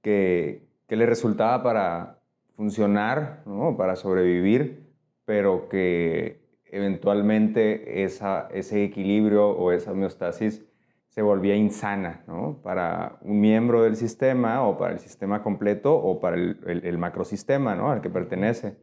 que, 0.01 0.68
que 0.89 0.95
le 0.95 1.05
resultaba 1.05 1.61
para 1.63 2.19
funcionar, 2.55 3.43
¿no? 3.45 3.77
para 3.77 3.95
sobrevivir, 3.95 4.91
pero 5.23 5.69
que 5.69 6.41
eventualmente 6.65 8.03
ese 8.03 8.83
equilibrio 8.83 9.49
o 9.51 9.71
esa 9.71 9.91
homeostasis 9.91 10.65
se 11.07 11.21
volvía 11.21 11.55
insana 11.55 12.23
¿no? 12.27 12.59
para 12.63 13.19
un 13.21 13.39
miembro 13.39 13.83
del 13.83 13.95
sistema 13.95 14.67
o 14.67 14.77
para 14.77 14.93
el 14.93 14.99
sistema 14.99 15.43
completo 15.43 15.95
o 15.95 16.19
para 16.19 16.35
el 16.35 16.97
macrosistema 16.97 17.75
¿no? 17.75 17.91
al 17.91 18.01
que 18.01 18.09
pertenece. 18.09 18.75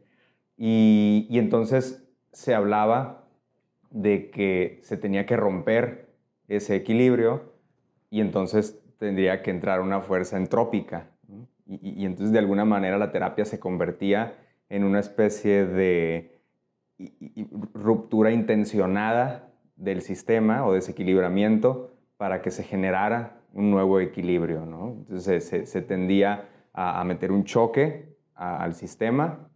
Y, 0.55 1.27
y 1.29 1.39
entonces 1.39 2.07
se 2.31 2.55
hablaba 2.55 3.27
de 3.91 4.29
que 4.31 4.79
se 4.81 4.95
tenía 4.95 5.25
que 5.25 5.35
romper 5.35 6.07
ese 6.47 6.75
equilibrio 6.75 7.53
y 8.09 8.21
entonces 8.21 8.81
tendría 8.97 9.41
que 9.43 9.51
entrar 9.51 9.81
una 9.81 9.99
fuerza 10.01 10.37
entrópica. 10.37 11.11
Y, 11.67 12.05
entonces 12.05 12.31
de 12.31 12.39
alguna 12.39 12.65
manera 12.65 12.97
la 12.97 13.11
terapia 13.11 13.45
se 13.45 13.59
convertía 13.59 14.35
en 14.69 14.83
una 14.83 14.99
especie 14.99 15.65
de 15.65 16.39
ruptura 17.73 18.31
intencionada 18.31 19.49
del 19.75 20.01
sistema 20.01 20.65
o 20.65 20.73
desequilibramiento 20.73 21.91
para 22.17 22.41
que 22.41 22.51
se 22.51 22.63
generara 22.63 23.37
un 23.53 23.69
nuevo 23.69 23.99
equilibrio. 23.99 24.65
¿no? 24.65 24.95
Entonces 24.99 25.45
se, 25.69 25.81
tendía 25.81 26.49
a, 26.73 27.03
meter 27.03 27.31
un 27.31 27.43
choque 27.43 28.15
al 28.33 28.73
sistema 28.73 29.49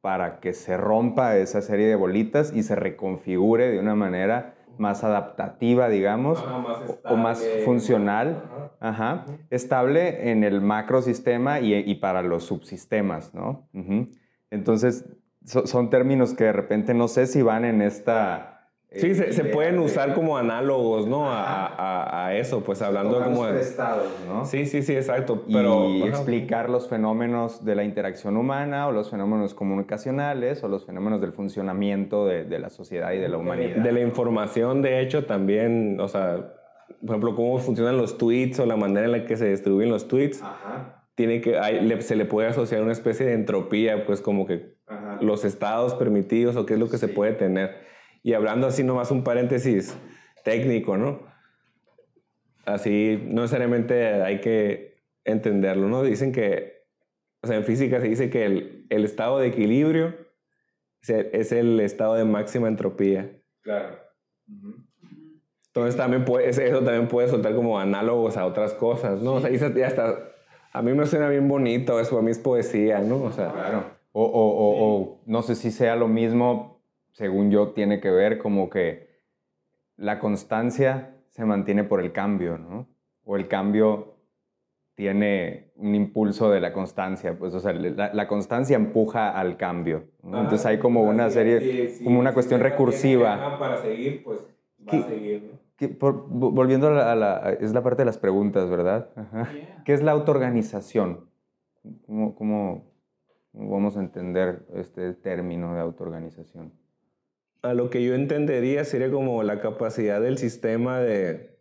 para 0.00 0.40
que 0.40 0.52
se 0.52 0.76
rompa 0.76 1.36
esa 1.36 1.62
serie 1.62 1.86
de 1.86 1.94
bolitas 1.94 2.52
y 2.54 2.64
se 2.64 2.74
reconfigure 2.74 3.70
de 3.70 3.78
una 3.78 3.94
manera 3.94 4.54
más 4.76 5.04
adaptativa, 5.04 5.88
digamos, 5.88 6.46
o- 6.84 7.02
o 7.06 7.16
más 7.16 7.48
funcional, 7.58 8.50
ajá, 8.80 9.26
estable 9.50 10.30
en 10.30 10.44
el 10.44 10.60
macrosistema 10.60 11.60
y, 11.60 11.74
y 11.74 11.94
para 11.96 12.22
los 12.22 12.44
subsistemas, 12.44 13.34
¿no? 13.34 13.68
Entonces, 14.50 15.04
so- 15.44 15.66
son 15.66 15.90
términos 15.90 16.34
que 16.34 16.44
de 16.44 16.52
repente 16.52 16.94
no 16.94 17.08
sé 17.08 17.26
si 17.26 17.42
van 17.42 17.64
en 17.64 17.82
esta... 17.82 18.51
eh, 18.94 18.98
Sí, 19.00 19.14
se, 19.14 19.32
se 19.32 19.42
idea 19.42 19.52
pueden 19.52 19.76
de- 19.76 19.82
usar 19.82 20.14
como 20.14 20.36
análogos, 20.36 21.06
¿no? 21.06 21.28
A, 21.30 21.66
a- 21.66 22.26
a 22.26 22.36
eso, 22.36 22.62
pues 22.62 22.82
hablando 22.82 23.22
como 23.22 23.44
los 23.46 23.54
de... 23.54 23.60
estados, 23.60 24.06
¿no? 24.28 24.44
Sí, 24.44 24.66
sí, 24.66 24.82
sí, 24.82 24.94
exacto. 24.94 25.44
Pero, 25.50 25.88
y 25.90 26.02
ajá. 26.02 26.08
explicar 26.10 26.68
los 26.70 26.88
fenómenos 26.88 27.64
de 27.64 27.74
la 27.74 27.84
interacción 27.84 28.36
humana 28.36 28.86
o 28.88 28.92
los 28.92 29.10
fenómenos 29.10 29.54
comunicacionales 29.54 30.62
o 30.62 30.68
los 30.68 30.84
fenómenos 30.86 31.20
del 31.20 31.32
funcionamiento 31.32 32.26
de, 32.26 32.44
de 32.44 32.58
la 32.58 32.70
sociedad 32.70 33.12
y 33.12 33.18
de 33.18 33.28
la 33.28 33.36
humanidad. 33.38 33.76
De 33.82 33.92
la 33.92 34.00
información, 34.00 34.82
de 34.82 35.00
hecho, 35.00 35.24
también, 35.26 35.98
o 36.00 36.08
sea, 36.08 36.54
por 37.00 37.10
ejemplo, 37.10 37.34
cómo 37.34 37.58
funcionan 37.58 37.96
los 37.96 38.18
tweets 38.18 38.60
o 38.60 38.66
la 38.66 38.76
manera 38.76 39.06
en 39.06 39.12
la 39.12 39.24
que 39.24 39.36
se 39.36 39.48
distribuyen 39.48 39.90
los 39.90 40.08
tweets, 40.08 40.42
Ajá, 40.42 41.04
tiene 41.14 41.40
que, 41.40 41.58
hay- 41.58 41.80
le- 41.80 42.00
se 42.02 42.16
le 42.16 42.24
puede 42.24 42.48
asociar 42.48 42.82
una 42.82 42.92
especie 42.92 43.26
de 43.26 43.32
entropía, 43.34 44.06
pues 44.06 44.20
como 44.20 44.46
que 44.46 44.74
ajá. 44.86 45.18
los 45.20 45.44
estados 45.44 45.94
permitidos 45.94 46.56
o 46.56 46.64
qué 46.66 46.74
es 46.74 46.80
lo 46.80 46.88
que 46.88 46.98
se 46.98 47.08
Sí. 47.08 47.12
puede 47.14 47.32
tener. 47.32 47.90
Y 48.22 48.34
hablando 48.34 48.66
así 48.66 48.84
nomás 48.84 49.10
un 49.10 49.24
paréntesis 49.24 49.96
técnico, 50.44 50.96
¿no? 50.96 51.20
Así, 52.64 53.20
no 53.26 53.42
necesariamente 53.42 54.04
hay 54.22 54.40
que 54.40 55.02
entenderlo, 55.24 55.88
¿no? 55.88 56.02
Dicen 56.02 56.32
que, 56.32 56.84
o 57.42 57.46
sea, 57.48 57.56
en 57.56 57.64
física 57.64 58.00
se 58.00 58.08
dice 58.08 58.30
que 58.30 58.44
el, 58.44 58.86
el 58.90 59.04
estado 59.04 59.38
de 59.38 59.48
equilibrio 59.48 60.14
es 61.02 61.10
el- 61.10 61.30
es 61.32 61.52
el 61.52 61.80
estado 61.80 62.14
de 62.14 62.24
máxima 62.24 62.68
entropía. 62.68 63.32
Claro. 63.62 63.96
Entonces 65.66 65.96
también 65.96 66.24
puede, 66.24 66.48
eso 66.50 66.80
también 66.84 67.08
puede 67.08 67.28
soltar 67.28 67.54
como 67.54 67.78
análogos 67.80 68.36
a 68.36 68.46
otras 68.46 68.74
cosas, 68.74 69.20
¿no? 69.22 69.34
O 69.34 69.40
sea, 69.40 69.50
y 69.50 69.54
está, 69.56 70.18
a 70.72 70.82
mí 70.82 70.92
me 70.92 71.06
suena 71.06 71.28
bien 71.28 71.48
bonito 71.48 71.98
eso, 71.98 72.18
a 72.18 72.22
mí 72.22 72.30
es 72.30 72.38
poesía, 72.38 73.00
¿no? 73.00 73.22
O 73.24 73.32
sea, 73.32 73.50
Claro. 73.52 73.84
O, 74.12 74.22
o- 74.22 74.28
o- 74.28 74.94
o 75.02 75.22
no 75.26 75.40
sé 75.42 75.54
si 75.54 75.70
sea 75.70 75.96
lo 75.96 76.06
mismo, 76.06 76.71
según 77.12 77.50
yo, 77.50 77.72
tiene 77.72 78.00
que 78.00 78.10
ver 78.10 78.38
como 78.38 78.68
que 78.70 79.08
la 79.96 80.18
constancia 80.18 81.16
se 81.30 81.44
mantiene 81.44 81.84
por 81.84 82.00
el 82.00 82.12
cambio, 82.12 82.58
¿no? 82.58 82.88
O 83.24 83.36
el 83.36 83.48
cambio 83.48 84.16
tiene 84.94 85.72
un 85.76 85.94
impulso 85.94 86.50
de 86.50 86.60
la 86.60 86.72
constancia, 86.72 87.38
pues, 87.38 87.54
o 87.54 87.60
sea, 87.60 87.72
la, 87.72 88.12
la 88.12 88.28
constancia 88.28 88.76
empuja 88.76 89.30
al 89.30 89.56
cambio. 89.56 90.04
¿no? 90.22 90.40
Entonces 90.40 90.66
hay 90.66 90.78
como 90.78 91.02
una 91.04 91.30
serie, 91.30 91.60
como 92.04 92.20
una 92.20 92.34
cuestión 92.34 92.60
recursiva. 92.60 93.58
Para 93.58 93.76
seguir, 93.78 94.22
pues 94.22 94.40
va 94.88 94.98
a 94.98 95.02
seguir, 95.02 95.42
¿no? 95.42 95.88
Por- 95.98 96.26
volviendo 96.28 96.88
a 96.88 96.90
la, 96.90 97.12
a 97.12 97.16
la- 97.16 97.50
es 97.60 97.72
la 97.72 97.82
parte 97.82 98.02
de 98.02 98.06
las 98.06 98.18
preguntas, 98.18 98.68
¿verdad? 98.70 99.10
Ajá. 99.16 99.48
¿Qué 99.84 99.94
es 99.94 100.02
la 100.02 100.12
autoorganización? 100.12 101.28
¿Cómo, 102.06 102.34
cómo, 102.34 102.84
cómo 103.52 103.70
vamos 103.70 103.96
a 103.96 104.00
entender 104.00 104.66
este 104.74 105.14
término 105.14 105.74
de 105.74 105.80
autoorganización? 105.80 106.72
A 107.62 107.74
lo 107.74 107.90
que 107.90 108.02
yo 108.02 108.14
entendería 108.14 108.84
sería 108.84 109.10
como 109.10 109.42
la 109.42 109.60
capacidad 109.60 110.20
del 110.20 110.36
sistema 110.36 111.00
de, 111.00 111.60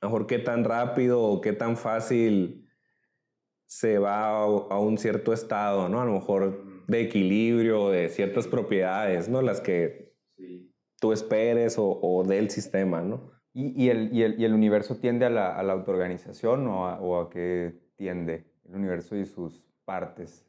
a 0.00 0.06
mejor 0.06 0.26
qué 0.26 0.38
tan 0.38 0.64
rápido 0.64 1.22
o 1.22 1.40
qué 1.40 1.52
tan 1.52 1.76
fácil 1.76 2.68
se 3.66 3.98
va 3.98 4.28
a, 4.28 4.44
a 4.44 4.78
un 4.78 4.98
cierto 4.98 5.32
estado, 5.32 5.88
¿no? 5.88 6.00
A 6.00 6.04
lo 6.04 6.12
mejor 6.12 6.86
de 6.86 7.00
equilibrio, 7.00 7.90
de 7.90 8.08
ciertas 8.08 8.46
propiedades, 8.46 9.28
¿no? 9.28 9.42
Las 9.42 9.60
que 9.60 10.14
tú 11.00 11.12
esperes 11.12 11.78
o, 11.78 11.98
o 12.00 12.24
del 12.24 12.50
sistema, 12.50 13.02
¿no? 13.02 13.32
¿Y, 13.52 13.84
y, 13.84 13.90
el, 13.90 14.12
y, 14.12 14.22
el, 14.22 14.40
¿Y, 14.40 14.44
el, 14.44 14.52
universo 14.52 14.96
tiende 14.96 15.26
a 15.26 15.30
la, 15.30 15.56
a 15.56 15.62
la 15.62 15.74
autoorganización 15.74 16.66
o 16.66 16.86
a, 16.86 17.00
o 17.00 17.20
a 17.20 17.30
qué 17.30 17.78
tiende 17.96 18.46
el 18.64 18.74
universo 18.74 19.16
y 19.16 19.24
sus 19.24 19.64
partes? 19.84 20.46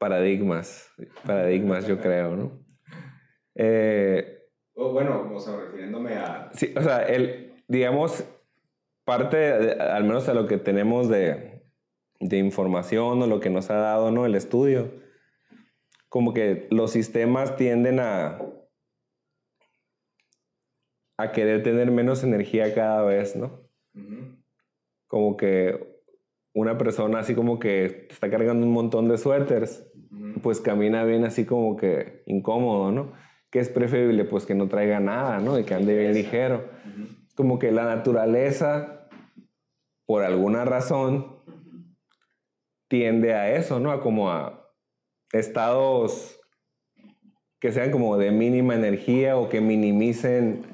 Paradigmas, 0.00 0.90
paradigmas 1.26 1.86
yo 1.86 2.00
creo, 2.00 2.34
¿no? 2.34 2.58
Eh, 3.54 4.48
oh, 4.74 4.92
bueno, 4.92 5.30
o 5.30 5.38
sea, 5.38 5.56
refiriéndome 5.56 6.14
a... 6.14 6.50
Sí, 6.54 6.72
o 6.74 6.82
sea, 6.82 7.02
el, 7.02 7.62
digamos, 7.68 8.24
parte, 9.04 9.36
de, 9.36 9.72
al 9.72 10.04
menos 10.04 10.26
a 10.30 10.34
lo 10.34 10.46
que 10.46 10.56
tenemos 10.56 11.10
de, 11.10 11.62
de 12.18 12.38
información 12.38 13.20
o 13.20 13.26
lo 13.26 13.40
que 13.40 13.50
nos 13.50 13.70
ha 13.70 13.76
dado, 13.76 14.10
¿no? 14.10 14.24
El 14.24 14.34
estudio, 14.34 14.90
como 16.08 16.32
que 16.32 16.66
los 16.70 16.90
sistemas 16.92 17.56
tienden 17.56 18.00
a 18.00 18.40
a 21.18 21.32
querer 21.32 21.62
tener 21.62 21.90
menos 21.90 22.24
energía 22.24 22.74
cada 22.74 23.02
vez, 23.02 23.36
¿no? 23.36 23.68
Uh 23.94 23.98
-huh. 23.98 24.44
Como 25.06 25.36
que 25.36 25.89
una 26.60 26.76
persona 26.76 27.20
así 27.20 27.34
como 27.34 27.58
que 27.58 28.06
está 28.10 28.30
cargando 28.30 28.66
un 28.66 28.72
montón 28.72 29.08
de 29.08 29.16
suéteres, 29.16 29.90
pues 30.42 30.60
camina 30.60 31.04
bien 31.04 31.24
así 31.24 31.46
como 31.46 31.76
que 31.76 32.22
incómodo, 32.26 32.92
¿no? 32.92 33.12
Que 33.50 33.60
es 33.60 33.70
preferible 33.70 34.24
pues 34.24 34.44
que 34.44 34.54
no 34.54 34.68
traiga 34.68 35.00
nada, 35.00 35.38
¿no? 35.38 35.58
Y 35.58 35.64
que 35.64 35.74
ande 35.74 35.96
bien 35.96 36.12
ligero. 36.12 36.68
Como 37.34 37.58
que 37.58 37.72
la 37.72 37.84
naturaleza, 37.84 39.08
por 40.06 40.22
alguna 40.22 40.64
razón, 40.64 41.40
tiende 42.88 43.34
a 43.34 43.54
eso, 43.54 43.80
¿no? 43.80 43.90
A 43.90 44.02
como 44.02 44.30
a 44.30 44.70
estados 45.32 46.38
que 47.58 47.72
sean 47.72 47.90
como 47.90 48.16
de 48.16 48.30
mínima 48.30 48.74
energía 48.74 49.36
o 49.36 49.48
que 49.48 49.60
minimicen 49.60 50.66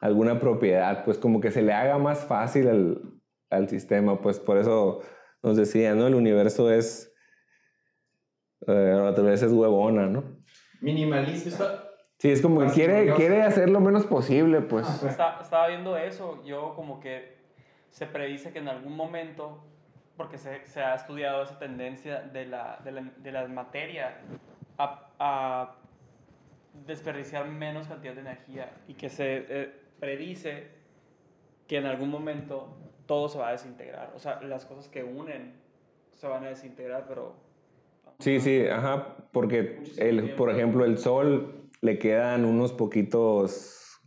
alguna 0.00 0.38
propiedad, 0.38 1.04
pues 1.04 1.18
como 1.18 1.40
que 1.40 1.50
se 1.50 1.62
le 1.62 1.72
haga 1.72 1.98
más 1.98 2.24
fácil 2.24 2.68
al, 2.68 3.20
al 3.50 3.68
sistema, 3.68 4.20
pues 4.20 4.40
por 4.40 4.56
eso 4.56 5.02
nos 5.42 5.56
decía, 5.56 5.94
¿no? 5.94 6.06
El 6.06 6.14
universo 6.14 6.70
es, 6.70 7.12
eh, 8.66 8.92
la 8.94 9.04
naturaleza 9.04 9.46
es 9.46 9.52
huevona, 9.52 10.06
¿no? 10.06 10.24
Minimalista. 10.80 11.86
Sí, 12.18 12.30
es 12.30 12.42
como 12.42 12.60
que 12.60 12.66
quiere, 12.72 13.14
quiere 13.14 13.42
hacer 13.42 13.70
lo 13.70 13.80
menos 13.80 14.04
posible, 14.04 14.60
pues. 14.60 14.86
Está, 15.02 15.38
estaba 15.40 15.68
viendo 15.68 15.96
eso, 15.96 16.44
yo 16.44 16.74
como 16.74 17.00
que 17.00 17.38
se 17.90 18.06
predice 18.06 18.52
que 18.52 18.58
en 18.58 18.68
algún 18.68 18.94
momento, 18.94 19.64
porque 20.16 20.36
se, 20.36 20.66
se 20.66 20.82
ha 20.82 20.94
estudiado 20.94 21.42
esa 21.42 21.58
tendencia 21.58 22.20
de 22.20 22.46
la, 22.46 22.78
de 22.84 22.92
la, 22.92 23.02
de 23.16 23.32
la 23.32 23.48
materia 23.48 24.20
a, 24.76 25.08
a 25.18 25.76
desperdiciar 26.86 27.48
menos 27.48 27.88
cantidad 27.88 28.14
de 28.14 28.20
energía 28.20 28.70
y 28.86 28.94
que 28.94 29.08
se 29.08 29.46
eh, 29.48 29.72
predice 29.98 30.68
que 31.66 31.78
en 31.78 31.86
algún 31.86 32.10
momento 32.10 32.76
todo 33.10 33.28
se 33.28 33.40
va 33.40 33.48
a 33.48 33.52
desintegrar. 33.52 34.12
O 34.14 34.20
sea, 34.20 34.40
las 34.42 34.64
cosas 34.64 34.86
que 34.86 35.02
unen 35.02 35.54
se 36.14 36.28
van 36.28 36.44
a 36.44 36.50
desintegrar, 36.50 37.06
pero... 37.08 37.34
Sí, 38.20 38.38
sí, 38.38 38.68
ajá, 38.68 39.16
porque, 39.32 39.82
el, 39.96 40.36
por 40.36 40.48
ejemplo, 40.48 40.84
el 40.84 40.96
Sol 40.96 41.68
le 41.80 41.98
quedan 41.98 42.44
unos 42.44 42.72
poquitos 42.72 44.00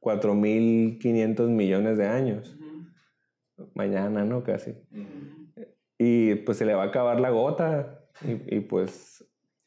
4.500 0.00 1.48
millones 1.48 1.96
de 1.96 2.08
años. 2.08 2.58
Uh 2.60 3.62
-huh. 3.62 3.70
Mañana, 3.72 4.26
¿no? 4.26 4.42
Casi. 4.44 4.72
Uh 4.72 4.98
-huh. 4.98 5.68
Y 5.96 6.34
pues 6.34 6.58
se 6.58 6.66
le 6.66 6.74
va 6.74 6.82
a 6.82 6.86
acabar 6.88 7.20
la 7.20 7.30
gota 7.30 8.04
y, 8.20 8.56
y 8.56 8.60
pues... 8.60 9.24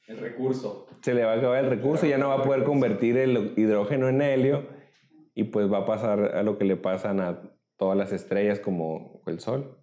El 0.07 0.19
recurso. 0.19 0.85
Se 1.01 1.15
le 1.15 1.25
va 1.25 1.31
a 1.31 1.37
acabar 1.37 1.63
el 1.63 1.71
recurso 1.71 2.05
y 2.05 2.09
ya 2.09 2.19
no 2.19 2.29
va 2.29 2.35
a 2.35 2.43
poder 2.43 2.65
convertir 2.65 3.17
el 3.17 3.53
hidrógeno 3.57 4.09
en 4.09 4.21
helio 4.21 4.67
y 5.33 5.45
pues 5.45 5.73
va 5.73 5.79
a 5.79 5.85
pasar 5.85 6.35
a 6.35 6.43
lo 6.43 6.59
que 6.59 6.65
le 6.65 6.75
pasan 6.77 7.19
a 7.19 7.52
todas 7.83 7.97
las 7.97 8.13
estrellas 8.13 8.61
como 8.61 9.21
el 9.25 9.41
Sol. 9.41 9.77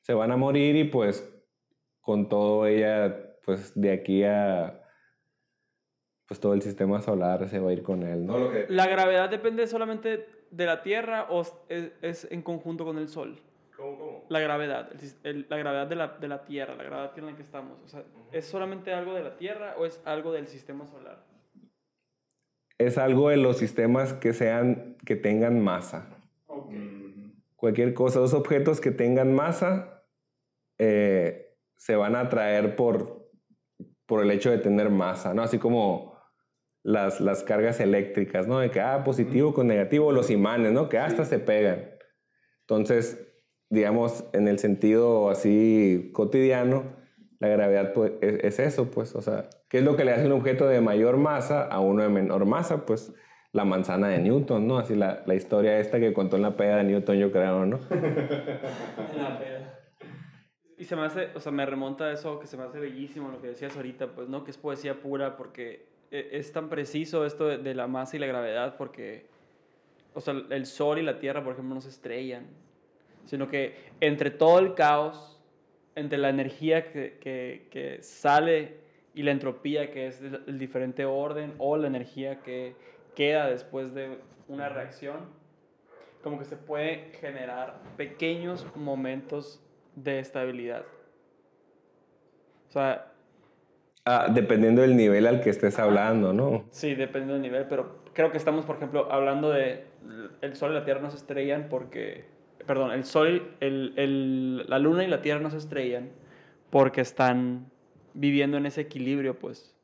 Se 0.00 0.14
van 0.14 0.30
a 0.32 0.36
morir 0.38 0.76
y 0.76 0.84
pues 0.84 1.30
con 2.00 2.30
todo 2.30 2.66
ella, 2.66 3.36
pues 3.44 3.78
de 3.78 3.92
aquí 3.92 4.24
a 4.24 4.80
pues 6.26 6.40
todo 6.40 6.54
el 6.54 6.62
sistema 6.62 7.02
solar 7.02 7.46
se 7.50 7.58
va 7.58 7.68
a 7.68 7.72
ir 7.74 7.82
con 7.82 8.02
él. 8.02 8.24
¿no? 8.24 8.50
¿La 8.68 8.86
gravedad 8.86 9.28
depende 9.28 9.66
solamente 9.66 10.26
de 10.50 10.64
la 10.64 10.82
Tierra 10.82 11.26
o 11.28 11.42
es, 11.68 11.92
es 12.00 12.32
en 12.32 12.40
conjunto 12.40 12.86
con 12.86 12.96
el 12.96 13.08
Sol? 13.08 13.38
¿Cómo, 13.76 13.98
cómo? 13.98 14.24
La 14.30 14.40
gravedad, 14.40 14.90
el, 14.90 15.36
el, 15.36 15.46
la 15.50 15.58
gravedad 15.58 15.86
de 15.86 15.96
la, 15.96 16.08
de 16.18 16.28
la 16.28 16.46
Tierra, 16.46 16.74
la 16.76 16.84
gravedad 16.84 17.18
en 17.18 17.26
la 17.26 17.36
que 17.36 17.42
estamos. 17.42 17.78
O 17.84 17.88
sea, 17.88 18.00
uh 18.00 18.04
-huh. 18.04 18.28
¿es 18.32 18.46
solamente 18.46 18.94
algo 18.94 19.12
de 19.12 19.22
la 19.22 19.36
Tierra 19.36 19.74
o 19.76 19.84
es 19.84 20.00
algo 20.06 20.32
del 20.32 20.46
sistema 20.46 20.86
solar? 20.86 21.33
Es 22.78 22.98
algo 22.98 23.28
de 23.28 23.36
los 23.36 23.58
sistemas 23.58 24.12
que 24.12 24.32
sean 24.32 24.96
que 25.04 25.16
tengan 25.16 25.60
masa. 25.60 26.18
Okay. 26.46 27.34
Cualquier 27.56 27.94
cosa, 27.94 28.20
dos 28.20 28.34
objetos 28.34 28.80
que 28.80 28.90
tengan 28.90 29.32
masa 29.34 30.04
eh, 30.78 31.56
se 31.76 31.96
van 31.96 32.16
a 32.16 32.20
atraer 32.20 32.76
por, 32.76 33.30
por 34.06 34.22
el 34.22 34.30
hecho 34.30 34.50
de 34.50 34.58
tener 34.58 34.90
masa, 34.90 35.34
¿no? 35.34 35.42
Así 35.42 35.58
como 35.58 36.14
las, 36.82 37.20
las 37.20 37.42
cargas 37.42 37.80
eléctricas, 37.80 38.46
¿no? 38.46 38.58
De 38.58 38.70
que, 38.70 38.80
ah, 38.80 39.02
positivo 39.04 39.54
con 39.54 39.66
negativo, 39.66 40.12
los 40.12 40.30
imanes, 40.30 40.72
¿no? 40.72 40.88
Que 40.88 40.98
hasta 40.98 41.24
sí. 41.24 41.30
se 41.30 41.38
pegan. 41.38 41.90
Entonces, 42.60 43.26
digamos, 43.70 44.24
en 44.32 44.48
el 44.48 44.58
sentido 44.58 45.30
así 45.30 46.10
cotidiano, 46.12 46.96
la 47.40 47.48
gravedad 47.48 47.92
pues, 47.92 48.12
es, 48.20 48.44
es, 48.44 48.58
eso, 48.58 48.90
pues, 48.90 49.14
o 49.14 49.22
sea, 49.22 49.48
¿qué 49.68 49.78
es 49.78 49.84
lo 49.84 49.96
que 49.96 50.04
le 50.04 50.12
hace 50.12 50.26
un 50.26 50.32
objeto 50.32 50.66
de 50.66 50.80
mayor 50.80 51.16
masa 51.16 51.64
a 51.64 51.80
uno 51.80 52.02
de 52.02 52.08
menor 52.08 52.44
masa? 52.46 52.86
Pues 52.86 53.12
la 53.52 53.64
manzana 53.64 54.08
de 54.08 54.18
Newton, 54.18 54.66
¿no? 54.66 54.78
Así 54.78 54.94
la, 54.96 55.22
la 55.26 55.34
historia 55.34 55.78
esta 55.78 56.00
que 56.00 56.12
contó 56.12 56.36
en 56.36 56.42
la 56.42 56.56
peda 56.56 56.76
de 56.78 56.84
Newton, 56.84 57.16
yo 57.16 57.30
creo, 57.30 57.64
¿no? 57.64 57.78
en 57.90 59.22
la 59.22 59.38
peda. 59.38 59.80
Y 60.76 60.84
se 60.84 60.96
me 60.96 61.02
hace, 61.02 61.28
o 61.34 61.40
sea, 61.40 61.52
me 61.52 61.64
remonta 61.64 62.06
a 62.06 62.12
eso 62.12 62.40
que 62.40 62.48
se 62.48 62.56
me 62.56 62.64
hace 62.64 62.80
bellísimo 62.80 63.28
lo 63.28 63.40
que 63.40 63.48
decías 63.48 63.76
ahorita, 63.76 64.08
pues, 64.08 64.28
¿no? 64.28 64.42
Que 64.42 64.50
es 64.50 64.58
poesía 64.58 65.00
pura 65.00 65.36
porque 65.36 65.86
e, 66.10 66.30
es 66.32 66.52
tan 66.52 66.68
preciso 66.68 67.24
esto 67.24 67.46
de, 67.46 67.58
de 67.58 67.74
la 67.74 67.86
masa 67.86 68.16
y 68.16 68.18
la 68.18 68.26
gravedad 68.26 68.76
porque, 68.76 69.28
o 70.14 70.20
sea, 70.20 70.34
el 70.50 70.66
Sol 70.66 70.98
y 70.98 71.02
la 71.02 71.20
Tierra, 71.20 71.44
por 71.44 71.52
ejemplo, 71.52 71.76
no 71.76 71.80
se 71.80 71.90
estrellan, 71.90 72.46
sino 73.24 73.48
que 73.48 73.76
entre 74.00 74.30
todo 74.30 74.58
el 74.58 74.74
caos 74.74 75.33
entre 75.96 76.18
la 76.18 76.28
energía 76.28 76.90
que, 76.90 77.18
que, 77.20 77.68
que, 77.70 78.02
sale 78.02 78.76
y 79.14 79.22
la 79.22 79.30
entropía, 79.30 79.90
que 79.90 80.08
es 80.08 80.20
el 80.20 80.58
diferente 80.58 81.04
orden, 81.04 81.54
o 81.58 81.76
la 81.76 81.86
energía 81.86 82.40
que 82.40 82.74
queda 83.14 83.48
después 83.48 83.94
de 83.94 84.18
una 84.48 84.68
reacción, 84.68 85.16
como 86.22 86.38
que 86.38 86.44
se 86.44 86.56
puede 86.56 87.12
generar 87.20 87.80
pequeños 87.96 88.66
momentos 88.74 89.62
de 89.94 90.18
estabilidad. 90.18 90.84
O 92.68 92.72
sea... 92.72 93.12
Ah, 94.06 94.28
dependiendo 94.32 94.82
del 94.82 94.96
nivel 94.96 95.26
al 95.26 95.40
que 95.40 95.50
estés 95.50 95.78
hablando, 95.78 96.32
¿no? 96.32 96.64
Sí, 96.70 96.94
dependiendo 96.94 97.34
del 97.34 97.42
nivel, 97.42 97.66
pero 97.68 98.04
creo 98.12 98.30
que 98.30 98.36
estamos, 98.36 98.64
por 98.64 98.76
ejemplo, 98.76 99.10
hablando 99.10 99.50
de 99.50 99.84
el 100.40 100.56
Sol 100.56 100.72
y 100.72 100.74
la 100.74 100.84
Tierra 100.84 101.00
no 101.00 101.10
se 101.10 101.16
estrellan 101.16 101.68
porque 101.68 102.24
perdón, 102.66 102.92
el 102.92 103.04
Sol, 103.04 103.56
el, 103.60 103.94
el, 103.96 104.68
la 104.68 104.78
Luna 104.78 105.04
y 105.04 105.08
la 105.08 105.22
Tierra 105.22 105.40
no 105.40 105.50
se 105.50 105.58
estrellan 105.58 106.10
porque 106.70 107.00
están 107.00 107.70
viviendo 108.14 108.56
en 108.56 108.66
ese 108.66 108.80
equilibrio, 108.80 109.38
pues. 109.38 109.74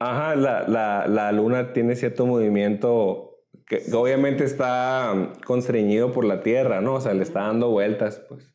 Ajá, 0.00 0.34
la, 0.34 0.66
la, 0.68 1.06
la 1.06 1.32
Luna 1.32 1.72
tiene 1.72 1.96
cierto 1.96 2.26
movimiento 2.26 3.34
que, 3.66 3.82
que, 3.82 3.94
obviamente 3.94 4.44
está 4.44 5.32
constreñido 5.46 6.12
por 6.12 6.24
la 6.24 6.42
Tierra, 6.42 6.80
¿no? 6.80 6.94
O 6.94 7.00
sea, 7.00 7.14
le 7.14 7.22
está 7.22 7.42
dando 7.42 7.70
vueltas, 7.70 8.20
pues. 8.28 8.52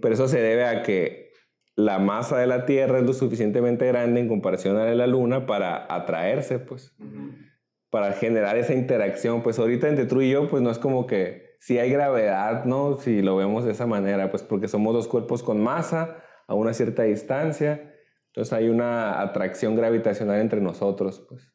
Pero 0.00 0.14
eso 0.14 0.28
se 0.28 0.40
debe 0.40 0.64
a 0.64 0.82
que 0.82 1.32
la 1.76 1.98
masa 1.98 2.38
de 2.38 2.46
la 2.46 2.66
Tierra 2.66 2.98
es 2.98 3.04
lo 3.04 3.12
suficientemente 3.12 3.86
grande 3.86 4.20
en 4.20 4.28
comparación 4.28 4.76
a 4.76 4.94
la 4.94 5.06
Luna 5.06 5.46
para 5.46 5.86
atraerse, 5.92 6.58
pues. 6.58 6.94
Uh 6.98 7.04
-huh. 7.04 7.50
Para 7.90 8.12
generar 8.12 8.56
esa 8.56 8.74
interacción. 8.74 9.42
Pues 9.42 9.58
ahorita 9.58 9.88
entre 9.88 10.06
tú 10.06 10.20
y 10.20 10.30
yo, 10.30 10.48
pues 10.48 10.62
no 10.62 10.70
es 10.70 10.78
como 10.78 11.06
que 11.06 11.43
si 11.64 11.78
hay 11.78 11.88
gravedad, 11.88 12.66
¿no? 12.66 12.98
Si 12.98 13.22
lo 13.22 13.36
vemos 13.36 13.64
de 13.64 13.72
esa 13.72 13.86
manera, 13.86 14.30
pues 14.30 14.42
porque 14.42 14.68
somos 14.68 14.92
dos 14.92 15.08
cuerpos 15.08 15.42
con 15.42 15.62
masa 15.62 16.22
a 16.46 16.52
una 16.52 16.74
cierta 16.74 17.04
distancia, 17.04 17.94
entonces 18.26 18.52
hay 18.52 18.68
una 18.68 19.22
atracción 19.22 19.74
gravitacional 19.74 20.42
entre 20.42 20.60
nosotros, 20.60 21.24
pues. 21.26 21.50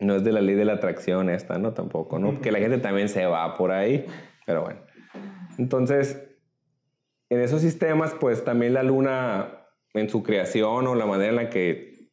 No 0.00 0.16
es 0.16 0.22
de 0.22 0.32
la 0.32 0.42
ley 0.42 0.54
de 0.54 0.66
la 0.66 0.74
atracción 0.74 1.30
esta, 1.30 1.56
¿no? 1.56 1.72
Tampoco, 1.72 2.18
¿no? 2.18 2.32
Porque 2.32 2.52
la 2.52 2.58
gente 2.58 2.76
también 2.76 3.08
se 3.08 3.24
va 3.24 3.56
por 3.56 3.72
ahí, 3.72 4.04
pero 4.44 4.64
bueno. 4.64 4.80
Entonces, 5.56 6.22
en 7.30 7.40
esos 7.40 7.62
sistemas, 7.62 8.14
pues 8.20 8.44
también 8.44 8.74
la 8.74 8.82
luna 8.82 9.66
en 9.94 10.10
su 10.10 10.22
creación 10.22 10.86
o 10.86 10.94
la 10.94 11.06
manera 11.06 11.30
en 11.30 11.36
la 11.36 11.48
que 11.48 12.10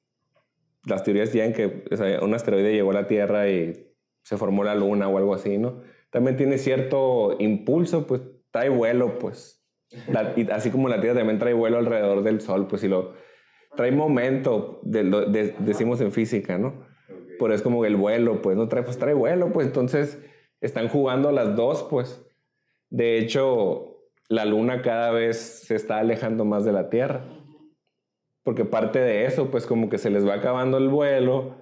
las 0.86 1.04
teorías 1.04 1.34
llegan 1.34 1.52
que 1.52 1.84
o 1.92 1.98
sea, 1.98 2.22
un 2.22 2.34
asteroide 2.34 2.72
llegó 2.72 2.92
a 2.92 2.94
la 2.94 3.08
Tierra 3.08 3.50
y 3.50 3.94
se 4.24 4.38
formó 4.38 4.64
la 4.64 4.74
luna 4.74 5.10
o 5.10 5.18
algo 5.18 5.34
así, 5.34 5.58
¿no? 5.58 5.82
También 6.12 6.38
tiene 6.38 6.58
cierto 6.58 7.36
impulso, 7.40 8.06
pues 8.06 8.22
trae 8.52 8.70
vuelo, 8.70 9.18
pues. 9.18 9.66
La- 10.08 10.34
y 10.36 10.48
así 10.52 10.70
como 10.70 10.88
la 10.90 11.02
Tierra 11.02 11.18
también 11.20 11.40
trae 11.40 11.54
vuelo 11.54 11.78
alrededor 11.78 12.24
del 12.24 12.42
Sol, 12.42 12.68
pues 12.68 12.82
si 12.82 12.88
lo 12.88 13.14
trae 13.76 13.92
momento, 13.92 14.80
de, 14.84 15.04
de- 15.04 15.56
decimos 15.60 16.00
en 16.02 16.12
física, 16.12 16.58
¿no? 16.58 16.86
Pero 17.40 17.54
es 17.54 17.62
como 17.62 17.84
el 17.86 17.96
vuelo, 17.96 18.42
pues 18.42 18.56
no 18.58 18.68
trae, 18.68 18.84
pues 18.84 18.98
trae 18.98 19.14
vuelo, 19.14 19.52
pues 19.52 19.68
entonces 19.68 20.20
están 20.60 20.90
jugando 20.90 21.32
las 21.32 21.56
dos, 21.56 21.84
pues. 21.90 22.24
De 22.90 23.18
hecho, 23.18 23.98
la 24.28 24.46
luna 24.46 24.82
cada 24.82 25.12
vez 25.12 25.38
se 25.38 25.76
está 25.76 25.98
alejando 26.00 26.46
más 26.46 26.66
de 26.66 26.74
la 26.74 26.90
Tierra. 26.90 27.26
Porque 28.44 28.66
parte 28.66 29.00
de 29.00 29.26
eso, 29.26 29.50
pues 29.52 29.66
como 29.66 29.90
que 29.90 29.98
se 29.98 30.10
les 30.10 30.28
va 30.28 30.36
acabando 30.36 30.78
el 30.78 30.90
vuelo 30.90 31.56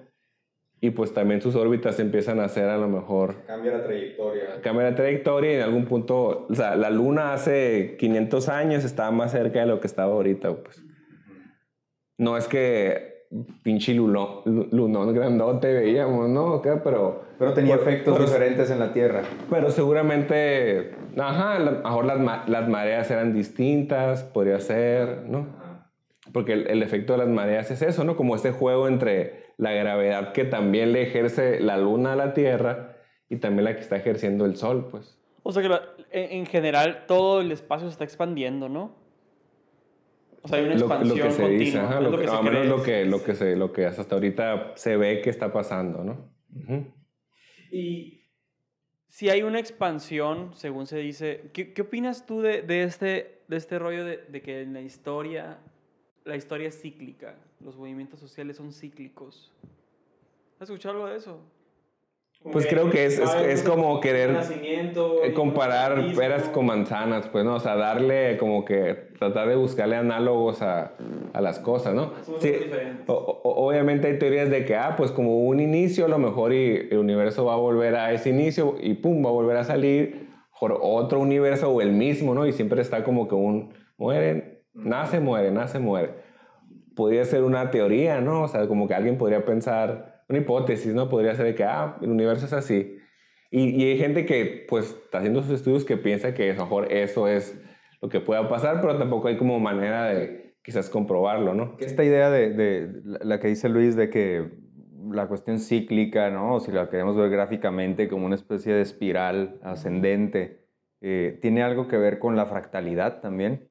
y 0.80 0.90
pues 0.90 1.12
también 1.12 1.42
sus 1.42 1.56
órbitas 1.56 2.00
empiezan 2.00 2.40
a 2.40 2.44
hacer 2.44 2.64
a 2.68 2.78
lo 2.78 2.88
mejor 2.88 3.34
Cambia 3.46 3.72
la 3.72 3.84
trayectoria. 3.84 4.60
cambia 4.62 4.90
la 4.90 4.94
trayectoria 4.96 5.52
y 5.52 5.54
en 5.56 5.62
algún 5.62 5.84
punto, 5.84 6.46
o 6.48 6.54
sea, 6.54 6.74
la 6.76 6.88
luna 6.90 7.34
hace 7.34 7.96
500 7.98 8.48
años 8.48 8.84
estaba 8.84 9.10
más 9.10 9.32
cerca 9.32 9.60
de 9.60 9.66
lo 9.66 9.80
que 9.80 9.86
estaba 9.86 10.12
ahorita, 10.12 10.54
pues. 10.54 10.82
No 12.18 12.36
es 12.36 12.48
que 12.48 13.10
pinche 13.62 13.94
luno- 13.94 14.42
lu- 14.44 14.68
lunón 14.72 15.14
grandote 15.14 15.72
veíamos, 15.72 16.28
¿no? 16.28 16.60
Pero, 16.62 17.24
Pero 17.38 17.52
tenía 17.54 17.76
por- 17.76 17.86
efectos 17.88 18.16
por- 18.16 18.26
diferentes 18.26 18.70
en 18.70 18.78
la 18.80 18.92
Tierra. 18.92 19.22
pero 19.48 19.70
seguramente, 19.70 20.92
ajá, 21.16 21.56
a 21.56 21.58
lo 21.60 21.70
mejor 21.72 22.04
las, 22.06 22.48
las 22.48 22.68
mareas 22.68 23.10
eran 23.10 23.32
distintas, 23.32 24.24
podría 24.24 24.58
ser, 24.60 25.24
¿no? 25.28 25.46
Porque 26.32 26.52
el, 26.54 26.66
el 26.68 26.82
efecto 26.82 27.12
de 27.14 27.20
las 27.20 27.28
mareas 27.28 27.70
es 27.70 27.82
eso, 27.82 28.04
¿no? 28.04 28.16
Como 28.16 28.34
este 28.34 28.50
juego 28.50 28.88
entre 28.88 29.39
la 29.60 29.72
gravedad 29.72 30.32
que 30.32 30.44
también 30.44 30.92
le 30.92 31.02
ejerce 31.02 31.60
la 31.60 31.76
luna 31.76 32.14
a 32.14 32.16
la 32.16 32.32
Tierra 32.34 32.96
y 33.28 33.36
también 33.36 33.64
la 33.64 33.74
que 33.74 33.80
está 33.82 33.96
ejerciendo 33.96 34.44
el 34.46 34.56
Sol, 34.56 34.88
pues. 34.90 35.18
O 35.42 35.52
sea 35.52 35.62
que 35.62 35.68
la- 35.68 35.82
en, 36.10 36.38
en 36.40 36.46
general 36.46 37.04
todo 37.06 37.40
el 37.40 37.52
espacio 37.52 37.86
se 37.88 37.92
está 37.92 38.04
expandiendo, 38.04 38.68
¿no? 38.68 38.96
O 40.42 40.48
sea, 40.48 40.58
hay 40.58 40.64
una 40.64 40.74
Lo, 40.76 40.80
expansión 40.86 41.18
lo 41.18 41.24
que 41.24 41.30
se 41.30 41.42
continua. 41.42 41.64
dice, 41.64 41.78
ajá, 41.78 42.00
lo 42.00 42.10
que, 42.18 42.24
se 42.24 42.30
más 42.30 42.40
o 42.40 42.42
menos 42.42 42.66
lo 42.66 42.82
que, 42.82 43.04
lo, 43.04 43.22
que 43.22 43.34
se, 43.34 43.56
lo 43.56 43.72
que 43.72 43.86
hasta 43.86 44.14
ahorita 44.14 44.72
se 44.76 44.96
ve 44.96 45.20
que 45.20 45.28
está 45.30 45.52
pasando, 45.52 46.02
¿no? 46.02 46.32
Ujú. 46.56 46.86
Y 47.70 48.22
si 49.08 49.28
hay 49.28 49.42
una 49.42 49.60
expansión, 49.60 50.52
según 50.54 50.86
se 50.86 50.96
dice, 50.98 51.50
¿qué, 51.52 51.72
qué 51.74 51.82
opinas 51.82 52.24
tú 52.24 52.40
de, 52.40 52.62
de 52.62 52.84
este, 52.84 53.42
de 53.48 53.56
este 53.56 53.78
rollo 53.78 54.04
de, 54.04 54.16
de 54.16 54.40
que 54.40 54.62
en 54.62 54.72
la 54.72 54.80
historia, 54.80 55.58
la 56.24 56.36
historia 56.36 56.68
es 56.68 56.80
cíclica, 56.80 57.34
los 57.64 57.76
movimientos 57.76 58.20
sociales 58.20 58.56
son 58.56 58.72
cíclicos? 58.72 59.52
¿Has 60.58 60.68
escuchado 60.68 60.96
algo 60.96 61.08
de 61.08 61.16
eso? 61.16 61.38
Pues 62.52 62.66
creo 62.66 62.88
que 62.90 63.04
es, 63.04 63.18
es, 63.18 63.34
es 63.34 63.62
como 63.62 64.00
querer 64.00 64.30
comparar 65.34 66.14
peras 66.16 66.48
con 66.48 66.64
manzanas, 66.66 67.28
pues, 67.28 67.44
¿no? 67.44 67.56
O 67.56 67.60
sea, 67.60 67.76
darle 67.76 68.38
como 68.38 68.64
que 68.64 68.94
tratar 69.18 69.46
de 69.48 69.56
buscarle 69.56 69.96
análogos 69.96 70.62
a, 70.62 70.92
a 71.34 71.40
las 71.42 71.58
cosas, 71.58 71.94
¿no? 71.94 72.12
Sí, 72.38 72.48
o- 73.08 73.12
o- 73.44 73.66
obviamente 73.68 74.06
hay 74.06 74.18
teorías 74.18 74.48
de 74.48 74.64
que, 74.64 74.74
ah, 74.74 74.94
pues 74.96 75.10
como 75.12 75.40
un 75.46 75.60
inicio, 75.60 76.06
a 76.06 76.08
lo 76.08 76.16
mejor 76.18 76.54
y 76.54 76.88
el 76.90 76.96
universo 76.98 77.44
va 77.44 77.52
a 77.52 77.58
volver 77.58 77.94
a 77.96 78.10
ese 78.14 78.30
inicio 78.30 78.76
y 78.80 78.94
pum, 78.94 79.22
va 79.22 79.28
a 79.28 79.32
volver 79.32 79.58
a 79.58 79.64
salir 79.64 80.30
por 80.58 80.78
otro 80.80 81.20
universo 81.20 81.70
o 81.70 81.82
el 81.82 81.92
mismo, 81.92 82.34
¿no? 82.34 82.46
Y 82.46 82.52
siempre 82.52 82.80
está 82.80 83.04
como 83.04 83.28
que 83.28 83.34
un 83.34 83.70
muere, 84.74 84.90
nace, 84.90 85.20
muere, 85.20 85.50
nace, 85.50 85.78
muere. 85.78 86.14
Podría 86.94 87.24
ser 87.24 87.44
una 87.44 87.70
teoría, 87.70 88.20
¿no? 88.20 88.42
O 88.42 88.48
sea, 88.48 88.66
como 88.66 88.86
que 88.88 88.94
alguien 88.94 89.16
podría 89.18 89.44
pensar, 89.44 90.24
una 90.28 90.38
hipótesis, 90.38 90.94
¿no? 90.94 91.08
Podría 91.08 91.34
ser 91.34 91.46
de 91.46 91.54
que, 91.54 91.64
ah, 91.64 91.96
el 92.02 92.10
universo 92.10 92.46
es 92.46 92.52
así. 92.52 92.96
Y, 93.50 93.70
y 93.82 93.90
hay 93.90 93.98
gente 93.98 94.26
que, 94.26 94.66
pues, 94.68 94.90
está 94.90 95.18
haciendo 95.18 95.42
sus 95.42 95.52
estudios 95.52 95.84
que 95.84 95.96
piensa 95.96 96.34
que 96.34 96.50
a 96.50 96.54
lo 96.54 96.62
mejor 96.62 96.92
eso 96.92 97.26
es 97.26 97.60
lo 98.00 98.08
que 98.08 98.20
pueda 98.20 98.48
pasar, 98.48 98.80
pero 98.80 98.96
tampoco 98.98 99.28
hay 99.28 99.36
como 99.36 99.58
manera 99.60 100.04
de 100.06 100.56
quizás 100.62 100.90
comprobarlo, 100.90 101.54
¿no? 101.54 101.76
Esta 101.80 102.04
idea 102.04 102.30
de, 102.30 102.50
de 102.50 103.02
la- 103.24 103.40
que 103.40 103.48
dice 103.48 103.68
Luis 103.68 103.96
de 103.96 104.10
que 104.10 104.50
la 105.10 105.26
cuestión 105.26 105.58
cíclica, 105.58 106.30
¿no? 106.30 106.60
Si 106.60 106.70
la 106.70 106.88
queremos 106.90 107.16
ver 107.16 107.30
gráficamente 107.30 108.08
como 108.08 108.26
una 108.26 108.34
especie 108.36 108.74
de 108.74 108.82
espiral 108.82 109.58
ascendente, 109.62 110.68
eh, 111.00 111.38
¿tiene 111.40 111.62
algo 111.62 111.88
que 111.88 111.96
ver 111.96 112.18
con 112.18 112.36
la 112.36 112.46
fractalidad 112.46 113.20
también? 113.20 113.69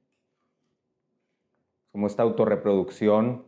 Como 1.92 2.08
esta 2.08 2.24
autorreproducción. 2.24 3.46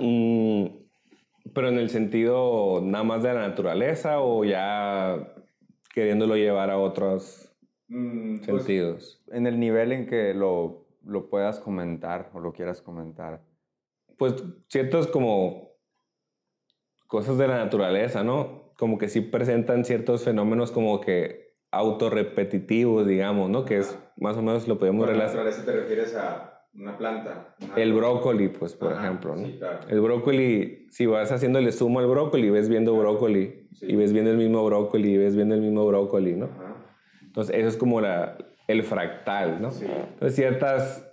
Mm, 0.00 0.66
pero 1.52 1.68
en 1.68 1.78
el 1.78 1.90
sentido 1.90 2.80
nada 2.82 3.04
más 3.04 3.22
de 3.22 3.32
la 3.32 3.48
naturaleza 3.48 4.20
o 4.20 4.44
ya 4.44 5.34
queriéndolo 5.94 6.36
llevar 6.36 6.70
a 6.70 6.78
otros 6.78 7.54
pues, 7.88 8.44
sentidos. 8.44 9.22
en 9.30 9.46
el 9.46 9.60
nivel 9.60 9.92
en 9.92 10.06
que 10.06 10.34
lo, 10.34 10.86
lo 11.04 11.28
puedas 11.28 11.60
comentar 11.60 12.30
o 12.34 12.40
lo 12.40 12.52
quieras 12.52 12.82
comentar. 12.82 13.42
Pues 14.18 14.34
ciertos 14.68 15.06
como 15.06 15.74
cosas 17.06 17.38
de 17.38 17.46
la 17.46 17.58
naturaleza, 17.58 18.24
¿no? 18.24 18.72
Como 18.76 18.98
que 18.98 19.08
sí 19.08 19.20
presentan 19.20 19.84
ciertos 19.84 20.24
fenómenos 20.24 20.72
como 20.72 21.00
que 21.00 21.43
autorrepetitivos, 21.76 23.06
digamos, 23.06 23.50
¿no? 23.50 23.64
Que 23.64 23.78
es 23.78 23.98
más 24.16 24.36
o 24.36 24.42
menos 24.42 24.66
lo 24.68 24.78
podemos 24.78 25.06
relacionar. 25.06 25.52
te 25.64 25.72
refieres 25.72 26.14
a 26.16 26.62
una 26.74 26.96
planta? 26.98 27.54
El 27.76 27.92
brócoli, 27.92 28.48
pues, 28.48 28.74
por 28.74 28.92
Ajá, 28.92 29.04
ejemplo, 29.04 29.36
¿no? 29.36 29.46
sí, 29.46 29.56
claro. 29.58 29.78
El 29.88 30.00
brócoli, 30.00 30.86
si 30.90 31.06
vas 31.06 31.30
haciéndole 31.30 31.70
zumo 31.72 32.00
al 32.00 32.06
brócoli, 32.06 32.50
ves 32.50 32.68
viendo 32.68 32.94
brócoli, 32.96 33.68
Sí. 33.74 33.86
y 33.90 33.96
ves 33.96 34.12
viendo 34.12 34.30
el 34.30 34.36
mismo 34.36 34.64
brócoli, 34.64 35.14
y 35.14 35.18
ves 35.18 35.34
viendo 35.36 35.54
el 35.54 35.60
mismo 35.60 35.86
brócoli, 35.86 36.34
¿no? 36.34 36.48
Entonces, 37.22 37.56
eso 37.56 37.68
es 37.68 37.76
como 37.76 38.00
la, 38.00 38.36
el 38.68 38.82
fractal, 38.84 39.60
¿no? 39.60 39.70
Sí. 39.72 39.84
Entonces, 39.86 40.34
ciertas 40.36 41.10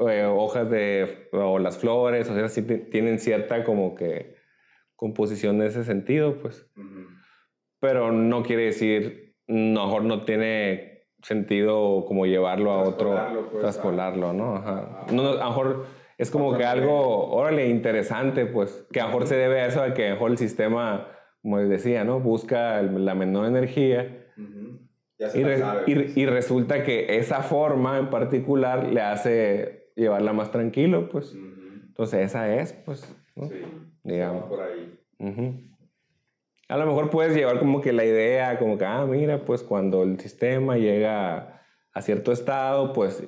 eh, 0.00 0.24
hojas 0.24 0.68
de, 0.70 1.28
o 1.32 1.58
las 1.58 1.78
flores, 1.78 2.28
o 2.28 2.34
sea, 2.34 2.48
sí 2.48 2.62
ti- 2.62 2.90
tienen 2.90 3.18
cierta 3.18 3.64
como 3.64 3.94
que 3.94 4.34
composición 4.96 5.56
en 5.56 5.68
ese 5.68 5.84
sentido, 5.84 6.38
pues. 6.40 6.66
Pero 7.80 8.12
no 8.12 8.42
quiere 8.42 8.64
decir, 8.64 9.23
mejor 9.46 10.04
no 10.04 10.24
tiene 10.24 11.06
sentido 11.22 12.04
como 12.06 12.26
llevarlo 12.26 12.70
a 12.72 12.82
otro, 12.82 13.14
pues, 13.50 13.60
traspolarlo, 13.62 14.32
¿no? 14.32 14.56
Ajá. 14.56 15.04
a- 15.08 15.12
No, 15.12 15.22
no, 15.22 15.28
a 15.30 15.34
lo 15.44 15.44
mejor 15.46 15.86
es 16.18 16.30
como 16.30 16.56
que 16.56 16.64
algo, 16.64 17.28
órale, 17.30 17.68
interesante, 17.68 18.46
pues, 18.46 18.86
que 18.92 19.00
a 19.00 19.04
lo 19.04 19.08
mejor 19.10 19.26
se 19.26 19.36
debe 19.36 19.60
a 19.62 19.66
eso, 19.66 19.82
a 19.82 19.94
que 19.94 20.04
a 20.06 20.08
lo 20.10 20.14
mejor 20.16 20.30
el 20.32 20.38
sistema, 20.38 21.08
como 21.42 21.58
les 21.58 21.68
decía, 21.68 22.04
¿no? 22.04 22.20
Busca 22.20 22.80
la 22.82 23.14
menor 23.14 23.46
energía 23.46 24.20
Ya 25.18 25.28
y, 25.34 25.42
re- 25.44 25.62
y- 25.86 26.20
y 26.22 26.26
resulta 26.26 26.82
que 26.82 27.16
esa 27.18 27.42
forma 27.42 27.98
en 27.98 28.10
particular 28.10 28.84
le 28.92 29.00
hace 29.00 29.90
llevarla 29.96 30.32
más 30.32 30.50
tranquilo, 30.50 31.08
pues. 31.08 31.34
Entonces 31.86 32.20
esa 32.26 32.52
es, 32.54 32.72
pues, 32.72 33.14
¿no? 33.36 33.48
digamos. 34.02 34.44
por 34.46 34.60
ahí. 34.60 34.98
Ujú. 35.20 35.54
A 36.68 36.76
lo 36.76 36.86
mejor 36.86 37.10
puedes 37.10 37.34
llevar 37.34 37.58
como 37.58 37.80
que 37.80 37.92
la 37.92 38.04
idea, 38.04 38.58
como 38.58 38.78
que, 38.78 38.84
ah, 38.84 39.04
mira, 39.06 39.44
pues 39.44 39.62
cuando 39.62 40.02
el 40.02 40.18
sistema 40.18 40.76
llega 40.76 41.62
a 41.92 42.02
cierto 42.02 42.32
estado, 42.32 42.92
pues, 42.92 43.22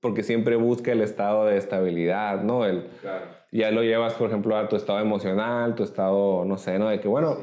porque 0.00 0.22
siempre 0.22 0.56
busca 0.56 0.92
el 0.92 1.00
estado 1.00 1.46
de 1.46 1.56
estabilidad, 1.56 2.42
¿no? 2.42 2.66
El, 2.66 2.88
Claro. 3.00 3.24
ya 3.52 3.70
lo 3.70 3.82
llevas, 3.82 4.14
por 4.14 4.28
ejemplo, 4.28 4.56
a 4.56 4.68
tu 4.68 4.76
estado 4.76 5.00
emocional, 5.00 5.74
tu 5.74 5.82
estado, 5.82 6.44
no 6.44 6.58
sé, 6.58 6.78
¿no? 6.78 6.88
De 6.88 7.00
que, 7.00 7.08
bueno, 7.08 7.38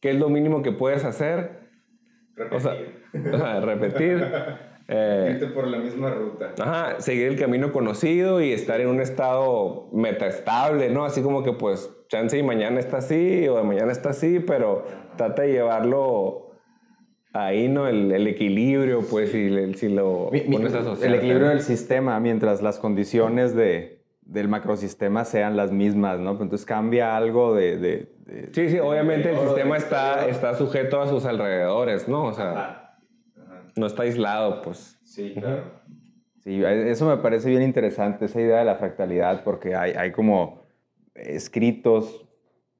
¿qué 0.00 0.10
es 0.10 0.18
lo 0.18 0.28
mínimo 0.28 0.62
que 0.62 0.72
puedes 0.72 1.04
hacer? 1.04 1.64
O 2.50 2.60
sea, 2.60 2.76
o 3.32 3.38
sea, 3.38 3.60
repetir. 3.60 4.24
eh, 4.88 5.50
por 5.54 5.68
la 5.68 5.78
misma 5.78 6.10
ruta. 6.10 6.52
Ajá, 6.60 7.00
seguir 7.00 7.28
el 7.28 7.38
camino 7.38 7.72
conocido 7.72 8.42
y 8.42 8.52
estar 8.52 8.80
en 8.80 8.88
un 8.88 9.00
estado 9.00 9.88
metaestable, 9.92 10.90
¿no? 10.90 11.04
Así 11.04 11.22
como 11.22 11.42
que 11.42 11.52
pues 11.52 11.93
chance 12.08 12.38
y 12.38 12.42
mañana 12.42 12.80
está 12.80 12.98
así 12.98 13.46
o 13.48 13.56
de 13.56 13.62
mañana 13.62 13.92
está 13.92 14.10
así, 14.10 14.40
pero 14.40 14.84
trata 15.16 15.42
de 15.42 15.52
llevarlo 15.52 16.50
ahí, 17.32 17.68
¿no? 17.68 17.88
El, 17.88 18.12
el 18.12 18.26
equilibrio, 18.26 19.00
pues, 19.10 19.30
si, 19.32 19.48
le- 19.50 19.74
si 19.74 19.88
lo 19.88 20.28
Mi- 20.32 20.40
pones 20.42 20.74
a 20.74 20.80
asociar. 20.80 21.08
el 21.10 21.16
equilibrio 21.16 21.48
del 21.48 21.60
sistema, 21.62 22.18
mientras 22.20 22.62
las 22.62 22.78
condiciones 22.78 23.54
de, 23.56 24.02
del 24.22 24.48
macrosistema 24.48 25.24
sean 25.24 25.56
las 25.56 25.72
mismas, 25.72 26.20
¿no? 26.20 26.30
Entonces 26.32 26.64
cambia 26.64 27.16
algo 27.16 27.54
de... 27.54 27.76
de- 27.78 28.12
de- 28.26 28.50
Sí, 28.54 28.68
sí, 28.70 28.78
obviamente 28.78 29.30
el 29.30 29.38
sistema 29.38 29.76
está, 29.76 30.28
está 30.28 30.54
sujeto 30.54 31.00
a 31.02 31.08
sus 31.08 31.24
alrededores, 31.24 32.08
¿no? 32.08 32.24
O 32.26 32.32
sea, 32.32 32.50
Ajá, 32.52 32.98
ajá. 33.42 33.62
no 33.76 33.86
está 33.86 34.04
aislado, 34.04 34.62
pues. 34.62 34.98
Sí, 35.02 35.34
claro. 35.38 35.82
Sí, 36.40 36.62
eso 36.64 37.06
me 37.08 37.16
parece 37.16 37.48
bien 37.48 37.62
interesante, 37.62 38.26
esa 38.26 38.40
idea 38.40 38.58
de 38.58 38.64
la 38.66 38.74
fractalidad, 38.76 39.42
porque 39.44 39.74
hay, 39.74 39.92
hay 39.92 40.12
como 40.12 40.63
escritos 41.14 42.26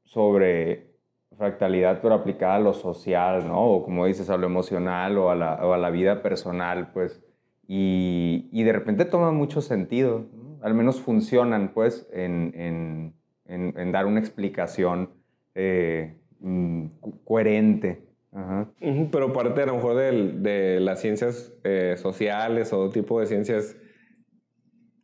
sobre 0.02 0.94
fractalidad, 1.36 2.00
pero 2.00 2.14
aplicada 2.14 2.56
a 2.56 2.60
lo 2.60 2.72
social, 2.72 3.46
¿no? 3.46 3.60
O 3.60 3.84
como 3.84 4.06
dices, 4.06 4.30
a 4.30 4.36
lo 4.36 4.46
emocional 4.46 5.18
o 5.18 5.30
a 5.30 5.34
la, 5.34 5.54
a 5.54 5.76
la 5.76 5.90
vida 5.90 6.22
personal, 6.22 6.92
pues. 6.92 7.22
Y, 7.66 8.48
y, 8.52 8.62
de 8.62 8.72
repente 8.72 9.06
toma 9.06 9.32
mucho 9.32 9.62
sentido, 9.62 10.26
al 10.62 10.74
menos 10.74 11.00
funcionan, 11.00 11.72
pues, 11.72 12.06
en, 12.12 12.52
en, 12.54 13.14
en, 13.46 13.74
en 13.78 13.92
dar 13.92 14.06
una 14.06 14.20
explicación 14.20 15.10
eh, 15.54 16.14
mm, 16.40 16.86
coherente. 17.24 18.02
Ajá. 18.32 18.68
Pero 19.10 19.32
parte 19.32 19.62
a 19.62 19.66
lo 19.66 19.76
mejor 19.76 19.96
de, 19.96 20.32
de 20.40 20.80
las 20.80 21.00
ciencias 21.00 21.54
eh, 21.62 21.94
sociales 21.96 22.72
o 22.72 22.90
tipo 22.90 23.20
de 23.20 23.26
ciencias, 23.26 23.76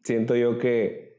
siento 0.02 0.35
yo 0.36 0.59
que 0.59 1.10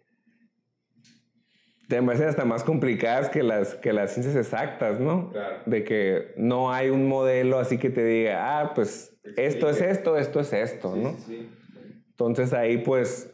te 1.96 2.02
parecen 2.02 2.28
hasta 2.30 2.46
más 2.46 2.64
complicadas 2.64 3.30
que 3.30 3.44
las, 3.44 3.76
que 3.76 3.92
las 3.94 4.14
ciencias 4.14 4.36
exactas, 4.36 5.00
¿no? 5.00 5.30
Claro. 5.32 5.58
De 5.66 5.84
que 5.84 6.34
no 6.38 6.72
hay 6.72 6.90
un 6.90 7.08
modelo 7.08 7.60
así 7.60 7.78
que 7.78 7.90
te 7.90 8.04
diga, 8.04 8.60
ah, 8.62 8.74
pues 8.74 9.16
esto 9.36 9.70
es 9.70 9.82
esto, 9.82 10.18
esto 10.18 10.40
es 10.40 10.54
esto, 10.54 10.96
¿no? 10.96 11.14
Sí, 11.18 11.50
Entonces 12.12 12.54
ahí 12.54 12.78
pues 12.78 13.34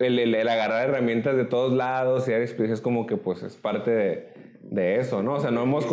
el, 0.00 0.18
el, 0.18 0.34
el 0.34 0.48
agarrar 0.48 0.88
herramientas 0.88 1.36
de 1.36 1.44
todos 1.44 1.72
lados 1.72 2.26
y 2.28 2.32
dar 2.32 2.42
experiencias 2.42 2.80
como 2.80 3.06
que 3.06 3.16
pues 3.16 3.42
es 3.44 3.56
parte 3.56 3.90
de, 3.92 4.32
de 4.62 4.96
eso, 4.98 5.22
¿no? 5.22 5.34
O 5.34 5.40
sea, 5.40 5.50
no 5.52 5.62
hemos, 5.62 5.86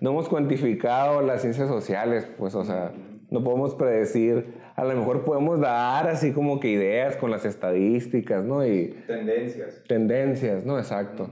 no 0.00 0.10
hemos 0.10 0.28
cuantificado 0.28 1.22
las 1.22 1.42
ciencias 1.42 1.68
sociales, 1.68 2.26
pues, 2.36 2.54
o 2.56 2.64
sea, 2.64 2.92
no 3.30 3.44
podemos 3.44 3.74
predecir, 3.76 4.54
a 4.76 4.84
lo 4.84 4.94
mejor 4.96 5.24
podemos 5.24 5.60
dar 5.60 6.08
así 6.08 6.32
como 6.32 6.58
que 6.58 6.68
ideas 6.68 7.16
con 7.16 7.30
las 7.30 7.44
estadísticas, 7.44 8.44
¿no? 8.44 8.66
Y 8.66 8.88
Tendencias. 9.06 9.82
tendencias, 9.86 10.64
¿no? 10.66 10.78
Exacto. 10.78 11.30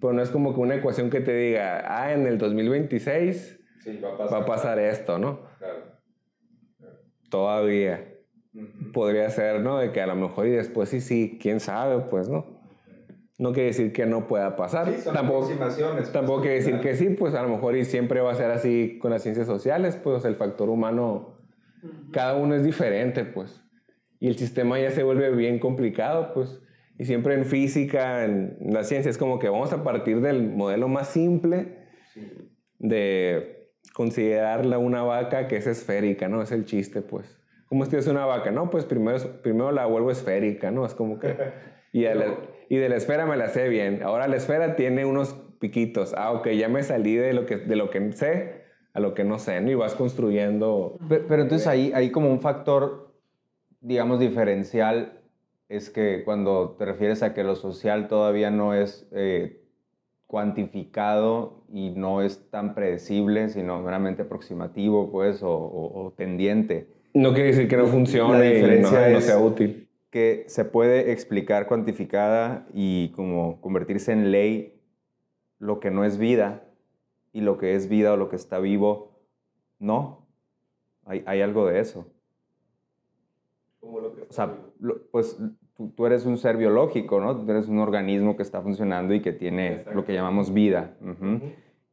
Pero 0.00 0.12
no 0.12 0.22
es 0.22 0.30
como 0.30 0.54
que 0.54 0.60
una 0.60 0.76
ecuación 0.76 1.10
que 1.10 1.20
te 1.20 1.34
diga, 1.34 1.84
ah, 1.86 2.12
en 2.12 2.26
el 2.26 2.38
2026 2.38 3.60
Sí, 3.80 3.98
va 3.98 4.10
a 4.10 4.26
va 4.28 4.38
a 4.38 4.46
pasar 4.46 4.78
esto, 4.78 5.18
¿no? 5.18 5.40
Claro. 5.58 5.78
Todavía. 7.30 8.14
Podría 8.92 9.30
ser, 9.30 9.60
¿no? 9.60 9.78
De 9.78 9.92
que 9.92 10.00
a 10.00 10.06
lo 10.06 10.16
mejor 10.16 10.46
y 10.46 10.50
después 10.50 10.88
sí, 10.88 11.00
sí, 11.00 11.38
quién 11.40 11.60
sabe, 11.60 12.00
pues, 12.10 12.28
¿no? 12.28 12.60
No 13.38 13.52
quiere 13.52 13.68
decir 13.68 13.92
que 13.92 14.04
no 14.04 14.26
pueda 14.26 14.54
pasar. 14.54 14.92
tampoco, 15.02 15.44
aproximaciones. 15.44 16.12
tampoco 16.12 16.42
quiere 16.42 16.56
decir 16.56 16.80
que 16.80 16.94
sí, 16.94 17.08
pues 17.10 17.34
a 17.34 17.42
lo 17.42 17.48
mejor 17.48 17.74
y 17.74 17.86
siempre 17.86 18.20
va 18.20 18.32
a 18.32 18.34
ser 18.34 18.50
así 18.50 18.98
con 19.00 19.12
las 19.12 19.22
ciencias 19.22 19.46
sociales, 19.46 19.96
pues 19.96 20.26
el 20.26 20.36
factor 20.36 20.68
humano, 20.68 21.38
cada 22.12 22.36
uno 22.36 22.54
es 22.54 22.64
diferente, 22.64 23.24
pues. 23.24 23.62
Y 24.18 24.28
el 24.28 24.36
sistema 24.36 24.78
ya 24.78 24.90
se 24.90 25.04
vuelve 25.04 25.30
bien 25.30 25.58
complicado, 25.58 26.34
pues. 26.34 26.60
Y 27.00 27.06
siempre 27.06 27.32
en 27.32 27.46
física, 27.46 28.26
en 28.26 28.58
la 28.60 28.84
ciencia, 28.84 29.08
es 29.08 29.16
como 29.16 29.38
que 29.38 29.48
vamos 29.48 29.72
a 29.72 29.82
partir 29.82 30.20
del 30.20 30.50
modelo 30.50 30.86
más 30.86 31.08
simple 31.08 31.78
de 32.78 33.70
considerarla 33.94 34.76
una 34.76 35.02
vaca 35.02 35.48
que 35.48 35.56
es 35.56 35.66
esférica, 35.66 36.28
¿no? 36.28 36.42
Es 36.42 36.52
el 36.52 36.66
chiste, 36.66 37.00
pues. 37.00 37.38
¿Cómo 37.70 37.84
estudias 37.84 38.06
una 38.06 38.26
vaca? 38.26 38.50
No, 38.50 38.68
pues 38.68 38.84
primero, 38.84 39.18
primero 39.42 39.72
la 39.72 39.86
vuelvo 39.86 40.10
esférica, 40.10 40.70
¿no? 40.70 40.84
Es 40.84 40.92
como 40.94 41.18
que... 41.18 41.34
Y, 41.92 42.04
a 42.06 42.14
la- 42.14 42.36
y 42.68 42.76
de 42.76 42.88
la 42.88 42.94
esfera 42.96 43.26
me 43.26 43.36
la 43.36 43.48
sé 43.48 43.68
bien. 43.68 44.02
Ahora 44.04 44.28
la 44.28 44.36
esfera 44.36 44.76
tiene 44.76 45.04
unos 45.04 45.32
piquitos. 45.58 46.14
Ah, 46.16 46.30
ok, 46.32 46.50
ya 46.50 46.68
me 46.68 46.82
salí 46.84 47.16
de 47.16 47.32
lo 47.32 47.46
que, 47.46 47.56
de 47.56 47.74
lo 47.74 47.90
que 47.90 48.12
sé 48.12 48.62
a 48.92 49.00
lo 49.00 49.12
que 49.14 49.24
no 49.24 49.38
sé, 49.40 49.60
¿no? 49.62 49.70
Y 49.70 49.74
vas 49.74 49.94
construyendo... 49.96 50.98
Pero, 51.08 51.24
pero 51.26 51.42
entonces 51.42 51.66
ahí 51.66 51.90
hay 51.94 52.10
como 52.12 52.30
un 52.30 52.40
factor, 52.40 53.12
digamos, 53.80 54.20
diferencial, 54.20 55.19
es 55.70 55.88
que 55.88 56.22
cuando 56.24 56.72
te 56.78 56.84
refieres 56.84 57.22
a 57.22 57.32
que 57.32 57.44
lo 57.44 57.54
social 57.56 58.08
todavía 58.08 58.50
no 58.50 58.74
es 58.74 59.08
eh, 59.12 59.62
cuantificado 60.26 61.62
y 61.72 61.90
no 61.90 62.22
es 62.22 62.50
tan 62.50 62.74
predecible, 62.74 63.48
sino 63.48 63.80
meramente 63.80 64.22
aproximativo, 64.22 65.10
pues, 65.10 65.42
o, 65.42 65.50
o- 65.50 66.06
o 66.06 66.10
tendiente, 66.12 66.88
No 67.14 67.32
quiere 67.32 67.48
decir 67.50 67.68
que 67.68 67.76
no 67.76 67.86
funcione 67.86 68.38
La 68.38 68.44
y 68.44 68.48
no, 68.48 68.54
diferencia 68.54 69.08
no 69.10 69.18
es- 69.18 69.24
sea 69.24 69.38
útil. 69.38 69.88
que 70.10 70.44
se 70.48 70.64
puede 70.64 71.12
explicar 71.12 71.66
cuantificada 71.68 72.66
y 72.74 73.10
como 73.10 73.60
convertirse 73.60 74.12
en 74.12 74.30
ley 74.32 74.80
lo 75.60 75.78
que 75.78 75.90
no 75.92 76.04
es 76.04 76.18
vida 76.18 76.64
y 77.32 77.42
lo 77.42 77.58
que 77.58 77.74
es 77.76 77.88
vida 77.88 78.12
o 78.12 78.16
lo 78.16 78.28
que 78.28 78.36
está 78.36 78.58
vivo, 78.58 79.20
no. 79.78 80.26
Hay, 81.04 81.22
hay 81.26 81.42
algo 81.42 81.66
de 81.66 81.78
eso. 81.80 82.06
O 83.82 84.12
sea, 84.32 84.54
lo- 84.80 85.00
pues 85.10 85.36
tú, 85.80 85.88
tú 85.96 86.04
eres 86.04 86.26
un 86.26 86.36
ser 86.36 86.58
biológico, 86.58 87.20
¿no? 87.20 87.34
Tú 87.34 87.50
eres 87.50 87.66
un 87.66 87.78
organismo 87.78 88.36
que 88.36 88.42
está 88.42 88.60
funcionando 88.60 89.14
y 89.14 89.20
que 89.20 89.32
tiene 89.32 89.82
lo 89.94 90.04
que 90.04 90.12
llamamos 90.12 90.52
vida. 90.52 90.94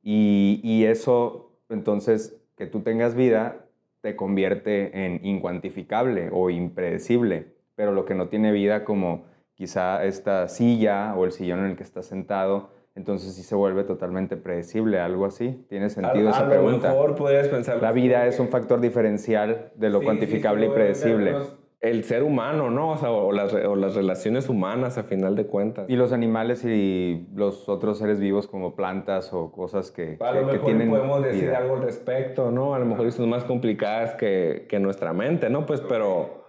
Y, 0.04 0.60
y 0.62 0.84
eso, 0.84 1.54
entonces, 1.70 2.38
que 2.58 2.66
tú 2.66 2.82
tengas 2.82 3.16
vida, 3.16 3.66
te 4.02 4.18
convierte 4.18 5.06
en 5.06 5.26
incuantificable 5.26 6.30
o 6.34 6.50
impredecible. 6.50 7.56
Pero 7.76 7.94
lo 7.94 8.04
que 8.04 8.14
no 8.14 8.28
tiene 8.28 8.52
vida, 8.52 8.84
como 8.84 9.24
quizá 9.54 10.04
esta 10.04 10.50
silla 10.50 11.16
o 11.16 11.24
el 11.24 11.32
sillón 11.32 11.60
en 11.60 11.68
el 11.68 11.78
que 11.78 11.84
estás 11.84 12.08
sentado, 12.08 12.72
entonces 12.94 13.36
sí 13.36 13.44
se 13.44 13.56
vuelve 13.56 13.86
totalmente 13.86 14.36
predecible, 14.36 15.00
algo 15.00 15.26
así. 15.26 15.66
¿Tiene 15.70 15.90
sentido 15.90 16.28
a, 16.28 16.32
esa 16.32 16.46
a 16.46 16.50
pregunta? 16.50 16.90
lo 16.90 16.96
mejor 16.96 17.16
podrías 17.16 17.48
pensar... 17.48 17.82
La 17.82 17.94
vida 17.94 18.28
es 18.28 18.38
un 18.40 18.50
factor 18.50 18.82
diferencial 18.82 19.72
de 19.76 19.90
lo 19.90 20.00
Sí, 20.00 20.06
cuantificable 20.06 20.66
sí, 20.66 20.68
sí, 20.68 20.72
y 20.72 20.76
predecible. 20.76 21.36
El 21.80 22.04
ser 22.04 22.24
humano, 22.24 22.72
¿no? 22.72 22.92
O, 22.92 22.98
sea, 22.98 23.12
o, 23.12 23.32
las, 23.32 23.54
o 23.54 23.76
las 23.76 23.94
relaciones 23.96 24.50
humanas, 24.50 24.98
a 24.98 25.04
final 25.04 25.36
de 25.36 25.46
cuentas. 25.46 25.88
Y 25.90 25.96
los 25.96 26.12
animales 26.12 26.66
y 26.66 27.28
los 27.36 27.70
otros 27.70 28.00
seres 28.00 28.20
vivos 28.20 28.48
como 28.48 28.76
plantas 28.76 29.32
o 29.32 29.52
cosas 29.52 29.92
que, 29.92 30.18
A 30.20 30.32
lo 30.32 30.48
que 30.48 30.54
mejor 30.54 30.66
tienen 30.66 30.90
podemos 30.90 31.24
decir 31.24 31.46
vida. 31.46 31.60
algo 31.60 31.76
al 31.76 31.84
respecto, 31.84 32.50
¿no? 32.50 32.74
A 32.74 32.80
lo 32.80 32.86
mejor 32.86 33.12
son 33.12 33.30
más 33.30 33.44
complicadas 33.44 34.16
que, 34.16 34.66
que 34.68 34.80
nuestra 34.80 35.14
mente, 35.14 35.52
¿no? 35.52 35.68
Pues, 35.68 35.82
pero, 35.82 36.46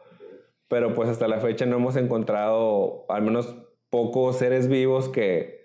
pero 0.66 0.94
pues 0.94 1.10
hasta 1.10 1.28
la 1.28 1.40
fecha 1.40 1.66
no 1.66 1.76
hemos 1.76 1.96
encontrado, 1.96 3.04
al 3.10 3.22
menos 3.22 3.54
pocos 3.90 4.36
seres 4.36 4.68
vivos 4.68 5.10
que, 5.10 5.58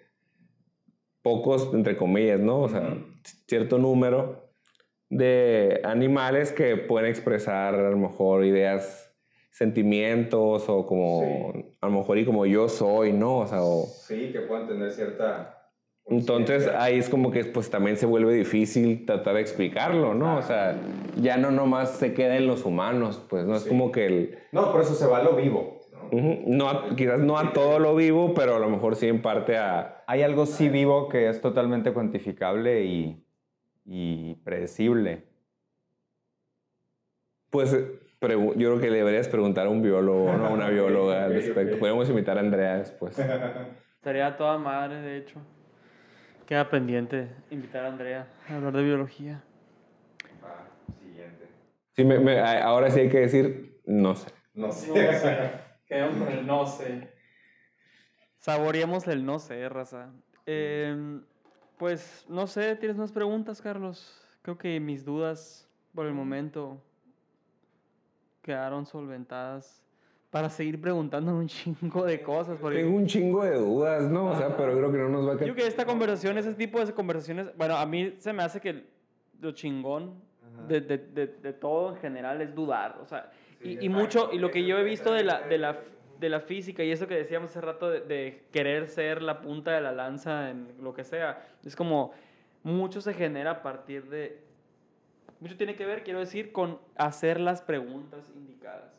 pocos 1.21 1.73
entre 1.73 1.97
comillas, 1.97 2.39
¿no? 2.39 2.61
O 2.61 2.69
sea, 2.69 2.97
cierto 3.47 3.77
número 3.79 4.51
de 5.09 5.81
animales 5.83 6.51
que 6.51 6.75
pueden 6.75 7.09
expresar 7.09 7.75
a 7.75 7.89
lo 7.89 7.97
mejor 7.97 8.45
ideas, 8.45 9.12
sentimientos 9.53 10.67
o 10.67 10.85
como, 10.87 11.53
a 11.79 11.85
lo 11.87 11.91
mejor 11.93 12.17
y 12.17 12.25
como 12.25 12.45
yo 12.47 12.67
soy, 12.67 13.13
¿no? 13.13 13.37
O 13.37 13.47
sea, 13.47 13.61
o... 13.63 13.85
Sí, 13.85 14.31
que 14.33 14.41
puedan 14.41 14.67
tener 14.67 14.91
cierta... 14.91 15.59
Entonces 16.07 16.67
ahí 16.67 16.97
es 16.97 17.07
como 17.07 17.31
que 17.31 17.45
pues 17.45 17.69
también 17.69 17.95
se 17.95 18.05
vuelve 18.07 18.33
difícil 18.33 19.05
tratar 19.05 19.35
de 19.35 19.41
explicarlo, 19.41 20.13
¿no? 20.15 20.37
O 20.37 20.41
sea, 20.41 20.75
ya 21.21 21.37
no 21.37 21.51
nomás 21.51 21.91
se 21.97 22.13
queda 22.13 22.35
en 22.35 22.47
los 22.47 22.65
humanos, 22.65 23.21
pues 23.29 23.45
no 23.45 23.55
es 23.55 23.63
Sí. 23.63 23.69
como 23.69 23.91
que 23.91 24.07
el... 24.07 24.39
No, 24.51 24.71
por 24.71 24.81
eso 24.81 24.95
se 24.95 25.05
va 25.05 25.19
a 25.19 25.23
lo 25.23 25.35
vivo. 25.35 25.79
¿no? 25.93 26.07
Ujú, 26.17 26.41
no 26.47 26.69
a- 26.69 26.95
quizás 26.97 27.19
no 27.21 27.37
a 27.37 27.53
todo 27.53 27.77
lo 27.79 27.95
vivo, 27.95 28.33
pero 28.33 28.55
a 28.55 28.59
lo 28.59 28.69
mejor 28.69 28.95
sí 28.97 29.07
en 29.07 29.21
parte 29.21 29.55
a... 29.55 30.03
Hay 30.07 30.23
algo 30.23 30.45
sí 30.47 30.67
vivo 30.67 31.07
que 31.09 31.29
es 31.29 31.39
totalmente 31.41 31.93
cuantificable 31.93 32.83
y, 32.83 33.23
y 33.85 34.35
predecible. 34.43 35.23
Pues 37.49 37.77
yo 38.31 38.53
creo 38.55 38.79
que 38.79 38.89
le 38.89 38.97
deberías 38.97 39.27
preguntar 39.27 39.67
a 39.67 39.69
un 39.69 39.81
biólogo, 39.81 40.33
¿no? 40.33 40.47
A 40.47 40.49
una 40.49 40.69
bióloga 40.69 41.25
al 41.25 41.33
respecto. 41.33 41.77
Podríamos 41.77 42.09
invitar 42.09 42.37
a 42.37 42.41
Andrea 42.41 42.77
después. 42.77 43.17
Estaría 43.95 44.35
toda 44.35 44.57
madre, 44.57 45.01
de 45.01 45.17
hecho. 45.17 45.39
Queda 46.45 46.69
pendiente 46.69 47.29
invitar 47.51 47.85
a 47.85 47.87
Andrea 47.87 48.27
a 48.49 48.55
hablar 48.55 48.73
de 48.73 48.83
biología. 48.83 49.41
siguiente. 51.01 51.47
Sí, 51.95 52.03
me- 52.03 52.39
ahora 52.39 52.89
sí 52.91 52.99
hay 53.01 53.09
que 53.09 53.19
decir, 53.19 53.79
no 53.85 54.15
sé. 54.15 54.29
No 54.53 54.67
No 54.67 54.73
sé. 54.73 55.51
Quedamos 55.87 56.17
con 56.17 56.27
el 56.31 56.45
no 56.45 56.65
sé. 56.65 57.09
Saboreemos 58.37 59.07
el 59.07 59.25
no 59.25 59.39
sé, 59.39 59.69
raza. 59.69 60.09
Em, 60.45 61.23
pues 61.77 62.25
no 62.27 62.45
sé, 62.47 62.75
¿tienes 62.75 62.97
más 62.97 63.11
preguntas, 63.11 63.61
Carlos? 63.61 64.21
Creo 64.41 64.57
que 64.57 64.79
mis 64.79 65.05
dudas 65.05 65.69
por 65.95 66.05
el 66.05 66.13
momento 66.13 66.81
quedaron 68.43 68.85
solventadas 68.85 69.81
para 70.29 70.49
seguir 70.49 70.79
preguntando 70.79 71.35
un 71.35 71.47
chingo 71.47 72.05
de 72.05 72.21
cosas. 72.21 72.59
Porque 72.59 72.79
Tengo 72.79 72.95
un 72.95 73.07
chingo 73.07 73.43
de 73.43 73.55
dudas, 73.55 74.03
¿no? 74.03 74.31
O 74.31 74.35
sea, 74.35 74.55
pero 74.55 74.77
creo 74.77 74.91
que 74.91 74.97
no 74.99 75.09
nos 75.09 75.27
va 75.27 75.33
a 75.33 75.45
yo 75.45 75.55
que 75.55 75.65
esta 75.65 75.85
conversación, 75.85 76.37
ese 76.37 76.53
tipo 76.53 76.83
de 76.83 76.93
conversaciones, 76.93 77.47
bueno, 77.57 77.75
a 77.77 77.85
mí 77.85 78.15
se 78.19 78.33
me 78.33 78.43
hace 78.43 78.59
que 78.59 78.83
lo 79.41 79.51
chingón 79.51 80.21
de, 80.67 80.81
de, 80.81 80.97
de, 80.97 81.27
de 81.27 81.53
todo 81.53 81.93
en 81.93 81.97
general 81.97 82.41
es 82.41 82.53
dudar, 82.53 82.99
o 83.01 83.05
sea, 83.05 83.31
y, 83.61 83.85
y 83.85 83.89
mucho, 83.89 84.29
y 84.31 84.37
lo 84.37 84.51
que 84.51 84.65
yo 84.65 84.77
he 84.77 84.83
visto 84.83 85.13
de 85.13 85.23
la, 85.23 85.41
de 85.41 85.57
la, 85.57 85.79
de 86.19 86.29
la 86.29 86.39
física 86.39 86.83
y 86.83 86.91
eso 86.91 87.07
que 87.07 87.15
decíamos 87.15 87.49
hace 87.49 87.61
rato 87.61 87.89
de 87.89 88.43
querer 88.51 88.87
ser 88.87 89.21
la 89.21 89.41
punta 89.41 89.71
de 89.71 89.81
la 89.81 89.91
lanza 89.91 90.49
en 90.49 90.67
lo 90.81 90.93
que 90.93 91.03
sea, 91.03 91.43
es 91.65 91.75
como 91.75 92.11
mucho 92.63 93.01
se 93.01 93.13
genera 93.13 93.51
a 93.51 93.63
partir 93.63 94.09
de 94.09 94.41
mucho 95.43 95.57
tiene 95.57 95.75
que 95.75 95.85
ver, 95.85 96.03
quiero 96.03 96.19
decir, 96.19 96.53
con 96.53 96.79
hacer 96.95 97.37
las 97.37 97.61
preguntas 97.61 98.31
indicadas. 98.33 98.93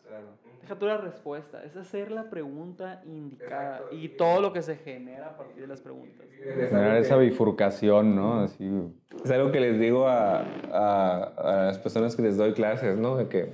Deja 0.60 0.78
tú 0.78 0.84
la 0.86 0.98
respuesta, 0.98 1.64
es 1.64 1.74
hacer 1.74 2.10
la 2.10 2.28
pregunta 2.28 3.02
indicada 3.06 3.80
y 3.90 4.08
todo 4.10 4.42
lo 4.42 4.52
que 4.52 4.60
se 4.60 4.76
genera 4.76 5.28
a 5.28 5.36
partir 5.38 5.62
de 5.62 5.66
las 5.66 5.80
preguntas. 5.80 6.26
Generar 6.38 6.98
esa 6.98 7.16
bifurcación, 7.16 8.14
¿no? 8.14 8.40
Así. 8.40 8.70
Es 9.24 9.30
algo 9.30 9.52
que 9.52 9.60
les 9.60 9.80
digo 9.80 10.06
a, 10.06 10.40
a, 10.70 11.22
a 11.22 11.64
las 11.64 11.78
personas 11.78 12.14
que 12.14 12.22
les 12.22 12.36
doy 12.36 12.52
clases, 12.52 12.98
¿no? 12.98 13.16
De 13.16 13.28
que 13.28 13.52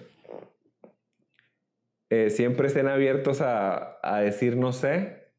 eh, 2.11 2.31
siempre 2.31 2.67
estén 2.67 2.89
abiertos 2.89 3.41
a, 3.41 3.99
a, 4.03 4.21
decir 4.21 4.57
no 4.57 4.73
sé. 4.73 5.33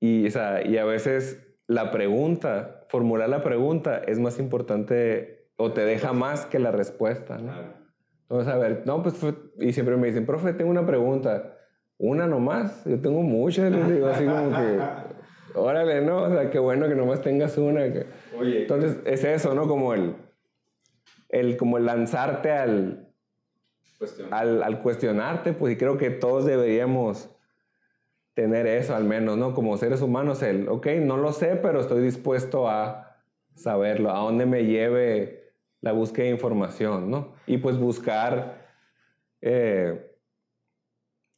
Y, 0.00 0.26
o 0.26 0.30
sea, 0.30 0.66
y 0.66 0.76
a 0.76 0.84
veces 0.84 1.46
la 1.66 1.90
pregunta, 1.90 2.84
formular 2.88 3.30
la 3.30 3.42
pregunta 3.42 4.02
es 4.06 4.18
más 4.18 4.38
importante 4.38 5.39
o 5.60 5.72
te 5.72 5.84
deja 5.84 6.14
más 6.14 6.46
que 6.46 6.58
la 6.58 6.70
respuesta, 6.70 7.36
¿no? 7.36 7.52
Entonces, 8.22 8.52
a 8.52 8.56
ver, 8.56 8.82
no, 8.86 9.02
pues, 9.02 9.14
y 9.58 9.72
siempre 9.74 9.96
me 9.98 10.06
dicen, 10.06 10.24
profe, 10.24 10.54
tengo 10.54 10.70
una 10.70 10.86
pregunta. 10.86 11.58
Una 11.98 12.26
nomás, 12.26 12.82
yo 12.86 12.98
tengo 12.98 13.20
muchas, 13.20 13.70
les 13.70 13.90
digo 13.90 14.06
así 14.06 14.24
como 14.24 14.50
que, 14.56 14.78
órale, 15.58 16.00
¿no? 16.00 16.22
O 16.22 16.30
sea, 16.30 16.48
qué 16.50 16.58
bueno 16.58 16.88
que 16.88 16.94
nomás 16.94 17.20
tengas 17.20 17.58
una. 17.58 17.82
Oye. 18.38 18.62
Entonces, 18.62 19.00
es 19.04 19.22
eso, 19.22 19.54
¿no? 19.54 19.68
Como 19.68 19.92
el, 19.92 20.14
el, 21.28 21.58
como 21.58 21.76
el 21.76 21.84
lanzarte 21.84 22.52
al, 22.52 23.12
al, 24.30 24.62
al, 24.62 24.80
cuestionarte, 24.80 25.52
pues, 25.52 25.74
y 25.74 25.76
creo 25.76 25.98
que 25.98 26.08
todos 26.08 26.46
deberíamos 26.46 27.28
tener 28.32 28.66
eso 28.66 28.96
al 28.96 29.04
menos, 29.04 29.36
¿no? 29.36 29.52
Como 29.52 29.76
seres 29.76 30.00
humanos, 30.00 30.42
el, 30.42 30.70
ok, 30.70 30.86
no 31.02 31.18
lo 31.18 31.32
sé, 31.32 31.56
pero 31.56 31.80
estoy 31.80 32.00
dispuesto 32.00 32.66
a 32.66 33.18
saberlo, 33.54 34.10
a 34.10 34.20
dónde 34.20 34.46
me 34.46 34.64
lleve 34.64 35.39
la 35.80 35.92
búsqueda 35.92 36.26
de 36.26 36.32
información, 36.32 37.10
¿no? 37.10 37.34
Y 37.46 37.58
pues 37.58 37.78
buscar 37.78 38.66
eh, 39.40 40.16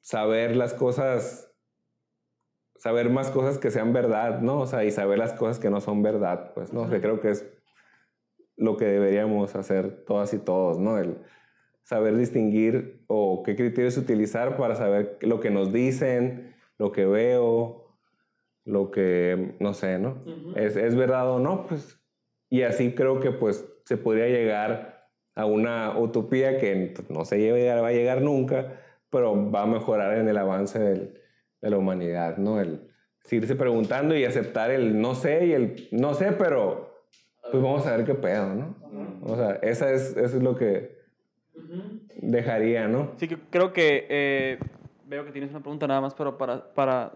saber 0.01 0.57
las 0.57 0.75
cosas, 0.75 1.53
saber 2.77 3.09
más 3.11 3.31
cosas 3.31 3.59
que 3.59 3.71
sean 3.71 3.93
verdad, 3.93 4.41
¿no? 4.41 4.61
O 4.61 4.67
sea, 4.67 4.85
y 4.85 4.91
saber 4.91 5.19
las 5.19 5.33
cosas 5.33 5.59
que 5.59 5.71
no 5.71 5.81
son 5.81 6.03
verdad, 6.03 6.53
pues, 6.55 6.73
¿no? 6.73 6.89
Sea, 6.89 7.01
creo 7.01 7.21
que 7.21 7.31
es 7.31 7.49
lo 8.57 8.77
que 8.77 8.85
deberíamos 8.85 9.55
hacer 9.55 10.05
todas 10.05 10.35
y 10.35 10.39
todos, 10.39 10.79
¿no? 10.79 10.99
El 10.99 11.19
saber 11.85 12.17
distinguir 12.17 13.05
o 13.07 13.43
qué 13.45 13.57
criterios 13.57 13.97
utilizar 13.97 14.57
para 14.57 14.75
saber 14.75 15.19
lo 15.21 15.41
que 15.41 15.51
nos 15.51 15.73
dicen, 15.73 16.55
lo 16.79 16.91
que 16.93 17.07
veo, 17.07 17.97
lo 18.65 18.91
que, 18.91 19.57
no 19.61 19.75
sé, 19.75 19.99
¿no? 19.99 20.23
¿Es, 20.57 20.77
¿Es 20.77 20.95
verdad 20.97 21.31
o 21.31 21.39
no? 21.39 21.67
Pues, 21.67 22.01
y 22.49 22.63
así 22.63 22.95
creo 22.95 23.21
que 23.21 23.31
pues 23.31 23.72
se 23.85 23.97
podría 23.97 24.29
llegar 24.29 25.09
a 25.35 25.47
una 25.47 25.99
utopía 25.99 26.59
que 26.59 26.95
no 27.09 27.25
se 27.25 27.81
va 27.81 27.89
a 27.89 27.93
llegar 27.93 28.23
nunca, 28.23 28.81
pero 29.11 29.51
va 29.51 29.63
a 29.63 29.67
mejorar 29.67 30.19
en 30.19 30.29
el 30.29 30.37
avance 30.37 30.79
del, 30.79 31.21
de 31.61 31.71
la 31.71 31.79
humanidad, 31.79 32.37
¿no? 32.37 32.61
El 32.61 32.89
seguirse 33.21 33.55
preguntando 33.55 34.17
y 34.17 34.25
aceptar 34.25 34.71
el 34.71 35.01
no 35.01 35.15
sé 35.15 35.47
y 35.47 35.53
el 35.53 35.89
no 35.93 36.15
sé, 36.15 36.33
pero 36.33 36.93
pues 37.51 37.63
vamos 37.63 37.87
a 37.87 37.97
ver 37.97 38.07
qué 38.07 38.15
pedo, 38.15 38.55
¿no? 38.55 38.77
O 39.23 39.37
sea, 39.37 39.59
esa 39.63 39.93
es, 39.93 40.17
eso 40.17 40.37
es 40.37 40.43
lo 40.43 40.57
que 40.57 41.03
dejaría, 42.17 42.89
¿no? 42.89 43.13
Sí, 43.17 43.29
creo 43.29 43.73
que 43.73 44.07
eh, 44.09 44.59
veo 45.07 45.25
que 45.25 45.33
tienes 45.33 45.51
una 45.51 45.61
pregunta 45.61 45.87
nada 45.87 46.01
más, 46.01 46.15
pero 46.15 46.39
para, 46.39 46.73
para, 46.75 47.13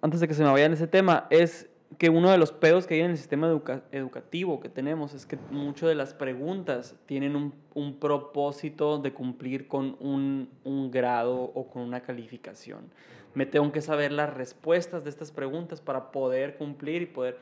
antes 0.00 0.20
de 0.20 0.28
que 0.28 0.34
se 0.34 0.42
me 0.42 0.50
vaya 0.50 0.66
en 0.66 0.72
ese 0.72 0.86
tema, 0.86 1.26
es 1.30 1.70
que 1.98 2.08
uno 2.08 2.30
de 2.30 2.38
los 2.38 2.52
pedos 2.52 2.86
que 2.86 2.94
hay 2.94 3.00
en 3.00 3.12
el 3.12 3.16
sistema 3.16 3.48
educativo 3.92 4.60
que 4.60 4.68
tenemos 4.68 5.14
es 5.14 5.26
que 5.26 5.36
muchas 5.50 5.88
de 5.88 5.94
las 5.94 6.14
preguntas 6.14 6.96
tienen 7.06 7.36
un, 7.36 7.54
un 7.74 7.98
propósito 7.98 8.98
de 8.98 9.12
cumplir 9.12 9.68
con 9.68 9.96
un, 10.00 10.48
un, 10.64 10.90
grado 10.90 11.36
o 11.36 11.66
con 11.68 11.82
una 11.82 12.00
calificación. 12.00 12.90
Me 13.34 13.46
tengo 13.46 13.70
que 13.72 13.80
saber 13.80 14.12
las 14.12 14.32
respuestas 14.32 15.04
de 15.04 15.10
estas 15.10 15.30
preguntas 15.30 15.80
para 15.80 16.10
poder 16.10 16.56
cumplir 16.56 17.02
y 17.02 17.06
poder... 17.06 17.38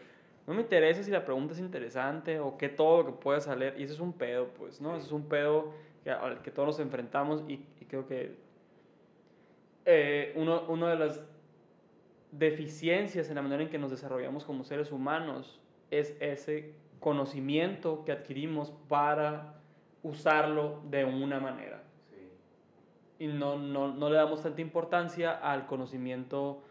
No 0.47 0.55
me 0.55 0.63
interesa 0.63 1.03
si 1.03 1.11
la 1.11 1.25
pregunta 1.25 1.55
es 1.55 1.61
interesante 1.61 2.41
o 2.41 2.57
qué 2.59 2.69
todo 2.69 3.03
lo 3.03 3.07
que 3.07 3.13
pueda 3.13 3.41
salir. 3.41 3.75
Y 3.79 3.85
eso 3.85 3.95
es 3.95 4.01
un 4.01 4.13
pedo, 4.13 4.49
pues, 4.59 4.81
¿no? 4.81 4.97
Eso 4.97 5.07
es 5.07 5.13
un 5.13 5.29
pedo 5.29 5.73
al 6.05 6.43
que 6.43 6.51
todos 6.51 6.67
nos 6.67 6.81
enfrentamos 6.81 7.45
y, 7.47 7.65
y 7.81 7.85
creo 7.85 8.07
que 8.09 8.35
eh, 9.85 10.33
uno, 10.37 10.65
uno 10.69 10.87
de 10.89 10.97
las 10.97 11.21
deficiencias 12.33 13.29
en 13.29 13.37
la 13.37 13.43
manera 13.43 13.63
en 13.63 13.69
que 13.69 13.79
nos 13.79 13.91
desarrollamos 13.91 14.45
como 14.45 14.65
seres 14.65 14.91
humanos 14.91 15.61
es 15.91 16.17
ese 16.21 16.75
conocimiento 16.99 18.05
que 18.05 18.13
adquirimos 18.13 18.73
para 18.89 19.61
usarlo 20.03 20.81
de 20.91 21.05
una 21.05 21.39
manera. 21.39 21.83
Y 23.19 23.29
no, 23.29 23.57
no, 23.57 23.93
no, 23.95 24.11
le 24.11 24.17
damos 24.17 24.43
tanta 24.43 24.61
importancia 24.61 25.31
al 25.33 25.67
conocimiento 25.67 26.63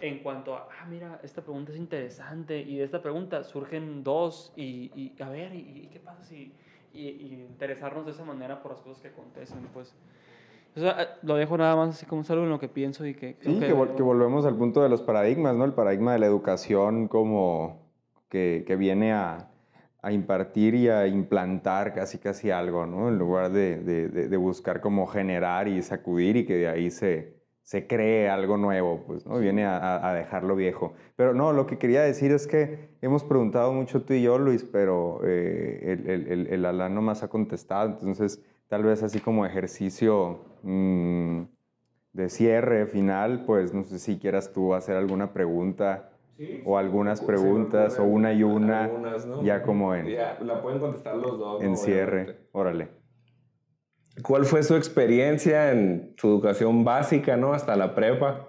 en 0.00 0.22
cuanto 0.22 0.54
a, 0.54 0.68
ah, 0.80 0.86
mira, 0.88 1.20
esta 1.22 1.42
pregunta 1.42 1.72
es 1.72 1.78
interesante 1.78 2.58
y 2.58 2.78
de 2.78 2.84
esta 2.84 3.02
pregunta 3.02 3.42
surgen 3.44 4.02
dos 4.02 4.52
y, 4.56 4.90
y 4.94 5.20
a 5.20 5.28
ver, 5.28 5.54
y, 5.54 5.88
qué 5.92 6.00
pasa 6.00 6.24
si... 6.24 6.54
Y, 6.92 7.08
y, 7.08 7.46
interesarnos 7.48 8.04
de 8.04 8.10
esa 8.10 8.24
manera 8.24 8.62
por 8.62 8.72
las 8.72 8.80
cosas 8.80 9.00
que 9.00 9.08
acontecen, 9.08 9.68
pues 9.72 9.94
lo 10.74 11.34
dejo 11.36 11.58
nada 11.58 11.76
más 11.76 11.90
así 11.90 12.06
como 12.06 12.22
algo 12.28 12.44
en 12.44 12.50
lo 12.50 12.60
que 12.60 12.68
pienso 12.68 13.04
y 13.06 13.14
que... 13.14 13.36
Sí, 13.40 13.58
que, 13.58 13.72
volvemos 13.72 14.46
al 14.46 14.56
punto 14.56 14.82
de 14.82 14.88
los 14.88 15.02
paradigmas, 15.02 15.56
¿no? 15.56 15.64
El 15.64 15.72
paradigma 15.72 16.12
de 16.12 16.20
la 16.20 16.26
educación 16.26 17.08
como 17.08 17.90
que, 18.28 18.64
que 18.66 18.76
viene 18.76 19.12
a, 19.12 19.50
a, 20.00 20.12
impartir 20.12 20.74
y 20.74 20.88
a 20.88 21.06
implantar 21.06 21.92
casi 21.92 22.18
casi 22.18 22.50
algo, 22.50 22.86
¿no? 22.86 23.08
En 23.08 23.18
lugar 23.18 23.50
de, 23.50 23.78
de, 23.78 24.08
de, 24.08 24.36
buscar 24.36 24.80
como 24.80 25.06
generar 25.06 25.66
y 25.66 25.82
sacudir 25.82 26.36
y 26.36 26.46
que 26.46 26.54
de 26.54 26.68
ahí 26.68 26.90
se, 26.90 27.40
se 27.62 27.88
cree 27.88 28.28
algo 28.28 28.56
nuevo, 28.56 29.02
pues, 29.06 29.26
¿no? 29.26 29.38
Viene 29.38 29.64
a, 29.64 30.08
a, 30.08 30.14
dejar 30.14 30.44
lo 30.44 30.54
viejo. 30.54 30.94
Pero 31.16 31.34
no, 31.34 31.52
lo 31.52 31.66
que 31.66 31.78
quería 31.78 32.02
decir 32.02 32.30
es 32.30 32.46
que 32.46 32.90
hemos 33.02 33.24
preguntado 33.24 33.72
mucho 33.72 34.02
tú 34.02 34.14
y 34.14 34.22
yo, 34.22 34.38
Luis, 34.38 34.62
pero 34.62 35.20
eh, 35.24 35.80
el, 35.82 36.08
el, 36.08 36.26
el, 36.28 36.46
el 36.46 36.64
Alá 36.64 36.88
no 36.88 37.02
más 37.02 37.24
ha 37.24 37.28
contestado, 37.28 37.90
entonces 37.90 38.40
tal 38.70 38.84
vez 38.84 39.02
así 39.02 39.18
como 39.18 39.44
ejercicio 39.44 40.44
mm, 40.62 41.42
de 42.12 42.28
cierre 42.28 42.86
final, 42.86 43.44
pues 43.44 43.74
no 43.74 43.82
sé 43.82 43.98
si 43.98 44.16
quieras 44.16 44.52
tú 44.52 44.74
hacer 44.74 44.96
alguna 44.96 45.32
pregunta 45.32 46.12
o 46.64 46.78
algunas 46.78 47.20
preguntas 47.20 47.98
o 47.98 48.04
una 48.04 48.32
y 48.32 48.44
una, 48.44 48.88
ya 49.42 49.62
como 49.62 49.94
en... 49.94 50.06
Ya, 50.06 50.38
la 50.40 50.62
pueden 50.62 50.78
contestar 50.78 51.16
los 51.16 51.36
dos. 51.36 51.62
En 51.64 51.76
cierre, 51.76 52.46
órale. 52.52 52.88
¿Cuál 54.22 54.44
fue 54.44 54.62
su 54.62 54.76
experiencia 54.76 55.72
en 55.72 56.14
su 56.16 56.28
educación 56.28 56.84
básica, 56.84 57.36
¿no? 57.36 57.52
Hasta 57.52 57.74
la 57.74 57.94
prepa 57.96 58.46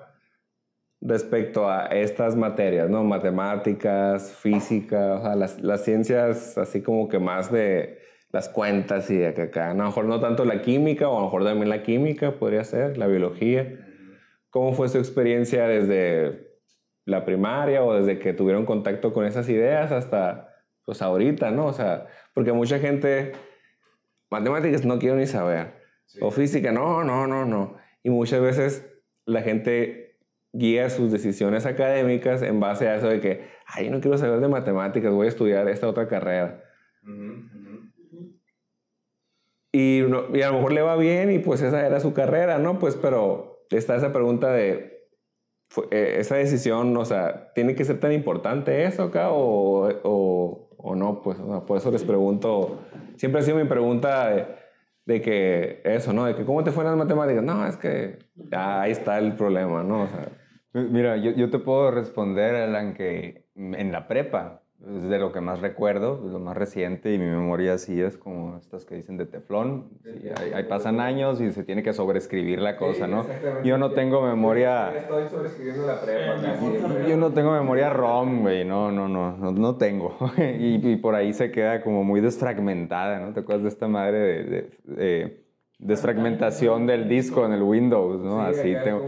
respecto 1.01 1.67
a 1.67 1.87
estas 1.87 2.35
materias, 2.35 2.91
¿no? 2.91 3.03
Matemáticas, 3.03 4.31
física, 4.33 5.15
o 5.15 5.21
sea, 5.23 5.35
las, 5.35 5.59
las 5.61 5.83
ciencias 5.83 6.59
así 6.59 6.83
como 6.83 7.09
que 7.09 7.17
más 7.17 7.51
de 7.51 8.00
las 8.31 8.49
cuentas 8.49 9.09
y 9.09 9.17
de 9.17 9.27
acá. 9.27 9.71
A 9.71 9.73
lo 9.73 9.85
mejor 9.85 10.05
no 10.05 10.19
tanto 10.19 10.45
la 10.45 10.61
química, 10.61 11.09
o 11.09 11.17
a 11.17 11.19
lo 11.19 11.25
mejor 11.25 11.43
también 11.43 11.69
la 11.69 11.83
química 11.83 12.33
podría 12.33 12.63
ser, 12.63 12.97
la 12.97 13.07
biología. 13.07 13.87
¿Cómo 14.49 14.73
fue 14.73 14.89
su 14.89 14.97
experiencia 14.97 15.67
desde 15.67 16.51
la 17.05 17.25
primaria 17.25 17.83
o 17.83 17.93
desde 17.93 18.19
que 18.19 18.33
tuvieron 18.33 18.65
contacto 18.65 19.13
con 19.13 19.25
esas 19.25 19.49
ideas 19.49 19.91
hasta 19.91 20.47
pues 20.85 21.01
ahorita, 21.01 21.51
¿no? 21.51 21.67
O 21.67 21.73
sea, 21.73 22.07
porque 22.33 22.53
mucha 22.53 22.79
gente, 22.79 23.33
matemáticas 24.29 24.85
no 24.85 24.99
quiero 24.99 25.15
ni 25.15 25.27
saber, 25.27 25.73
o 26.19 26.31
física, 26.31 26.71
no, 26.71 27.03
no, 27.03 27.27
no, 27.27 27.45
no. 27.45 27.77
Y 28.03 28.09
muchas 28.09 28.41
veces 28.41 28.89
la 29.25 29.41
gente 29.41 30.17
guía 30.53 30.89
sus 30.89 31.11
decisiones 31.11 31.65
académicas 31.65 32.41
en 32.41 32.59
base 32.59 32.87
a 32.87 32.95
eso 32.95 33.07
de 33.07 33.21
que, 33.21 33.47
ay, 33.65 33.89
no 33.89 34.01
quiero 34.01 34.17
saber 34.17 34.39
de 34.39 34.47
matemáticas, 34.47 35.13
voy 35.13 35.27
a 35.27 35.29
estudiar 35.29 35.67
esta 35.69 35.87
otra 35.87 36.07
carrera. 36.07 36.63
Y, 39.71 40.01
y, 40.01 40.41
a 40.41 40.49
lo 40.49 40.53
mejor 40.55 40.73
le 40.73 40.81
va 40.81 40.95
bien 40.97 41.31
y 41.31 41.39
pues 41.39 41.61
esa 41.61 41.85
era 41.85 41.99
su 41.99 42.13
carrera, 42.13 42.57
¿no? 42.57 42.77
Pues 42.77 42.95
pero 42.95 43.65
está 43.69 43.95
esa 43.95 44.11
pregunta 44.11 44.51
de, 44.51 45.07
eh, 45.91 46.15
esa 46.19 46.35
decisión, 46.35 46.95
o 46.97 47.05
sea, 47.05 47.53
¿tiene 47.53 47.75
que 47.75 47.85
ser 47.85 47.99
tan 47.99 48.11
importante 48.11 48.83
eso 48.83 49.03
acá 49.03 49.31
o, 49.31 49.89
o, 50.03 50.69
o 50.77 50.95
no? 50.95 51.21
Pues 51.21 51.37
por 51.65 51.77
eso 51.77 51.91
les 51.91 52.03
pregunto, 52.03 52.79
siempre 53.15 53.41
ha 53.41 53.43
sido 53.43 53.57
mi 53.57 53.65
pregunta 53.65 54.29
de, 54.29 54.47
de, 55.05 55.21
que 55.21 55.81
eso, 55.85 56.11
¿no? 56.11 56.25
De 56.25 56.35
que 56.35 56.43
¿cómo 56.43 56.63
te 56.63 56.71
fueron 56.71 56.97
las 56.97 57.07
matemáticas? 57.07 57.43
No, 57.43 57.65
es 57.65 57.77
que 57.77 58.19
ahí 58.51 58.91
está 58.91 59.17
el 59.19 59.35
problema, 59.35 59.83
¿no? 59.83 60.03
O 60.03 60.07
sea, 60.07 60.27
Mira, 60.73 61.17
yo, 61.17 61.31
yo 61.31 61.49
te 61.49 61.59
puedo 61.59 61.91
responder, 61.91 62.55
Alan, 62.55 62.93
que 62.93 63.45
en 63.55 63.91
la 63.91 64.07
prepa 64.07 64.60
es 64.95 65.03
de 65.03 65.19
lo 65.19 65.31
que 65.31 65.41
más 65.41 65.59
recuerdo, 65.61 66.19
lo 66.25 66.39
más 66.39 66.57
reciente 66.57 67.13
y 67.13 67.19
mi 67.19 67.25
memoria 67.25 67.77
sí 67.77 68.01
es 68.01 68.17
como 68.17 68.57
estas 68.57 68.83
que 68.85 68.95
dicen 68.95 69.17
de 69.17 69.25
teflón. 69.25 69.89
Sí, 70.03 70.27
ahí, 70.35 70.51
ahí 70.53 70.63
pasan 70.63 70.99
años 70.99 71.39
y 71.41 71.51
se 71.51 71.63
tiene 71.63 71.83
que 71.83 71.93
sobreescribir 71.93 72.59
la 72.61 72.75
cosa, 72.77 73.07
¿no? 73.07 73.27
Yo 73.63 73.77
no 73.77 73.93
tengo 73.93 74.21
memoria... 74.23 74.89
Estoy 74.97 75.29
sobreescribiendo 75.29 75.85
la 75.85 76.01
prepa. 76.01 76.41
casi. 76.41 77.05
Yo 77.07 77.17
no 77.17 77.31
tengo 77.33 77.51
memoria 77.51 77.89
ROM, 77.89 78.41
güey, 78.41 78.65
no, 78.65 78.91
no, 78.91 79.07
no, 79.07 79.37
no, 79.37 79.51
no 79.51 79.77
tengo. 79.77 80.17
y, 80.37 80.91
y 80.91 80.95
por 80.97 81.15
ahí 81.15 81.33
se 81.33 81.51
queda 81.51 81.83
como 81.83 82.03
muy 82.03 82.19
desfragmentada, 82.21 83.19
¿no? 83.19 83.33
¿Te 83.33 83.41
acuerdas 83.41 83.63
de 83.63 83.69
esta 83.69 83.87
madre 83.87 84.17
de, 84.19 84.43
de- 84.43 84.69
de 84.83 85.41
desfragmentación 85.79 86.85
del 86.87 87.07
disco 87.09 87.45
en 87.45 87.53
el 87.53 87.61
Windows, 87.63 88.21
¿no? 88.23 88.41
Sí, 88.53 88.59
Así 88.59 88.75
tengo, 88.77 89.03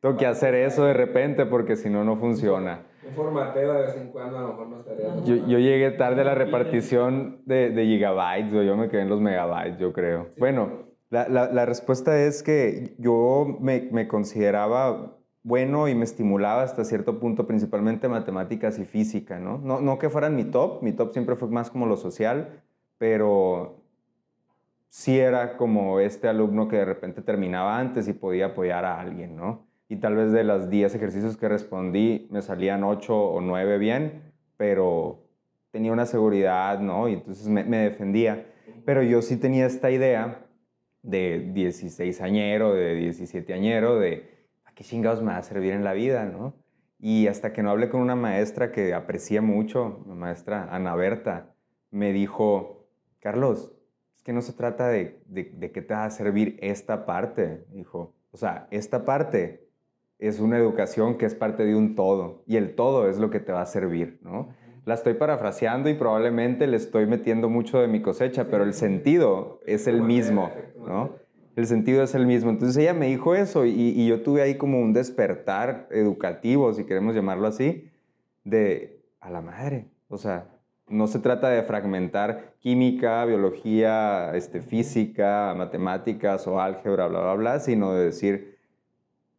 tengo 0.00 0.16
que 0.16 0.26
hacer 0.26 0.54
eso 0.54 0.84
de 0.84 0.92
repente 0.92 1.46
porque 1.46 1.76
si 1.76 1.88
no, 1.90 2.04
no 2.04 2.16
funciona. 2.16 2.86
Un 3.08 3.14
formateo 3.14 3.72
de 3.72 3.82
vez 3.82 3.96
en 3.96 4.08
cuando 4.08 4.38
a 4.38 4.40
lo 4.42 4.48
mejor 4.48 4.68
no 4.68 4.80
estaría. 4.80 5.14
Yo, 5.24 5.36
yo 5.36 5.58
llegué 5.58 5.90
tarde 5.92 6.22
a 6.22 6.24
la 6.24 6.34
repartición 6.34 7.42
de, 7.46 7.70
de 7.70 7.84
gigabytes, 7.84 8.52
o 8.54 8.62
yo 8.62 8.76
me 8.76 8.88
quedé 8.88 9.02
en 9.02 9.08
los 9.08 9.20
megabytes, 9.20 9.78
yo 9.78 9.92
creo. 9.92 10.28
Bueno, 10.38 10.86
la, 11.10 11.28
la- 11.28 11.52
la 11.52 11.66
respuesta 11.66 12.18
es 12.20 12.42
que 12.42 12.94
yo 12.98 13.58
me, 13.60 13.88
me 13.92 14.08
consideraba 14.08 15.16
bueno 15.42 15.86
y 15.88 15.94
me 15.94 16.04
estimulaba 16.04 16.62
hasta 16.62 16.84
cierto 16.84 17.20
punto, 17.20 17.46
principalmente 17.46 18.08
matemáticas 18.08 18.78
y 18.80 18.84
física, 18.84 19.38
¿no? 19.38 19.58
No, 19.58 19.80
no 19.80 19.98
que 19.98 20.10
fueran 20.10 20.34
mi 20.34 20.44
top, 20.44 20.82
mi 20.82 20.92
top 20.92 21.12
siempre 21.12 21.36
fue 21.36 21.48
más 21.48 21.70
como 21.70 21.86
lo 21.86 21.96
social, 21.96 22.62
pero 22.98 23.82
sí 24.88 25.18
era 25.18 25.56
como 25.56 26.00
este 26.00 26.28
alumno 26.28 26.68
que 26.68 26.76
de 26.76 26.84
repente 26.84 27.22
terminaba 27.22 27.78
antes 27.78 28.08
y 28.08 28.12
podía 28.12 28.46
apoyar 28.46 28.84
a 28.84 29.00
alguien, 29.00 29.36
¿no? 29.36 29.65
Y 29.88 29.96
tal 29.96 30.16
vez 30.16 30.32
de 30.32 30.44
los 30.44 30.68
10 30.68 30.94
ejercicios 30.94 31.36
que 31.36 31.48
respondí 31.48 32.26
me 32.30 32.42
salían 32.42 32.82
8 32.82 33.16
o 33.16 33.40
9 33.40 33.78
bien, 33.78 34.32
pero 34.56 35.26
tenía 35.70 35.92
una 35.92 36.06
seguridad, 36.06 36.80
¿no? 36.80 37.08
Y 37.08 37.14
entonces 37.14 37.46
me, 37.48 37.64
me 37.64 37.78
defendía. 37.78 38.46
Pero 38.84 39.02
yo 39.02 39.22
sí 39.22 39.36
tenía 39.36 39.66
esta 39.66 39.90
idea 39.90 40.46
de 41.02 41.50
16 41.52 42.20
añero, 42.20 42.74
de 42.74 42.94
17 42.94 43.54
añero, 43.54 43.98
de 43.98 44.28
¿a 44.64 44.72
qué 44.72 44.82
chingados 44.82 45.22
me 45.22 45.32
va 45.32 45.38
a 45.38 45.42
servir 45.42 45.72
en 45.72 45.84
la 45.84 45.92
vida, 45.92 46.24
no? 46.24 46.54
Y 46.98 47.28
hasta 47.28 47.52
que 47.52 47.62
no 47.62 47.70
hablé 47.70 47.88
con 47.88 48.00
una 48.00 48.16
maestra 48.16 48.72
que 48.72 48.92
aprecié 48.94 49.40
mucho, 49.40 50.04
la 50.08 50.14
maestra 50.14 50.68
Ana 50.74 50.96
Berta, 50.96 51.54
me 51.90 52.12
dijo, 52.12 52.88
Carlos, 53.20 53.72
es 54.16 54.22
que 54.22 54.32
no 54.32 54.40
se 54.40 54.52
trata 54.52 54.88
de, 54.88 55.20
de, 55.26 55.44
de 55.44 55.70
qué 55.70 55.82
te 55.82 55.94
va 55.94 56.06
a 56.06 56.10
servir 56.10 56.58
esta 56.60 57.06
parte, 57.06 57.66
dijo. 57.70 58.14
O 58.32 58.36
sea, 58.36 58.66
esta 58.70 59.04
parte 59.04 59.65
es 60.18 60.40
una 60.40 60.58
educación 60.58 61.18
que 61.18 61.26
es 61.26 61.34
parte 61.34 61.64
de 61.64 61.74
un 61.74 61.94
todo 61.94 62.42
y 62.46 62.56
el 62.56 62.74
todo 62.74 63.08
es 63.08 63.18
lo 63.18 63.30
que 63.30 63.40
te 63.40 63.52
va 63.52 63.62
a 63.62 63.66
servir, 63.66 64.18
¿no? 64.22 64.48
La 64.84 64.94
estoy 64.94 65.14
parafraseando 65.14 65.90
y 65.90 65.94
probablemente 65.94 66.66
le 66.66 66.76
estoy 66.76 67.06
metiendo 67.06 67.48
mucho 67.48 67.80
de 67.80 67.88
mi 67.88 68.00
cosecha, 68.02 68.46
pero 68.48 68.62
el 68.62 68.72
sentido 68.72 69.60
es 69.66 69.88
el 69.88 70.00
mismo, 70.02 70.50
¿no? 70.78 71.10
El 71.56 71.66
sentido 71.66 72.02
es 72.02 72.14
el 72.14 72.26
mismo. 72.26 72.50
Entonces 72.50 72.76
ella 72.76 72.94
me 72.94 73.06
dijo 73.06 73.34
eso 73.34 73.64
y, 73.64 73.72
y 73.72 74.06
yo 74.06 74.22
tuve 74.22 74.42
ahí 74.42 74.56
como 74.56 74.80
un 74.80 74.92
despertar 74.92 75.88
educativo, 75.90 76.72
si 76.72 76.84
queremos 76.84 77.14
llamarlo 77.14 77.48
así, 77.48 77.90
de 78.44 79.02
a 79.20 79.30
la 79.30 79.40
madre. 79.40 79.88
O 80.08 80.18
sea, 80.18 80.46
no 80.88 81.08
se 81.08 81.18
trata 81.18 81.48
de 81.48 81.62
fragmentar 81.62 82.54
química, 82.60 83.24
biología, 83.24 84.34
este, 84.34 84.60
física, 84.60 85.52
matemáticas 85.56 86.46
o 86.46 86.60
álgebra, 86.60 87.08
bla, 87.08 87.20
bla, 87.20 87.34
bla, 87.34 87.58
sino 87.58 87.92
de 87.92 88.04
decir, 88.04 88.55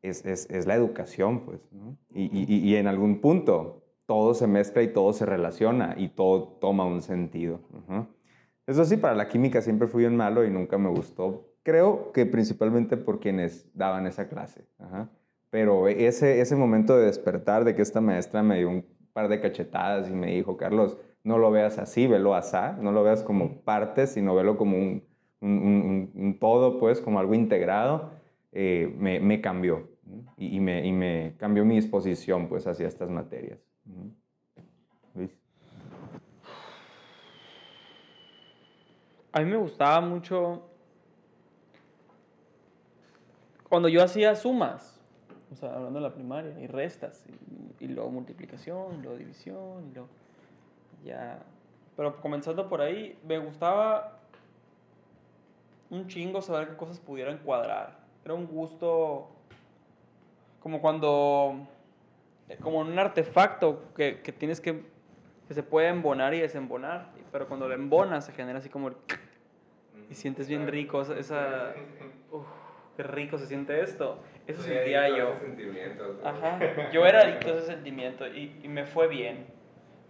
es, 0.01 0.25
es, 0.25 0.49
es 0.49 0.65
la 0.67 0.75
educación, 0.75 1.41
pues, 1.41 1.59
¿no? 1.71 1.97
Y, 2.13 2.23
y, 2.31 2.59
y 2.59 2.75
en 2.75 2.87
algún 2.87 3.19
punto 3.21 3.83
todo 4.05 4.33
se 4.33 4.47
mezcla 4.47 4.81
y 4.81 4.87
todo 4.93 5.11
se 5.13 5.25
relaciona 5.25 5.95
y 5.97 6.09
todo 6.09 6.43
toma 6.61 6.85
un 6.85 7.01
sentido. 7.01 7.59
Eso 8.65 8.85
sí, 8.85 8.97
para 8.97 9.15
la 9.15 9.27
química 9.27 9.61
siempre 9.61 9.87
fui 9.87 10.05
un 10.05 10.15
malo 10.15 10.45
y 10.45 10.49
nunca 10.49 10.77
me 10.77 10.89
gustó. 10.89 11.53
Creo 11.63 12.11
que 12.13 12.25
principalmente 12.25 12.95
por 12.97 13.19
quienes 13.19 13.69
daban 13.73 14.07
esa 14.07 14.27
clase. 14.29 14.65
Pero 15.49 15.87
ese, 15.87 16.39
ese 16.41 16.55
momento 16.55 16.97
de 16.97 17.05
despertar, 17.05 17.63
de 17.65 17.75
que 17.75 17.81
esta 17.81 18.01
maestra 18.01 18.43
me 18.43 18.57
dio 18.57 18.69
un 18.69 18.85
par 19.13 19.27
de 19.29 19.39
cachetadas 19.41 20.09
y 20.09 20.13
me 20.13 20.27
dijo, 20.27 20.57
Carlos, 20.57 20.97
no 21.23 21.37
lo 21.37 21.51
veas 21.51 21.77
así, 21.79 22.07
velo 22.07 22.35
asá, 22.35 22.77
no 22.81 22.91
lo 22.91 23.03
veas 23.03 23.23
como 23.23 23.61
parte, 23.61 24.07
sino 24.07 24.35
velo 24.35 24.57
como 24.57 24.77
un, 24.77 25.03
un, 25.41 25.49
un- 25.51 26.11
un 26.15 26.39
todo, 26.39 26.79
pues, 26.79 27.01
como 27.01 27.19
algo 27.19 27.33
integrado, 27.33 28.11
eh, 28.59 28.91
me, 28.97 29.39
cambió 29.39 29.87
y, 30.35 30.59
me, 30.59 31.35
cambió 31.37 31.63
mi 31.63 31.75
disposición, 31.75 32.49
pues, 32.49 32.65
hacia 32.65 32.87
estas 32.87 33.07
materias. 33.07 33.59
Luis. 35.13 35.37
A 39.31 39.41
mí 39.41 39.45
me 39.45 39.57
gustaba 39.57 40.01
mucho 40.01 40.71
cuando 43.69 43.89
yo 43.89 44.03
hacía 44.03 44.33
sumas, 44.33 44.99
o 45.51 45.55
sea, 45.55 45.75
hablando 45.75 45.99
de 45.99 46.07
la 46.07 46.15
primaria, 46.15 46.59
y 46.59 46.65
restas, 46.65 47.27
y, 47.79 47.85
y 47.85 47.87
luego 47.89 48.09
multiplicación, 48.09 48.95
y 48.95 49.03
luego 49.03 49.17
división, 49.19 49.87
y 49.91 49.93
luego 49.93 50.09
ya. 51.05 51.43
Pero 51.95 52.19
comenzando 52.19 52.67
por 52.67 52.81
ahí, 52.81 53.19
me 53.23 53.37
gustaba 53.37 54.17
un 55.91 56.07
chingo 56.07 56.41
saber 56.41 56.69
qué 56.69 56.75
cosas 56.75 56.99
pudieran 56.99 57.37
cuadrar. 57.37 58.06
Era 58.27 58.33
un 58.33 58.45
gusto 58.45 59.29
como 60.59 60.81
cuando, 60.81 61.65
como 62.61 62.79
un 62.79 62.99
artefacto 62.99 63.85
que, 63.95 64.19
que 64.19 64.33
tienes 64.33 64.59
que, 64.59 64.83
que 65.47 65.53
se 65.53 65.63
puede 65.63 65.87
embonar 65.87 66.33
y 66.33 66.41
desembonar, 66.41 67.11
pero 67.31 67.47
cuando 67.47 67.69
lo 67.69 67.73
embonas 67.73 68.25
se 68.25 68.33
genera 68.33 68.59
así 68.59 68.67
como 68.67 68.89
el 68.89 68.95
y 70.09 70.13
sientes 70.13 70.49
bien 70.49 70.67
rico 70.67 71.03
esa, 71.03 71.73
uf, 72.33 72.45
qué 72.97 73.03
rico 73.03 73.37
se 73.37 73.47
siente 73.47 73.79
esto. 73.79 74.21
Eso 74.45 74.61
sentía 74.61 75.07
yo. 75.07 75.33
Ajá. 76.25 76.59
Yo 76.91 77.05
era 77.05 77.21
adicto 77.23 77.53
a 77.53 77.57
ese 77.59 77.67
sentimiento 77.67 78.27
y, 78.27 78.59
y 78.61 78.67
me 78.67 78.83
fue 78.85 79.07
bien. 79.07 79.45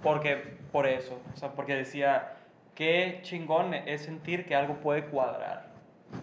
Porque, 0.02 0.38
por 0.72 0.88
eso. 0.88 1.22
O 1.36 1.38
sea, 1.38 1.54
porque 1.54 1.76
decía, 1.76 2.36
qué 2.74 3.20
chingón 3.22 3.76
es 3.76 4.02
sentir 4.02 4.48
que 4.48 4.56
algo 4.56 4.78
puede 4.78 5.06
cuadrar. 5.06 5.67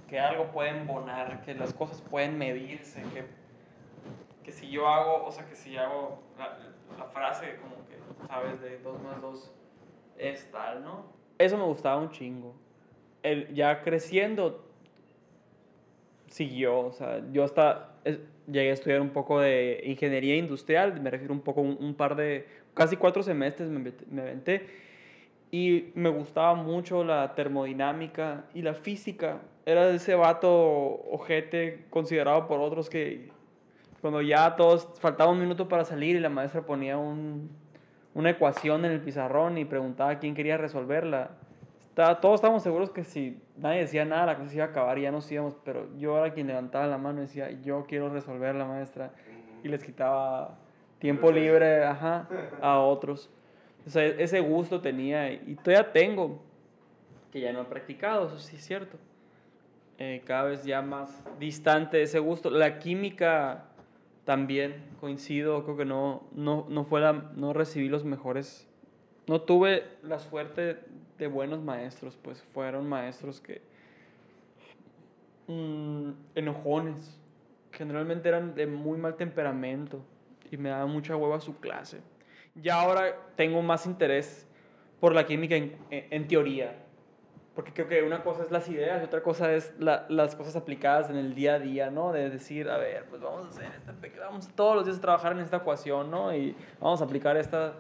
Que 0.09 0.19
algo 0.19 0.47
puede 0.52 0.70
embonar, 0.70 1.43
que 1.43 1.55
las 1.55 1.73
cosas 1.74 2.01
pueden 2.02 2.39
medirse. 2.39 3.02
Que, 3.12 3.24
que 4.44 4.52
si 4.52 4.70
yo 4.70 4.89
hago, 4.89 5.24
o 5.24 5.32
sea, 5.32 5.47
que 5.47 5.56
si 5.56 5.77
hago 5.77 6.23
la, 6.39 6.59
la 6.98 7.05
frase 7.06 7.56
como 7.62 7.77
que, 7.89 7.97
¿sabes? 8.28 8.61
De 8.61 8.78
2 8.78 9.02
más 9.02 9.20
2 9.20 9.52
es 10.19 10.51
tal, 10.51 10.85
¿no? 10.85 11.05
Eso 11.39 11.56
me 11.59 11.65
gustaba 11.65 11.97
un 12.01 12.11
chingo. 12.11 12.55
El, 13.23 13.52
ya 13.55 13.82
creciendo, 13.82 14.65
siguió. 16.28 16.78
O 16.81 16.93
sea, 16.93 17.23
yo 17.32 17.44
hasta 17.44 17.94
es- 18.05 18.20
llegué 18.47 18.70
a 18.70 18.74
estudiar 18.74 19.01
un 19.01 19.11
poco 19.11 19.40
de 19.40 19.82
ingeniería 19.85 20.36
industrial, 20.36 21.01
me 21.01 21.11
refiero 21.11 21.32
un 21.32 21.40
poco 21.40 21.61
un, 21.62 21.77
un 21.81 21.94
par 21.94 22.15
de, 22.16 22.47
casi 22.74 22.97
cuatro 22.97 23.23
semestres 23.23 23.69
me, 23.70 23.93
me 24.11 24.23
aventé. 24.23 24.66
Y 25.51 25.93
me 25.94 26.09
gustaba 26.11 26.55
mucho 26.55 27.05
la 27.05 27.35
termodinámica 27.35 28.44
y 28.55 28.62
la 28.62 28.74
física. 28.74 29.39
Era 29.66 29.89
ese 29.91 30.15
vato 30.15 30.51
ojete 31.11 31.86
considerado 31.91 32.47
por 32.47 32.61
otros 32.61 32.91
que 32.91 33.31
cuando 34.01 34.20
ya 34.20 34.57
todos 34.57 34.86
faltaba 35.01 35.31
un 35.31 35.41
minuto 35.41 35.69
para 35.69 35.85
salir 35.85 36.16
y 36.16 36.20
la 36.20 36.28
maestra 36.28 36.62
ponía 36.62 36.99
un, 36.99 37.49
una 38.12 38.31
ecuación 38.31 38.85
en 38.85 38.93
el 38.93 39.01
pizarrón 39.01 39.57
y 39.57 39.65
preguntaba 39.65 40.19
quién 40.19 40.35
quería 40.35 40.59
resolverla. 40.59 41.31
Está- 41.89 42.20
todos 42.20 42.35
estábamos 42.36 42.62
seguros 42.62 42.91
que 42.91 43.05
si 43.05 43.41
nadie 43.57 43.81
decía 43.81 44.05
nada, 44.05 44.27
la 44.27 44.35
clase 44.36 44.51
se 44.51 44.57
iba 44.57 44.66
a 44.66 44.69
acabar 44.69 44.99
y 44.99 45.03
ya 45.03 45.11
nos 45.11 45.31
íbamos, 45.32 45.57
pero 45.65 45.89
yo 45.97 46.19
era 46.19 46.35
quien 46.35 46.49
levantaba 46.49 46.86
la 46.86 46.99
mano 46.99 47.20
y 47.20 47.23
decía, 47.23 47.51
yo 47.62 47.86
quiero 47.89 48.11
resolver 48.11 48.55
la 48.55 48.66
maestra, 48.66 49.12
y 49.62 49.69
les 49.69 49.82
quitaba 49.82 50.59
tiempo 50.99 51.32
libre 51.32 51.85
ajá, 51.85 52.28
a 52.61 52.81
otros. 52.81 53.31
O 53.86 53.91
sea, 53.91 54.05
ese 54.05 54.41
gusto 54.41 54.81
tenía 54.82 55.32
y 55.32 55.55
todavía 55.62 55.91
tengo, 55.93 56.43
que 57.32 57.41
ya 57.41 57.53
no 57.53 57.62
he 57.62 57.65
practicado, 57.65 58.27
eso 58.27 58.39
sí 58.39 58.57
es 58.57 58.66
cierto. 58.66 58.99
Eh, 59.99 60.23
cada 60.27 60.45
vez 60.45 60.65
ya 60.65 60.83
más 60.83 61.23
distante 61.39 62.03
ese 62.03 62.19
gusto. 62.19 62.51
La 62.51 62.79
química 62.79 63.65
también 64.25 64.75
coincido, 65.01 65.65
creo 65.65 65.77
que 65.77 65.85
no, 65.85 66.25
no, 66.33 66.66
no, 66.69 66.85
fue 66.85 67.01
la, 67.01 67.12
no 67.12 67.53
recibí 67.53 67.89
los 67.89 68.05
mejores, 68.05 68.66
no 69.27 69.43
tuve 69.43 69.85
la 70.03 70.19
suerte 70.19 70.79
de 71.19 71.27
buenos 71.29 71.62
maestros, 71.62 72.19
pues 72.21 72.43
fueron 72.55 72.89
maestros 72.89 73.41
que 73.41 73.61
mm, 75.47 76.11
enojones, 76.35 77.19
generalmente 77.73 78.29
eran 78.29 78.55
de 78.55 78.66
muy 78.66 78.99
mal 78.99 79.16
temperamento 79.16 80.01
y 80.51 80.57
me 80.57 80.71
daba 80.71 80.87
mucha 80.87 81.16
hueva 81.16 81.41
su 81.41 81.59
clase. 81.61 82.01
Ya 82.55 82.81
ahora 82.81 83.15
tengo 83.37 83.62
más 83.62 83.87
interés 83.87 84.47
por 85.01 85.15
la 85.15 85.27
química 85.27 85.57
en, 85.57 85.77
en- 85.91 86.07
en 86.11 86.29
teoría, 86.29 86.77
porque 87.55 87.73
creo 87.73 87.89
que 87.89 88.03
una 88.03 88.23
cosa 88.23 88.43
es 88.43 88.51
las 88.51 88.69
ideas 88.69 89.01
y 89.03 89.05
otra 89.05 89.23
cosa 89.23 89.53
es 89.53 89.75
la- 89.79 90.07
las 90.09 90.35
cosas 90.35 90.57
aplicadas 90.57 91.11
en 91.11 91.17
el 91.17 91.35
día 91.35 91.55
a 91.55 91.59
día, 91.59 91.91
¿no? 91.91 92.13
De 92.13 92.29
decir, 92.29 92.69
a 92.69 92.79
ver, 92.79 93.05
pues 93.09 93.23
vamos 93.23 93.47
a 93.47 93.49
hacer 93.49 93.67
esta, 93.77 93.95
vamos 94.25 94.49
todos 94.55 94.75
los 94.77 94.85
días 94.85 94.99
a 94.99 95.01
trabajar 95.01 95.33
en 95.33 95.41
esta 95.41 95.59
ecuación, 95.59 96.11
¿no? 96.11 96.35
Y 96.35 96.57
vamos 96.81 97.01
a 97.01 97.05
aplicar 97.05 97.37
esta, 97.37 97.75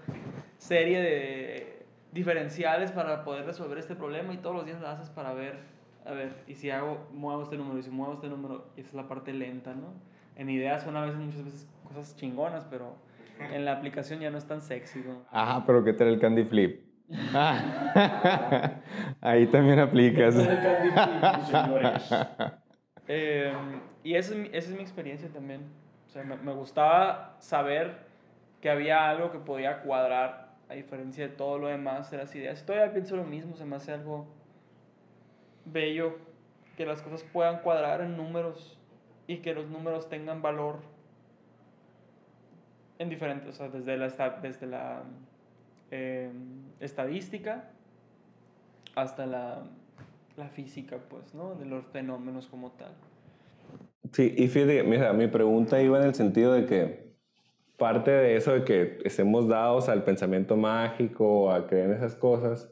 serie 0.58 1.00
de 1.00 1.86
diferenciales 2.12 2.92
para 2.92 3.24
poder 3.24 3.44
resolver 3.44 3.76
este 3.78 3.94
problema 3.94 4.32
y 4.32 4.38
todos 4.38 4.56
los 4.56 4.64
días 4.64 4.80
la 4.80 4.92
haces 4.92 5.10
para 5.10 5.34
ver, 5.34 5.58
a 6.06 6.12
ver, 6.12 6.32
y 6.46 6.54
si 6.54 6.70
hago, 6.70 7.06
muevo 7.12 7.42
este 7.42 7.56
número, 7.56 7.78
y 7.78 7.82
si 7.82 7.90
muevo 7.90 8.14
este 8.14 8.28
número, 8.28 8.68
y 8.76 8.80
esa 8.80 8.90
es 8.90 8.94
la 8.94 9.08
parte 9.08 9.32
lenta, 9.32 9.74
¿no? 9.74 9.92
En 10.36 10.48
ideas 10.48 10.82
son 10.82 10.96
a 10.96 11.04
veces, 11.04 11.18
muchas 11.18 11.44
veces 11.44 11.68
cosas 11.86 12.16
chingonas, 12.16 12.64
pero 12.70 12.96
en 13.52 13.64
la 13.64 13.72
aplicación 13.72 14.20
ya 14.20 14.30
no 14.30 14.38
es 14.38 14.46
tan 14.46 14.60
sexy, 14.62 15.00
¿no? 15.00 15.24
Ajá, 15.30 15.64
pero 15.66 15.84
¿qué 15.84 15.92
tal 15.92 16.08
el 16.08 16.20
candy 16.20 16.44
flip? 16.44 16.93
Ahí 19.20 19.46
también 19.46 19.78
aplicas. 19.78 20.34
Eh, 23.06 23.52
y 24.04 24.14
esa 24.14 24.32
es, 24.32 24.38
mi, 24.38 24.48
esa 24.48 24.70
es 24.70 24.76
mi 24.76 24.82
experiencia 24.82 25.28
también. 25.28 25.62
O 26.06 26.10
sea, 26.10 26.24
me, 26.24 26.36
me 26.36 26.52
gustaba 26.52 27.36
saber 27.40 27.98
que 28.60 28.70
había 28.70 29.10
algo 29.10 29.30
que 29.30 29.38
podía 29.38 29.82
cuadrar 29.82 30.54
a 30.68 30.74
diferencia 30.74 31.28
de 31.28 31.34
todo 31.34 31.58
lo 31.58 31.68
demás 31.68 32.10
de 32.10 32.18
las 32.18 32.34
ideas. 32.34 32.64
Todavía 32.64 32.92
pienso 32.92 33.16
lo 33.16 33.24
mismo, 33.24 33.56
se 33.56 33.64
me 33.64 33.76
hace 33.76 33.92
algo 33.92 34.26
bello 35.66 36.18
que 36.76 36.86
las 36.86 37.02
cosas 37.02 37.22
puedan 37.24 37.60
cuadrar 37.60 38.00
en 38.00 38.16
números 38.16 38.78
y 39.26 39.38
que 39.38 39.54
los 39.54 39.68
números 39.68 40.08
tengan 40.08 40.42
valor 40.42 40.80
en 42.98 43.08
diferentes, 43.08 43.48
o 43.48 43.52
sea, 43.52 43.68
desde 43.68 43.96
la, 43.96 44.08
desde 44.40 44.66
la 44.66 45.02
eh, 45.96 46.28
estadística 46.80 47.70
hasta 48.96 49.26
la, 49.26 49.62
la 50.36 50.48
física, 50.48 50.98
pues, 51.08 51.32
¿no? 51.34 51.54
De 51.54 51.66
los 51.66 51.86
fenómenos 51.86 52.48
como 52.48 52.72
tal. 52.72 52.92
Sí, 54.12 54.34
y 54.36 54.48
fíjate, 54.48 54.82
mira, 54.82 55.12
mi 55.12 55.28
pregunta 55.28 55.80
iba 55.80 56.00
en 56.00 56.06
el 56.06 56.14
sentido 56.14 56.52
de 56.52 56.66
que 56.66 57.14
parte 57.76 58.10
de 58.10 58.36
eso 58.36 58.52
de 58.54 58.64
que 58.64 58.98
estemos 59.04 59.46
dados 59.46 59.88
al 59.88 60.02
pensamiento 60.02 60.56
mágico, 60.56 61.52
a 61.52 61.68
creer 61.68 61.90
en 61.90 61.96
esas 61.96 62.16
cosas, 62.16 62.68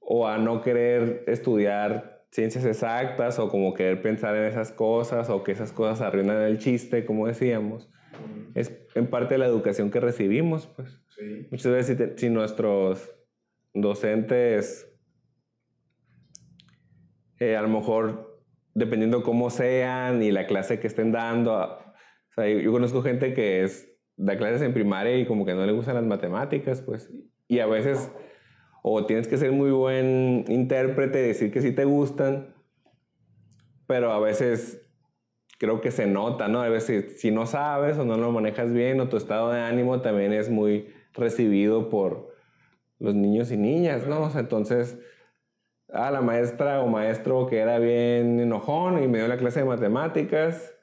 o 0.00 0.26
a 0.26 0.38
no 0.38 0.62
querer 0.62 1.24
estudiar 1.26 2.24
ciencias 2.30 2.64
exactas, 2.64 3.38
o 3.38 3.50
como 3.50 3.74
querer 3.74 4.00
pensar 4.00 4.34
en 4.36 4.44
esas 4.44 4.72
cosas, 4.72 5.28
o 5.28 5.44
que 5.44 5.52
esas 5.52 5.72
cosas 5.72 6.00
arruinan 6.00 6.40
el 6.40 6.58
chiste, 6.58 7.04
como 7.04 7.26
decíamos, 7.26 7.90
es 8.54 8.72
en 8.94 9.06
parte 9.08 9.34
de 9.34 9.38
la 9.38 9.46
educación 9.46 9.90
que 9.90 10.00
recibimos, 10.00 10.66
pues. 10.66 11.00
Muchas 11.50 11.72
veces 11.72 11.86
si, 11.86 11.94
te- 11.96 12.18
si 12.18 12.30
nuestros 12.30 13.10
docentes 13.74 14.84
eh, 17.40 17.56
a 17.56 17.62
lo 17.62 17.68
mejor 17.68 18.42
dependiendo 18.74 19.22
cómo 19.22 19.50
sean 19.50 20.22
y 20.22 20.30
la 20.32 20.46
clase 20.46 20.78
que 20.80 20.86
estén 20.86 21.12
dando. 21.12 21.56
a- 21.56 21.94
O 22.30 22.32
sea, 22.34 22.48
yo, 22.48 22.58
yo 22.60 22.72
conozco 22.72 23.02
gente 23.02 23.34
que 23.34 23.62
es, 23.64 23.92
da 24.16 24.36
clases 24.36 24.62
en 24.62 24.72
primaria 24.74 25.16
y 25.18 25.26
como 25.26 25.44
que 25.46 25.54
no 25.54 25.64
le 25.66 25.72
gustan 25.72 25.94
las 25.96 26.04
matemáticas, 26.04 26.82
pues. 26.82 27.10
Y 27.48 27.60
a 27.60 27.66
veces, 27.66 28.10
o 28.82 29.06
tienes 29.06 29.26
que 29.28 29.36
ser 29.36 29.52
muy 29.52 29.70
buen 29.70 30.44
intérprete, 30.48 31.18
decir 31.18 31.52
que 31.52 31.62
sí 31.62 31.72
te 31.72 31.84
gustan, 31.84 32.54
pero 33.86 34.12
a 34.12 34.20
veces 34.20 34.87
creo 35.58 35.80
que 35.80 35.90
se 35.90 36.06
nota, 36.06 36.48
¿no? 36.48 36.62
A 36.62 36.68
veces 36.68 37.20
si 37.20 37.30
no 37.30 37.46
sabes 37.46 37.98
o 37.98 38.04
no 38.04 38.16
lo 38.16 38.30
manejas 38.32 38.72
bien 38.72 39.00
o 39.00 39.08
tu 39.08 39.16
estado 39.16 39.50
de 39.52 39.60
ánimo 39.60 40.00
también 40.00 40.32
es 40.32 40.48
muy 40.50 40.88
recibido 41.14 41.90
por 41.90 42.34
los 42.98 43.14
niños 43.14 43.50
y 43.50 43.56
niñas, 43.56 44.06
¿no? 44.06 44.22
O 44.22 44.30
sea, 44.30 44.40
entonces, 44.40 44.98
ah, 45.92 46.10
la 46.10 46.20
maestra 46.20 46.80
o 46.80 46.86
maestro 46.88 47.46
que 47.46 47.58
era 47.58 47.78
bien 47.78 48.40
enojón 48.40 49.02
y 49.02 49.08
me 49.08 49.18
dio 49.18 49.28
la 49.28 49.36
clase 49.36 49.60
de 49.60 49.66
matemáticas 49.66 50.74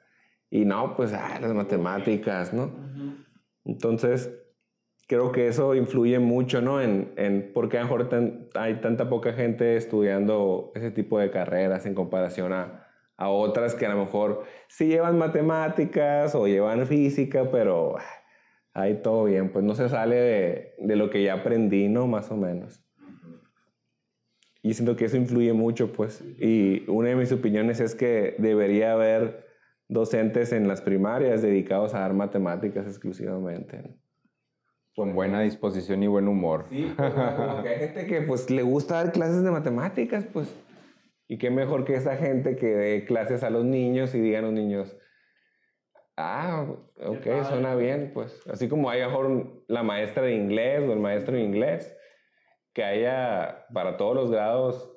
y 0.50 0.64
no, 0.64 0.94
pues, 0.94 1.12
ah, 1.12 1.38
las 1.40 1.52
matemáticas, 1.54 2.52
¿no? 2.54 2.70
Entonces, 3.64 4.30
creo 5.08 5.32
que 5.32 5.48
eso 5.48 5.74
influye 5.74 6.18
mucho, 6.18 6.60
¿no? 6.60 6.80
En, 6.80 7.12
en 7.16 7.52
por 7.52 7.68
qué 7.68 7.78
a 7.78 7.80
lo 7.80 7.86
mejor 7.86 8.08
tan- 8.08 8.48
hay 8.54 8.80
tanta 8.80 9.08
poca 9.08 9.32
gente 9.32 9.76
estudiando 9.76 10.72
ese 10.74 10.90
tipo 10.90 11.18
de 11.18 11.30
carreras 11.30 11.86
en 11.86 11.94
comparación 11.94 12.52
a, 12.52 12.85
a 13.16 13.28
otras 13.28 13.74
que 13.74 13.86
a 13.86 13.94
lo 13.94 14.04
mejor 14.04 14.44
sí 14.68 14.86
llevan 14.86 15.18
matemáticas 15.18 16.34
o 16.34 16.46
llevan 16.46 16.86
física, 16.86 17.50
pero 17.50 17.98
ah, 17.98 18.04
ahí 18.74 19.00
todo 19.02 19.24
bien, 19.24 19.50
pues 19.52 19.64
no 19.64 19.74
se 19.74 19.88
sale 19.88 20.16
de, 20.16 20.74
de 20.78 20.96
lo 20.96 21.10
que 21.10 21.22
ya 21.22 21.34
aprendí, 21.34 21.88
¿no? 21.88 22.06
Más 22.06 22.30
o 22.30 22.36
menos. 22.36 22.82
Y 24.62 24.74
siento 24.74 24.96
que 24.96 25.04
eso 25.04 25.16
influye 25.16 25.52
mucho, 25.52 25.92
pues. 25.92 26.24
Y 26.40 26.82
una 26.90 27.10
de 27.10 27.14
mis 27.14 27.30
opiniones 27.30 27.78
es 27.78 27.94
que 27.94 28.34
debería 28.38 28.94
haber 28.94 29.46
docentes 29.88 30.52
en 30.52 30.66
las 30.66 30.80
primarias 30.82 31.40
dedicados 31.40 31.94
a 31.94 32.00
dar 32.00 32.14
matemáticas 32.14 32.86
exclusivamente. 32.86 33.82
¿no? 33.82 33.90
Con 34.96 35.14
buena 35.14 35.40
disposición 35.42 36.02
y 36.02 36.08
buen 36.08 36.26
humor. 36.26 36.66
Sí, 36.68 36.92
pues, 36.96 37.12
que 37.62 37.68
hay 37.68 37.78
gente 37.78 38.06
que 38.06 38.22
pues 38.22 38.50
le 38.50 38.62
gusta 38.62 38.96
dar 38.96 39.12
clases 39.12 39.44
de 39.44 39.50
matemáticas, 39.52 40.24
pues. 40.32 40.52
Y 41.28 41.38
qué 41.38 41.50
mejor 41.50 41.84
que 41.84 41.94
esa 41.94 42.16
gente 42.16 42.56
que 42.56 42.66
dé 42.66 43.04
clases 43.04 43.42
a 43.42 43.50
los 43.50 43.64
niños 43.64 44.14
y 44.14 44.20
digan 44.20 44.44
a 44.44 44.46
los 44.48 44.54
niños, 44.54 44.96
ah, 46.16 46.66
ok, 47.04 47.26
suena 47.48 47.74
bien, 47.74 48.12
pues. 48.14 48.46
Así 48.48 48.68
como 48.68 48.90
hay 48.90 49.00
mejor 49.00 49.64
la 49.66 49.82
maestra 49.82 50.22
de 50.22 50.34
inglés 50.34 50.80
o 50.88 50.92
el 50.92 51.00
maestro 51.00 51.36
de 51.36 51.42
inglés, 51.42 51.96
que 52.72 52.84
haya 52.84 53.66
para 53.72 53.96
todos 53.96 54.14
los 54.14 54.30
grados 54.30 54.95